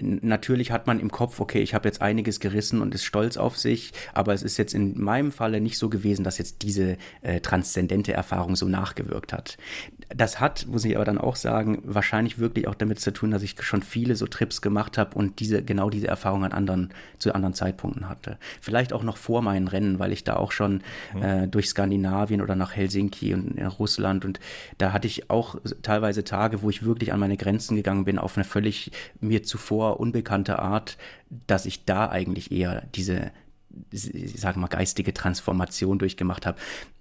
natürlich 0.00 0.70
hat 0.70 0.86
man 0.86 1.00
im 1.00 1.10
Kopf, 1.10 1.40
okay, 1.40 1.60
ich 1.60 1.74
habe 1.74 1.88
jetzt 1.88 2.00
einiges 2.00 2.40
gerissen 2.40 2.80
und 2.80 2.94
ist 2.94 3.04
stolz 3.04 3.36
auf 3.36 3.58
sich, 3.58 3.92
aber 4.14 4.32
es 4.32 4.42
ist 4.42 4.56
jetzt 4.56 4.74
in 4.74 4.98
meinem 5.00 5.32
Falle 5.32 5.60
nicht 5.60 5.78
so 5.78 5.88
gewesen, 5.88 6.24
dass 6.24 6.38
jetzt 6.38 6.62
diese 6.62 6.96
äh, 7.22 7.40
transzendente 7.40 8.12
Erfahrung 8.12 8.56
so 8.56 8.66
nachgewirkt 8.66 9.32
hat. 9.32 9.58
Das 10.14 10.40
hat, 10.40 10.66
muss 10.66 10.84
ich 10.84 10.94
aber 10.96 11.04
dann 11.04 11.18
auch 11.18 11.36
sagen, 11.36 11.82
wahrscheinlich 11.84 12.38
wirklich 12.38 12.68
auch 12.68 12.74
damit 12.74 13.00
zu 13.00 13.12
tun, 13.12 13.30
dass 13.30 13.42
ich 13.42 13.54
schon 13.62 13.82
viele 13.82 14.16
so 14.16 14.26
Trips 14.26 14.60
gemacht 14.60 14.98
habe 14.98 15.16
und 15.16 15.40
diese 15.40 15.62
genau 15.62 15.90
diese 15.90 16.08
Erfahrung 16.08 16.44
an 16.44 16.52
anderen 16.52 16.90
zu 17.18 17.34
anderen 17.34 17.54
Zeitpunkten 17.54 18.08
hatte. 18.08 18.38
Vielleicht 18.60 18.92
auch 18.92 19.02
noch 19.02 19.16
vor 19.16 19.42
meinen 19.42 19.68
Rennen, 19.68 19.98
weil 19.98 20.12
ich 20.12 20.24
da 20.24 20.36
auch 20.36 20.52
schon 20.52 20.82
mhm. 21.14 21.22
äh, 21.22 21.48
durch 21.48 21.68
Skandinavien 21.68 22.42
oder 22.42 22.56
nach 22.56 22.74
Helsinki 22.74 23.34
und 23.34 23.56
in 23.56 23.66
Russland 23.66 24.24
und 24.24 24.40
da 24.78 24.92
hatte 24.92 25.06
ich 25.06 25.30
auch 25.30 25.56
teilweise 25.82 26.24
Tage, 26.24 26.62
wo 26.62 26.70
ich 26.70 26.84
wirklich 26.84 27.12
an 27.12 27.20
meine 27.20 27.36
Grenzen 27.36 27.76
gegangen 27.76 28.04
bin 28.04 28.18
auf 28.18 28.36
eine 28.36 28.44
völlig 28.44 28.90
mir 29.20 29.42
zuvor 29.42 30.00
unbekannte 30.00 30.58
Art, 30.58 30.96
dass 31.46 31.66
ich 31.66 31.84
da 31.84 32.08
eigentlich 32.08 32.52
eher 32.52 32.82
diese, 32.94 33.30
ich 33.90 34.40
sage 34.40 34.58
mal, 34.58 34.66
geistige 34.66 35.14
Transformation 35.14 35.98
durchgemacht 35.98 36.46
habe. 36.46 36.58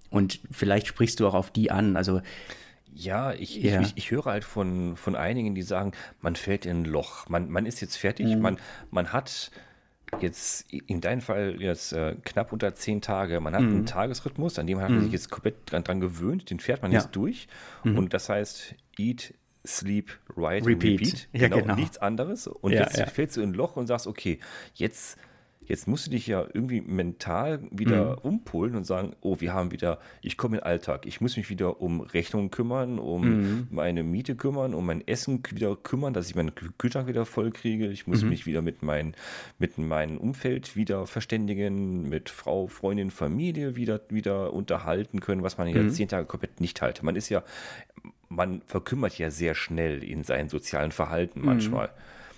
Und 0.10 0.40
vielleicht 0.52 0.88
sprichst 0.88 1.20
du 1.20 1.28
auch 1.28 1.34
auf 1.34 1.52
die 1.52 1.72
an. 1.72 1.96
Also 1.96 2.22
ja, 2.94 3.34
ich, 3.34 3.56
ja. 3.56 3.82
Ich, 3.82 3.94
ich, 3.96 4.12
höre 4.12 4.26
halt 4.26 4.44
von, 4.44 4.96
von 4.98 5.16
einigen, 5.16 5.56
die 5.56 5.62
sagen, 5.62 5.94
man 6.22 6.36
fällt 6.36 6.66
in 6.66 6.82
ein 6.82 6.86
Loch. 6.86 7.30
Man, 7.30 7.50
man 7.50 7.66
ist 7.66 7.82
jetzt 7.82 7.96
fertig, 7.98 8.28
mhm. 8.28 8.42
man, 8.42 8.58
man 8.90 9.14
hat 9.14 9.52
jetzt 10.20 10.72
in 10.74 11.00
deinem 11.00 11.22
Fall 11.22 11.56
jetzt 11.60 11.94
äh, 11.94 12.16
knapp 12.24 12.52
unter 12.52 12.76
zehn 12.76 13.02
Tage. 13.02 13.40
Man 13.40 13.56
hat 13.56 13.62
mhm. 13.62 13.70
einen 13.70 13.86
Tagesrhythmus, 13.86 14.60
an 14.60 14.68
dem 14.68 14.82
hat 14.82 14.90
man 14.90 15.00
mhm. 15.00 15.04
sich 15.04 15.14
jetzt 15.14 15.32
komplett 15.32 15.56
dran, 15.66 15.84
dran, 15.84 16.02
gewöhnt, 16.02 16.50
den 16.50 16.60
fährt 16.60 16.82
man 16.82 16.92
ja. 16.92 17.00
jetzt 17.00 17.12
durch. 17.16 17.48
Mhm. 17.84 17.98
Und 17.98 18.14
das 18.14 18.28
heißt, 18.28 18.76
Eat, 18.98 19.34
Sleep, 19.66 20.12
Write, 20.36 20.66
Repeat. 20.66 21.00
Repeat. 21.00 21.30
Ja, 21.34 21.48
genau, 21.48 21.62
genau. 21.62 21.76
Nichts 21.76 21.98
anderes. 21.98 22.48
Und 22.48 22.74
ja, 22.74 22.82
jetzt 22.82 23.12
fällst 23.12 23.38
du 23.38 23.42
in 23.42 23.52
ein 23.52 23.54
Loch 23.54 23.78
und 23.78 23.88
sagst, 23.88 24.08
okay, 24.08 24.40
jetzt, 24.74 25.18
jetzt 25.72 25.88
musst 25.88 26.06
du 26.06 26.12
dich 26.12 26.28
ja 26.28 26.46
irgendwie 26.54 26.82
mental 26.82 27.62
wieder 27.72 28.18
mhm. 28.18 28.18
umpolen 28.24 28.76
und 28.76 28.84
sagen, 28.84 29.14
oh, 29.22 29.38
wir 29.40 29.54
haben 29.54 29.72
wieder, 29.72 30.00
ich 30.22 30.36
komme 30.36 30.58
in 30.58 30.60
den 30.60 30.66
Alltag, 30.66 31.06
ich 31.06 31.22
muss 31.22 31.38
mich 31.38 31.50
wieder 31.50 31.82
um 31.82 32.02
Rechnungen 32.02 32.52
kümmern, 32.52 33.00
um 33.00 33.22
mhm. 33.22 33.68
meine 33.72 34.04
Miete 34.04 34.36
kümmern, 34.36 34.74
um 34.74 34.86
mein 34.86 35.08
Essen 35.08 35.42
wieder 35.50 35.78
kümmern, 35.78 36.14
dass 36.14 36.28
ich 36.28 36.36
meinen 36.36 36.52
Kühlschrank 36.54 37.08
wieder 37.08 37.26
voll 37.26 37.52
kriege. 37.52 37.88
Ich 37.88 38.06
muss 38.06 38.22
mhm. 38.22 38.30
mich 38.30 38.46
wieder 38.46 38.62
mit, 38.62 38.84
mein, 38.84 39.16
mit 39.60 39.78
meinem 39.78 40.18
Umfeld 40.18 40.76
wieder 40.76 41.08
verständigen, 41.08 42.10
mit 42.10 42.30
Frau, 42.30 42.68
Freundin, 42.68 43.10
Familie 43.10 43.78
wieder, 43.78 44.02
wieder 44.10 44.52
unterhalten 44.52 45.22
können, 45.22 45.42
was 45.42 45.58
man 45.58 45.70
ja 45.70 45.82
mhm. 45.82 45.92
zehn 45.92 46.10
Tage 46.10 46.26
komplett 46.26 46.60
nicht 46.60 46.82
halt. 46.82 47.02
Man 47.02 47.16
ist 47.16 47.30
ja 47.30 47.44
man 48.28 48.62
verkümmert 48.66 49.18
ja 49.18 49.30
sehr 49.30 49.56
schnell 49.56 50.04
in 50.04 50.24
seinem 50.24 50.50
sozialen 50.50 50.92
Verhalten 50.92 51.42
mhm. 51.42 51.46
manchmal. 51.46 51.90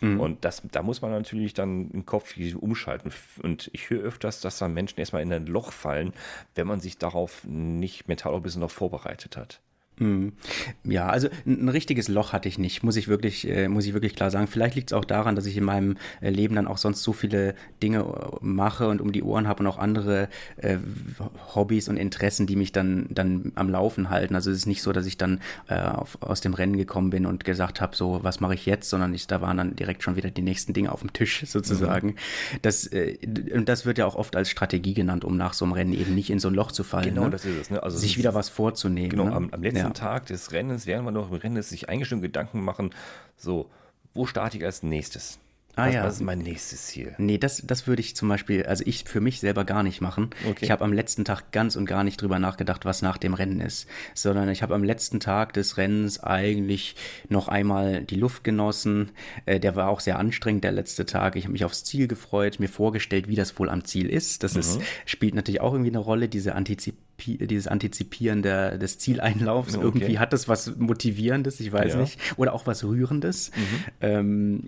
Mhm. 0.03 0.19
Und 0.19 0.45
das, 0.45 0.61
da 0.71 0.83
muss 0.83 1.01
man 1.01 1.11
natürlich 1.11 1.53
dann 1.53 1.89
im 1.91 2.05
Kopf 2.05 2.35
umschalten. 2.55 3.11
Und 3.41 3.69
ich 3.73 3.89
höre 3.89 4.03
öfters, 4.03 4.41
dass 4.41 4.57
da 4.57 4.67
Menschen 4.67 4.99
erstmal 4.99 5.21
in 5.21 5.31
ein 5.31 5.45
Loch 5.45 5.71
fallen, 5.71 6.13
wenn 6.55 6.67
man 6.67 6.79
sich 6.79 6.97
darauf 6.97 7.43
nicht 7.45 8.07
mental 8.07 8.35
ein 8.35 8.41
bisschen 8.41 8.61
noch 8.61 8.71
vorbereitet 8.71 9.37
hat. 9.37 9.61
Mhm. 9.99 10.33
Ja, 10.83 11.07
also 11.07 11.29
ein 11.45 11.69
richtiges 11.69 12.07
Loch 12.07 12.33
hatte 12.33 12.49
ich 12.49 12.57
nicht, 12.57 12.83
muss 12.83 12.95
ich 12.95 13.07
wirklich, 13.07 13.47
äh, 13.47 13.67
muss 13.67 13.85
ich 13.85 13.93
wirklich 13.93 14.15
klar 14.15 14.31
sagen. 14.31 14.47
Vielleicht 14.47 14.75
liegt 14.75 14.91
es 14.91 14.93
auch 14.93 15.05
daran, 15.05 15.35
dass 15.35 15.45
ich 15.45 15.55
in 15.55 15.63
meinem 15.63 15.97
äh, 16.21 16.29
Leben 16.29 16.55
dann 16.55 16.67
auch 16.67 16.77
sonst 16.77 17.03
so 17.03 17.13
viele 17.13 17.53
Dinge 17.81 17.99
äh, 17.99 18.37
mache 18.41 18.87
und 18.87 19.01
um 19.01 19.11
die 19.11 19.21
Ohren 19.21 19.47
habe 19.47 19.61
und 19.61 19.67
auch 19.67 19.77
andere 19.77 20.29
äh, 20.57 20.77
Hobbys 21.53 21.89
und 21.89 21.97
Interessen, 21.97 22.47
die 22.47 22.55
mich 22.55 22.71
dann, 22.71 23.05
dann 23.11 23.51
am 23.55 23.69
Laufen 23.69 24.09
halten. 24.09 24.35
Also 24.35 24.49
es 24.49 24.57
ist 24.57 24.65
nicht 24.65 24.81
so, 24.81 24.93
dass 24.93 25.05
ich 25.05 25.17
dann 25.17 25.41
äh, 25.67 25.75
auf, 25.79 26.17
aus 26.21 26.41
dem 26.41 26.55
Rennen 26.55 26.75
gekommen 26.75 27.11
bin 27.11 27.25
und 27.27 27.43
gesagt 27.43 27.79
habe, 27.79 27.95
so, 27.95 28.19
was 28.23 28.39
mache 28.39 28.55
ich 28.55 28.65
jetzt, 28.65 28.89
sondern 28.89 29.13
ich, 29.13 29.27
da 29.27 29.41
waren 29.41 29.57
dann 29.57 29.75
direkt 29.75 30.01
schon 30.01 30.15
wieder 30.15 30.31
die 30.31 30.41
nächsten 30.41 30.73
Dinge 30.73 30.91
auf 30.91 31.01
dem 31.01 31.13
Tisch 31.13 31.43
sozusagen. 31.45 32.07
Mhm. 32.07 32.15
Das, 32.63 32.87
und 32.87 33.69
das 33.69 33.85
wird 33.85 33.99
ja 33.99 34.07
auch 34.07 34.15
oft 34.15 34.35
als 34.35 34.49
Strategie 34.49 34.95
genannt, 34.95 35.23
um 35.23 35.37
nach 35.37 35.53
so 35.53 35.65
einem 35.65 35.73
Rennen 35.73 35.93
eben 35.93 36.15
nicht 36.15 36.31
in 36.31 36.39
so 36.39 36.47
ein 36.47 36.55
Loch 36.55 36.71
zu 36.71 36.83
fallen. 36.83 37.05
Genau, 37.05 37.25
ne? 37.25 37.29
das 37.29 37.45
ist 37.45 37.61
es. 37.61 37.69
Ne? 37.69 37.83
Also 37.83 37.97
Sich 37.97 38.17
wieder 38.17 38.33
was 38.33 38.49
vorzunehmen. 38.49 39.09
Genau, 39.09 39.25
ne? 39.25 39.33
am, 39.33 39.49
am 39.51 39.61
letzten 39.61 39.82
ja. 39.87 39.93
Tag 39.93 40.25
des 40.27 40.51
Rennens, 40.51 40.85
während 40.85 41.05
man 41.05 41.13
noch 41.13 41.31
im 41.31 41.37
Rennen 41.37 41.57
ist, 41.57 41.69
sich 41.69 41.89
schon 42.05 42.21
Gedanken 42.21 42.63
machen, 42.63 42.91
so, 43.37 43.69
wo 44.13 44.25
starte 44.25 44.57
ich 44.57 44.65
als 44.65 44.83
nächstes? 44.83 45.39
Ah, 45.75 45.87
was, 45.87 45.93
ja. 45.93 46.03
was 46.03 46.13
ist 46.15 46.21
mein 46.21 46.39
nächstes 46.39 46.87
Ziel? 46.87 47.15
Nee, 47.17 47.39
das, 47.39 47.63
das 47.65 47.87
würde 47.87 48.01
ich 48.01 48.15
zum 48.15 48.29
Beispiel, 48.29 48.65
also 48.65 48.83
ich 48.85 49.05
für 49.05 49.21
mich 49.21 49.39
selber 49.39 49.65
gar 49.65 49.81
nicht 49.81 50.01
machen. 50.01 50.29
Okay. 50.47 50.65
Ich 50.65 50.71
habe 50.71 50.83
am 50.83 50.93
letzten 50.93 51.25
Tag 51.25 51.51
ganz 51.51 51.75
und 51.75 51.85
gar 51.85 52.03
nicht 52.03 52.21
drüber 52.21 52.37
nachgedacht, 52.37 52.85
was 52.85 53.01
nach 53.01 53.17
dem 53.17 53.33
Rennen 53.33 53.59
ist, 53.59 53.87
sondern 54.13 54.49
ich 54.49 54.61
habe 54.61 54.75
am 54.75 54.83
letzten 54.83 55.19
Tag 55.19 55.53
des 55.53 55.77
Rennens 55.77 56.21
eigentlich 56.21 56.95
noch 57.27 57.47
einmal 57.47 58.03
die 58.03 58.17
Luft 58.17 58.43
genossen. 58.43 59.11
Äh, 59.47 59.59
der 59.59 59.75
war 59.75 59.89
auch 59.89 59.99
sehr 59.99 60.19
anstrengend, 60.19 60.63
der 60.63 60.73
letzte 60.73 61.07
Tag. 61.07 61.35
Ich 61.35 61.45
habe 61.45 61.53
mich 61.53 61.65
aufs 61.65 61.83
Ziel 61.83 62.07
gefreut, 62.07 62.59
mir 62.59 62.69
vorgestellt, 62.69 63.27
wie 63.27 63.35
das 63.35 63.57
wohl 63.57 63.69
am 63.69 63.83
Ziel 63.83 64.09
ist. 64.09 64.43
Das 64.43 64.53
mhm. 64.53 64.59
ist, 64.59 64.81
spielt 65.05 65.33
natürlich 65.33 65.61
auch 65.61 65.73
irgendwie 65.73 65.91
eine 65.91 65.99
Rolle, 65.99 66.29
diese 66.29 66.53
Antizip 66.55 66.95
dieses 67.25 67.67
Antizipieren 67.67 68.41
der, 68.41 68.77
des 68.77 68.97
Zieleinlaufs. 68.97 69.75
Okay. 69.75 69.85
Irgendwie 69.85 70.19
hat 70.19 70.33
das 70.33 70.47
was 70.47 70.75
Motivierendes, 70.75 71.59
ich 71.59 71.71
weiß 71.71 71.93
ja. 71.93 72.01
nicht. 72.01 72.19
Oder 72.37 72.53
auch 72.53 72.67
was 72.67 72.83
Rührendes. 72.83 73.51
Mhm. 73.55 73.83
Ähm, 74.01 74.63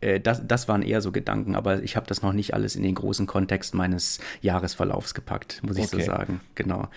äh, 0.00 0.20
das, 0.20 0.46
das 0.46 0.68
waren 0.68 0.82
eher 0.82 1.00
so 1.00 1.12
Gedanken, 1.12 1.54
aber 1.56 1.82
ich 1.82 1.96
habe 1.96 2.06
das 2.06 2.22
noch 2.22 2.32
nicht 2.32 2.54
alles 2.54 2.76
in 2.76 2.82
den 2.82 2.94
großen 2.94 3.26
Kontext 3.26 3.74
meines 3.74 4.18
Jahresverlaufs 4.40 5.14
gepackt, 5.14 5.62
muss 5.62 5.76
ich 5.76 5.84
okay. 5.84 6.00
so 6.00 6.06
sagen. 6.06 6.40
Genau. 6.54 6.88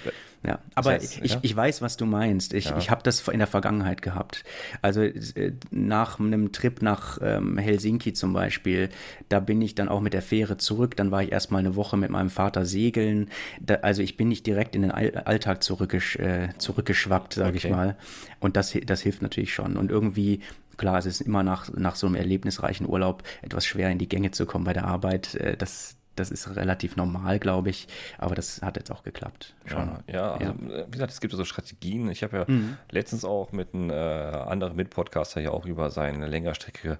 Ja, 0.43 0.57
aber 0.73 0.93
das 0.95 1.03
heißt, 1.03 1.21
ich, 1.23 1.33
ja? 1.33 1.39
ich 1.43 1.55
weiß, 1.55 1.83
was 1.83 1.97
du 1.97 2.07
meinst. 2.07 2.53
Ich, 2.53 2.65
ja. 2.65 2.77
ich 2.77 2.89
habe 2.89 3.03
das 3.03 3.27
in 3.27 3.37
der 3.37 3.47
Vergangenheit 3.47 4.01
gehabt. 4.01 4.43
Also 4.81 5.01
äh, 5.01 5.53
nach 5.69 6.19
einem 6.19 6.51
Trip 6.51 6.81
nach 6.81 7.19
ähm, 7.21 7.59
Helsinki 7.59 8.13
zum 8.13 8.33
Beispiel, 8.33 8.89
da 9.29 9.39
bin 9.39 9.61
ich 9.61 9.75
dann 9.75 9.87
auch 9.87 10.01
mit 10.01 10.13
der 10.13 10.23
Fähre 10.23 10.57
zurück. 10.57 10.95
Dann 10.95 11.11
war 11.11 11.21
ich 11.21 11.31
erstmal 11.31 11.59
eine 11.59 11.75
Woche 11.75 11.95
mit 11.95 12.09
meinem 12.09 12.31
Vater 12.31 12.65
segeln. 12.65 13.29
Da, 13.59 13.75
also 13.75 14.01
ich 14.01 14.17
bin 14.17 14.29
nicht 14.29 14.47
direkt 14.47 14.75
in 14.75 14.81
den 14.81 14.91
Alltag 14.91 15.61
zurückgesch 15.63 16.15
äh, 16.15 16.49
zurückgeschwappt, 16.57 17.35
sage 17.35 17.57
okay. 17.57 17.67
ich 17.67 17.69
mal. 17.69 17.95
Und 18.39 18.57
das, 18.57 18.75
das 18.83 19.01
hilft 19.01 19.21
natürlich 19.21 19.53
schon. 19.53 19.77
Und 19.77 19.91
irgendwie 19.91 20.41
klar, 20.81 20.97
es 20.97 21.05
ist 21.05 21.21
immer 21.21 21.43
nach, 21.43 21.71
nach 21.73 21.95
so 21.95 22.07
einem 22.07 22.15
erlebnisreichen 22.15 22.89
Urlaub 22.89 23.21
etwas 23.43 23.65
schwer 23.65 23.91
in 23.91 23.99
die 23.99 24.09
Gänge 24.09 24.31
zu 24.31 24.47
kommen 24.47 24.65
bei 24.65 24.73
der 24.73 24.85
Arbeit. 24.85 25.35
Äh, 25.35 25.55
das, 25.55 25.95
das 26.15 26.31
ist 26.31 26.55
relativ 26.55 26.95
normal, 26.95 27.37
glaube 27.37 27.69
ich. 27.69 27.87
Aber 28.17 28.33
das 28.33 28.63
hat 28.63 28.77
jetzt 28.77 28.91
auch 28.91 29.03
geklappt. 29.03 29.53
Ja, 29.69 29.99
ja, 30.07 30.33
also, 30.33 30.43
ja, 30.43 30.55
wie 30.87 30.91
gesagt, 30.91 31.11
es 31.11 31.21
gibt 31.21 31.35
so 31.35 31.45
Strategien. 31.45 32.09
Ich 32.09 32.23
habe 32.23 32.37
ja 32.37 32.45
mhm. 32.47 32.77
letztens 32.89 33.23
auch 33.23 33.51
mit 33.51 33.75
einem 33.75 33.91
äh, 33.91 33.93
anderen 33.93 34.75
Mitpodcaster 34.75 35.39
ja 35.39 35.51
auch 35.51 35.67
über 35.67 35.91
seine 35.91 36.25
Längerstrecke 36.25 36.97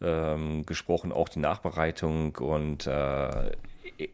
ähm, 0.00 0.64
gesprochen, 0.64 1.12
auch 1.12 1.28
die 1.28 1.40
Nachbereitung. 1.40 2.34
Und 2.36 2.86
äh, 2.86 2.90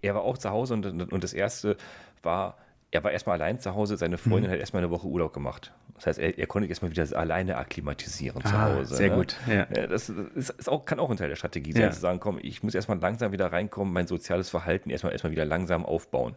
er 0.03 0.15
war 0.15 0.23
auch 0.23 0.39
zu 0.39 0.51
Hause 0.51 0.75
und, 0.75 1.13
und 1.13 1.23
das 1.23 1.33
erste 1.33 1.77
war, 2.25 2.57
er 2.95 3.03
war 3.03 3.11
erstmal 3.11 3.41
allein 3.41 3.59
zu 3.59 3.75
Hause, 3.75 3.97
seine 3.97 4.19
Freundin 4.19 4.51
mhm. 4.51 4.55
hat 4.55 4.61
erstmal 4.61 4.85
eine 4.85 4.91
Woche 4.93 5.09
Urlaub 5.09 5.33
gemacht. 5.33 5.73
Das 5.97 6.07
heißt, 6.07 6.19
er, 6.21 6.39
er 6.39 6.47
konnte 6.47 6.69
erstmal 6.69 6.93
wieder 6.93 7.05
alleine 7.19 7.57
akklimatisieren 7.57 8.41
ah, 8.45 8.49
zu 8.49 8.63
Hause. 8.63 8.95
Sehr 8.95 9.11
ne? 9.11 9.17
gut. 9.17 9.37
Ja. 9.49 9.65
Das 9.65 10.09
ist, 10.09 10.51
ist, 10.51 10.69
auch, 10.69 10.85
kann 10.85 11.01
auch 11.01 11.11
ein 11.11 11.17
Teil 11.17 11.29
der 11.29 11.35
Strategie 11.35 11.73
sein, 11.73 11.83
ja. 11.83 11.91
zu 11.91 11.99
sagen, 11.99 12.21
komm, 12.21 12.39
ich 12.41 12.63
muss 12.63 12.73
erstmal 12.73 12.99
langsam 13.01 13.33
wieder 13.33 13.51
reinkommen, 13.53 13.93
mein 13.93 14.07
soziales 14.07 14.49
Verhalten 14.49 14.91
erstmal, 14.91 15.13
erstmal 15.13 15.33
wieder 15.33 15.45
langsam 15.45 15.85
aufbauen. 15.85 16.37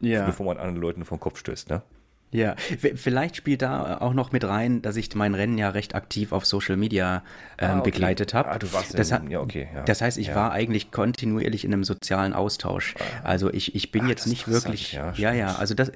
Ja. 0.00 0.24
Bevor 0.24 0.46
man 0.46 0.58
anderen 0.58 0.80
Leuten 0.80 1.04
vom 1.04 1.18
Kopf 1.18 1.40
stößt. 1.40 1.68
Ne? 1.68 1.82
Ja, 2.30 2.56
vielleicht 2.58 3.36
spielt 3.36 3.62
da 3.62 3.98
auch 3.98 4.12
noch 4.12 4.32
mit 4.32 4.44
rein, 4.44 4.82
dass 4.82 4.96
ich 4.96 5.14
mein 5.14 5.34
Rennen 5.34 5.56
ja 5.56 5.70
recht 5.70 5.94
aktiv 5.94 6.32
auf 6.32 6.44
Social 6.44 6.76
Media 6.76 7.22
ähm, 7.58 7.70
ah, 7.70 7.78
okay. 7.78 7.90
begleitet 7.90 8.34
habe. 8.34 8.50
Ah, 8.50 8.58
du 8.58 8.70
warst 8.74 8.98
das, 8.98 9.10
in, 9.10 9.30
ja, 9.30 9.40
okay. 9.40 9.68
Ja. 9.74 9.82
das 9.84 10.02
heißt, 10.02 10.18
ich 10.18 10.28
ja. 10.28 10.34
war 10.34 10.52
eigentlich 10.52 10.90
kontinuierlich 10.90 11.64
in 11.64 11.72
einem 11.72 11.84
sozialen 11.84 12.34
Austausch. 12.34 12.94
Ah. 12.98 13.28
Also 13.28 13.50
ich, 13.50 13.74
ich 13.74 13.92
bin 13.92 14.02
Ach, 14.04 14.08
jetzt 14.08 14.26
nicht 14.26 14.46
wirklich. 14.46 14.92
Ja, 14.92 15.12
ja, 15.16 15.32
ja, 15.32 15.54
also 15.54 15.72
das 15.74 15.90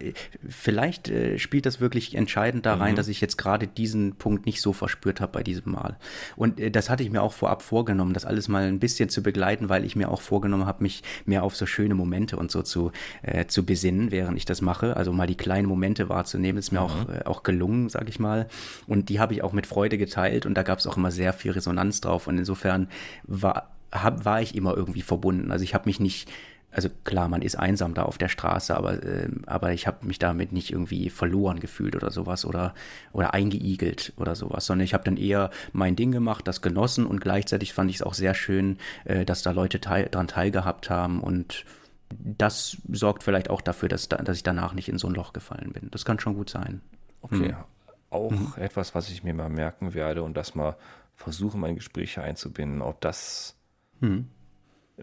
vielleicht 0.48 1.08
äh, 1.10 1.38
spielt 1.38 1.66
das 1.66 1.80
wirklich 1.80 2.14
entscheidend 2.14 2.64
da 2.64 2.74
rein, 2.76 2.92
mhm. 2.92 2.96
dass 2.96 3.08
ich 3.08 3.20
jetzt 3.20 3.36
gerade 3.36 3.66
diesen 3.66 4.14
Punkt 4.16 4.46
nicht 4.46 4.62
so 4.62 4.72
verspürt 4.72 5.20
habe 5.20 5.32
bei 5.32 5.42
diesem 5.42 5.72
Mal. 5.72 5.98
Und 6.36 6.58
äh, 6.58 6.70
das 6.70 6.88
hatte 6.88 7.02
ich 7.02 7.10
mir 7.10 7.22
auch 7.22 7.34
vorab 7.34 7.60
vorgenommen, 7.60 8.14
das 8.14 8.24
alles 8.24 8.48
mal 8.48 8.64
ein 8.64 8.78
bisschen 8.78 9.10
zu 9.10 9.22
begleiten, 9.22 9.68
weil 9.68 9.84
ich 9.84 9.96
mir 9.96 10.10
auch 10.10 10.22
vorgenommen 10.22 10.64
habe, 10.64 10.82
mich 10.82 11.02
mehr 11.26 11.42
auf 11.42 11.56
so 11.56 11.66
schöne 11.66 11.94
Momente 11.94 12.38
und 12.38 12.50
so 12.50 12.62
zu, 12.62 12.90
äh, 13.20 13.46
zu 13.46 13.66
besinnen, 13.66 14.10
während 14.10 14.38
ich 14.38 14.46
das 14.46 14.62
mache. 14.62 14.96
Also 14.96 15.12
mal 15.12 15.26
die 15.26 15.36
kleinen 15.36 15.68
Momente 15.68 16.08
wahrzunehmen, 16.22 16.58
ist 16.58 16.72
mir 16.72 16.80
mhm. 16.80 16.86
auch, 16.86 17.08
äh, 17.08 17.24
auch 17.24 17.42
gelungen, 17.42 17.88
sag 17.88 18.08
ich 18.08 18.18
mal. 18.18 18.46
Und 18.86 19.08
die 19.08 19.20
habe 19.20 19.34
ich 19.34 19.42
auch 19.42 19.52
mit 19.52 19.66
Freude 19.66 19.98
geteilt 19.98 20.46
und 20.46 20.54
da 20.54 20.62
gab 20.62 20.78
es 20.78 20.86
auch 20.86 20.96
immer 20.96 21.10
sehr 21.10 21.32
viel 21.32 21.52
Resonanz 21.52 22.00
drauf. 22.00 22.26
Und 22.26 22.38
insofern 22.38 22.88
war, 23.24 23.70
hab, 23.90 24.24
war 24.24 24.40
ich 24.40 24.54
immer 24.54 24.76
irgendwie 24.76 25.02
verbunden. 25.02 25.50
Also 25.50 25.64
ich 25.64 25.74
habe 25.74 25.86
mich 25.86 26.00
nicht 26.00 26.30
also 26.74 26.88
klar, 27.04 27.28
man 27.28 27.42
ist 27.42 27.56
einsam 27.56 27.92
da 27.92 28.04
auf 28.04 28.16
der 28.16 28.30
Straße, 28.30 28.74
aber, 28.74 29.02
äh, 29.02 29.28
aber 29.46 29.72
ich 29.72 29.86
habe 29.86 30.06
mich 30.06 30.18
damit 30.18 30.52
nicht 30.52 30.72
irgendwie 30.72 31.10
verloren 31.10 31.60
gefühlt 31.60 31.94
oder 31.94 32.10
sowas 32.10 32.46
oder, 32.46 32.74
oder 33.12 33.34
eingeigelt 33.34 34.14
oder 34.16 34.34
sowas, 34.34 34.64
sondern 34.64 34.86
ich 34.86 34.94
habe 34.94 35.04
dann 35.04 35.18
eher 35.18 35.50
mein 35.72 35.96
Ding 35.96 36.12
gemacht, 36.12 36.48
das 36.48 36.62
genossen 36.62 37.04
und 37.04 37.20
gleichzeitig 37.20 37.74
fand 37.74 37.90
ich 37.90 37.96
es 37.96 38.02
auch 38.02 38.14
sehr 38.14 38.32
schön, 38.32 38.78
äh, 39.04 39.26
dass 39.26 39.42
da 39.42 39.50
Leute 39.50 39.82
teil, 39.82 40.08
dran 40.10 40.28
teilgehabt 40.28 40.88
haben 40.88 41.20
und 41.20 41.66
das 42.18 42.76
sorgt 42.90 43.22
vielleicht 43.22 43.50
auch 43.50 43.60
dafür, 43.60 43.88
dass, 43.88 44.08
da, 44.08 44.16
dass 44.16 44.36
ich 44.36 44.42
danach 44.42 44.74
nicht 44.74 44.88
in 44.88 44.98
so 44.98 45.08
ein 45.08 45.14
Loch 45.14 45.32
gefallen 45.32 45.72
bin. 45.72 45.90
Das 45.90 46.04
kann 46.04 46.18
schon 46.18 46.34
gut 46.34 46.50
sein. 46.50 46.80
Okay. 47.22 47.48
Hm. 47.48 47.56
Auch 48.10 48.30
mhm. 48.30 48.52
etwas, 48.56 48.94
was 48.94 49.08
ich 49.08 49.24
mir 49.24 49.32
mal 49.32 49.48
merken 49.48 49.94
werde 49.94 50.22
und 50.22 50.36
das 50.36 50.54
mal 50.54 50.76
versuche, 51.14 51.56
meine 51.56 51.74
Gespräche 51.74 52.22
einzubinden, 52.22 52.82
ob 52.82 53.00
das 53.00 53.56
ein 54.02 54.30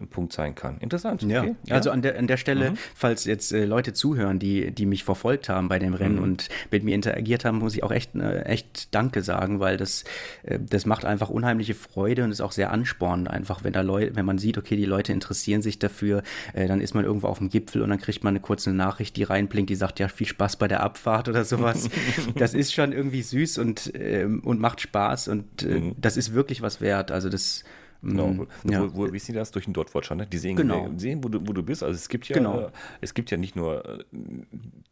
Punkt 0.06 0.32
sein 0.32 0.54
kann. 0.54 0.78
Interessant. 0.78 1.22
Ja. 1.22 1.42
Okay. 1.42 1.54
ja. 1.66 1.74
Also 1.74 1.90
an 1.90 2.02
der, 2.02 2.18
an 2.18 2.26
der 2.26 2.36
Stelle, 2.36 2.72
mhm. 2.72 2.78
falls 2.94 3.24
jetzt 3.24 3.52
äh, 3.52 3.64
Leute 3.64 3.92
zuhören, 3.92 4.38
die, 4.38 4.70
die 4.70 4.86
mich 4.86 5.04
verfolgt 5.04 5.48
haben 5.48 5.68
bei 5.68 5.78
dem 5.78 5.94
Rennen 5.94 6.16
mhm. 6.16 6.22
und 6.22 6.48
mit 6.70 6.84
mir 6.84 6.94
interagiert 6.94 7.44
haben, 7.44 7.58
muss 7.58 7.74
ich 7.74 7.82
auch 7.82 7.92
echt, 7.92 8.14
äh, 8.14 8.42
echt 8.42 8.94
Danke 8.94 9.22
sagen, 9.22 9.60
weil 9.60 9.76
das, 9.76 10.04
äh, 10.42 10.58
das 10.58 10.86
macht 10.86 11.04
einfach 11.04 11.30
unheimliche 11.30 11.74
Freude 11.74 12.24
und 12.24 12.30
ist 12.30 12.40
auch 12.40 12.52
sehr 12.52 12.70
anspornend 12.72 13.28
einfach, 13.28 13.64
wenn 13.64 13.72
da 13.72 13.80
Leute, 13.80 14.16
wenn 14.16 14.24
man 14.24 14.38
sieht, 14.38 14.58
okay, 14.58 14.76
die 14.76 14.84
Leute 14.84 15.12
interessieren 15.12 15.62
sich 15.62 15.78
dafür, 15.78 16.22
äh, 16.52 16.66
dann 16.66 16.80
ist 16.80 16.94
man 16.94 17.04
irgendwo 17.04 17.28
auf 17.28 17.38
dem 17.38 17.48
Gipfel 17.48 17.82
und 17.82 17.90
dann 17.90 18.00
kriegt 18.00 18.24
man 18.24 18.32
eine 18.32 18.40
kurze 18.40 18.72
Nachricht, 18.72 19.16
die 19.16 19.24
reinblinkt, 19.24 19.70
die 19.70 19.74
sagt, 19.74 19.98
ja, 19.98 20.08
viel 20.08 20.26
Spaß 20.26 20.56
bei 20.56 20.68
der 20.68 20.82
Abfahrt 20.82 21.28
oder 21.28 21.44
sowas. 21.44 21.88
das 22.34 22.54
ist 22.54 22.72
schon 22.72 22.92
irgendwie 22.92 23.22
süß 23.22 23.58
und, 23.58 23.92
ähm, 23.94 24.40
und 24.44 24.60
macht 24.60 24.80
Spaß 24.80 25.28
und 25.28 25.62
äh, 25.62 25.80
mhm. 25.80 25.94
das 25.98 26.16
ist 26.16 26.34
wirklich 26.34 26.62
was 26.62 26.80
wert. 26.80 27.10
Also 27.10 27.28
das 27.28 27.64
Genau. 28.02 28.28
Mhm. 28.28 28.46
Ja. 28.64 28.82
Wo, 28.82 29.08
wo, 29.08 29.12
wie 29.12 29.18
sie 29.18 29.32
das? 29.32 29.50
Durch 29.50 29.66
den 29.66 29.74
Dotwatcher, 29.74 30.14
ne? 30.14 30.26
Die 30.26 30.38
sehen, 30.38 30.56
genau. 30.56 30.88
sehen 30.96 31.22
wo, 31.22 31.28
du, 31.28 31.40
wo 31.46 31.52
du 31.52 31.62
bist. 31.62 31.82
Also 31.82 31.94
es 31.94 32.08
gibt 32.08 32.28
ja, 32.28 32.36
genau. 32.36 32.60
äh, 32.60 32.70
es 33.00 33.14
gibt 33.14 33.30
ja 33.30 33.36
nicht 33.36 33.56
nur 33.56 33.84
äh, 33.84 34.04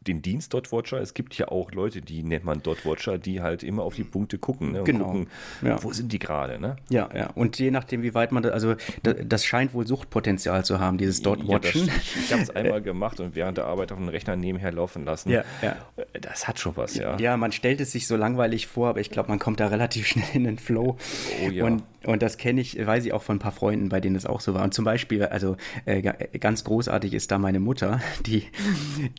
den 0.01 0.21
Dienst 0.21 0.53
Dotwatcher, 0.53 0.99
es 0.99 1.13
gibt 1.13 1.35
ja 1.35 1.47
auch 1.47 1.71
Leute, 1.71 2.01
die 2.01 2.23
nennt 2.23 2.45
man 2.45 2.61
Dotwatcher, 2.61 3.17
die 3.17 3.41
halt 3.41 3.63
immer 3.63 3.83
auf 3.83 3.95
die 3.95 4.03
Punkte 4.03 4.37
gucken. 4.37 4.71
Ne? 4.73 4.83
Genau. 4.83 5.05
gucken, 5.05 5.27
ja. 5.61 5.81
wo 5.83 5.91
sind 5.91 6.11
die 6.11 6.19
gerade, 6.19 6.59
ne? 6.59 6.77
Ja, 6.89 7.09
ja. 7.13 7.31
Und 7.35 7.57
je 7.59 7.71
nachdem, 7.71 8.03
wie 8.03 8.13
weit 8.13 8.31
man 8.31 8.43
da, 8.43 8.49
also 8.49 8.75
das, 9.03 9.15
das 9.25 9.45
scheint 9.45 9.73
wohl 9.73 9.87
Suchtpotenzial 9.87 10.63
zu 10.63 10.79
haben, 10.79 10.97
dieses 10.97 11.21
Dotwatchen. 11.21 11.87
Ja, 11.87 11.93
ich 11.95 12.31
habe 12.31 12.43
es 12.43 12.49
einmal 12.55 12.81
gemacht 12.81 13.19
und 13.19 13.35
während 13.35 13.57
der 13.57 13.65
Arbeit 13.65 13.91
auf 13.91 13.97
dem 13.97 14.09
Rechner 14.09 14.35
nebenher 14.35 14.71
laufen 14.71 15.05
lassen. 15.05 15.29
Ja, 15.29 15.43
ja. 15.61 15.77
Das 16.19 16.47
hat 16.47 16.59
schon 16.59 16.77
was, 16.77 16.95
ja. 16.95 17.17
Ja, 17.17 17.37
man 17.37 17.51
stellt 17.51 17.81
es 17.81 17.91
sich 17.91 18.07
so 18.07 18.15
langweilig 18.15 18.67
vor, 18.67 18.89
aber 18.89 18.99
ich 18.99 19.09
glaube, 19.09 19.29
man 19.29 19.39
kommt 19.39 19.59
da 19.59 19.67
relativ 19.67 20.07
schnell 20.07 20.29
in 20.33 20.43
den 20.43 20.59
Flow. 20.59 20.97
Oh 21.45 21.49
ja. 21.49 21.65
Und, 21.65 21.83
und 22.05 22.21
das 22.21 22.37
kenne 22.37 22.61
ich, 22.61 22.85
weiß 22.85 23.05
ich 23.05 23.13
auch 23.13 23.23
von 23.23 23.37
ein 23.37 23.39
paar 23.39 23.51
Freunden 23.51 23.89
bei 23.89 23.99
denen 23.99 24.15
es 24.15 24.25
auch 24.25 24.39
so 24.39 24.53
war. 24.53 24.63
Und 24.63 24.73
zum 24.73 24.85
Beispiel, 24.85 25.23
also 25.23 25.57
äh, 25.85 26.01
ganz 26.39 26.63
großartig 26.63 27.13
ist 27.13 27.31
da 27.31 27.37
meine 27.37 27.59
Mutter, 27.59 28.01
die, 28.25 28.45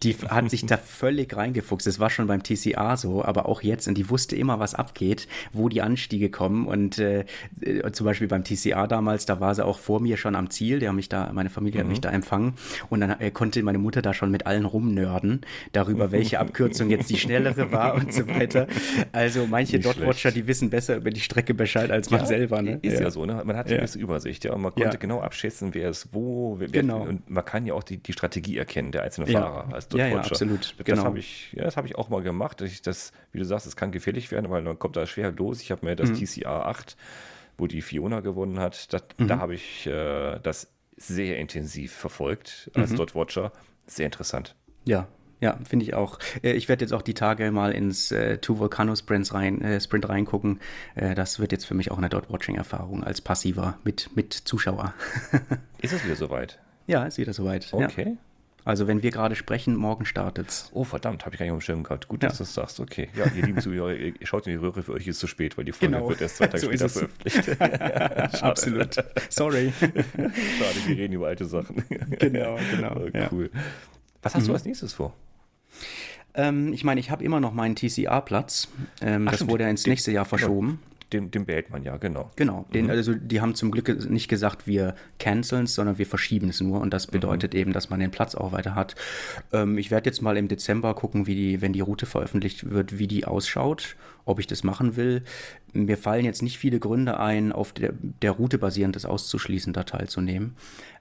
die 0.02 0.14
hat 0.28 0.50
sich 0.50 0.64
da 0.66 0.76
völlig 0.76 1.36
reingefuchst. 1.36 1.86
Es 1.86 1.98
war 1.98 2.10
schon 2.10 2.26
beim 2.26 2.42
TCA 2.42 2.96
so, 2.96 3.24
aber 3.24 3.46
auch 3.46 3.62
jetzt. 3.62 3.88
Und 3.88 3.98
die 3.98 4.08
wusste 4.08 4.36
immer, 4.36 4.58
was 4.58 4.74
abgeht, 4.74 5.28
wo 5.52 5.68
die 5.68 5.82
Anstiege 5.82 6.30
kommen. 6.30 6.66
Und 6.66 6.98
äh, 6.98 7.24
zum 7.92 8.06
Beispiel 8.06 8.28
beim 8.28 8.44
TCA 8.44 8.86
damals, 8.86 9.26
da 9.26 9.40
war 9.40 9.54
sie 9.54 9.64
auch 9.64 9.78
vor 9.78 10.00
mir 10.00 10.16
schon 10.16 10.34
am 10.34 10.50
Ziel. 10.50 10.78
Die 10.78 10.88
haben 10.88 10.96
mich 10.96 11.08
da, 11.08 11.30
meine 11.32 11.50
Familie 11.50 11.80
mhm. 11.80 11.84
hat 11.84 11.90
mich 11.90 12.00
da 12.00 12.10
empfangen. 12.10 12.54
Und 12.88 13.00
dann 13.00 13.20
äh, 13.20 13.30
konnte 13.30 13.62
meine 13.62 13.78
Mutter 13.78 14.02
da 14.02 14.14
schon 14.14 14.30
mit 14.30 14.46
allen 14.46 14.64
rumnörden 14.64 15.42
darüber, 15.72 16.12
welche 16.12 16.40
Abkürzung 16.40 16.90
jetzt 16.90 17.10
die 17.10 17.18
schnellere 17.18 17.72
war 17.72 17.94
und 17.94 18.12
so 18.12 18.26
weiter. 18.28 18.66
Also 19.12 19.46
manche 19.46 19.80
Dotwatcher, 19.80 20.30
die 20.30 20.46
wissen 20.46 20.70
besser 20.70 20.96
über 20.96 21.10
die 21.10 21.20
Strecke 21.20 21.54
Bescheid 21.54 21.90
als 21.90 22.10
man 22.10 22.20
ja, 22.20 22.26
selber. 22.26 22.62
Ne? 22.62 22.79
Ist 22.82 22.94
ja. 22.94 23.02
ja 23.02 23.10
so, 23.10 23.26
ne? 23.26 23.42
Man 23.44 23.56
hat 23.56 23.66
ja. 23.66 23.72
eine 23.72 23.80
gewisse 23.80 23.98
Übersicht, 23.98 24.44
ja 24.44 24.52
und 24.52 24.62
man 24.62 24.72
konnte 24.72 24.90
ja. 24.90 24.96
genau 24.96 25.20
abschätzen, 25.20 25.74
wer 25.74 25.90
ist 25.90 26.08
wo. 26.12 26.58
Wer, 26.58 26.68
genau. 26.68 27.02
und 27.02 27.28
man 27.28 27.44
kann 27.44 27.66
ja 27.66 27.74
auch 27.74 27.82
die, 27.82 27.98
die 27.98 28.12
Strategie 28.12 28.56
erkennen, 28.56 28.92
der 28.92 29.02
einzelne. 29.02 29.26
Fahrer 29.26 29.72
als 29.72 29.88
ja, 29.92 30.06
ja, 30.06 30.18
absolut. 30.18 30.74
Das 30.78 30.84
genau. 30.84 31.04
habe 31.04 31.18
ich, 31.18 31.52
ja, 31.52 31.64
hab 31.74 31.84
ich 31.84 31.96
auch 31.96 32.08
mal 32.08 32.22
gemacht. 32.22 32.60
Ich 32.62 32.82
das, 32.82 33.12
wie 33.32 33.38
du 33.38 33.44
sagst, 33.44 33.66
es 33.66 33.76
kann 33.76 33.92
gefährlich 33.92 34.30
werden, 34.30 34.50
weil 34.50 34.62
man 34.62 34.78
kommt 34.78 34.96
da 34.96 35.06
schwer 35.06 35.32
los. 35.32 35.60
Ich 35.62 35.70
habe 35.70 35.84
mir 35.86 35.96
das 35.96 36.10
mhm. 36.10 36.24
TCA 36.24 36.62
8, 36.62 36.96
wo 37.58 37.66
die 37.66 37.82
Fiona 37.82 38.20
gewonnen 38.20 38.58
hat, 38.58 38.92
das, 38.92 39.02
mhm. 39.18 39.28
da 39.28 39.38
habe 39.38 39.54
ich 39.54 39.86
äh, 39.86 40.38
das 40.42 40.72
sehr 40.96 41.38
intensiv 41.38 41.92
verfolgt 41.92 42.70
als 42.74 42.92
mhm. 42.92 42.96
Dot 42.96 43.14
Watcher. 43.14 43.52
Sehr 43.86 44.06
interessant. 44.06 44.54
Ja, 44.84 45.08
ja, 45.40 45.58
finde 45.64 45.84
ich 45.84 45.94
auch. 45.94 46.18
Äh, 46.42 46.52
ich 46.52 46.68
werde 46.68 46.84
jetzt 46.84 46.92
auch 46.92 47.02
die 47.02 47.14
Tage 47.14 47.50
mal 47.50 47.72
ins 47.72 48.12
äh, 48.12 48.38
Two 48.38 48.58
Volcano 48.58 48.94
Sprints 48.94 49.34
rein, 49.34 49.62
äh, 49.62 49.80
Sprint 49.80 50.08
reingucken. 50.08 50.60
Äh, 50.94 51.14
das 51.14 51.38
wird 51.38 51.52
jetzt 51.52 51.64
für 51.64 51.74
mich 51.74 51.90
auch 51.90 51.98
eine 51.98 52.08
Dot-Watching-Erfahrung 52.08 53.04
als 53.04 53.20
passiver 53.20 53.78
mit, 53.84 54.14
mit 54.14 54.32
Zuschauer. 54.32 54.94
ist 55.80 55.92
es 55.92 56.04
wieder 56.04 56.16
soweit? 56.16 56.58
Ja, 56.86 57.04
ist 57.04 57.18
wieder 57.18 57.32
soweit. 57.32 57.72
Okay. 57.72 58.04
Ja. 58.04 58.16
Also 58.64 58.86
wenn 58.86 59.02
wir 59.02 59.10
gerade 59.10 59.36
sprechen, 59.36 59.74
morgen 59.74 60.04
startet's. 60.04 60.70
Oh 60.74 60.84
verdammt, 60.84 61.24
habe 61.24 61.34
ich 61.34 61.38
gar 61.38 61.46
nicht 61.46 61.52
auf 61.52 61.60
dem 61.60 61.62
Schirm 61.62 61.82
gehabt. 61.82 62.08
Gut, 62.08 62.22
dass 62.22 62.34
ja. 62.34 62.38
du 62.38 62.42
das 62.44 62.54
sagst. 62.54 62.80
Okay. 62.80 63.08
Ja, 63.16 63.24
ihr 63.34 63.46
lieben 63.46 63.60
Zuhörer, 63.60 63.94
ihr 63.94 64.14
schaut 64.22 64.46
in 64.46 64.52
die 64.52 64.58
Röhre, 64.58 64.82
für 64.82 64.92
euch 64.92 65.06
ist 65.06 65.16
es 65.16 65.20
zu 65.20 65.26
spät, 65.26 65.56
weil 65.56 65.64
die 65.64 65.72
Folge 65.72 65.94
genau. 65.94 66.08
wird 66.08 66.20
erst 66.20 66.36
zwei 66.36 66.46
Tage 66.46 66.60
so 66.60 66.66
später 66.66 66.88
veröffentlicht. 66.90 67.60
Absolut. 68.42 68.96
Sorry. 69.30 69.72
Schade, 69.80 70.76
wir 70.86 70.96
reden 70.96 71.14
über 71.14 71.28
alte 71.28 71.46
Sachen. 71.46 71.82
Genau, 72.18 72.58
genau. 72.70 72.90
Oh, 73.00 73.28
cool. 73.32 73.50
Ja. 73.52 73.60
Was 74.22 74.34
hast 74.34 74.42
mhm. 74.42 74.48
du 74.48 74.52
als 74.52 74.64
nächstes 74.64 74.92
vor? 74.92 75.14
Ähm, 76.34 76.72
ich 76.72 76.84
meine, 76.84 77.00
ich 77.00 77.10
habe 77.10 77.24
immer 77.24 77.40
noch 77.40 77.52
meinen 77.52 77.76
TCA-Platz. 77.76 78.68
Ähm, 79.00 79.26
das 79.26 79.36
stimmt. 79.36 79.50
wurde 79.50 79.64
ja 79.64 79.70
ins 79.70 79.86
nächste 79.86 80.12
Jahr 80.12 80.24
verschoben. 80.24 80.80
Den, 81.12 81.32
den 81.32 81.44
behält 81.44 81.70
man 81.70 81.82
ja, 81.82 81.96
genau. 81.96 82.30
Genau. 82.36 82.66
Den, 82.72 82.84
mhm. 82.84 82.92
Also 82.92 83.14
die 83.14 83.40
haben 83.40 83.56
zum 83.56 83.72
Glück 83.72 84.08
nicht 84.08 84.28
gesagt, 84.28 84.68
wir 84.68 84.94
canceln 85.18 85.64
es, 85.64 85.74
sondern 85.74 85.98
wir 85.98 86.06
verschieben 86.06 86.50
es 86.50 86.60
nur. 86.60 86.80
Und 86.80 86.94
das 86.94 87.08
mhm. 87.08 87.12
bedeutet 87.12 87.52
mhm. 87.52 87.60
eben, 87.60 87.72
dass 87.72 87.90
man 87.90 87.98
den 87.98 88.12
Platz 88.12 88.36
auch 88.36 88.52
weiter 88.52 88.76
hat. 88.76 88.94
Ähm, 89.52 89.76
ich 89.76 89.90
werde 89.90 90.08
jetzt 90.08 90.22
mal 90.22 90.36
im 90.36 90.46
Dezember 90.46 90.94
gucken, 90.94 91.26
wie 91.26 91.34
die, 91.34 91.60
wenn 91.60 91.72
die 91.72 91.80
Route 91.80 92.06
veröffentlicht 92.06 92.70
wird, 92.70 92.98
wie 92.98 93.08
die 93.08 93.24
ausschaut, 93.24 93.96
ob 94.24 94.38
ich 94.40 94.46
das 94.46 94.64
machen 94.64 94.96
will. 94.96 95.22
Mir 95.72 95.96
fallen 95.96 96.24
jetzt 96.24 96.42
nicht 96.42 96.58
viele 96.58 96.80
Gründe 96.80 97.20
ein, 97.20 97.52
auf 97.52 97.72
der, 97.72 97.92
der 98.00 98.32
Route 98.32 98.58
basierend 98.58 98.96
das 98.96 99.04
auszuschließen, 99.04 99.72
da 99.72 99.84
teilzunehmen. 99.84 100.56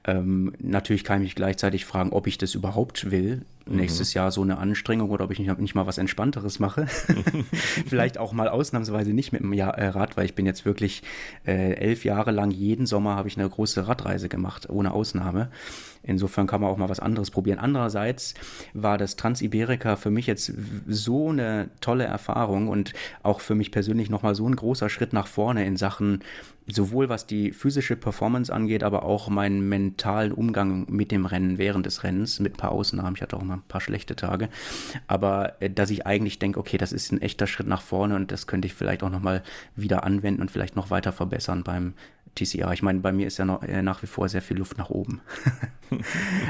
Ähm, 0.05 0.53
natürlich 0.59 1.03
kann 1.03 1.17
ich 1.17 1.25
mich 1.25 1.35
gleichzeitig 1.35 1.85
fragen, 1.85 2.11
ob 2.11 2.27
ich 2.27 2.37
das 2.37 2.55
überhaupt 2.55 3.11
will. 3.11 3.41
Mhm. 3.65 3.75
Nächstes 3.75 4.13
Jahr 4.13 4.31
so 4.31 4.41
eine 4.41 4.57
Anstrengung 4.57 5.09
oder 5.09 5.25
ob 5.25 5.31
ich 5.31 5.39
nicht, 5.39 5.59
nicht 5.59 5.75
mal 5.75 5.87
was 5.87 5.97
Entspannteres 5.97 6.59
mache. 6.59 6.87
Vielleicht 7.87 8.17
auch 8.17 8.31
mal 8.31 8.47
ausnahmsweise 8.47 9.13
nicht 9.13 9.33
mit 9.33 9.41
dem 9.41 9.53
Jahr, 9.53 9.77
äh, 9.77 9.87
Rad, 9.87 10.15
weil 10.15 10.25
ich 10.25 10.35
bin 10.35 10.45
jetzt 10.45 10.65
wirklich 10.65 11.03
äh, 11.45 11.73
elf 11.73 12.05
Jahre 12.05 12.31
lang 12.31 12.51
jeden 12.51 12.85
Sommer 12.85 13.15
habe 13.15 13.27
ich 13.27 13.37
eine 13.37 13.49
große 13.49 13.87
Radreise 13.87 14.29
gemacht, 14.29 14.69
ohne 14.69 14.93
Ausnahme. 14.93 15.51
Insofern 16.03 16.47
kann 16.47 16.61
man 16.61 16.69
auch 16.69 16.77
mal 16.77 16.89
was 16.89 16.99
anderes 16.99 17.31
probieren. 17.31 17.59
Andererseits 17.59 18.33
war 18.73 18.97
das 18.97 19.15
Transiberika 19.15 19.95
für 19.95 20.11
mich 20.11 20.27
jetzt 20.27 20.53
so 20.87 21.29
eine 21.29 21.69
tolle 21.81 22.05
Erfahrung 22.05 22.67
und 22.67 22.93
auch 23.21 23.41
für 23.41 23.55
mich 23.55 23.71
persönlich 23.71 24.09
nochmal 24.09 24.35
so 24.35 24.47
ein 24.47 24.55
großer 24.55 24.89
Schritt 24.89 25.13
nach 25.13 25.27
vorne 25.27 25.65
in 25.65 25.77
Sachen, 25.77 26.23
sowohl 26.67 27.09
was 27.09 27.25
die 27.25 27.51
physische 27.51 27.95
Performance 27.95 28.53
angeht, 28.53 28.83
aber 28.83 29.03
auch 29.03 29.29
meinen 29.29 29.67
mentalen 29.67 30.31
Umgang 30.31 30.85
mit 30.89 31.11
dem 31.11 31.25
Rennen 31.25 31.57
während 31.57 31.85
des 31.85 32.03
Rennens, 32.03 32.39
mit 32.39 32.53
ein 32.53 32.57
paar 32.57 32.71
Ausnahmen. 32.71 33.15
Ich 33.15 33.21
hatte 33.21 33.37
auch 33.37 33.43
mal 33.43 33.55
ein 33.55 33.63
paar 33.67 33.81
schlechte 33.81 34.15
Tage. 34.15 34.49
Aber 35.07 35.61
äh, 35.61 35.69
dass 35.69 35.89
ich 35.89 36.05
eigentlich 36.05 36.39
denke, 36.39 36.59
okay, 36.59 36.77
das 36.77 36.91
ist 36.91 37.11
ein 37.11 37.21
echter 37.21 37.47
Schritt 37.47 37.67
nach 37.67 37.81
vorne 37.81 38.15
und 38.15 38.31
das 38.31 38.47
könnte 38.47 38.67
ich 38.67 38.73
vielleicht 38.73 39.03
auch 39.03 39.09
nochmal 39.09 39.43
wieder 39.75 40.03
anwenden 40.03 40.41
und 40.41 40.51
vielleicht 40.51 40.75
noch 40.75 40.89
weiter 40.89 41.11
verbessern 41.11 41.63
beim 41.63 41.93
TCR. 42.35 42.71
Ich 42.73 42.81
meine, 42.81 42.99
bei 42.99 43.11
mir 43.11 43.27
ist 43.27 43.37
ja 43.37 43.45
noch, 43.45 43.63
äh, 43.63 43.81
nach 43.81 44.01
wie 44.01 44.07
vor 44.07 44.29
sehr 44.29 44.41
viel 44.41 44.57
Luft 44.57 44.77
nach 44.77 44.89
oben. 44.89 45.21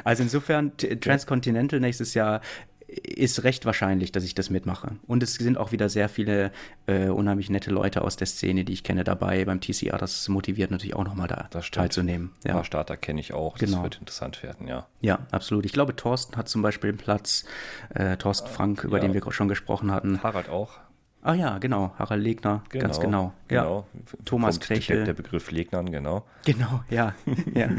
also 0.04 0.24
insofern, 0.24 0.76
Transcontinental 0.78 1.80
nächstes 1.80 2.14
Jahr 2.14 2.42
ist 2.90 3.44
recht 3.44 3.66
wahrscheinlich, 3.66 4.12
dass 4.12 4.24
ich 4.24 4.34
das 4.34 4.50
mitmache. 4.50 4.92
Und 5.08 5.22
es 5.22 5.36
sind 5.36 5.58
auch 5.58 5.72
wieder 5.72 5.90
sehr 5.90 6.10
viele 6.10 6.52
äh, 6.88 7.10
unheimlich 7.10 7.50
nette 7.50 7.72
Leute 7.72 8.02
aus 8.02 8.16
der 8.16 8.28
Szene, 8.28 8.64
die 8.64 8.74
ich 8.74 8.84
kenne, 8.84 9.04
dabei 9.04 9.46
beim 9.46 9.62
TCR. 9.62 9.98
Das 9.98 10.28
motiviert 10.28 10.72
natürlich 10.72 10.96
auch 10.96 11.04
nochmal 11.04 11.28
da 11.28 11.50
teilzunehmen. 11.62 12.32
Ja. 12.44 12.52
Ein 12.52 12.56
paar 12.58 12.66
Starter 12.66 12.98
kenne 12.98 13.20
ich 13.20 13.34
auch. 13.34 13.58
Das 13.58 13.70
genau. 13.70 13.84
wird 13.84 13.98
interessant 14.00 14.42
werden, 14.42 14.68
ja. 14.68 14.88
Ja, 15.02 15.20
absolut. 15.32 15.66
Ich 15.66 15.74
glaube, 15.74 15.96
Thorsten 15.96 16.36
hat 16.36 16.50
zum 16.50 16.62
Beispiel 16.62 16.90
einen 16.90 16.98
Platz. 16.98 17.46
Äh, 17.94 18.18
Thorsten 18.18 18.50
Frank, 18.50 18.84
über 18.84 18.98
ja. 18.98 19.04
den 19.04 19.14
wir 19.14 19.32
schon 19.32 19.48
gesprochen 19.48 19.92
hatten. 19.92 20.24
Harald 20.24 20.50
auch. 20.50 20.80
Ah 21.22 21.34
ja, 21.34 21.58
genau, 21.58 21.92
Harald 22.00 22.24
Legner, 22.24 22.64
genau, 22.70 22.84
ganz 22.84 23.00
genau. 23.00 23.34
genau. 23.50 23.86
Ja. 23.94 24.18
Thomas 24.24 24.60
Krechel. 24.62 24.98
Der, 24.98 25.06
der, 25.06 25.14
Begriff 25.14 25.52
Legnern, 25.52 25.92
genau. 25.92 26.24
Genau, 26.46 26.82
ja, 26.90 27.14
ja, 27.54 27.70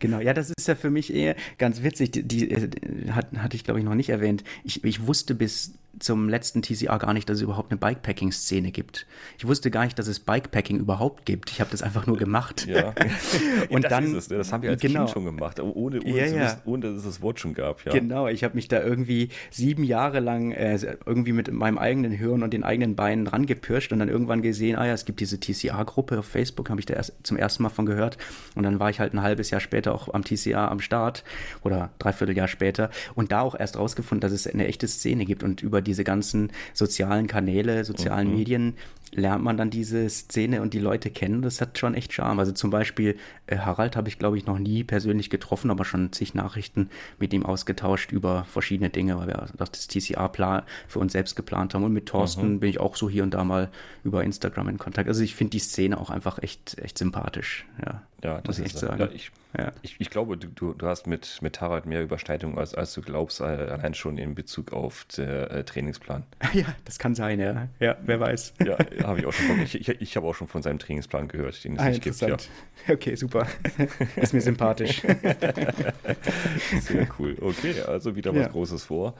genau. 0.00 0.18
Ja, 0.18 0.34
das 0.34 0.50
ist 0.50 0.66
ja 0.66 0.74
für 0.74 0.90
mich 0.90 1.14
eher 1.14 1.36
ganz 1.58 1.84
witzig. 1.84 2.10
Die, 2.10 2.24
die 2.24 2.50
äh, 2.50 2.70
hat, 3.12 3.28
hatte 3.36 3.56
ich, 3.56 3.62
glaube 3.62 3.78
ich, 3.78 3.84
noch 3.84 3.94
nicht 3.94 4.08
erwähnt. 4.08 4.42
Ich, 4.64 4.82
ich 4.82 5.06
wusste 5.06 5.36
bis 5.36 5.74
zum 5.98 6.28
letzten 6.28 6.62
TCR 6.62 6.98
gar 6.98 7.12
nicht, 7.12 7.28
dass 7.28 7.36
es 7.36 7.42
überhaupt 7.42 7.70
eine 7.70 7.78
Bikepacking-Szene 7.78 8.72
gibt. 8.72 9.06
Ich 9.38 9.46
wusste 9.46 9.70
gar 9.70 9.84
nicht, 9.84 9.98
dass 9.98 10.06
es 10.06 10.20
Bikepacking 10.20 10.78
überhaupt 10.78 11.26
gibt. 11.26 11.50
Ich 11.50 11.60
habe 11.60 11.70
das 11.70 11.82
einfach 11.82 12.06
nur 12.06 12.16
gemacht. 12.16 12.66
Ja. 12.66 12.88
und 13.70 13.82
ja, 13.82 13.88
das 13.88 13.90
dann, 13.90 14.14
es, 14.16 14.28
das 14.28 14.52
haben 14.52 14.62
wir 14.62 14.70
als 14.70 14.80
genau. 14.80 15.00
Kind 15.00 15.10
schon 15.10 15.24
gemacht, 15.24 15.60
ohne, 15.60 15.74
ohne, 15.74 16.00
ja, 16.02 16.26
ja. 16.26 16.44
Wissen, 16.44 16.58
ohne, 16.64 16.80
dass 16.82 16.96
es 16.98 17.04
das 17.04 17.22
Wort 17.22 17.40
schon 17.40 17.54
gab. 17.54 17.84
Ja. 17.84 17.92
Genau, 17.92 18.28
ich 18.28 18.44
habe 18.44 18.54
mich 18.54 18.68
da 18.68 18.82
irgendwie 18.82 19.28
sieben 19.50 19.84
Jahre 19.84 20.20
lang 20.20 20.52
äh, 20.52 20.78
irgendwie 21.04 21.32
mit 21.32 21.52
meinem 21.52 21.78
eigenen 21.78 22.12
Hirn 22.12 22.42
und 22.42 22.52
den 22.52 22.64
eigenen 22.64 22.96
Beinen 22.96 23.26
rangepirscht 23.26 23.92
und 23.92 23.98
dann 23.98 24.08
irgendwann 24.08 24.42
gesehen, 24.42 24.76
ah 24.76 24.86
ja, 24.86 24.94
es 24.94 25.04
gibt 25.04 25.20
diese 25.20 25.38
TCR-Gruppe 25.38 26.18
auf 26.18 26.26
Facebook, 26.26 26.70
habe 26.70 26.80
ich 26.80 26.86
da 26.86 26.94
erst 26.94 27.14
zum 27.22 27.36
ersten 27.36 27.62
Mal 27.62 27.68
von 27.68 27.86
gehört. 27.86 28.16
Und 28.54 28.62
dann 28.62 28.80
war 28.80 28.90
ich 28.90 28.98
halt 28.98 29.12
ein 29.12 29.22
halbes 29.22 29.50
Jahr 29.50 29.60
später 29.60 29.94
auch 29.94 30.12
am 30.12 30.24
TCR 30.24 30.70
am 30.70 30.80
Start 30.80 31.24
oder 31.62 31.90
dreiviertel 31.98 32.36
Jahr 32.36 32.48
später 32.48 32.90
und 33.14 33.32
da 33.32 33.42
auch 33.42 33.58
erst 33.58 33.78
rausgefunden, 33.78 34.20
dass 34.20 34.32
es 34.32 34.46
eine 34.46 34.66
echte 34.66 34.88
Szene 34.88 35.24
gibt 35.24 35.42
und 35.42 35.62
über 35.62 35.81
diese 35.82 36.04
ganzen 36.04 36.50
sozialen 36.72 37.26
Kanäle, 37.26 37.84
sozialen 37.84 38.28
mhm. 38.30 38.36
Medien 38.36 38.74
lernt 39.14 39.44
man 39.44 39.56
dann 39.56 39.70
diese 39.70 40.08
Szene 40.08 40.62
und 40.62 40.72
die 40.74 40.78
Leute 40.78 41.10
kennen. 41.10 41.42
Das 41.42 41.60
hat 41.60 41.78
schon 41.78 41.94
echt 41.94 42.12
Charme. 42.12 42.38
Also 42.38 42.52
zum 42.52 42.70
Beispiel 42.70 43.16
äh, 43.46 43.58
Harald 43.58 43.94
habe 43.96 44.08
ich, 44.08 44.18
glaube 44.18 44.38
ich, 44.38 44.46
noch 44.46 44.58
nie 44.58 44.84
persönlich 44.84 45.28
getroffen, 45.28 45.70
aber 45.70 45.84
schon 45.84 46.12
zig 46.12 46.34
Nachrichten 46.34 46.88
mit 47.18 47.32
ihm 47.34 47.44
ausgetauscht 47.44 48.10
über 48.10 48.44
verschiedene 48.44 48.90
Dinge, 48.90 49.18
weil 49.18 49.28
wir 49.28 49.48
das 49.56 49.88
TCA-Plan 49.88 50.62
für 50.88 50.98
uns 50.98 51.12
selbst 51.12 51.36
geplant 51.36 51.74
haben. 51.74 51.84
Und 51.84 51.92
mit 51.92 52.06
Thorsten 52.06 52.54
mhm. 52.54 52.60
bin 52.60 52.70
ich 52.70 52.80
auch 52.80 52.96
so 52.96 53.10
hier 53.10 53.22
und 53.22 53.34
da 53.34 53.44
mal 53.44 53.70
über 54.02 54.24
Instagram 54.24 54.68
in 54.68 54.78
Kontakt. 54.78 55.08
Also 55.08 55.22
ich 55.22 55.34
finde 55.34 55.50
die 55.50 55.58
Szene 55.58 56.00
auch 56.00 56.10
einfach 56.10 56.38
echt, 56.42 56.78
echt 56.78 56.96
sympathisch. 56.96 57.66
Ja, 57.84 58.02
ja 58.24 58.38
das 58.38 58.44
muss 58.46 58.58
ich 58.60 58.64
echt 58.66 58.78
sagen. 58.78 59.00
Ja, 59.00 59.08
ich, 59.12 59.30
ja. 59.58 59.72
Ich, 59.82 59.96
ich, 59.98 60.08
glaube, 60.08 60.38
du, 60.38 60.72
du 60.72 60.86
hast 60.86 61.06
mit, 61.06 61.42
mit 61.42 61.60
Harald 61.60 61.84
mehr 61.84 62.02
Überschneidungen, 62.02 62.56
als, 62.58 62.74
als 62.74 62.94
du 62.94 63.02
glaubst, 63.02 63.40
äh, 63.40 63.44
allein 63.44 63.92
schon 63.92 64.16
in 64.16 64.34
Bezug 64.34 64.72
auf 64.72 65.04
den 65.16 65.28
äh, 65.28 65.64
Trainingsplan. 65.64 66.24
Ja, 66.54 66.66
das 66.84 66.98
kann 66.98 67.14
sein, 67.14 67.40
ja. 67.40 67.68
Ja, 67.80 67.96
wer 68.02 68.20
weiß. 68.20 68.54
Ja, 68.64 68.76
habe 69.04 69.20
ich 69.20 69.26
auch 69.26 69.32
schon 69.32 69.46
von, 69.46 69.62
ich, 69.62 69.74
ich, 69.74 69.88
ich 69.88 70.16
habe 70.16 70.26
auch 70.26 70.34
schon 70.34 70.48
von 70.48 70.62
seinem 70.62 70.78
Trainingsplan 70.78 71.28
gehört, 71.28 71.62
den 71.64 71.74
es 71.74 71.78
ah, 71.80 71.88
nicht 71.88 72.02
gibt. 72.02 72.20
Ja. 72.20 72.36
Okay, 72.88 73.14
super. 73.14 73.46
Ist 74.16 74.34
mir 74.34 74.40
sympathisch. 74.40 75.02
Sehr 76.80 77.08
cool. 77.18 77.36
Okay, 77.40 77.80
also 77.82 78.16
wieder 78.16 78.34
was 78.34 78.42
ja. 78.42 78.48
Großes 78.48 78.84
vor. 78.84 79.14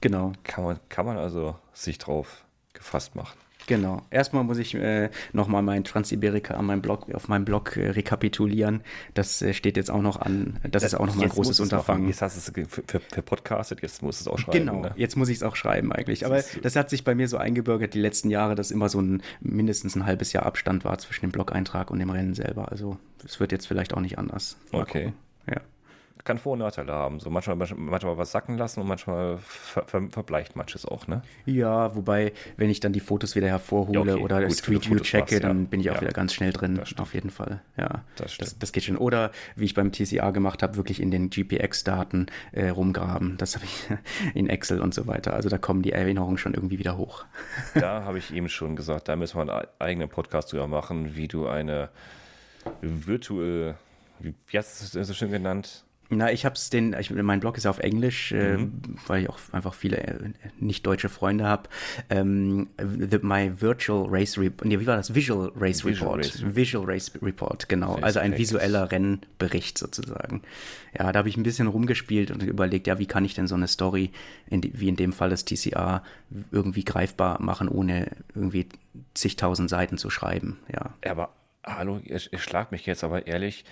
Genau. 0.00 0.32
Kann 0.42 0.64
man, 0.64 0.80
kann 0.88 1.06
man 1.06 1.16
also 1.16 1.56
sich 1.72 1.98
drauf 1.98 2.44
gefasst 2.72 3.14
machen. 3.14 3.38
Genau. 3.66 4.02
Erstmal 4.10 4.44
muss 4.44 4.58
ich 4.58 4.74
äh, 4.74 5.10
nochmal 5.32 5.62
mein 5.62 5.84
Transiberika 5.84 6.54
an 6.54 6.66
meinem 6.66 6.82
Blog, 6.82 7.12
auf 7.14 7.28
meinem 7.28 7.44
Blog 7.44 7.76
äh, 7.76 7.90
rekapitulieren. 7.90 8.82
Das 9.14 9.40
äh, 9.42 9.54
steht 9.54 9.76
jetzt 9.76 9.90
auch 9.90 10.02
noch 10.02 10.20
an. 10.20 10.58
Das, 10.62 10.82
das 10.82 10.84
ist 10.84 10.94
auch 10.94 11.06
nochmal 11.06 11.24
ein 11.24 11.30
großes 11.30 11.60
Unterfangen. 11.60 12.08
Jetzt 12.08 12.22
hast 12.22 12.36
du 12.36 12.60
es 12.62 12.68
für, 12.68 13.00
für 13.00 13.22
Podcastet, 13.22 13.82
jetzt 13.82 14.02
musst 14.02 14.20
du 14.20 14.24
es 14.24 14.28
auch 14.28 14.38
schreiben. 14.38 14.58
Genau, 14.58 14.80
ne? 14.80 14.92
jetzt 14.96 15.16
muss 15.16 15.28
ich 15.28 15.36
es 15.36 15.42
auch 15.42 15.56
schreiben 15.56 15.92
eigentlich. 15.92 16.26
Aber 16.26 16.42
das 16.62 16.76
hat 16.76 16.90
sich 16.90 17.04
bei 17.04 17.14
mir 17.14 17.28
so 17.28 17.36
eingebürgert 17.36 17.94
die 17.94 18.00
letzten 18.00 18.30
Jahre, 18.30 18.54
dass 18.54 18.70
immer 18.70 18.88
so 18.88 19.00
ein 19.00 19.22
mindestens 19.40 19.96
ein 19.96 20.06
halbes 20.06 20.32
Jahr 20.32 20.46
Abstand 20.46 20.84
war 20.84 20.98
zwischen 20.98 21.26
dem 21.26 21.32
Blog-Eintrag 21.32 21.90
und 21.90 21.98
dem 21.98 22.10
Rennen 22.10 22.34
selber. 22.34 22.70
Also 22.70 22.98
es 23.24 23.40
wird 23.40 23.52
jetzt 23.52 23.66
vielleicht 23.66 23.94
auch 23.94 24.00
nicht 24.00 24.18
anders. 24.18 24.56
Mal 24.72 24.82
okay. 24.82 25.04
Gucken. 25.04 25.14
Ja 25.46 25.60
kann 26.24 26.38
Vor- 26.38 26.54
und 26.54 26.60
Nachteile 26.60 26.92
haben. 26.92 27.20
So 27.20 27.28
manchmal, 27.28 27.56
manchmal 27.56 28.16
was 28.16 28.32
sacken 28.32 28.56
lassen 28.56 28.80
und 28.80 28.88
manchmal 28.88 29.36
ver, 29.38 29.84
ver, 29.86 30.08
verbleicht 30.10 30.56
manches 30.56 30.86
auch, 30.86 31.06
ne? 31.06 31.22
Ja, 31.44 31.94
wobei, 31.94 32.32
wenn 32.56 32.70
ich 32.70 32.80
dann 32.80 32.94
die 32.94 33.00
Fotos 33.00 33.36
wieder 33.36 33.48
hervorhole 33.48 34.10
ja, 34.10 34.14
okay. 34.14 34.22
oder 34.22 34.42
Gut, 34.42 34.56
Street 34.56 34.90
View 34.90 34.98
checke, 35.00 35.38
dann 35.40 35.62
ja. 35.62 35.68
bin 35.68 35.80
ich 35.80 35.90
auch 35.90 35.96
ja. 35.96 36.00
wieder 36.00 36.12
ganz 36.12 36.32
schnell 36.32 36.52
drin. 36.52 36.80
Auf 36.96 37.12
jeden 37.12 37.30
Fall. 37.30 37.60
Ja, 37.76 38.04
das, 38.16 38.38
das, 38.38 38.58
das, 38.58 38.72
geht 38.72 38.84
schon. 38.84 38.96
Oder 38.96 39.32
wie 39.54 39.66
ich 39.66 39.74
beim 39.74 39.92
TCA 39.92 40.30
gemacht 40.30 40.62
habe, 40.62 40.76
wirklich 40.76 41.00
in 41.00 41.10
den 41.10 41.28
GPX-Daten 41.28 42.26
äh, 42.52 42.68
rumgraben. 42.68 43.36
Das 43.36 43.56
habe 43.56 43.66
ich 43.66 43.88
in 44.34 44.48
Excel 44.48 44.80
und 44.80 44.94
so 44.94 45.06
weiter. 45.06 45.34
Also 45.34 45.50
da 45.50 45.58
kommen 45.58 45.82
die 45.82 45.92
Erinnerungen 45.92 46.38
schon 46.38 46.54
irgendwie 46.54 46.78
wieder 46.78 46.96
hoch. 46.96 47.24
Da 47.74 48.04
habe 48.04 48.18
ich 48.18 48.32
eben 48.32 48.48
schon 48.48 48.76
gesagt, 48.76 49.08
da 49.08 49.16
müssen 49.16 49.36
wir 49.36 49.42
einen 49.42 49.66
eigenen 49.78 50.08
Podcast 50.08 50.52
drüber 50.52 50.68
machen, 50.68 51.16
wie 51.16 51.28
du 51.28 51.46
eine 51.46 51.90
virtuelle, 52.80 53.76
wie 54.20 54.58
hast 54.58 54.94
du 54.94 55.00
es 55.00 55.08
so 55.08 55.14
schön 55.14 55.30
genannt? 55.30 55.84
Na, 56.10 56.30
ich 56.30 56.44
habe 56.44 56.54
es 56.54 56.70
den, 56.70 56.94
ich, 56.98 57.10
mein 57.10 57.40
Blog 57.40 57.56
ist 57.56 57.64
ja 57.64 57.70
auf 57.70 57.78
Englisch, 57.78 58.32
äh, 58.32 58.58
mhm. 58.58 58.64
äh, 58.64 59.08
weil 59.08 59.22
ich 59.22 59.30
auch 59.30 59.38
einfach 59.52 59.74
viele 59.74 59.96
äh, 59.98 60.30
nicht 60.58 60.86
deutsche 60.86 61.08
Freunde 61.08 61.46
habe. 61.46 61.68
Ähm, 62.10 62.68
my 63.22 63.52
Virtual 63.60 64.06
Race 64.08 64.38
Report, 64.38 64.66
nee, 64.66 64.78
wie 64.78 64.86
war 64.86 64.96
das? 64.96 65.14
Visual 65.14 65.50
Race 65.56 65.84
Visual 65.84 66.16
Report. 66.16 66.24
Race. 66.24 66.56
Visual 66.56 66.84
Race 66.84 67.10
Report, 67.22 67.68
genau. 67.68 67.94
Race 67.94 68.04
also 68.04 68.20
ein 68.20 68.36
visueller 68.36 68.90
Rennbericht 68.90 69.78
sozusagen. 69.78 70.42
Ja, 70.96 71.10
da 71.10 71.18
habe 71.18 71.28
ich 71.28 71.36
ein 71.36 71.42
bisschen 71.42 71.66
rumgespielt 71.66 72.30
und 72.30 72.42
überlegt, 72.42 72.86
ja, 72.86 72.98
wie 72.98 73.06
kann 73.06 73.24
ich 73.24 73.34
denn 73.34 73.46
so 73.46 73.54
eine 73.54 73.66
Story, 73.66 74.10
in 74.48 74.60
die, 74.60 74.78
wie 74.78 74.88
in 74.88 74.96
dem 74.96 75.12
Fall 75.12 75.30
das 75.30 75.44
TCA, 75.44 76.02
irgendwie 76.52 76.84
greifbar 76.84 77.40
machen, 77.40 77.68
ohne 77.68 78.08
irgendwie 78.34 78.68
zigtausend 79.14 79.70
Seiten 79.70 79.98
zu 79.98 80.10
schreiben, 80.10 80.58
ja. 80.72 80.94
Aber, 81.10 81.30
hallo, 81.64 82.00
ich, 82.04 82.32
ich 82.32 82.42
schlag 82.42 82.72
mich 82.72 82.86
jetzt 82.86 83.02
aber 83.02 83.26
ehrlich, 83.26 83.64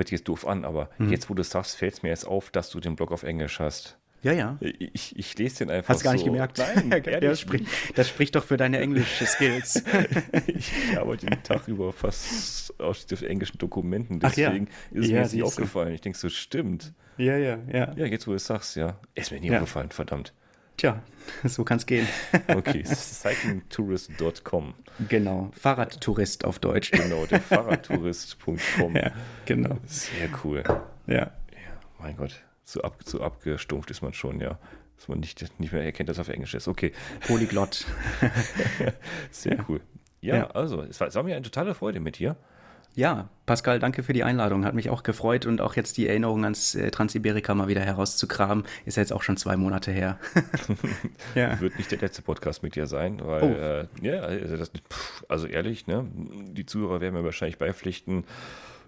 hört 0.00 0.10
jetzt 0.10 0.28
doof 0.28 0.46
an, 0.46 0.64
aber 0.64 0.90
mhm. 0.98 1.10
jetzt, 1.10 1.30
wo 1.30 1.34
du 1.34 1.42
es 1.42 1.50
sagst, 1.50 1.76
fällt 1.76 1.94
es 1.94 2.02
mir 2.02 2.08
jetzt 2.08 2.26
auf, 2.26 2.50
dass 2.50 2.70
du 2.70 2.80
den 2.80 2.96
Blog 2.96 3.12
auf 3.12 3.22
Englisch 3.22 3.60
hast. 3.60 3.96
Ja, 4.22 4.32
ja. 4.32 4.58
Ich, 4.60 5.18
ich 5.18 5.38
lese 5.38 5.64
den 5.64 5.70
einfach. 5.70 5.94
Hast 5.94 6.00
du 6.00 6.04
gar 6.04 6.12
nicht 6.12 6.26
so. 6.26 6.30
gemerkt? 6.30 6.58
Nein, 6.58 6.90
ja, 7.06 7.20
das, 7.20 7.40
spricht, 7.40 7.66
das 7.94 8.08
spricht 8.08 8.34
doch 8.34 8.44
für 8.44 8.58
deine 8.58 8.78
englische 8.78 9.24
Skills. 9.24 9.82
ich 10.46 10.72
arbeite 10.96 11.26
den 11.26 11.42
Tag 11.42 11.68
über 11.68 11.92
fast 11.92 12.78
aus 12.78 13.06
den 13.06 13.22
englischen 13.22 13.56
Dokumenten, 13.56 14.20
deswegen 14.20 14.68
ja. 14.90 15.00
ist 15.00 15.08
ja, 15.08 15.22
mir 15.22 15.26
nicht 15.26 15.42
aufgefallen. 15.42 15.94
Ich 15.94 16.02
denke 16.02 16.18
so, 16.18 16.28
stimmt. 16.28 16.92
Ja, 17.16 17.36
ja, 17.36 17.58
ja. 17.72 17.94
Ja, 17.96 18.06
jetzt 18.06 18.26
wo 18.26 18.32
du 18.32 18.36
es 18.36 18.46
sagst, 18.46 18.76
ja. 18.76 18.98
Ist 19.14 19.32
mir 19.32 19.40
nie 19.40 19.50
aufgefallen, 19.52 19.90
verdammt. 19.90 20.34
Tja, 20.80 21.02
so 21.44 21.62
kann 21.62 21.76
es 21.76 21.84
gehen. 21.84 22.08
okay, 22.48 22.82
cyclingtourist.com. 22.86 24.72
Genau, 25.10 25.50
Fahrradtourist 25.52 26.46
auf 26.46 26.58
Deutsch. 26.58 26.90
Genau, 26.92 27.26
der 27.26 27.42
Fahrradtourist.com. 27.42 28.96
ja, 28.96 29.12
genau. 29.44 29.76
Sehr 29.84 30.30
cool. 30.42 30.62
Ja. 31.06 31.14
ja 31.14 31.32
mein 31.98 32.16
Gott, 32.16 32.40
so, 32.64 32.80
ab, 32.80 32.96
so 33.04 33.20
abgestumpft 33.20 33.90
ist 33.90 34.00
man 34.00 34.14
schon, 34.14 34.40
ja. 34.40 34.58
Dass 34.96 35.08
man 35.08 35.20
nicht, 35.20 35.60
nicht 35.60 35.72
mehr 35.74 35.84
erkennt, 35.84 36.08
dass 36.08 36.16
es 36.16 36.20
auf 36.20 36.30
Englisch 36.30 36.54
ist. 36.54 36.66
Okay. 36.66 36.92
Polyglott. 37.26 37.84
Sehr 39.30 39.56
ja. 39.58 39.64
cool. 39.68 39.82
Ja, 40.22 40.36
ja, 40.36 40.50
also, 40.52 40.80
es 40.80 40.98
war, 40.98 41.08
es 41.08 41.14
war 41.14 41.22
mir 41.24 41.36
eine 41.36 41.44
totale 41.44 41.74
Freude 41.74 42.00
mit 42.00 42.18
dir. 42.18 42.36
Ja, 42.94 43.28
Pascal, 43.46 43.78
danke 43.78 44.02
für 44.02 44.12
die 44.12 44.24
Einladung. 44.24 44.64
Hat 44.64 44.74
mich 44.74 44.90
auch 44.90 45.02
gefreut 45.02 45.46
und 45.46 45.60
auch 45.60 45.74
jetzt 45.74 45.96
die 45.96 46.08
Erinnerung 46.08 46.44
ans 46.44 46.74
äh, 46.74 46.90
Transiberika 46.90 47.54
mal 47.54 47.68
wieder 47.68 47.82
herauszukramen. 47.82 48.64
Ist 48.84 48.96
ja 48.96 49.02
jetzt 49.02 49.12
auch 49.12 49.22
schon 49.22 49.36
zwei 49.36 49.56
Monate 49.56 49.92
her. 49.92 50.18
ja. 51.34 51.60
Wird 51.60 51.78
nicht 51.78 51.90
der 51.90 51.98
letzte 51.98 52.22
Podcast 52.22 52.62
mit 52.62 52.74
dir 52.74 52.86
sein, 52.86 53.20
weil, 53.24 53.42
oh. 53.42 54.04
äh, 54.04 54.06
ja, 54.06 54.20
also, 54.20 54.56
das, 54.56 54.72
also 55.28 55.46
ehrlich, 55.46 55.86
ne, 55.86 56.06
die 56.14 56.66
Zuhörer 56.66 57.00
werden 57.00 57.14
mir 57.14 57.24
wahrscheinlich 57.24 57.58
beipflichten. 57.58 58.24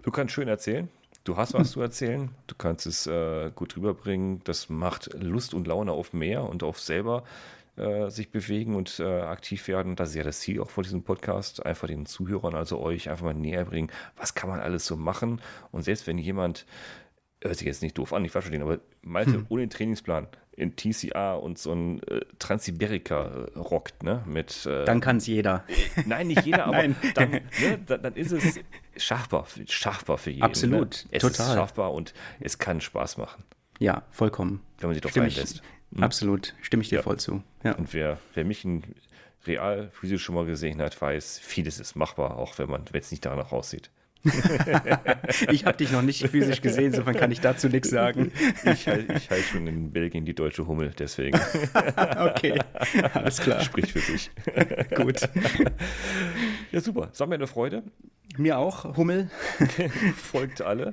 Du 0.01 0.11
kannst 0.11 0.33
schön 0.33 0.47
erzählen. 0.47 0.89
Du 1.23 1.37
hast 1.37 1.53
was 1.53 1.71
zu 1.71 1.81
erzählen, 1.81 2.29
du 2.47 2.55
kannst 2.55 2.85
es 2.85 3.07
äh, 3.07 3.51
gut 3.55 3.77
rüberbringen. 3.77 4.41
Das 4.43 4.69
macht 4.69 5.13
Lust 5.13 5.53
und 5.53 5.65
Laune 5.65 5.93
auf 5.93 6.11
mehr 6.11 6.43
und 6.43 6.63
auf 6.63 6.79
selber 6.79 7.23
äh, 7.75 8.09
sich 8.09 8.29
bewegen 8.29 8.75
und 8.75 8.99
äh, 8.99 9.21
aktiv 9.21 9.67
werden. 9.67 9.95
Das 9.95 10.09
ist 10.09 10.15
ja 10.15 10.23
das 10.23 10.39
Ziel 10.41 10.61
auch 10.61 10.69
von 10.69 10.83
diesem 10.83 11.03
Podcast. 11.03 11.65
Einfach 11.65 11.87
den 11.87 12.05
Zuhörern, 12.05 12.53
also 12.53 12.79
euch, 12.79 13.09
einfach 13.09 13.25
mal 13.25 13.33
näher 13.33 13.65
bringen, 13.65 13.91
was 14.15 14.35
kann 14.35 14.49
man 14.49 14.59
alles 14.59 14.85
so 14.85 14.95
machen. 14.95 15.41
Und 15.71 15.83
selbst 15.83 16.05
wenn 16.05 16.17
jemand, 16.17 16.65
hört 17.41 17.57
sich 17.57 17.65
jetzt 17.65 17.81
nicht 17.81 17.97
doof 17.97 18.13
an, 18.13 18.23
ich 18.25 18.31
verstehe 18.31 18.51
den, 18.51 18.61
aber 18.61 18.79
Malte 19.01 19.33
hm. 19.33 19.45
ohne 19.49 19.63
den 19.63 19.69
Trainingsplan 19.69 20.27
in 20.55 20.75
TCA 20.75 21.33
und 21.33 21.57
so 21.57 21.73
ein 21.73 22.03
äh, 22.03 22.21
Transiberica 22.39 23.47
äh, 23.55 23.57
rockt, 23.57 24.03
ne? 24.03 24.23
Mit, 24.25 24.65
äh, 24.65 24.85
dann 24.85 25.01
kann 25.01 25.17
es 25.17 25.27
jeder. 25.27 25.63
Nein, 26.05 26.27
nicht 26.27 26.45
jeder, 26.45 26.65
aber 26.67 26.87
dann, 27.15 27.31
ne, 27.31 27.41
dann, 27.85 28.03
dann, 28.03 28.13
ist 28.13 28.31
es 28.31 28.59
schaffbar, 28.97 29.47
schaffbar 29.67 30.17
für 30.17 30.29
jeden. 30.29 30.43
Absolut, 30.43 31.05
ne? 31.05 31.09
Es 31.11 31.21
total. 31.21 31.47
ist 31.47 31.53
schaffbar 31.53 31.93
und 31.93 32.13
es 32.39 32.59
kann 32.59 32.81
Spaß 32.81 33.17
machen. 33.17 33.43
Ja, 33.79 34.03
vollkommen. 34.11 34.61
Wenn 34.77 34.89
man 34.89 34.93
sich 34.93 35.01
darauf 35.01 35.17
einlässt. 35.17 35.63
Hm? 35.95 36.03
Absolut, 36.03 36.55
stimme 36.61 36.83
ich 36.83 36.89
dir 36.89 36.97
ja. 36.97 37.01
voll 37.01 37.19
zu. 37.19 37.43
Ja. 37.63 37.73
Und 37.75 37.93
wer, 37.93 38.19
wer 38.33 38.45
mich 38.45 38.65
in 38.65 38.83
real 39.45 39.89
physisch 39.91 40.23
schon 40.23 40.35
mal 40.35 40.45
gesehen 40.45 40.81
hat, 40.81 40.99
weiß, 40.99 41.39
vieles 41.39 41.79
ist 41.79 41.95
machbar, 41.95 42.37
auch 42.37 42.57
wenn 42.57 42.69
man, 42.69 42.85
es 42.93 43.11
nicht 43.11 43.25
danach 43.25 43.51
aussieht. 43.51 43.89
ich 45.51 45.65
habe 45.65 45.77
dich 45.77 45.91
noch 45.91 46.01
nicht 46.01 46.25
physisch 46.29 46.61
gesehen, 46.61 46.85
insofern 46.85 47.15
kann 47.15 47.31
ich 47.31 47.41
dazu 47.41 47.67
nichts 47.67 47.89
sagen. 47.89 48.31
Ich 48.63 48.87
halte 48.87 49.13
ich 49.13 49.29
halt 49.29 49.43
schon 49.43 49.67
in 49.67 49.91
Belgien 49.91 50.23
die 50.23 50.33
deutsche 50.33 50.65
Hummel, 50.65 50.93
deswegen. 50.97 51.37
okay, 52.17 52.57
alles 53.13 53.39
klar. 53.39 53.59
Spricht 53.59 53.91
für 53.91 53.99
dich. 53.99 54.31
Gut. 54.95 55.19
Ja, 56.73 56.81
super. 56.81 57.09
Es 57.13 57.19
war 57.19 57.27
mir 57.27 57.35
eine 57.35 57.45
Freude. 57.45 57.83
Mir 58.35 58.57
auch, 58.57 58.97
Hummel. 58.97 59.29
folgt 60.15 60.63
alle, 60.63 60.91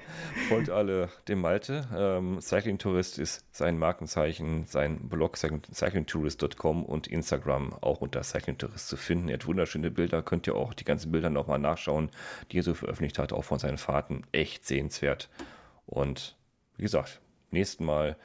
folgt 0.50 0.68
alle 0.68 1.08
dem 1.26 1.40
Malte. 1.40 1.88
Ähm, 1.96 2.38
Cycling 2.38 2.76
Tourist 2.76 3.18
ist 3.18 3.46
sein 3.50 3.78
Markenzeichen, 3.78 4.66
sein 4.66 5.08
Blog 5.08 5.38
cyclingtourist.com 5.38 6.84
und 6.84 7.06
Instagram 7.06 7.72
auch 7.80 8.02
unter 8.02 8.22
Cycling 8.22 8.58
Tourist 8.58 8.88
zu 8.88 8.98
finden. 8.98 9.28
Er 9.28 9.34
hat 9.34 9.46
wunderschöne 9.46 9.90
Bilder, 9.90 10.20
könnt 10.20 10.46
ihr 10.46 10.54
auch 10.54 10.74
die 10.74 10.84
ganzen 10.84 11.12
Bilder 11.12 11.30
nochmal 11.30 11.58
nachschauen, 11.58 12.10
die 12.52 12.58
er 12.58 12.62
so 12.62 12.74
veröffentlicht 12.74 13.18
hat, 13.18 13.32
auch 13.32 13.44
von 13.44 13.58
seinen 13.58 13.78
Fahrten. 13.78 14.24
Echt 14.32 14.66
sehenswert. 14.66 15.30
Und 15.86 16.36
wie 16.76 16.82
gesagt, 16.82 17.22
nächsten 17.52 17.86
Mal, 17.86 18.18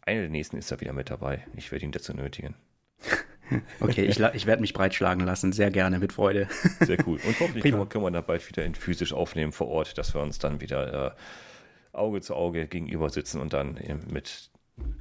einer 0.00 0.22
der 0.22 0.30
nächsten 0.30 0.56
ist 0.56 0.70
er 0.70 0.80
wieder 0.80 0.94
mit 0.94 1.10
dabei. 1.10 1.46
Ich 1.54 1.70
werde 1.70 1.84
ihn 1.84 1.92
dazu 1.92 2.14
nötigen. 2.14 2.54
Okay, 3.80 4.04
ich, 4.04 4.20
ich 4.20 4.46
werde 4.46 4.60
mich 4.60 4.72
breitschlagen 4.72 5.24
lassen, 5.24 5.52
sehr 5.52 5.70
gerne, 5.70 5.98
mit 5.98 6.12
Freude. 6.12 6.48
Sehr 6.80 6.98
cool. 7.06 7.18
Und 7.26 7.40
hoffentlich 7.40 7.62
Prima. 7.62 7.86
können 7.86 8.04
wir 8.04 8.10
da 8.10 8.20
bald 8.20 8.46
wieder 8.48 8.64
in 8.64 8.74
physisch 8.74 9.12
aufnehmen 9.12 9.52
vor 9.52 9.68
Ort, 9.68 9.98
dass 9.98 10.14
wir 10.14 10.20
uns 10.20 10.38
dann 10.38 10.60
wieder 10.60 11.06
äh, 11.06 11.96
Auge 11.96 12.20
zu 12.20 12.34
Auge 12.34 12.66
gegenüber 12.66 13.10
sitzen 13.10 13.40
und 13.40 13.52
dann 13.52 13.78
mit 14.10 14.50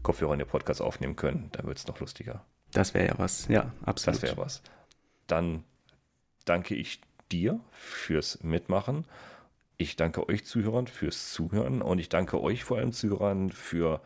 Kopfhörern 0.03 0.39
den 0.39 0.47
Podcast 0.47 0.81
aufnehmen 0.81 1.15
können. 1.15 1.49
Dann 1.51 1.67
wird 1.67 1.77
es 1.77 1.87
noch 1.87 1.99
lustiger. 1.99 2.43
Das 2.71 2.93
wäre 2.93 3.07
ja 3.07 3.13
was, 3.17 3.47
ja, 3.47 3.71
absolut. 3.85 4.21
Das 4.21 4.29
wäre 4.29 4.37
was. 4.37 4.61
Dann 5.27 5.63
danke 6.45 6.75
ich 6.75 7.01
dir 7.31 7.59
fürs 7.71 8.43
Mitmachen. 8.43 9.05
Ich 9.79 9.95
danke 9.95 10.27
euch 10.27 10.43
Zuhörern 10.43 10.87
fürs 10.87 11.31
Zuhören 11.31 11.83
und 11.83 11.99
ich 11.99 12.09
danke 12.09 12.41
euch 12.41 12.63
vor 12.63 12.77
allem 12.77 12.93
Zuhörern 12.93 13.51
für 13.51 14.01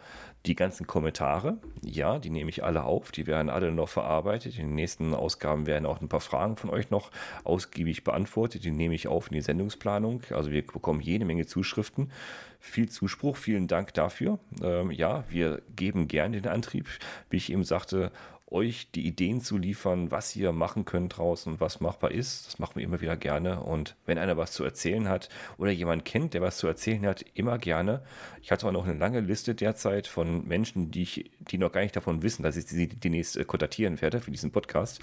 die 0.46 0.56
ganzen 0.56 0.88
Kommentare, 0.88 1.60
ja, 1.82 2.18
die 2.18 2.32
nehme 2.32 2.50
ich 2.50 2.64
alle 2.64 2.84
auf, 2.84 3.12
die 3.12 3.28
werden 3.28 3.50
alle 3.50 3.72
noch 3.72 3.90
verarbeitet. 3.90 4.58
In 4.58 4.68
den 4.68 4.76
nächsten 4.76 5.14
Ausgaben 5.14 5.68
werden 5.68 5.86
auch 5.86 6.02
ein 6.02 6.10
paar 6.10 6.20
Fragen 6.20 6.58
von 6.58 6.72
euch 6.72 6.90
noch 6.90 7.12
ausgiebig 7.44 8.04
beantwortet. 8.04 8.64
Die 8.64 8.72
nehme 8.72 8.96
ich 8.96 9.08
auf 9.08 9.28
in 9.28 9.36
die 9.36 9.42
Sendungsplanung. 9.42 10.24
Also 10.32 10.52
wir 10.52 10.66
bekommen 10.66 11.00
jede 11.00 11.26
Menge 11.26 11.46
Zuschriften, 11.46 12.12
viel 12.60 12.90
Zuspruch, 12.90 13.38
vielen 13.38 13.68
Dank 13.68 13.94
dafür. 13.94 14.40
Ähm, 14.64 14.90
ja, 14.90 15.24
wir 15.30 15.62
geben 15.76 16.08
gerne 16.08 16.42
den 16.42 16.52
Antrieb, 16.52 16.88
wie 17.30 17.38
ich 17.38 17.52
eben 17.52 17.64
sagte, 17.64 18.12
euch 18.52 18.92
die 18.92 19.08
Ideen 19.08 19.42
zu 19.42 19.58
liefern, 19.58 20.12
was 20.12 20.36
ihr 20.36 20.52
machen 20.52 20.86
könnt 20.86 21.18
draußen, 21.18 21.60
was 21.60 21.80
machbar 21.80 22.12
ist. 22.12 22.48
Das 22.48 22.60
machen 22.60 22.76
wir 22.76 22.84
immer 22.84 23.02
wieder 23.02 23.16
gerne. 23.16 23.62
Und 23.62 23.96
wenn 24.06 24.18
einer 24.18 24.38
was 24.38 24.52
zu 24.52 24.64
erzählen 24.64 25.08
hat 25.08 25.30
oder 25.58 25.72
jemand 25.72 26.06
kennt, 26.06 26.34
der 26.34 26.42
was 26.42 26.58
zu 26.58 26.68
erzählen 26.68 27.06
hat, 27.06 27.26
immer 27.34 27.58
gerne. 27.58 28.02
Ich 28.42 28.52
hatte 28.52 28.68
auch 28.68 28.72
noch 28.72 28.86
eine 28.86 28.98
lange 28.98 29.22
Liste 29.22 29.56
derzeit 29.56 30.08
von 30.08 30.48
Menschen, 30.48 30.92
die, 30.92 31.04
ich, 31.04 31.32
die 31.40 31.58
noch 31.58 31.72
gar 31.72 31.82
nicht 31.82 31.96
davon 31.96 32.24
wissen, 32.24 32.44
dass 32.44 32.58
ich 32.58 32.66
sie 32.66 32.88
demnächst 32.88 33.38
äh, 33.38 33.46
kontaktieren 33.46 34.02
werde 34.02 34.20
für 34.20 34.32
diesen 34.32 34.52
Podcast. 34.52 35.00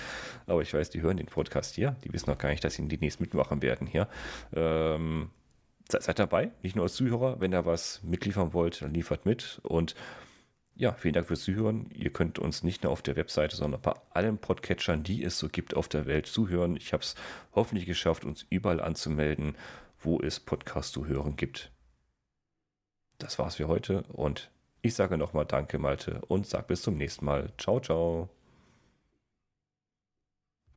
Aber 0.46 0.60
ich 0.60 0.72
weiß, 0.74 0.90
die 0.90 1.00
hören 1.00 1.16
den 1.16 1.26
Podcast 1.26 1.74
hier. 1.74 1.96
Die 2.04 2.12
wissen 2.12 2.30
noch 2.30 2.38
gar 2.38 2.50
nicht, 2.50 2.62
dass 2.62 2.74
sie 2.74 2.82
ihn 2.82 2.88
demnächst 2.88 3.20
mitmachen 3.20 3.62
werden 3.62 3.86
hier. 3.86 4.08
Ähm, 4.54 5.30
seid 5.88 6.18
dabei, 6.18 6.50
nicht 6.62 6.76
nur 6.76 6.84
als 6.84 6.94
Zuhörer. 6.94 7.40
Wenn 7.40 7.54
ihr 7.54 7.64
was 7.64 8.02
mitliefern 8.02 8.52
wollt, 8.52 8.82
dann 8.82 8.92
liefert 8.92 9.24
mit. 9.24 9.60
Und 9.62 9.94
ja, 10.78 10.92
vielen 10.92 11.14
Dank 11.14 11.26
fürs 11.26 11.42
Zuhören. 11.42 11.90
Ihr 11.90 12.10
könnt 12.10 12.38
uns 12.38 12.62
nicht 12.62 12.84
nur 12.84 12.92
auf 12.92 13.02
der 13.02 13.16
Webseite, 13.16 13.56
sondern 13.56 13.80
bei 13.80 13.94
allen 14.10 14.38
Podcatchern, 14.38 15.02
die 15.02 15.24
es 15.24 15.36
so 15.36 15.48
gibt 15.48 15.74
auf 15.74 15.88
der 15.88 16.06
Welt, 16.06 16.26
zuhören. 16.26 16.76
Ich 16.76 16.92
habe 16.92 17.02
es 17.02 17.16
hoffentlich 17.52 17.84
geschafft, 17.84 18.24
uns 18.24 18.46
überall 18.48 18.80
anzumelden, 18.80 19.56
wo 19.98 20.20
es 20.20 20.38
Podcasts 20.38 20.92
zu 20.92 21.06
hören 21.06 21.34
gibt. 21.34 21.72
Das 23.18 23.40
war's 23.40 23.56
für 23.56 23.66
heute 23.66 24.04
und 24.04 24.52
ich 24.80 24.94
sage 24.94 25.18
nochmal 25.18 25.46
Danke, 25.46 25.78
Malte, 25.78 26.20
und 26.28 26.46
sag 26.46 26.68
bis 26.68 26.82
zum 26.82 26.96
nächsten 26.96 27.24
Mal. 27.24 27.52
Ciao, 27.58 27.80
ciao. 27.80 28.37